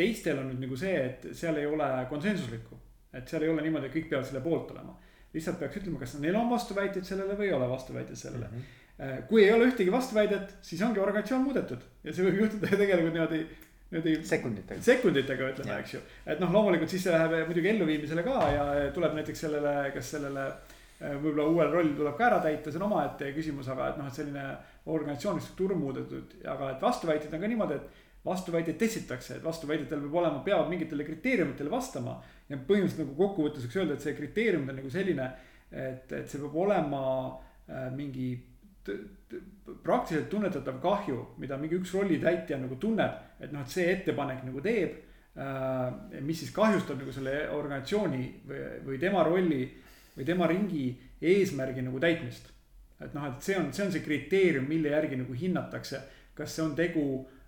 teistel 0.00 0.40
on 0.40 0.50
nüüd 0.50 0.64
nagu 0.64 0.80
see, 0.80 0.96
et 0.96 1.30
seal 1.36 1.60
ei 1.60 1.68
ole 1.68 1.88
konsensuslikku, 2.10 2.80
et 3.14 3.30
seal 3.30 3.46
ei 3.46 3.52
ole 3.52 3.64
niimoodi, 3.66 3.90
et 3.90 3.96
kõik 3.96 4.10
peavad 4.10 4.28
selle 4.28 4.42
poolt 4.44 4.74
olema. 4.74 4.96
lihtsalt 5.30 5.60
peaks 5.60 5.78
ütlema, 5.78 5.98
kas 6.00 6.16
neil 6.18 6.34
on 6.34 6.48
vastuväiteid 6.50 7.06
sellele 7.06 7.36
või 7.38 7.46
ei 7.46 7.52
ole 7.54 7.68
vastuväiteid 7.70 8.18
sellele 8.18 8.48
mm. 8.48 8.62
-hmm. 8.98 9.26
kui 9.28 9.44
ei 9.44 9.52
ole 9.52 9.68
ühtegi 9.70 9.92
vastuväidet, 9.92 10.56
siis 10.62 10.82
ongi 10.82 11.00
organisatsioon 11.00 11.44
muudetud 11.44 11.84
ja 12.04 12.12
see 12.12 12.24
võib 12.26 12.40
juhtuda 12.44 12.70
tegelikult 12.82 13.14
niimoodi 13.14 13.44
niimoodi. 13.90 14.16
sekunditega. 14.24 14.82
sekunditega 14.82 15.52
ütleme, 15.52 15.78
eks 15.78 15.94
ju, 15.94 16.00
et 16.26 16.42
noh, 16.42 16.52
loomulikult 16.52 16.90
siis 16.90 17.06
see 17.06 17.14
läheb 17.14 17.48
muidugi 17.50 17.72
elluviimisele 17.74 18.26
ka 18.26 18.36
ja 18.54 18.66
tuleb 18.94 19.16
näiteks 19.18 19.46
sellele, 19.46 19.74
kas 19.94 20.12
sellele 20.16 20.46
äh, 20.46 21.16
võib-olla 21.16 21.48
uuel 21.48 21.72
roll 21.74 21.94
tuleb 21.96 22.18
ka 22.18 22.28
ära 22.28 22.38
täita, 22.44 22.70
see 22.70 22.80
on 22.80 22.86
omaette 22.90 23.32
küsimus, 23.36 23.70
aga 23.72 23.90
et 23.90 23.98
noh, 24.00 24.10
et 24.10 24.20
selline 24.20 24.44
organisatsiooni 24.90 25.42
struktuur 25.44 25.74
muudetud, 25.78 26.38
aga 26.54 26.74
et 26.74 26.86
vastuväiteid 26.86 27.34
on 27.34 27.42
ka 27.42 27.50
niimoodi, 27.50 27.80
et 27.80 28.06
vastuväiteid 28.24 28.76
testitakse, 28.76 29.36
et 29.36 29.44
vastuväidetel 29.44 30.02
peab 30.04 30.14
olema, 30.20 30.42
peavad 30.44 30.68
mingitele 30.68 31.04
kriteeriumitele 31.04 31.70
vastama. 31.70 32.20
ja 32.50 32.58
põhimõtteliselt 32.58 33.04
nagu 33.04 33.14
kokkuvõttes 33.14 33.62
võiks 33.64 33.76
öelda, 33.78 33.94
et 33.94 34.04
see 34.04 34.16
kriteerium 34.16 34.64
on 34.68 34.76
nagu 34.80 34.88
selline, 34.90 35.26
et, 35.70 36.12
et 36.12 36.28
see 36.28 36.40
peab 36.42 36.56
olema 36.58 37.02
äh, 37.30 37.86
mingi 37.94 38.32
praktiliselt 39.84 40.28
tunnetatav 40.32 40.80
kahju, 40.82 41.20
mida 41.38 41.56
mingi 41.60 41.78
üks 41.78 41.92
rollitäitja 41.94 42.58
nagu 42.58 42.76
tunneb, 42.80 43.20
et 43.38 43.52
noh, 43.54 43.62
et 43.62 43.70
see 43.72 43.86
ettepanek 43.92 44.42
nagu 44.48 44.60
teeb 44.64 44.98
äh,. 45.38 46.20
mis 46.26 46.42
siis 46.42 46.50
kahjustab 46.52 46.98
nagu 46.98 47.12
selle 47.14 47.44
organisatsiooni 47.54 48.24
või, 48.48 48.62
või 48.88 49.00
tema 49.00 49.22
rolli 49.24 49.62
või 50.16 50.26
tema 50.26 50.48
ringi 50.50 50.88
eesmärgi 51.22 51.84
nagu 51.86 52.00
täitmist. 52.02 52.50
et 53.00 53.14
noh, 53.14 53.30
et 53.30 53.44
see 53.46 53.56
on, 53.56 53.70
see 53.72 53.86
on 53.86 53.92
see 53.94 54.04
kriteerium, 54.04 54.66
mille 54.68 54.90
järgi 54.90 55.22
nagu 55.22 55.32
hinnatakse, 55.32 56.02
kas 56.34 56.56
see 56.56 56.64
on 56.66 56.74
tegu 56.76 57.04
äh, 57.20 57.39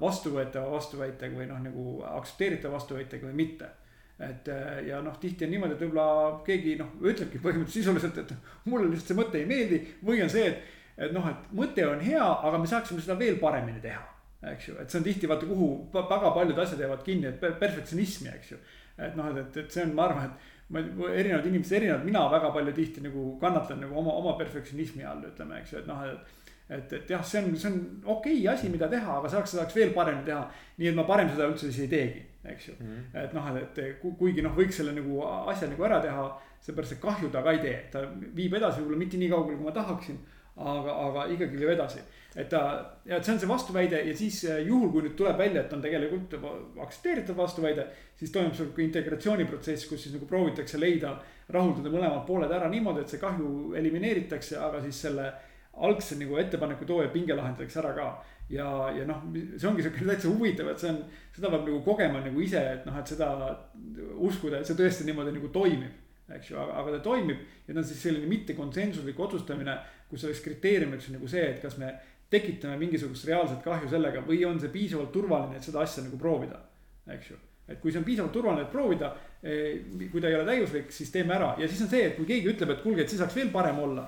vastuvõetava 0.00 0.70
vastuväitega 0.76 1.34
või 1.34 1.48
noh, 1.50 1.62
nagu 1.64 1.86
aktsepteeritava 2.06 2.76
vastuväitega 2.76 3.26
või 3.26 3.40
mitte 3.44 3.70
et 4.18 4.48
äh, 4.48 4.86
ja 4.88 5.00
noh, 5.02 5.16
tihti 5.20 5.46
on 5.46 5.52
niimoodi, 5.54 5.74
et 5.74 5.82
võib-olla 5.82 6.40
keegi 6.46 6.76
noh, 6.78 6.92
ütlebki 7.02 7.40
põhimõtteliselt 7.42 7.80
sisuliselt, 7.80 8.20
et 8.22 8.68
mulle 8.70 8.86
lihtsalt 8.92 9.10
see 9.10 9.18
mõte 9.18 9.40
ei 9.40 9.48
meeldi 9.50 9.80
või 10.06 10.22
on 10.22 10.30
see, 10.30 10.46
et. 10.52 10.72
et 10.94 11.14
noh, 11.14 11.26
et 11.26 11.48
mõte 11.58 11.86
on 11.88 12.02
hea, 12.04 12.22
aga 12.22 12.60
me 12.62 12.70
saaksime 12.70 13.02
seda 13.02 13.18
veel 13.18 13.40
paremini 13.42 13.82
teha, 13.82 14.04
eks 14.52 14.68
ju, 14.70 14.76
et 14.78 14.90
see 14.90 15.00
on 15.00 15.06
tihti 15.08 15.30
vaata, 15.30 15.48
kuhu 15.50 15.68
väga 15.96 16.30
paljud 16.36 16.60
asjad 16.62 16.84
jäävad 16.84 17.02
kinni, 17.06 17.32
et 17.32 17.40
perfektsionismi, 17.42 18.30
eks 18.36 18.54
ju. 18.54 18.60
et 19.02 19.18
noh, 19.18 19.32
et, 19.34 19.58
et 19.64 19.74
see 19.74 19.82
on, 19.82 19.96
ma 19.98 20.06
arvan, 20.06 20.30
et 20.30 20.70
ma 20.70 21.10
erinevad 21.10 21.50
inimesed 21.50 21.80
erinevad, 21.80 22.06
mina 22.06 22.22
väga 22.30 22.52
palju 22.54 22.76
tihti 22.78 23.02
nagu 23.02 23.32
kannatan 23.42 23.82
nagu 23.82 23.98
oma, 23.98 24.14
oma 24.22 24.38
perfektsionismi 24.38 25.02
all 25.10 25.26
ütleme, 25.26 25.58
eks 25.58 25.74
ju, 25.74 25.82
et 25.82 25.90
noh, 25.90 26.06
et 26.06 26.43
et, 26.68 26.92
et 26.92 27.10
jah, 27.10 27.24
see 27.24 27.42
on, 27.42 27.56
see 27.56 27.70
on 27.70 27.80
okei 28.16 28.38
okay 28.38 28.54
asi, 28.54 28.70
mida 28.72 28.88
teha, 28.88 29.18
aga 29.18 29.30
saaks, 29.30 29.56
saaks 29.58 29.76
veel 29.76 29.92
paremini 29.96 30.24
teha. 30.30 30.44
nii 30.80 30.90
et 30.90 30.96
ma 30.96 31.04
parem 31.08 31.28
seda 31.28 31.48
üldse 31.50 31.68
siis 31.68 31.84
ei 31.84 31.92
teegi, 31.92 32.24
eks 32.54 32.68
ju 32.68 32.76
mm. 32.78 32.86
-hmm. 32.86 33.24
et 33.24 33.34
noh, 33.36 33.50
et 33.60 33.82
kuigi 34.18 34.44
noh, 34.44 34.56
võiks 34.56 34.80
selle 34.80 34.94
nagu 34.96 35.20
asja 35.52 35.68
nagu 35.68 35.84
ära 35.84 36.00
teha, 36.00 36.24
seepärast 36.64 36.96
et 36.96 37.02
kahju 37.02 37.30
ta 37.30 37.42
ka 37.44 37.52
ei 37.52 37.60
tee, 37.60 37.76
ta 37.92 38.06
viib 38.36 38.56
edasi 38.56 38.80
võib-olla 38.80 39.02
mitte 39.04 39.20
nii 39.20 39.30
kaugele, 39.34 39.58
kui 39.60 39.68
ma 39.68 39.76
tahaksin. 39.76 40.18
aga, 40.54 40.92
aga 41.08 41.22
ikkagi 41.34 41.56
viib 41.58 41.70
edasi, 41.72 41.98
et 42.36 42.48
ta 42.48 42.58
ja 43.04 43.16
et 43.16 43.24
see 43.24 43.32
on 43.32 43.40
see 43.42 43.48
vastuväide 43.50 44.04
ja 44.06 44.12
siis 44.16 44.44
eh, 44.44 44.60
juhul, 44.66 44.92
kui 44.92 45.02
nüüd 45.02 45.16
tuleb 45.18 45.38
välja, 45.38 45.64
et 45.64 45.72
on 45.72 45.82
tegelikult 45.82 46.36
aktsepteeritav 46.80 47.36
vastuväide. 47.36 47.86
siis 48.16 48.30
toimub 48.30 48.54
seal 48.54 48.70
integratsiooniprotsess, 48.78 49.88
kus 49.88 50.02
siis 50.02 50.14
nagu 50.14 50.26
proovitakse 50.30 50.78
leida, 50.78 51.18
rahuldada 51.48 51.90
mõlemad 51.90 52.22
pooled 52.26 52.52
ära 52.52 52.68
niimoodi, 52.70 53.00
et 53.00 53.08
see 53.08 53.18
kahju 53.18 53.74
elimineeritakse, 53.74 54.56
aga 54.56 54.80
siis 54.82 55.00
selle 55.08 55.32
algse 55.76 56.16
nagu 56.20 56.38
ettepaneku 56.38 56.86
tooja 56.86 57.10
pinge 57.12 57.34
lahendatakse 57.34 57.80
ära 57.82 57.92
ka. 57.96 58.06
ja, 58.50 58.66
ja 58.92 59.06
noh, 59.08 59.22
see 59.56 59.68
ongi 59.68 59.82
siukene 59.82 60.12
täitsa 60.12 60.28
huvitav, 60.28 60.68
et 60.68 60.80
see 60.80 60.90
on, 60.92 60.98
seda 61.34 61.50
peab 61.50 61.62
nagu 61.64 61.78
kogema 61.86 62.20
nagu 62.24 62.42
ise, 62.44 62.60
et 62.74 62.84
noh, 62.86 62.98
et 63.00 63.08
seda 63.08 63.30
uskuda, 64.20 64.60
et 64.60 64.68
see 64.68 64.76
tõesti 64.78 65.06
niimoodi 65.08 65.32
nagu 65.38 65.48
toimib. 65.54 66.02
eks 66.34 66.50
ju, 66.50 66.58
aga, 66.60 66.78
aga 66.80 66.96
ta 66.96 67.00
toimib 67.04 67.40
ja 67.66 67.74
ta 67.74 67.80
on 67.80 67.88
siis 67.88 68.02
selline 68.02 68.28
mittekonsensuslik 68.28 69.18
otsustamine, 69.20 69.78
kus 70.08 70.24
selleks 70.24 70.44
kriteeriumiks 70.44 71.10
nagu 71.12 71.28
see, 71.28 71.42
et 71.50 71.60
kas 71.60 71.76
me 71.80 71.90
tekitame 72.32 72.78
mingisugust 72.80 73.28
reaalset 73.28 73.60
kahju 73.64 73.90
sellega 73.92 74.24
või 74.24 74.40
on 74.48 74.60
see 74.60 74.72
piisavalt 74.72 75.12
turvaline, 75.12 75.58
et 75.58 75.66
seda 75.66 75.82
asja 75.84 76.04
nagu 76.04 76.20
proovida, 76.20 76.62
eks 77.12 77.34
ju 77.34 77.40
et 77.68 77.80
kui 77.80 77.92
see 77.92 78.00
on 78.00 78.04
piisavalt 78.04 78.32
turvaline, 78.32 78.66
et 78.66 78.72
proovida, 78.72 79.10
eh, 79.40 80.08
kui 80.12 80.20
ta 80.20 80.28
ei 80.28 80.36
ole 80.36 80.44
täiuslik, 80.48 80.90
siis 80.92 81.12
teeme 81.12 81.32
ära 81.36 81.54
ja 81.60 81.68
siis 81.68 81.80
on 81.84 81.88
see, 81.92 82.02
et 82.10 82.16
kui 82.16 82.28
keegi 82.28 82.50
ütleb, 82.52 82.74
et 82.74 82.82
kuulge, 82.84 83.04
et 83.04 83.12
see 83.12 83.20
saaks 83.20 83.36
veel 83.38 83.52
parem 83.52 83.78
olla 83.86 84.04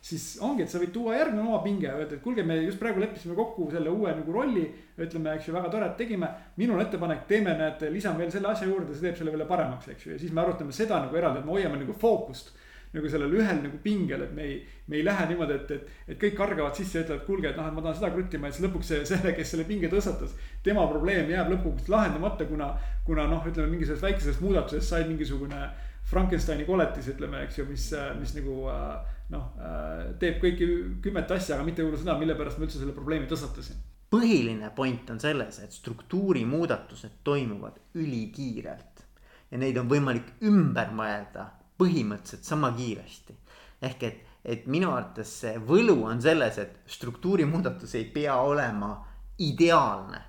siis 0.00 0.38
ongi, 0.44 0.62
et 0.62 0.70
sa 0.70 0.78
võid 0.78 0.92
tuua 0.94 1.16
järgmine 1.16 1.42
oma 1.42 1.58
pinge 1.64 1.88
öelda, 1.90 2.14
et 2.14 2.22
kuulge, 2.22 2.44
me 2.46 2.58
just 2.62 2.78
praegu 2.80 3.02
leppisime 3.02 3.34
kokku 3.38 3.66
selle 3.72 3.90
uue 3.90 4.12
nagu 4.14 4.34
rolli. 4.34 4.66
ütleme, 4.98 5.34
eks 5.36 5.48
ju, 5.48 5.54
väga 5.54 5.68
tore, 5.70 5.86
et 5.86 5.96
tegime. 5.96 6.28
minul 6.56 6.80
ettepanek, 6.82 7.26
teeme, 7.26 7.54
näed, 7.58 7.82
lisame 7.94 8.18
veel 8.18 8.30
selle 8.30 8.48
asja 8.48 8.66
juurde, 8.66 8.94
see 8.94 9.08
teeb 9.08 9.18
selle 9.18 9.34
veel 9.34 9.46
paremaks, 9.46 9.88
eks 9.88 10.06
ju, 10.06 10.12
ja 10.12 10.18
siis 10.18 10.32
me 10.32 10.42
arutame 10.42 10.72
seda 10.72 11.02
nagu 11.02 11.16
eraldi, 11.16 11.42
et 11.42 11.46
me 11.46 11.54
hoiame 11.54 11.78
nagu 11.82 11.92
fookust. 11.92 12.54
nagu 12.88 13.04
sellel 13.12 13.34
ühel 13.36 13.58
nagu 13.60 13.78
pingel, 13.84 14.22
et 14.24 14.30
me 14.32 14.42
ei, 14.42 14.54
me 14.88 14.96
ei 14.96 15.02
lähe 15.04 15.26
niimoodi, 15.28 15.52
et, 15.58 15.72
et, 15.74 15.90
et 16.08 16.18
kõik 16.22 16.38
kargavad 16.38 16.72
sisse 16.74 16.96
ja 16.96 17.02
ütlevad, 17.04 17.26
kuulge, 17.26 17.50
et 17.50 17.58
noh, 17.60 17.66
et 17.68 17.74
ma 17.76 17.82
tahan 17.84 17.98
seda 17.98 18.08
kruttima 18.14 18.48
ja 18.48 18.56
siis 18.56 18.64
lõpuks 18.64 18.88
see, 18.88 19.02
selle, 19.10 19.34
kes 19.36 19.52
selle 19.52 19.66
pinge 19.68 19.90
tõstatas. 19.92 20.32
tema 20.64 20.86
probleem 20.88 21.28
jääb 21.28 21.52
lõpuks 21.52 21.90
lahendamata, 21.92 22.46
kuna, 22.48 22.70
kuna 23.04 23.26
noh, 23.28 23.44
ütleme 23.44 23.68
mingisugusest 23.74 24.06
väikesest 24.06 24.40
muudatusest 24.40 24.88
sai 24.88 25.04
mingisugune 25.04 25.60
Frankensteini 26.08 26.64
koletis, 26.64 27.12
ütleme, 27.12 27.44
eks 27.44 27.60
ju, 27.60 27.68
mis, 27.68 27.90
mis 28.22 28.32
nagu 28.38 28.56
äh, 28.72 29.17
noh, 29.34 29.50
äh, 29.60 30.04
teeb 30.20 30.40
kõiki 30.42 30.68
kümmet 31.04 31.30
asja, 31.36 31.56
aga 31.56 31.66
mitte 31.66 31.84
võib-olla 31.84 32.02
seda, 32.02 32.16
mille 32.20 32.36
pärast 32.38 32.60
ma 32.60 32.68
üldse 32.68 32.80
selle 32.80 32.96
probleemi 32.96 33.28
tõstatasin. 33.30 33.82
põhiline 34.10 34.70
point 34.76 35.10
on 35.12 35.20
selles, 35.20 35.58
et 35.60 35.72
struktuuri 35.72 36.44
muudatused 36.48 37.20
toimuvad 37.24 37.76
ülikiirelt 37.94 39.04
ja 39.50 39.58
neid 39.60 39.76
on 39.80 39.90
võimalik 39.90 40.32
ümber 40.48 40.94
mõelda 40.96 41.50
põhimõtteliselt 41.78 42.44
sama 42.44 42.72
kiiresti. 42.76 43.36
ehk 43.82 44.02
et, 44.02 44.24
et 44.44 44.66
minu 44.66 44.90
arvates 44.90 45.30
see 45.42 45.58
võlu 45.58 46.02
on 46.04 46.22
selles, 46.22 46.58
et 46.58 46.80
struktuuri 46.86 47.44
muudatus 47.44 47.94
ei 47.94 48.04
pea 48.04 48.40
olema 48.40 48.96
ideaalne, 49.38 50.22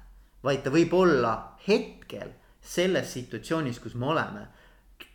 vaid 0.43 0.61
ta 0.63 0.69
võib 0.69 0.93
olla 0.93 1.55
hetkel 1.67 2.35
selles 2.61 3.13
situatsioonis, 3.13 3.79
kus 3.79 3.95
me 3.95 4.05
oleme 4.05 4.47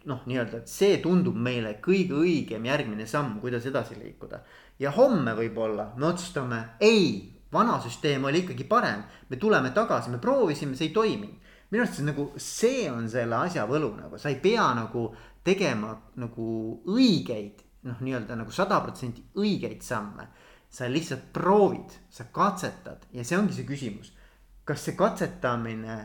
noh, 0.08 0.24
nii-öelda, 0.28 0.60
et 0.62 0.70
see 0.70 0.98
tundub 1.02 1.36
meile 1.40 1.76
kõige 1.84 2.16
õigem 2.20 2.66
järgmine 2.68 3.06
samm, 3.08 3.38
kuidas 3.40 3.66
edasi 3.66 3.96
liikuda. 3.98 4.40
ja 4.78 4.90
homme 4.90 5.34
võib-olla 5.38 5.92
me 5.96 6.06
otsustame, 6.06 6.60
ei, 6.80 7.32
vana 7.52 7.78
süsteem 7.80 8.24
oli 8.24 8.42
ikkagi 8.42 8.64
parem, 8.68 9.04
me 9.28 9.36
tuleme 9.36 9.70
tagasi, 9.70 10.10
me 10.10 10.18
proovisime, 10.18 10.76
see 10.76 10.88
ei 10.88 10.94
toiminud. 10.94 11.52
minu 11.70 11.82
arust 11.82 11.98
see 11.98 12.06
nagu, 12.06 12.32
see 12.36 12.88
on 12.90 13.08
selle 13.10 13.36
asja 13.36 13.66
võlu 13.66 13.94
nagu, 13.96 14.18
sa 14.18 14.28
ei 14.28 14.40
pea 14.42 14.66
nagu 14.76 15.08
tegema 15.44 15.94
nagu 16.20 16.48
õigeid, 16.88 17.62
noh, 17.88 18.00
nii-öelda 18.00 18.36
nagu 18.36 18.52
sada 18.52 18.80
protsenti 18.80 19.24
õigeid 19.36 19.82
samme. 19.82 20.28
sa 20.74 20.88
lihtsalt 20.90 21.28
proovid, 21.32 21.92
sa 22.10 22.24
katsetad 22.34 23.04
ja 23.12 23.22
see 23.24 23.38
ongi 23.38 23.52
see 23.54 23.66
küsimus. 23.66 24.12
kas 24.64 24.84
see 24.84 24.96
katsetamine 24.96 25.98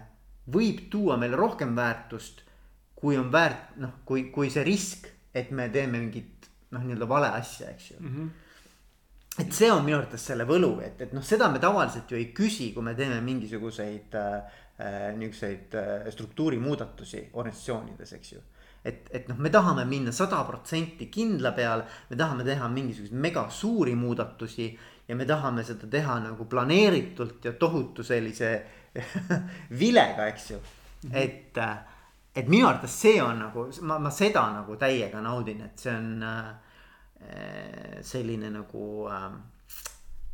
võib 0.47 0.89
tuua 0.91 1.17
meile 1.17 1.35
rohkem 1.35 1.75
väärtust 1.75 2.43
kui 2.99 3.17
on 3.17 3.31
väärt, 3.31 3.77
noh, 3.79 4.01
kui, 4.05 4.27
kui 4.33 4.51
see 4.51 4.63
risk, 4.67 5.07
et 5.33 5.51
me 5.55 5.69
teeme 5.69 5.99
mingit 5.99 6.49
noh, 6.71 6.83
nii-öelda 6.83 7.07
vale 7.09 7.31
asja, 7.39 7.71
eks 7.71 7.91
ju 7.91 7.97
mm. 7.99 8.13
-hmm 8.15 8.29
et 9.39 9.53
see 9.55 9.71
on 9.71 9.85
minu 9.85 9.95
arvates 9.95 10.25
selle 10.25 10.43
võlu, 10.43 10.81
et, 10.83 11.01
et 11.01 11.13
noh, 11.15 11.23
seda 11.23 11.47
me 11.51 11.59
tavaliselt 11.63 12.11
ju 12.11 12.17
ei 12.17 12.31
küsi, 12.35 12.73
kui 12.73 12.83
me 12.83 12.93
teeme 12.97 13.21
mingisuguseid 13.21 14.15
äh, 14.19 14.33
äh, 14.79 15.15
niisuguseid 15.15 15.75
äh, 15.79 16.09
struktuurimuudatusi 16.11 17.29
organisatsioonides, 17.33 18.13
eks 18.17 18.33
ju 18.33 18.41
et, 18.85 19.09
et 19.11 19.27
noh, 19.27 19.37
me 19.39 19.51
tahame 19.51 19.85
minna 19.85 20.11
sada 20.15 20.41
protsenti 20.47 21.09
kindla 21.11 21.51
peale, 21.55 21.85
me 22.09 22.17
tahame 22.19 22.45
teha 22.47 22.67
mingisuguseid 22.71 23.21
mega 23.27 23.45
suuri 23.49 23.95
muudatusi 23.95 24.69
ja 25.07 25.15
me 25.15 25.27
tahame 25.29 25.63
seda 25.67 25.87
teha 25.91 26.19
nagu 26.23 26.45
planeeritult 26.49 27.45
ja 27.45 27.53
tohutu 27.59 28.03
sellise 28.03 28.51
vilega, 29.81 30.27
eks 30.27 30.51
ju 30.51 30.57
mm. 30.57 31.11
-hmm. 31.11 31.17
et, 31.17 31.57
et 32.35 32.47
minu 32.47 32.67
arvates 32.67 32.93
see 33.01 33.21
on 33.21 33.39
nagu, 33.39 33.67
ma, 33.81 33.99
ma 33.99 34.11
seda 34.13 34.45
nagu 34.53 34.75
täiega 34.79 35.21
naudin, 35.21 35.63
et 35.65 35.79
see 35.81 35.93
on 35.93 36.25
äh, 36.25 38.01
selline 38.05 38.51
nagu 38.53 38.83
äh, 39.09 39.29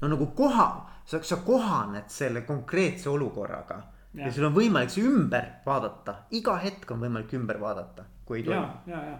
no 0.01 0.11
nagu 0.11 0.27
koha, 0.37 0.69
sa, 1.05 1.21
sa 1.23 1.39
kohaned 1.45 2.09
selle 2.11 2.43
konkreetse 2.47 3.09
olukorraga. 3.09 3.81
Ja, 4.15 4.27
ja 4.27 4.31
sul 4.31 4.47
on 4.47 4.53
võimalik 4.55 4.91
see 4.93 5.03
ümber 5.07 5.57
vaadata, 5.65 6.21
iga 6.37 6.55
hetk 6.63 6.91
on 6.95 7.01
võimalik 7.03 7.33
ümber 7.35 7.59
vaadata 7.59 8.05
kui 8.25 8.39
ei 8.39 8.45
toimi. 8.45 8.61
ja, 8.87 8.95
ja, 8.95 9.01
ja, 9.11 9.17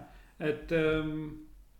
et 0.48 0.72
ähm, 0.74 1.10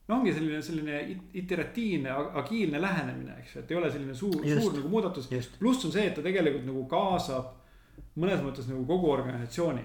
no 0.06 0.18
ongi 0.20 0.34
selline, 0.36 0.60
selline 0.62 1.00
iteratiivne, 1.40 2.12
agiilne 2.42 2.80
lähenemine, 2.82 3.38
eks. 3.42 3.56
Ju, 3.56 3.62
et 3.64 3.72
ei 3.72 3.78
ole 3.80 3.90
selline 3.90 4.14
suur, 4.14 4.36
suur 4.44 4.76
nagu 4.76 4.90
muudatus. 4.92 5.30
pluss 5.58 5.88
on 5.88 5.94
see, 5.94 6.06
et 6.10 6.14
ta 6.16 6.24
tegelikult 6.24 6.68
nagu 6.68 6.84
kaasab 6.90 7.54
mõnes 8.20 8.44
mõttes 8.44 8.68
nagu 8.70 8.84
kogu 8.88 9.10
organisatsiooni 9.12 9.84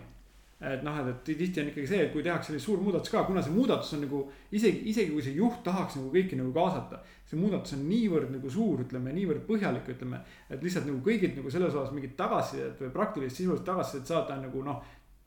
et 0.61 0.83
noh, 0.85 0.97
et 1.09 1.23
tihti 1.25 1.61
on 1.61 1.71
ikkagi 1.71 1.87
see, 1.89 2.03
et 2.05 2.11
kui 2.13 2.21
tehakse 2.21 2.51
selline 2.51 2.61
suur 2.61 2.81
muudatus 2.85 3.09
ka, 3.09 3.23
kuna 3.25 3.41
see 3.41 3.53
muudatus 3.55 3.95
on 3.97 4.03
nagu 4.05 4.21
isegi, 4.53 4.83
isegi 4.91 5.09
kui 5.09 5.23
see 5.25 5.33
juht 5.33 5.63
tahaks 5.65 5.97
nagu 5.97 6.11
kõiki 6.13 6.37
nagu 6.37 6.53
kaasata. 6.53 7.01
see 7.25 7.39
muudatus 7.39 7.73
on 7.77 7.83
niivõrd 7.89 8.29
nagu 8.35 8.49
suur, 8.51 8.83
ütleme 8.85 9.13
niivõrd 9.15 9.45
põhjalik, 9.47 9.89
ütleme, 9.95 10.21
et 10.49 10.61
lihtsalt 10.61 10.85
nagu 10.85 11.01
kõigilt 11.05 11.37
nagu 11.39 11.49
selles 11.49 11.73
osas 11.73 11.93
mingit 11.95 12.17
tagasisidet 12.17 12.81
või 12.83 12.91
praktilist 12.93 13.39
sisulist 13.39 13.65
tagasisidet 13.65 14.13
saada 14.13 14.37
on 14.37 14.45
nagu 14.45 14.63
noh 14.63 14.81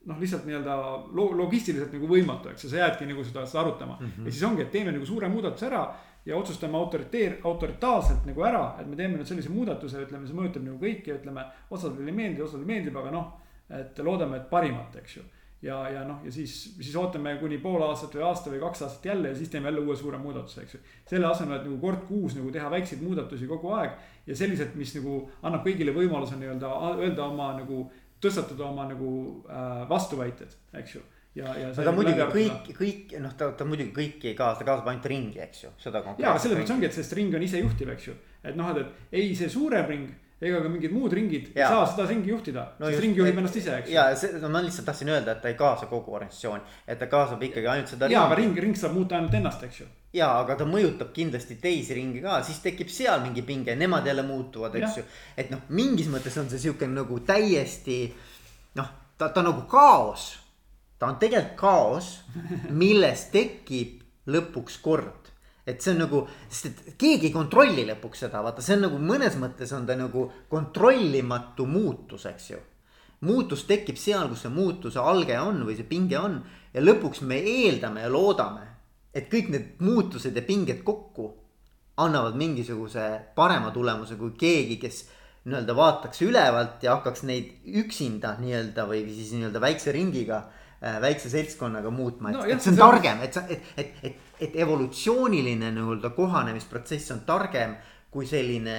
noh, 0.05 0.19
lihtsalt 0.21 0.45
nii-öelda 0.45 0.75
logistiliselt 1.17 1.95
nagu 1.97 2.09
võimatu, 2.09 2.51
eks 2.53 2.67
ju, 2.67 2.71
sa 2.71 2.83
jäädki 2.83 3.07
nagu 3.09 3.25
seda, 3.25 3.47
seda 3.49 3.63
arutama 3.63 3.97
mm. 4.01 4.11
-hmm. 4.11 4.27
ja 4.27 4.33
siis 4.33 4.43
ongi, 4.45 4.63
et 4.63 4.71
teeme 4.71 4.93
nagu 4.93 5.07
suure 5.09 5.29
muudatuse 5.33 5.67
ära 5.67 5.87
ja 6.27 6.37
otsustame 6.37 6.79
autoriteer-, 6.79 7.39
autoritaarselt 7.45 8.27
nagu 8.29 8.45
ära, 8.45 8.65
et 8.81 8.87
me 8.89 8.97
teeme 8.97 9.19
nüüd 9.19 9.29
sellise 9.29 9.53
muudatuse, 9.53 10.05
ütleme, 10.05 10.29
see 10.29 10.37
mõjutab 10.37 10.65
nagu 10.65 10.79
kõiki, 10.81 11.13
ütleme. 11.19 11.45
osadele 11.71 12.11
ei 12.13 12.17
meeldi, 12.17 12.43
osadele 12.43 12.69
meeldib, 12.69 12.97
aga 12.97 13.11
noh, 13.11 13.33
et 13.71 13.99
loodame, 14.05 14.43
et 14.43 14.51
parimat, 14.51 14.97
eks 15.01 15.17
ju. 15.17 15.23
ja, 15.65 15.79
ja 15.89 16.03
noh, 16.05 16.21
ja 16.25 16.33
siis, 16.33 16.55
siis 16.77 16.97
ootame 17.01 17.37
kuni 17.41 17.59
pool 17.63 17.83
aastat 17.87 18.15
või 18.19 18.27
aasta 18.29 18.53
või 18.53 18.61
kaks 18.61 18.85
aastat 18.85 19.09
jälle 19.09 19.33
ja 19.33 19.39
siis 19.39 19.49
teeme 19.53 19.71
jälle 19.71 19.81
uue 19.87 19.97
suure 19.97 20.19
muudatuse, 20.21 20.67
eks 20.67 20.77
ju. 20.77 20.81
selle 21.09 21.31
asemel, 21.31 21.59
et 21.59 21.67
nagu 21.69 21.79
kord 21.81 22.05
kuus 22.09 22.37
nagu 22.37 22.53
teha 22.53 22.71
väikseid 22.71 23.03
muudatusi 23.03 23.49
kogu 23.49 23.73
aeg 23.79 23.97
ja 24.27 24.37
sellised, 24.37 24.77
mis 24.77 24.95
nagu 24.99 25.23
annab 25.43 25.65
kõigile 25.65 25.97
võimaluse 25.97 26.37
nii-öelda 26.41 26.75
öelda 26.99 27.27
oma 27.31 27.55
nagu 27.59 27.87
tõstatada 28.21 28.69
oma 28.69 28.87
nagu 28.89 29.11
äh, 29.49 29.85
vastuväited, 29.89 30.53
eks 30.81 30.97
ju 30.99 31.03
ja, 31.35 31.55
ja. 31.59 31.71
aga 31.73 31.95
muidugi 31.95 32.27
kõik, 32.33 32.69
kõik 32.77 33.15
noh, 33.23 33.33
ta, 33.39 33.51
ta 33.59 33.67
muidugi 33.69 33.95
kõiki 33.97 34.31
ei 34.31 34.37
kaasa, 34.39 34.61
ta 34.61 34.69
kaasab 34.69 34.91
ainult 34.93 35.09
ringi, 35.11 35.41
eks 35.43 35.65
ju, 35.67 35.73
seda. 35.83 36.05
ja, 36.19 36.33
aga 36.33 36.43
selles 36.43 36.61
mõttes 36.61 36.75
ongi, 36.77 36.89
et 36.91 36.97
sest 36.97 37.17
ring 37.19 37.35
on 37.35 37.47
isejuhtiv, 37.47 37.91
eks 37.95 38.11
ju, 38.11 38.15
et 38.45 38.59
noh, 38.59 38.71
et, 38.71 38.85
et 38.85 39.19
ei 39.23 39.33
see 39.39 39.51
suurem 39.53 39.89
ring 39.91 40.13
ega 40.45 40.61
ka 40.63 40.71
mingid 40.71 40.93
muud 40.95 41.13
ringid 41.17 41.51
ja. 41.55 41.67
ei 41.67 41.73
saa 41.73 41.87
seda 41.91 42.07
ringi 42.11 42.31
juhtida 42.31 42.65
no, 42.79 42.87
sest 42.87 42.97
just, 42.97 43.03
ring 43.05 43.19
juhib 43.19 43.41
ennast 43.41 43.59
ise, 43.61 43.79
eks. 43.81 43.91
ja 43.93 44.05
see, 44.19 44.39
no 44.43 44.51
ma 44.53 44.63
lihtsalt 44.65 44.89
tahtsin 44.91 45.11
öelda, 45.15 45.35
et 45.35 45.43
ta 45.43 45.51
ei 45.51 45.59
kaasa 45.59 45.89
kogu 45.91 46.15
organisatsiooni, 46.19 46.77
et 46.91 47.01
ta 47.01 47.09
kaasab 47.11 47.43
ikkagi 47.49 47.71
ainult 47.73 47.93
seda. 47.95 48.11
ja, 48.13 48.25
aga 48.29 48.39
ring, 48.41 48.61
ring 48.67 48.79
saab 48.79 48.97
muuta 48.99 49.19
ainult 49.19 49.35
ennast, 49.39 49.65
eks 49.69 49.81
ju. 49.83 49.89
ja, 50.19 50.31
aga 50.43 50.59
ta 50.61 50.69
mõjutab 50.69 51.11
kindlasti 51.17 51.59
teisi 51.63 51.97
ringe 51.99 52.23
ka, 52.25 52.39
siis 52.47 52.61
tekib 52.65 52.93
seal 52.93 53.25
mingi 53.25 53.45
pinge, 53.47 53.77
nemad 53.79 54.07
jälle 54.11 54.27
muutuvad, 54.27 54.77
eks 54.81 55.01
ju. 55.01 55.09
et 55.41 55.53
noh, 55.55 55.65
mingis 55.75 56.13
mõttes 56.13 56.39
on 56.41 56.53
see 56.53 56.63
sihuke 56.67 56.89
nagu 56.91 57.21
täiesti 57.27 57.99
noh, 58.81 58.95
ta, 59.19 59.31
ta 59.31 59.45
nagu 59.45 59.67
kaos. 59.71 60.33
ta 60.99 61.11
on 61.11 61.21
tegelikult 61.21 61.59
kaos, 61.61 62.15
milles 62.83 63.29
tekib 63.35 64.03
lõpuks 64.31 64.81
kord 64.85 65.34
et 65.67 65.81
see 65.81 65.95
on 65.95 66.03
nagu, 66.05 66.21
sest 66.49 66.67
et 66.69 66.97
keegi 67.01 67.31
ei 67.31 67.35
kontrolli 67.35 67.87
lõpuks 67.89 68.27
seda, 68.27 68.43
vaata, 68.45 68.63
see 68.65 68.77
on 68.77 68.87
nagu 68.87 69.01
mõnes 69.01 69.39
mõttes 69.41 69.73
on 69.77 69.87
ta 69.89 69.97
nagu 69.97 70.27
kontrollimatu 70.53 71.67
muutus, 71.67 72.27
eks 72.29 72.51
ju. 72.51 72.61
muutus 73.25 73.65
tekib 73.65 73.97
seal, 73.97 74.29
kus 74.29 74.45
see 74.45 74.53
muutuse 74.53 75.01
alge 75.01 75.39
on 75.41 75.63
või 75.65 75.79
see 75.79 75.89
pinge 75.89 76.19
on 76.21 76.43
ja 76.75 76.83
lõpuks 76.83 77.23
me 77.25 77.39
eeldame 77.41 78.05
ja 78.05 78.13
loodame, 78.13 78.67
et 79.15 79.31
kõik 79.33 79.49
need 79.55 79.81
muutused 79.81 80.37
ja 80.37 80.43
pinged 80.45 80.83
kokku 80.85 81.31
annavad 82.03 82.37
mingisuguse 82.37 83.05
parema 83.35 83.71
tulemuse 83.71 84.19
kui 84.19 84.35
keegi, 84.39 84.77
kes 84.83 85.05
nii-öelda 85.45 85.77
vaataks 85.77 86.23
ülevalt 86.25 86.85
ja 86.85 86.97
hakkaks 86.97 87.25
neid 87.29 87.51
üksinda 87.81 88.35
nii-öelda 88.41 88.87
või 88.89 89.05
siis 89.13 89.35
nii-öelda 89.37 89.61
väikse 89.63 89.93
ringiga 89.95 90.41
äh, 90.41 91.01
väikse 91.05 91.31
seltskonnaga 91.33 91.93
muutma, 91.95 92.33
et 92.33 92.39
no,, 92.39 92.47
et 92.49 92.65
see 92.65 92.73
on 92.73 92.81
targem, 92.81 93.21
et 93.27 93.37
sa, 93.37 93.45
et, 93.53 93.69
et, 93.81 93.99
et, 94.09 94.24
et 94.41 94.57
evolutsiooniline 94.57 95.71
nii-öelda 95.75 96.11
kohanemisprotsess 96.17 97.13
on 97.15 97.27
targem 97.27 97.77
kui 98.15 98.29
selline 98.31 98.75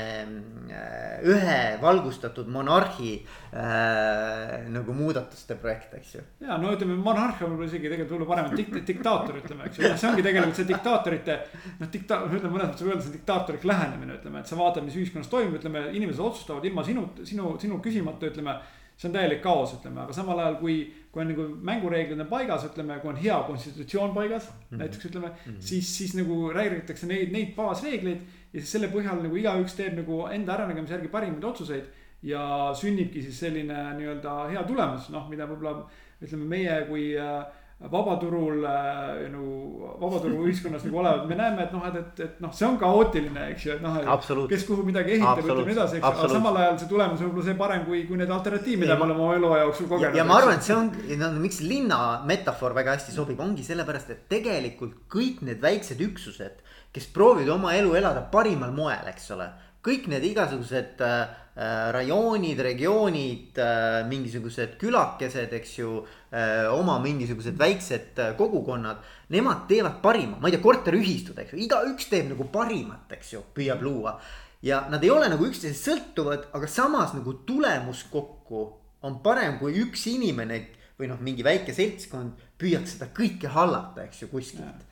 äh, 0.72 1.24
ühe 1.28 1.58
valgustatud 1.82 2.47
monarhi 2.47 3.18
äh, 3.20 4.62
nagu 4.72 4.95
muudatuste 4.95 5.58
projekt, 5.60 5.97
eks 5.97 6.14
ju. 6.16 6.24
ja 6.45 6.56
no 6.62 6.72
ütleme, 6.72 6.95
monarh 6.95 7.41
on 7.43 7.51
võib-olla 7.51 7.68
isegi 7.68 7.91
tegelikult 7.91 8.14
võib-olla 8.14 8.30
parem 8.30 8.56
dik-, 8.56 8.80
diktaator, 8.88 9.41
ütleme, 9.41 9.68
eks 9.68 9.82
ju, 9.82 9.91
see 9.91 10.10
ongi 10.12 10.24
tegelikult 10.24 10.62
see 10.62 10.70
diktaatorite. 10.72 11.38
noh, 11.82 11.91
dikta-, 11.97 12.22
ütleme 12.30 12.53
mõnes 12.53 12.72
mõttes 12.72 12.88
võib 12.88 12.93
öelda 12.93 13.08
see 13.10 13.18
diktaatorik 13.18 13.68
lähenemine, 13.68 14.16
ütleme, 14.22 14.39
et 14.39 14.53
sa 14.53 14.62
vaatad, 14.62 14.88
mis 14.88 14.95
ühiskonnas 15.01 15.32
toimub, 15.34 15.60
ütleme, 15.60 15.84
inimesed 15.99 16.24
otsustavad 16.30 16.72
ilma 16.72 16.88
sinu, 16.88 17.10
sinu, 17.28 17.58
sinu 17.60 17.84
küsimata, 17.84 18.32
ütleme 18.32 18.56
see 18.96 19.10
on 19.10 19.16
täielik 19.16 19.41
kaos, 19.43 19.74
ütleme, 19.76 20.02
aga 20.06 20.16
samal 20.16 20.39
ajal, 20.39 20.56
kui, 20.62 20.78
kui 21.12 21.24
on 21.24 21.30
nagu 21.34 21.48
mängureeglid 21.68 22.22
on 22.24 22.30
paigas, 22.32 22.64
ütleme, 22.70 22.96
kui 23.02 23.12
on 23.12 23.20
hea 23.20 23.36
konstitutsioon 23.48 24.14
paigas 24.16 24.48
mm, 24.48 24.62
-hmm. 24.70 24.80
näiteks 24.84 25.10
ütleme 25.10 25.28
mm, 25.28 25.52
-hmm. 25.52 25.60
siis, 25.60 25.98
siis 25.98 26.16
nagu 26.16 26.50
räägitakse 26.54 27.08
neid, 27.08 27.32
neid 27.32 27.56
baasreegleid. 27.56 28.22
ja 28.54 28.62
siis 28.62 28.72
selle 28.72 28.88
põhjal 28.88 29.22
nagu 29.24 29.36
igaüks 29.36 29.76
teeb 29.76 29.98
nagu 30.00 30.28
enda 30.32 30.56
äranägemise 30.56 30.93
järgi 30.93 31.08
parimaid 31.08 31.43
otsuseid. 31.43 31.84
ja 32.24 32.72
sünnibki 32.74 33.22
siis 33.22 33.39
selline 33.39 33.93
nii-öelda 33.98 34.48
hea 34.50 34.64
tulemus, 34.64 35.10
noh, 35.10 35.30
mida 35.30 35.46
võib-olla 35.46 35.86
ütleme 36.22 36.46
meie 36.46 36.86
kui 36.88 37.18
äh, 37.18 37.46
vabaturul 37.80 38.64
äh, 38.64 39.26
nagu 39.30 39.90
vabaturu 40.00 40.46
ühiskonnas 40.48 40.86
nagu 40.88 41.02
olevad, 41.02 41.26
me 41.28 41.36
näeme, 41.36 41.66
et 41.66 41.74
noh, 41.76 41.84
et, 41.90 41.98
et, 42.00 42.22
et 42.24 42.38
noh, 42.44 42.54
see 42.56 42.66
on 42.68 42.78
kaootiline, 42.80 43.50
eks 43.52 43.66
ju, 43.68 43.74
et 43.76 43.84
noh. 43.84 44.48
kes 44.50 44.64
kuhu 44.70 44.86
midagi 44.88 45.18
ehitab, 45.18 45.42
ütleme 45.44 45.76
edasi, 45.76 46.00
eks, 46.00 46.08
aga 46.08 46.30
samal 46.32 46.60
ajal 46.62 46.80
see 46.80 46.90
tulemus 46.94 47.20
on 47.20 47.30
võib-olla 47.30 47.50
see 47.50 47.58
parem 47.60 47.84
kui, 47.90 48.06
kui 48.08 48.22
need 48.22 48.32
alternatiiv, 48.32 48.80
mida 48.86 48.96
me 48.96 49.08
oleme 49.10 49.26
oma 49.28 49.36
elu 49.42 49.52
jooksul 49.66 49.92
kogenud. 49.92 50.18
ja 50.18 50.28
ma 50.28 50.40
arvan, 50.40 50.56
et 50.56 50.70
see 50.70 50.78
on, 50.78 50.90
no 51.20 51.32
miks 51.44 51.60
linna 51.66 52.00
metafoor 52.32 52.78
väga 52.80 52.96
hästi 52.96 53.18
sobib, 53.18 53.44
ongi 53.44 53.68
sellepärast, 53.68 54.16
et 54.16 54.26
tegelikult 54.32 55.04
kõik 55.12 55.44
need 55.46 55.60
väiksed 55.64 56.00
üksused, 56.08 56.64
kes 56.96 57.12
proovivad 57.12 57.58
oma 57.60 57.76
elu 57.76 57.92
elada 58.00 58.24
parimal 58.32 58.72
moel, 58.74 59.12
eks 59.12 59.34
ole 59.36 59.52
kõik 59.86 60.08
need 60.10 60.24
igasugused 60.32 61.02
äh, 61.06 61.26
rajoonid, 61.56 62.60
regioonid 62.60 63.60
äh,, 63.64 64.01
mingisugused 64.10 64.76
külakesed, 64.80 65.53
eks 65.56 65.78
ju 65.80 65.91
äh,. 66.32 66.68
oma 66.68 66.97
mingisugused 66.99 67.56
väiksed 67.60 68.20
äh, 68.20 68.34
kogukonnad, 68.36 68.97
nemad 69.32 69.64
teevad 69.70 70.01
parima, 70.03 70.36
ma 70.41 70.49
ei 70.49 70.58
tea, 70.58 70.64
korteriühistud, 70.66 71.38
eks 71.39 71.53
ju, 71.56 71.62
igaüks 71.64 72.10
teeb 72.12 72.28
nagu 72.34 72.47
parimat, 72.51 73.08
eks 73.16 73.34
ju, 73.38 73.43
püüab 73.56 73.86
luua. 73.88 74.18
ja 74.66 74.82
nad 74.91 75.03
ei 75.03 75.12
ole 75.14 75.30
nagu 75.32 75.47
üksteisest 75.47 75.88
sõltuvad, 75.88 76.49
aga 76.58 76.68
samas 76.68 77.14
nagu 77.16 77.38
tulemus 77.47 78.03
kokku 78.12 78.66
on 79.08 79.22
parem, 79.24 79.56
kui 79.62 79.78
üks 79.80 80.08
inimene 80.12 80.60
või 80.99 81.08
noh, 81.08 81.22
mingi 81.24 81.43
väike 81.45 81.72
seltskond 81.76 82.43
püüaks 82.60 82.97
seda 82.97 83.08
kõike 83.16 83.47
hallata, 83.53 84.03
eks 84.03 84.26
ju, 84.26 84.32
kuskilt 84.34 84.84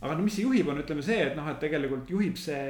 aga 0.00 0.14
no 0.14 0.22
mis 0.22 0.38
see 0.38 0.46
juhib, 0.46 0.68
on 0.70 0.80
ütleme 0.80 1.02
see, 1.04 1.20
et 1.26 1.36
noh, 1.36 1.48
et 1.50 1.60
tegelikult 1.60 2.08
juhib 2.08 2.38
see 2.38 2.64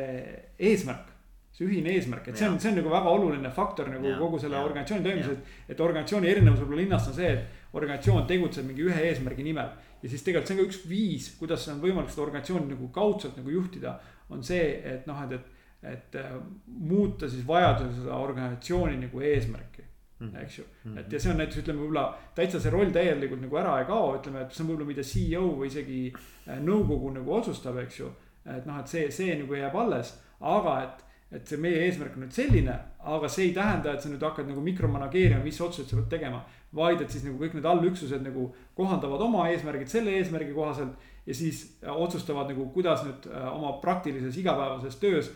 eesmärk 0.59 1.15
see 1.59 1.67
ühine 1.67 1.91
eesmärk, 1.97 2.29
et 2.31 2.39
see 2.39 2.47
on, 2.47 2.59
see 2.63 2.71
on 2.71 2.77
nagu 2.79 2.91
väga 2.93 3.11
oluline 3.11 3.51
faktor 3.55 3.89
nagu 3.91 4.07
ja, 4.07 4.17
kogu 4.21 4.39
selle 4.39 4.61
ja, 4.61 4.63
organisatsiooni 4.69 5.07
toimimises. 5.09 5.57
et 5.67 5.81
organisatsiooni 5.83 6.31
erinevus 6.31 6.63
võib-olla 6.63 6.85
linnast 6.85 7.11
on 7.11 7.17
see, 7.17 7.31
et 7.35 7.75
organisatsioon 7.79 8.29
tegutseb 8.31 8.69
mingi 8.69 8.87
ühe 8.87 9.07
eesmärgi 9.09 9.47
nimel. 9.47 9.73
ja 10.03 10.13
siis 10.13 10.23
tegelikult 10.23 10.53
see 10.53 10.57
on 10.57 10.63
ka 10.63 10.69
üks 10.69 10.81
viis, 10.87 11.29
kuidas 11.41 11.67
on 11.73 11.83
võimalik 11.83 12.15
seda 12.15 12.27
organisatsiooni 12.29 12.71
nagu 12.77 12.91
kaudselt 12.95 13.41
nagu 13.41 13.51
juhtida. 13.57 13.99
on 14.31 14.45
see, 14.45 14.69
et 14.85 15.07
noh, 15.09 15.19
et, 15.25 15.35
et, 15.83 16.15
et 16.15 16.23
muuta 16.67 17.29
siis 17.29 17.47
vajadusel 17.49 18.05
seda 18.05 18.23
organisatsiooni 18.23 19.03
nagu 19.03 19.21
eesmärki 19.33 19.83
mm. 20.21 20.29
-hmm. 20.29 20.43
eks 20.45 20.59
ju, 20.59 20.65
mhm. 20.85 20.99
et 20.99 21.13
ja 21.13 21.21
see 21.21 21.33
on 21.33 21.43
näiteks 21.43 21.63
ütleme 21.65 21.83
võib-olla 21.83 22.07
täitsa 22.39 22.61
see 22.61 22.71
roll 22.71 22.95
täielikult 22.95 23.43
nagu 23.43 23.59
ära 23.59 23.75
ei 23.81 23.91
kao, 23.91 24.15
ütleme, 24.21 24.45
et 24.47 24.55
see 24.55 24.63
on 24.63 24.71
võib-olla, 24.71 24.93
mida 24.93 25.03
CEO 25.03 25.45
või 25.59 25.73
isegi 25.73 26.01
äh, 26.15 26.63
nõukogu 26.63 27.11
nagu 27.19 27.35
otsustab, 27.35 27.83
eks 27.83 28.01
ju. 28.01 28.15
et 28.47 28.67
noh, 28.67 28.79
et 28.79 28.89
see, 28.89 29.11
see 29.11 29.35
nagu 29.43 29.55
jääb 29.55 29.75
alles, 29.77 30.15
aga 30.41 30.81
et 30.87 31.08
et 31.33 31.51
see 31.51 31.61
meie 31.61 31.83
eesmärk 31.85 32.15
on 32.17 32.25
nüüd 32.25 32.33
selline, 32.33 32.75
aga 33.13 33.29
see 33.29 33.51
ei 33.51 33.57
tähenda, 33.57 33.93
et 33.93 34.05
sa 34.05 34.09
nüüd 34.09 34.23
hakkad 34.25 34.49
nagu 34.49 34.63
mikromanageerima, 34.65 35.43
mis 35.45 35.61
otsuseid 35.61 35.91
sa 35.91 35.99
pead 35.99 36.09
tegema. 36.17 36.45
vaid 36.73 37.01
et 37.01 37.09
siis 37.09 37.23
nagu 37.25 37.39
kõik 37.41 37.55
need 37.57 37.65
allüksused 37.65 38.21
nagu 38.21 38.43
kohandavad 38.77 39.23
oma 39.25 39.47
eesmärgid 39.49 39.89
selle 39.89 40.13
eesmärgi 40.19 40.53
kohaselt 40.53 41.07
ja 41.27 41.35
siis 41.35 41.63
äh, 41.81 41.93
otsustavad 41.93 42.51
nagu, 42.53 42.67
kuidas 42.75 43.05
nüüd 43.07 43.29
äh, 43.29 43.47
oma 43.49 43.73
praktilises 43.81 44.37
igapäevases 44.37 44.97
töös 45.01 45.31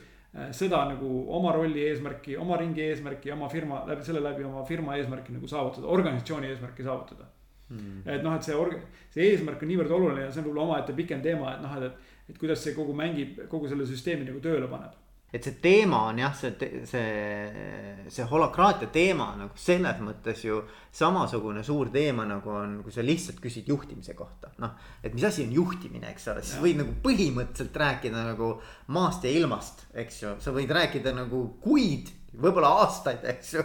seda 0.57 0.79
nagu 0.89 1.09
oma 1.37 1.51
rolli 1.53 1.83
eesmärki, 1.91 2.39
oma 2.41 2.57
ringi 2.57 2.81
eesmärki, 2.87 3.33
oma 3.35 3.51
firma 3.53 3.83
läbi 3.89 4.05
selle 4.05 4.23
läbi 4.25 4.45
oma 4.49 4.63
firma 4.65 4.97
eesmärki 4.97 5.35
nagu 5.35 5.49
saavutada, 5.49 5.91
organisatsiooni 5.93 6.49
eesmärki 6.49 6.87
saavutada 6.87 7.27
mm.. 7.69 7.99
et 8.07 8.25
noh, 8.25 8.37
et 8.37 8.47
see 8.47 8.57
org-, 8.57 8.79
see 9.13 9.29
eesmärk 9.29 9.61
on 9.61 9.73
niivõrd 9.73 9.93
oluline 9.93 10.25
ja 10.25 10.31
see 10.33 10.41
on 10.41 10.49
võib-olla 10.49 10.65
omaette 10.71 10.97
pikem 10.97 11.21
teema, 11.25 11.53
et 11.53 11.65
noh, 11.65 11.77
et, 11.77 11.93
et, 11.93 12.33
et 12.33 12.41
kuidas 12.41 12.65
see 12.65 12.73
kogu 12.77 12.97
mängib, 12.97 13.43
kogu 13.53 13.69
selle 13.69 13.85
süsteemi 13.89 14.25
nagu 14.29 14.41
tööle 14.41 14.71
paneb 14.73 15.02
et 15.33 15.47
see 15.47 15.57
teema 15.65 16.03
on 16.11 16.19
jah, 16.21 16.35
see, 16.37 16.71
see, 16.89 18.07
see 18.13 18.25
holokraatia 18.29 18.91
teema 18.93 19.31
nagu 19.39 19.57
selles 19.57 20.01
mõttes 20.05 20.43
ju 20.45 20.59
samasugune 20.93 21.63
suur 21.65 21.89
teema 21.95 22.27
nagu 22.29 22.53
on, 22.53 22.75
kui 22.85 22.93
sa 22.93 23.05
lihtsalt 23.05 23.41
küsid 23.41 23.71
juhtimise 23.73 24.13
kohta. 24.19 24.53
noh, 24.61 24.77
et 25.03 25.15
mis 25.17 25.25
asi 25.25 25.47
on 25.47 25.55
juhtimine, 25.57 26.11
eks 26.13 26.29
ole, 26.29 26.45
siis 26.45 26.61
võid 26.61 26.83
nagu 26.83 26.97
põhimõtteliselt 27.05 27.79
rääkida 27.85 28.27
nagu 28.29 28.55
maast 28.93 29.25
ja 29.25 29.33
ilmast, 29.33 29.87
eks 30.05 30.23
ju, 30.23 30.35
sa 30.45 30.53
võid 30.53 30.73
rääkida 30.77 31.15
nagu 31.17 31.47
kuid 31.65 32.13
võib-olla 32.33 32.75
aastaid, 32.85 33.25
eks 33.33 33.55
ju 33.57 33.65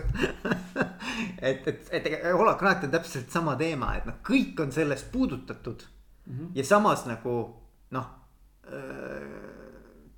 et, 1.49 1.67
et, 1.67 1.91
et 1.91 2.09
holokraatia 2.31 2.87
on 2.87 2.95
täpselt 2.95 3.31
sama 3.31 3.55
teema, 3.59 3.93
et 3.99 4.07
noh, 4.07 4.21
kõik 4.23 4.63
on 4.63 4.71
sellest 4.75 5.11
puudutatud 5.11 5.83
mm. 5.83 6.33
-hmm. 6.33 6.49
ja 6.55 6.63
samas 6.67 7.05
nagu 7.11 7.37
noh 7.91 8.13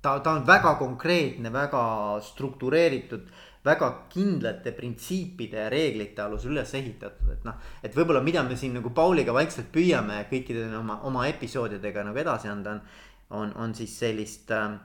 ta, 0.02 0.18
ta 0.20 0.34
on 0.36 0.46
väga 0.46 0.74
konkreetne, 0.80 1.52
väga 1.52 1.82
struktureeritud, 2.24 3.28
väga 3.64 3.90
kindlate 4.12 4.72
printsiipide 4.72 5.64
ja 5.64 5.68
reeglite 5.72 6.22
alusel 6.24 6.54
üles 6.54 6.72
ehitatud, 6.74 7.28
et 7.34 7.44
noh. 7.44 7.58
et 7.84 7.96
võib-olla, 7.96 8.22
mida 8.24 8.42
me 8.46 8.56
siin 8.56 8.78
nagu 8.78 8.92
Pauliga 8.96 9.34
vaikselt 9.36 9.68
püüame 9.74 10.22
kõikide 10.30 10.64
oma, 10.78 11.00
oma 11.08 11.26
episoodidega 11.28 12.06
nagu 12.08 12.22
edasi 12.22 12.48
anda, 12.48 12.78
on. 12.78 12.82
on, 13.42 13.52
on 13.66 13.76
siis 13.76 13.92
sellist 14.00 14.50
ähm, 14.56 14.80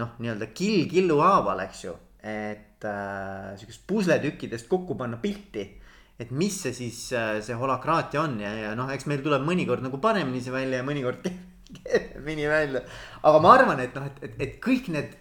noh, 0.00 0.16
nii-öelda 0.18 0.48
kill 0.56 0.88
killu 0.90 1.20
haaval, 1.20 1.60
eks 1.66 1.84
ju, 1.84 1.94
et 2.24 2.88
äh, 2.88 3.52
sihukest 3.60 3.84
pusletükkidest 3.86 4.70
kokku 4.72 4.96
panna 4.98 5.20
pilti 5.20 5.68
et 6.18 6.30
mis 6.30 6.54
see 6.62 6.72
siis 6.72 6.98
äh, 7.12 7.40
see 7.42 7.56
holakraatia 7.58 8.22
on 8.22 8.38
ja, 8.40 8.52
ja 8.54 8.74
noh, 8.78 8.90
eks 8.94 9.08
meil 9.10 9.22
tuleb 9.24 9.42
mõnikord 9.46 9.82
nagu 9.84 9.98
paremini 10.02 10.40
see 10.42 10.54
välja 10.54 10.80
ja 10.80 10.86
mõnikord 10.86 11.26
kergemini 11.84 12.48
välja. 12.48 12.84
aga 13.22 13.40
ma 13.42 13.54
arvan, 13.58 13.80
et 13.84 13.94
noh, 13.96 14.06
et, 14.10 14.22
et, 14.28 14.36
et 14.46 14.58
kõik 14.62 14.90
need 14.94 15.16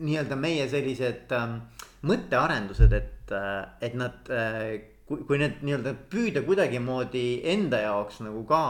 nii-öelda 0.00 0.38
meie 0.40 0.68
sellised 0.70 1.32
ähm, 1.36 1.60
mõttearendused, 2.08 2.94
et 2.96 3.34
äh,, 3.36 3.60
et 3.84 3.98
nad 3.98 4.30
äh,, 4.32 4.80
kui, 5.08 5.24
kui 5.28 5.40
need 5.42 5.60
nii-öelda 5.66 5.94
püüda 6.12 6.44
kuidagimoodi 6.46 7.42
enda 7.52 7.82
jaoks 7.84 8.22
nagu 8.24 8.44
ka 8.48 8.62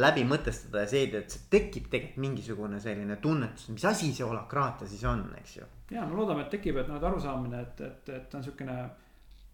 läbi 0.00 0.22
mõtestada 0.28 0.84
ja 0.84 0.90
seeda, 0.90 1.22
et 1.22 1.36
tekib 1.50 1.88
tegelikult 1.90 2.22
mingisugune 2.22 2.78
selline 2.82 3.16
tunnetus, 3.22 3.70
mis 3.74 3.84
asi 3.88 4.12
see 4.14 4.26
holakraatia 4.26 4.86
siis 4.90 5.02
on, 5.08 5.24
eks 5.40 5.56
ju. 5.56 5.66
ja 5.94 6.04
no 6.06 6.20
loodame, 6.20 6.44
et 6.46 6.52
tekib, 6.54 6.78
et 6.78 6.90
noh, 6.90 7.00
et 7.00 7.08
arusaamine, 7.08 7.64
et, 7.66 7.82
et, 7.88 8.12
et 8.20 8.36
on 8.38 8.44
sihukene 8.44 8.76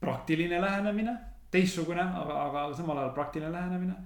praktiline 0.01 0.61
lähenemine, 0.61 1.15
teistsugune, 1.51 2.05
aga, 2.05 2.43
aga 2.51 2.67
samal 2.77 3.01
ajal 3.01 3.15
praktiline 3.17 3.53
lähenemine 3.55 3.97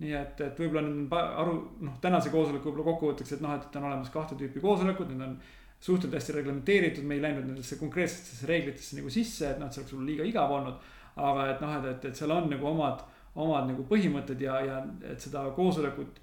nii 0.00 0.12
et, 0.16 0.40
et 0.40 0.60
võib-olla 0.60 0.82
nüüd 0.86 1.12
on 1.12 1.40
aru, 1.42 1.56
noh, 1.84 1.96
tänase 2.00 2.32
koosoleku 2.32 2.70
võib-olla 2.70 2.86
kokkuvõtteks, 2.92 3.34
et 3.36 3.42
noh, 3.44 3.52
et 3.56 3.76
on 3.76 3.88
olemas 3.90 4.12
kahte 4.14 4.38
tüüpi 4.38 4.62
koosolekud, 4.62 5.12
need 5.12 5.26
on 5.26 5.34
suhteliselt 5.80 6.16
hästi 6.16 6.36
reglementeeritud, 6.38 7.04
me 7.08 7.16
ei 7.16 7.24
läinud 7.24 7.46
nendesse 7.48 7.76
konkreetsetesse 7.80 8.48
reeglitesse 8.48 8.96
nagu 8.98 9.12
sisse, 9.12 9.50
et 9.50 9.60
noh, 9.60 9.68
et 9.68 9.76
see 9.76 9.82
oleks 9.82 9.94
võib-olla 9.94 10.10
liiga 10.12 10.28
igav 10.28 10.56
olnud. 10.56 10.90
aga 11.20 11.46
et 11.52 11.60
noh, 11.60 11.72
et, 11.76 11.86
et, 11.90 12.04
et 12.08 12.16
seal 12.16 12.32
on 12.32 12.46
nagu 12.48 12.66
omad, 12.70 13.00
omad 13.34 13.66
nagu 13.68 13.84
põhimõtted 13.88 14.40
ja, 14.40 14.60
ja 14.64 14.82
et 15.10 15.20
seda 15.20 15.42
koosolekut 15.56 16.20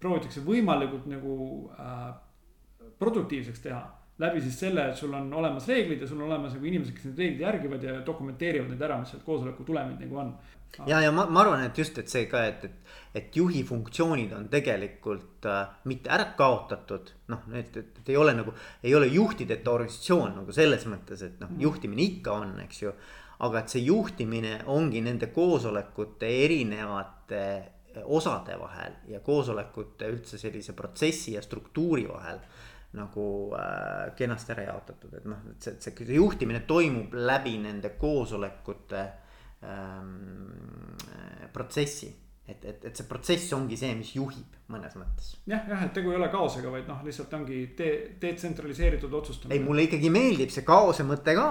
proovitakse 0.00 0.42
võimalikult 0.44 1.06
nagu 1.08 1.36
äh, 1.80 2.08
produktiivseks 2.98 3.62
teha 3.64 3.84
läbi 4.18 4.40
siis 4.40 4.58
selle, 4.60 4.88
et 4.90 4.96
sul 4.96 5.12
on 5.14 5.28
olemas 5.36 5.66
reeglid 5.68 6.00
ja 6.00 6.08
sul 6.08 6.20
on 6.22 6.30
olemas 6.30 6.54
nagu 6.56 6.68
inimesed, 6.68 6.94
kes 6.96 7.08
neid 7.10 7.18
reegleid 7.20 7.42
järgivad 7.44 7.82
ja 7.84 7.96
dokumenteerivad 8.06 8.70
neid 8.72 8.84
ära, 8.88 9.00
mis 9.00 9.12
sealt 9.12 9.26
koosoleku 9.26 9.66
tulemid 9.68 10.00
nagu 10.00 10.20
on. 10.22 10.30
ja, 10.86 11.00
ja 11.04 11.12
ma, 11.12 11.26
ma 11.32 11.42
arvan, 11.42 11.64
et 11.66 11.78
just, 11.78 11.98
et 12.00 12.08
see 12.12 12.24
ka, 12.30 12.44
et, 12.48 12.64
et, 12.64 12.94
et 13.20 13.36
juhi 13.36 13.62
funktsioonid 13.68 14.32
on 14.36 14.48
tegelikult 14.52 15.48
äh, 15.52 15.60
mitte 15.84 16.12
ära 16.16 16.30
kaotatud. 16.38 17.12
noh, 17.32 17.44
et, 17.52 17.76
et, 17.76 18.00
et 18.00 18.10
ei 18.14 18.16
ole 18.16 18.32
nagu, 18.38 18.56
ei 18.82 18.94
ole 18.96 19.10
juhtideta 19.12 19.76
organisatsioon 19.76 20.40
nagu 20.40 20.56
selles 20.56 20.88
mõttes, 20.88 21.22
et 21.22 21.38
noh 21.42 21.52
mm., 21.52 21.62
juhtimine 21.68 22.04
ikka 22.08 22.40
on, 22.40 22.58
eks 22.64 22.82
ju. 22.82 22.96
aga 23.44 23.60
et 23.60 23.72
see 23.72 23.84
juhtimine 23.84 24.62
ongi 24.72 25.02
nende 25.04 25.28
koosolekute 25.28 26.30
erinevate 26.44 27.42
osade 28.04 28.56
vahel 28.60 28.96
ja 29.08 29.20
koosolekute 29.24 30.08
üldse 30.12 30.38
sellise 30.40 30.72
protsessi 30.76 31.34
ja 31.36 31.42
struktuuri 31.44 32.04
vahel 32.08 32.40
nagu 32.96 33.26
äh, 33.56 34.12
kenasti 34.18 34.54
ära 34.56 34.68
jaotatud, 34.70 35.14
et 35.20 35.26
noh, 35.28 35.42
et 35.52 35.62
see, 35.62 35.78
see, 35.80 35.96
see 36.02 36.18
juhtimine 36.18 36.64
toimub 36.68 37.14
läbi 37.16 37.56
nende 37.62 37.94
koosolekute 38.00 39.02
ähm, 39.62 40.94
protsessi 41.52 42.12
et, 42.46 42.64
et, 42.64 42.84
et 42.86 42.94
see 42.94 43.06
protsess 43.08 43.54
ongi 43.56 43.76
see, 43.78 43.90
mis 43.98 44.12
juhib 44.14 44.54
mõnes 44.70 44.94
mõttes. 44.98 45.32
jah, 45.50 45.64
jah, 45.70 45.82
et 45.86 45.92
tegu 45.94 46.12
ei 46.12 46.18
ole 46.18 46.28
kaosega, 46.30 46.70
vaid 46.70 46.86
noh, 46.90 47.00
lihtsalt 47.06 47.32
ongi 47.38 47.58
de 47.78 47.90
detsentraliseeritud 48.22 49.12
otsustamine. 49.18 49.56
ei, 49.56 49.62
mulle 49.62 49.86
ikkagi 49.86 50.10
meeldib 50.14 50.52
see 50.54 50.66
kaose 50.66 51.06
mõte 51.06 51.34
ka 51.38 51.48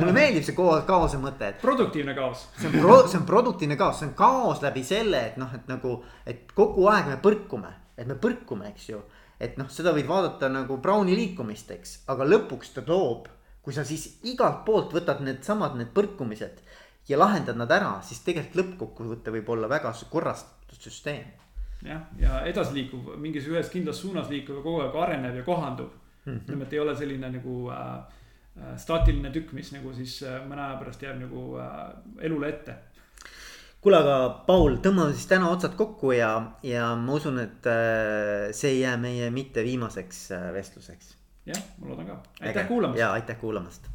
mulle 0.00 0.14
meeldib 0.14 0.46
see 0.46 0.56
kaose 0.56 1.20
mõte, 1.22 1.50
et. 1.50 1.62
produktiivne 1.62 2.14
kaos. 2.18 2.46
see 2.58 2.70
on 2.70 2.76
pro-, 2.78 3.06
see 3.10 3.20
on 3.20 3.26
produktiivne 3.30 3.78
kaos, 3.80 4.02
see 4.02 4.10
on 4.10 4.16
kaos 4.18 4.62
läbi 4.66 4.84
selle, 4.86 5.24
et 5.32 5.40
noh, 5.40 5.50
et 5.58 5.70
nagu, 5.70 5.96
et 6.30 6.54
kogu 6.54 6.86
aeg 6.92 7.10
me 7.10 7.18
põrkume, 7.22 7.74
et 7.98 8.06
me 8.10 8.18
põrkume, 8.22 8.70
eks 8.70 8.90
ju 8.92 9.02
et 9.40 9.56
noh, 9.56 9.68
seda 9.72 9.94
võid 9.96 10.08
vaadata 10.08 10.50
nagu 10.52 10.76
Browni 10.82 11.16
liikumist, 11.16 11.70
eks, 11.72 11.96
aga 12.12 12.26
lõpuks 12.28 12.74
ta 12.76 12.84
toob, 12.86 13.28
kui 13.64 13.76
sa 13.76 13.84
siis 13.88 14.20
igalt 14.28 14.62
poolt 14.66 14.92
võtad 14.96 15.22
needsamad, 15.24 15.76
need 15.78 15.92
põrkumised 15.96 16.60
ja 17.08 17.18
lahendad 17.18 17.58
nad 17.58 17.72
ära, 17.72 17.96
siis 18.04 18.22
tegelikult 18.26 18.60
lõppkokkuvõte 18.60 19.32
võib 19.34 19.48
olla 19.56 19.68
väga 19.70 19.92
korrastatud 20.12 20.84
süsteem. 20.84 21.32
jah, 21.84 22.04
ja 22.20 22.42
edasiliikuv, 22.44 23.14
mingis 23.16 23.48
ühes 23.48 23.72
kindlas 23.72 24.00
suunas 24.04 24.28
liikuv 24.28 24.60
ja 24.60 24.62
kogu 24.62 24.82
aeg 24.84 24.96
areneb 24.96 25.36
ja 25.36 25.42
kohandub 25.42 25.90
mm. 25.90 26.32
-hmm. 26.32 26.40
ütleme, 26.42 26.64
et 26.64 26.72
ei 26.72 26.80
ole 26.80 26.96
selline 26.96 27.30
nagu 27.30 27.70
äh, 27.70 27.96
äh, 28.60 28.76
staatiline 28.76 29.30
tükk, 29.30 29.52
mis 29.52 29.72
nagu 29.72 29.92
siis 29.94 30.22
äh, 30.22 30.42
mõne 30.48 30.66
aja 30.66 30.76
pärast 30.76 31.02
jääb 31.02 31.20
nagu 31.20 31.56
äh, 31.56 31.88
elule 32.20 32.48
ette 32.48 32.76
kuule, 33.80 34.00
aga 34.00 34.16
Paul, 34.46 34.80
tõmbame 34.84 35.14
siis 35.16 35.28
täna 35.30 35.50
otsad 35.52 35.76
kokku 35.78 36.12
ja, 36.16 36.32
ja 36.66 36.90
ma 37.00 37.16
usun, 37.16 37.40
et 37.42 37.70
äh, 37.70 38.50
see 38.56 38.76
ei 38.76 38.82
jää 38.82 38.96
meie 39.00 39.30
mitte 39.34 39.64
viimaseks 39.64 40.26
äh, 40.36 40.50
vestluseks. 40.56 41.14
jah, 41.48 41.64
ma 41.80 41.94
loodan 41.94 42.12
ka, 42.12 42.20
aitäh 42.40 42.68
kuulamast. 42.68 43.00
ja 43.00 43.12
aitäh 43.16 43.40
kuulamast 43.40 43.88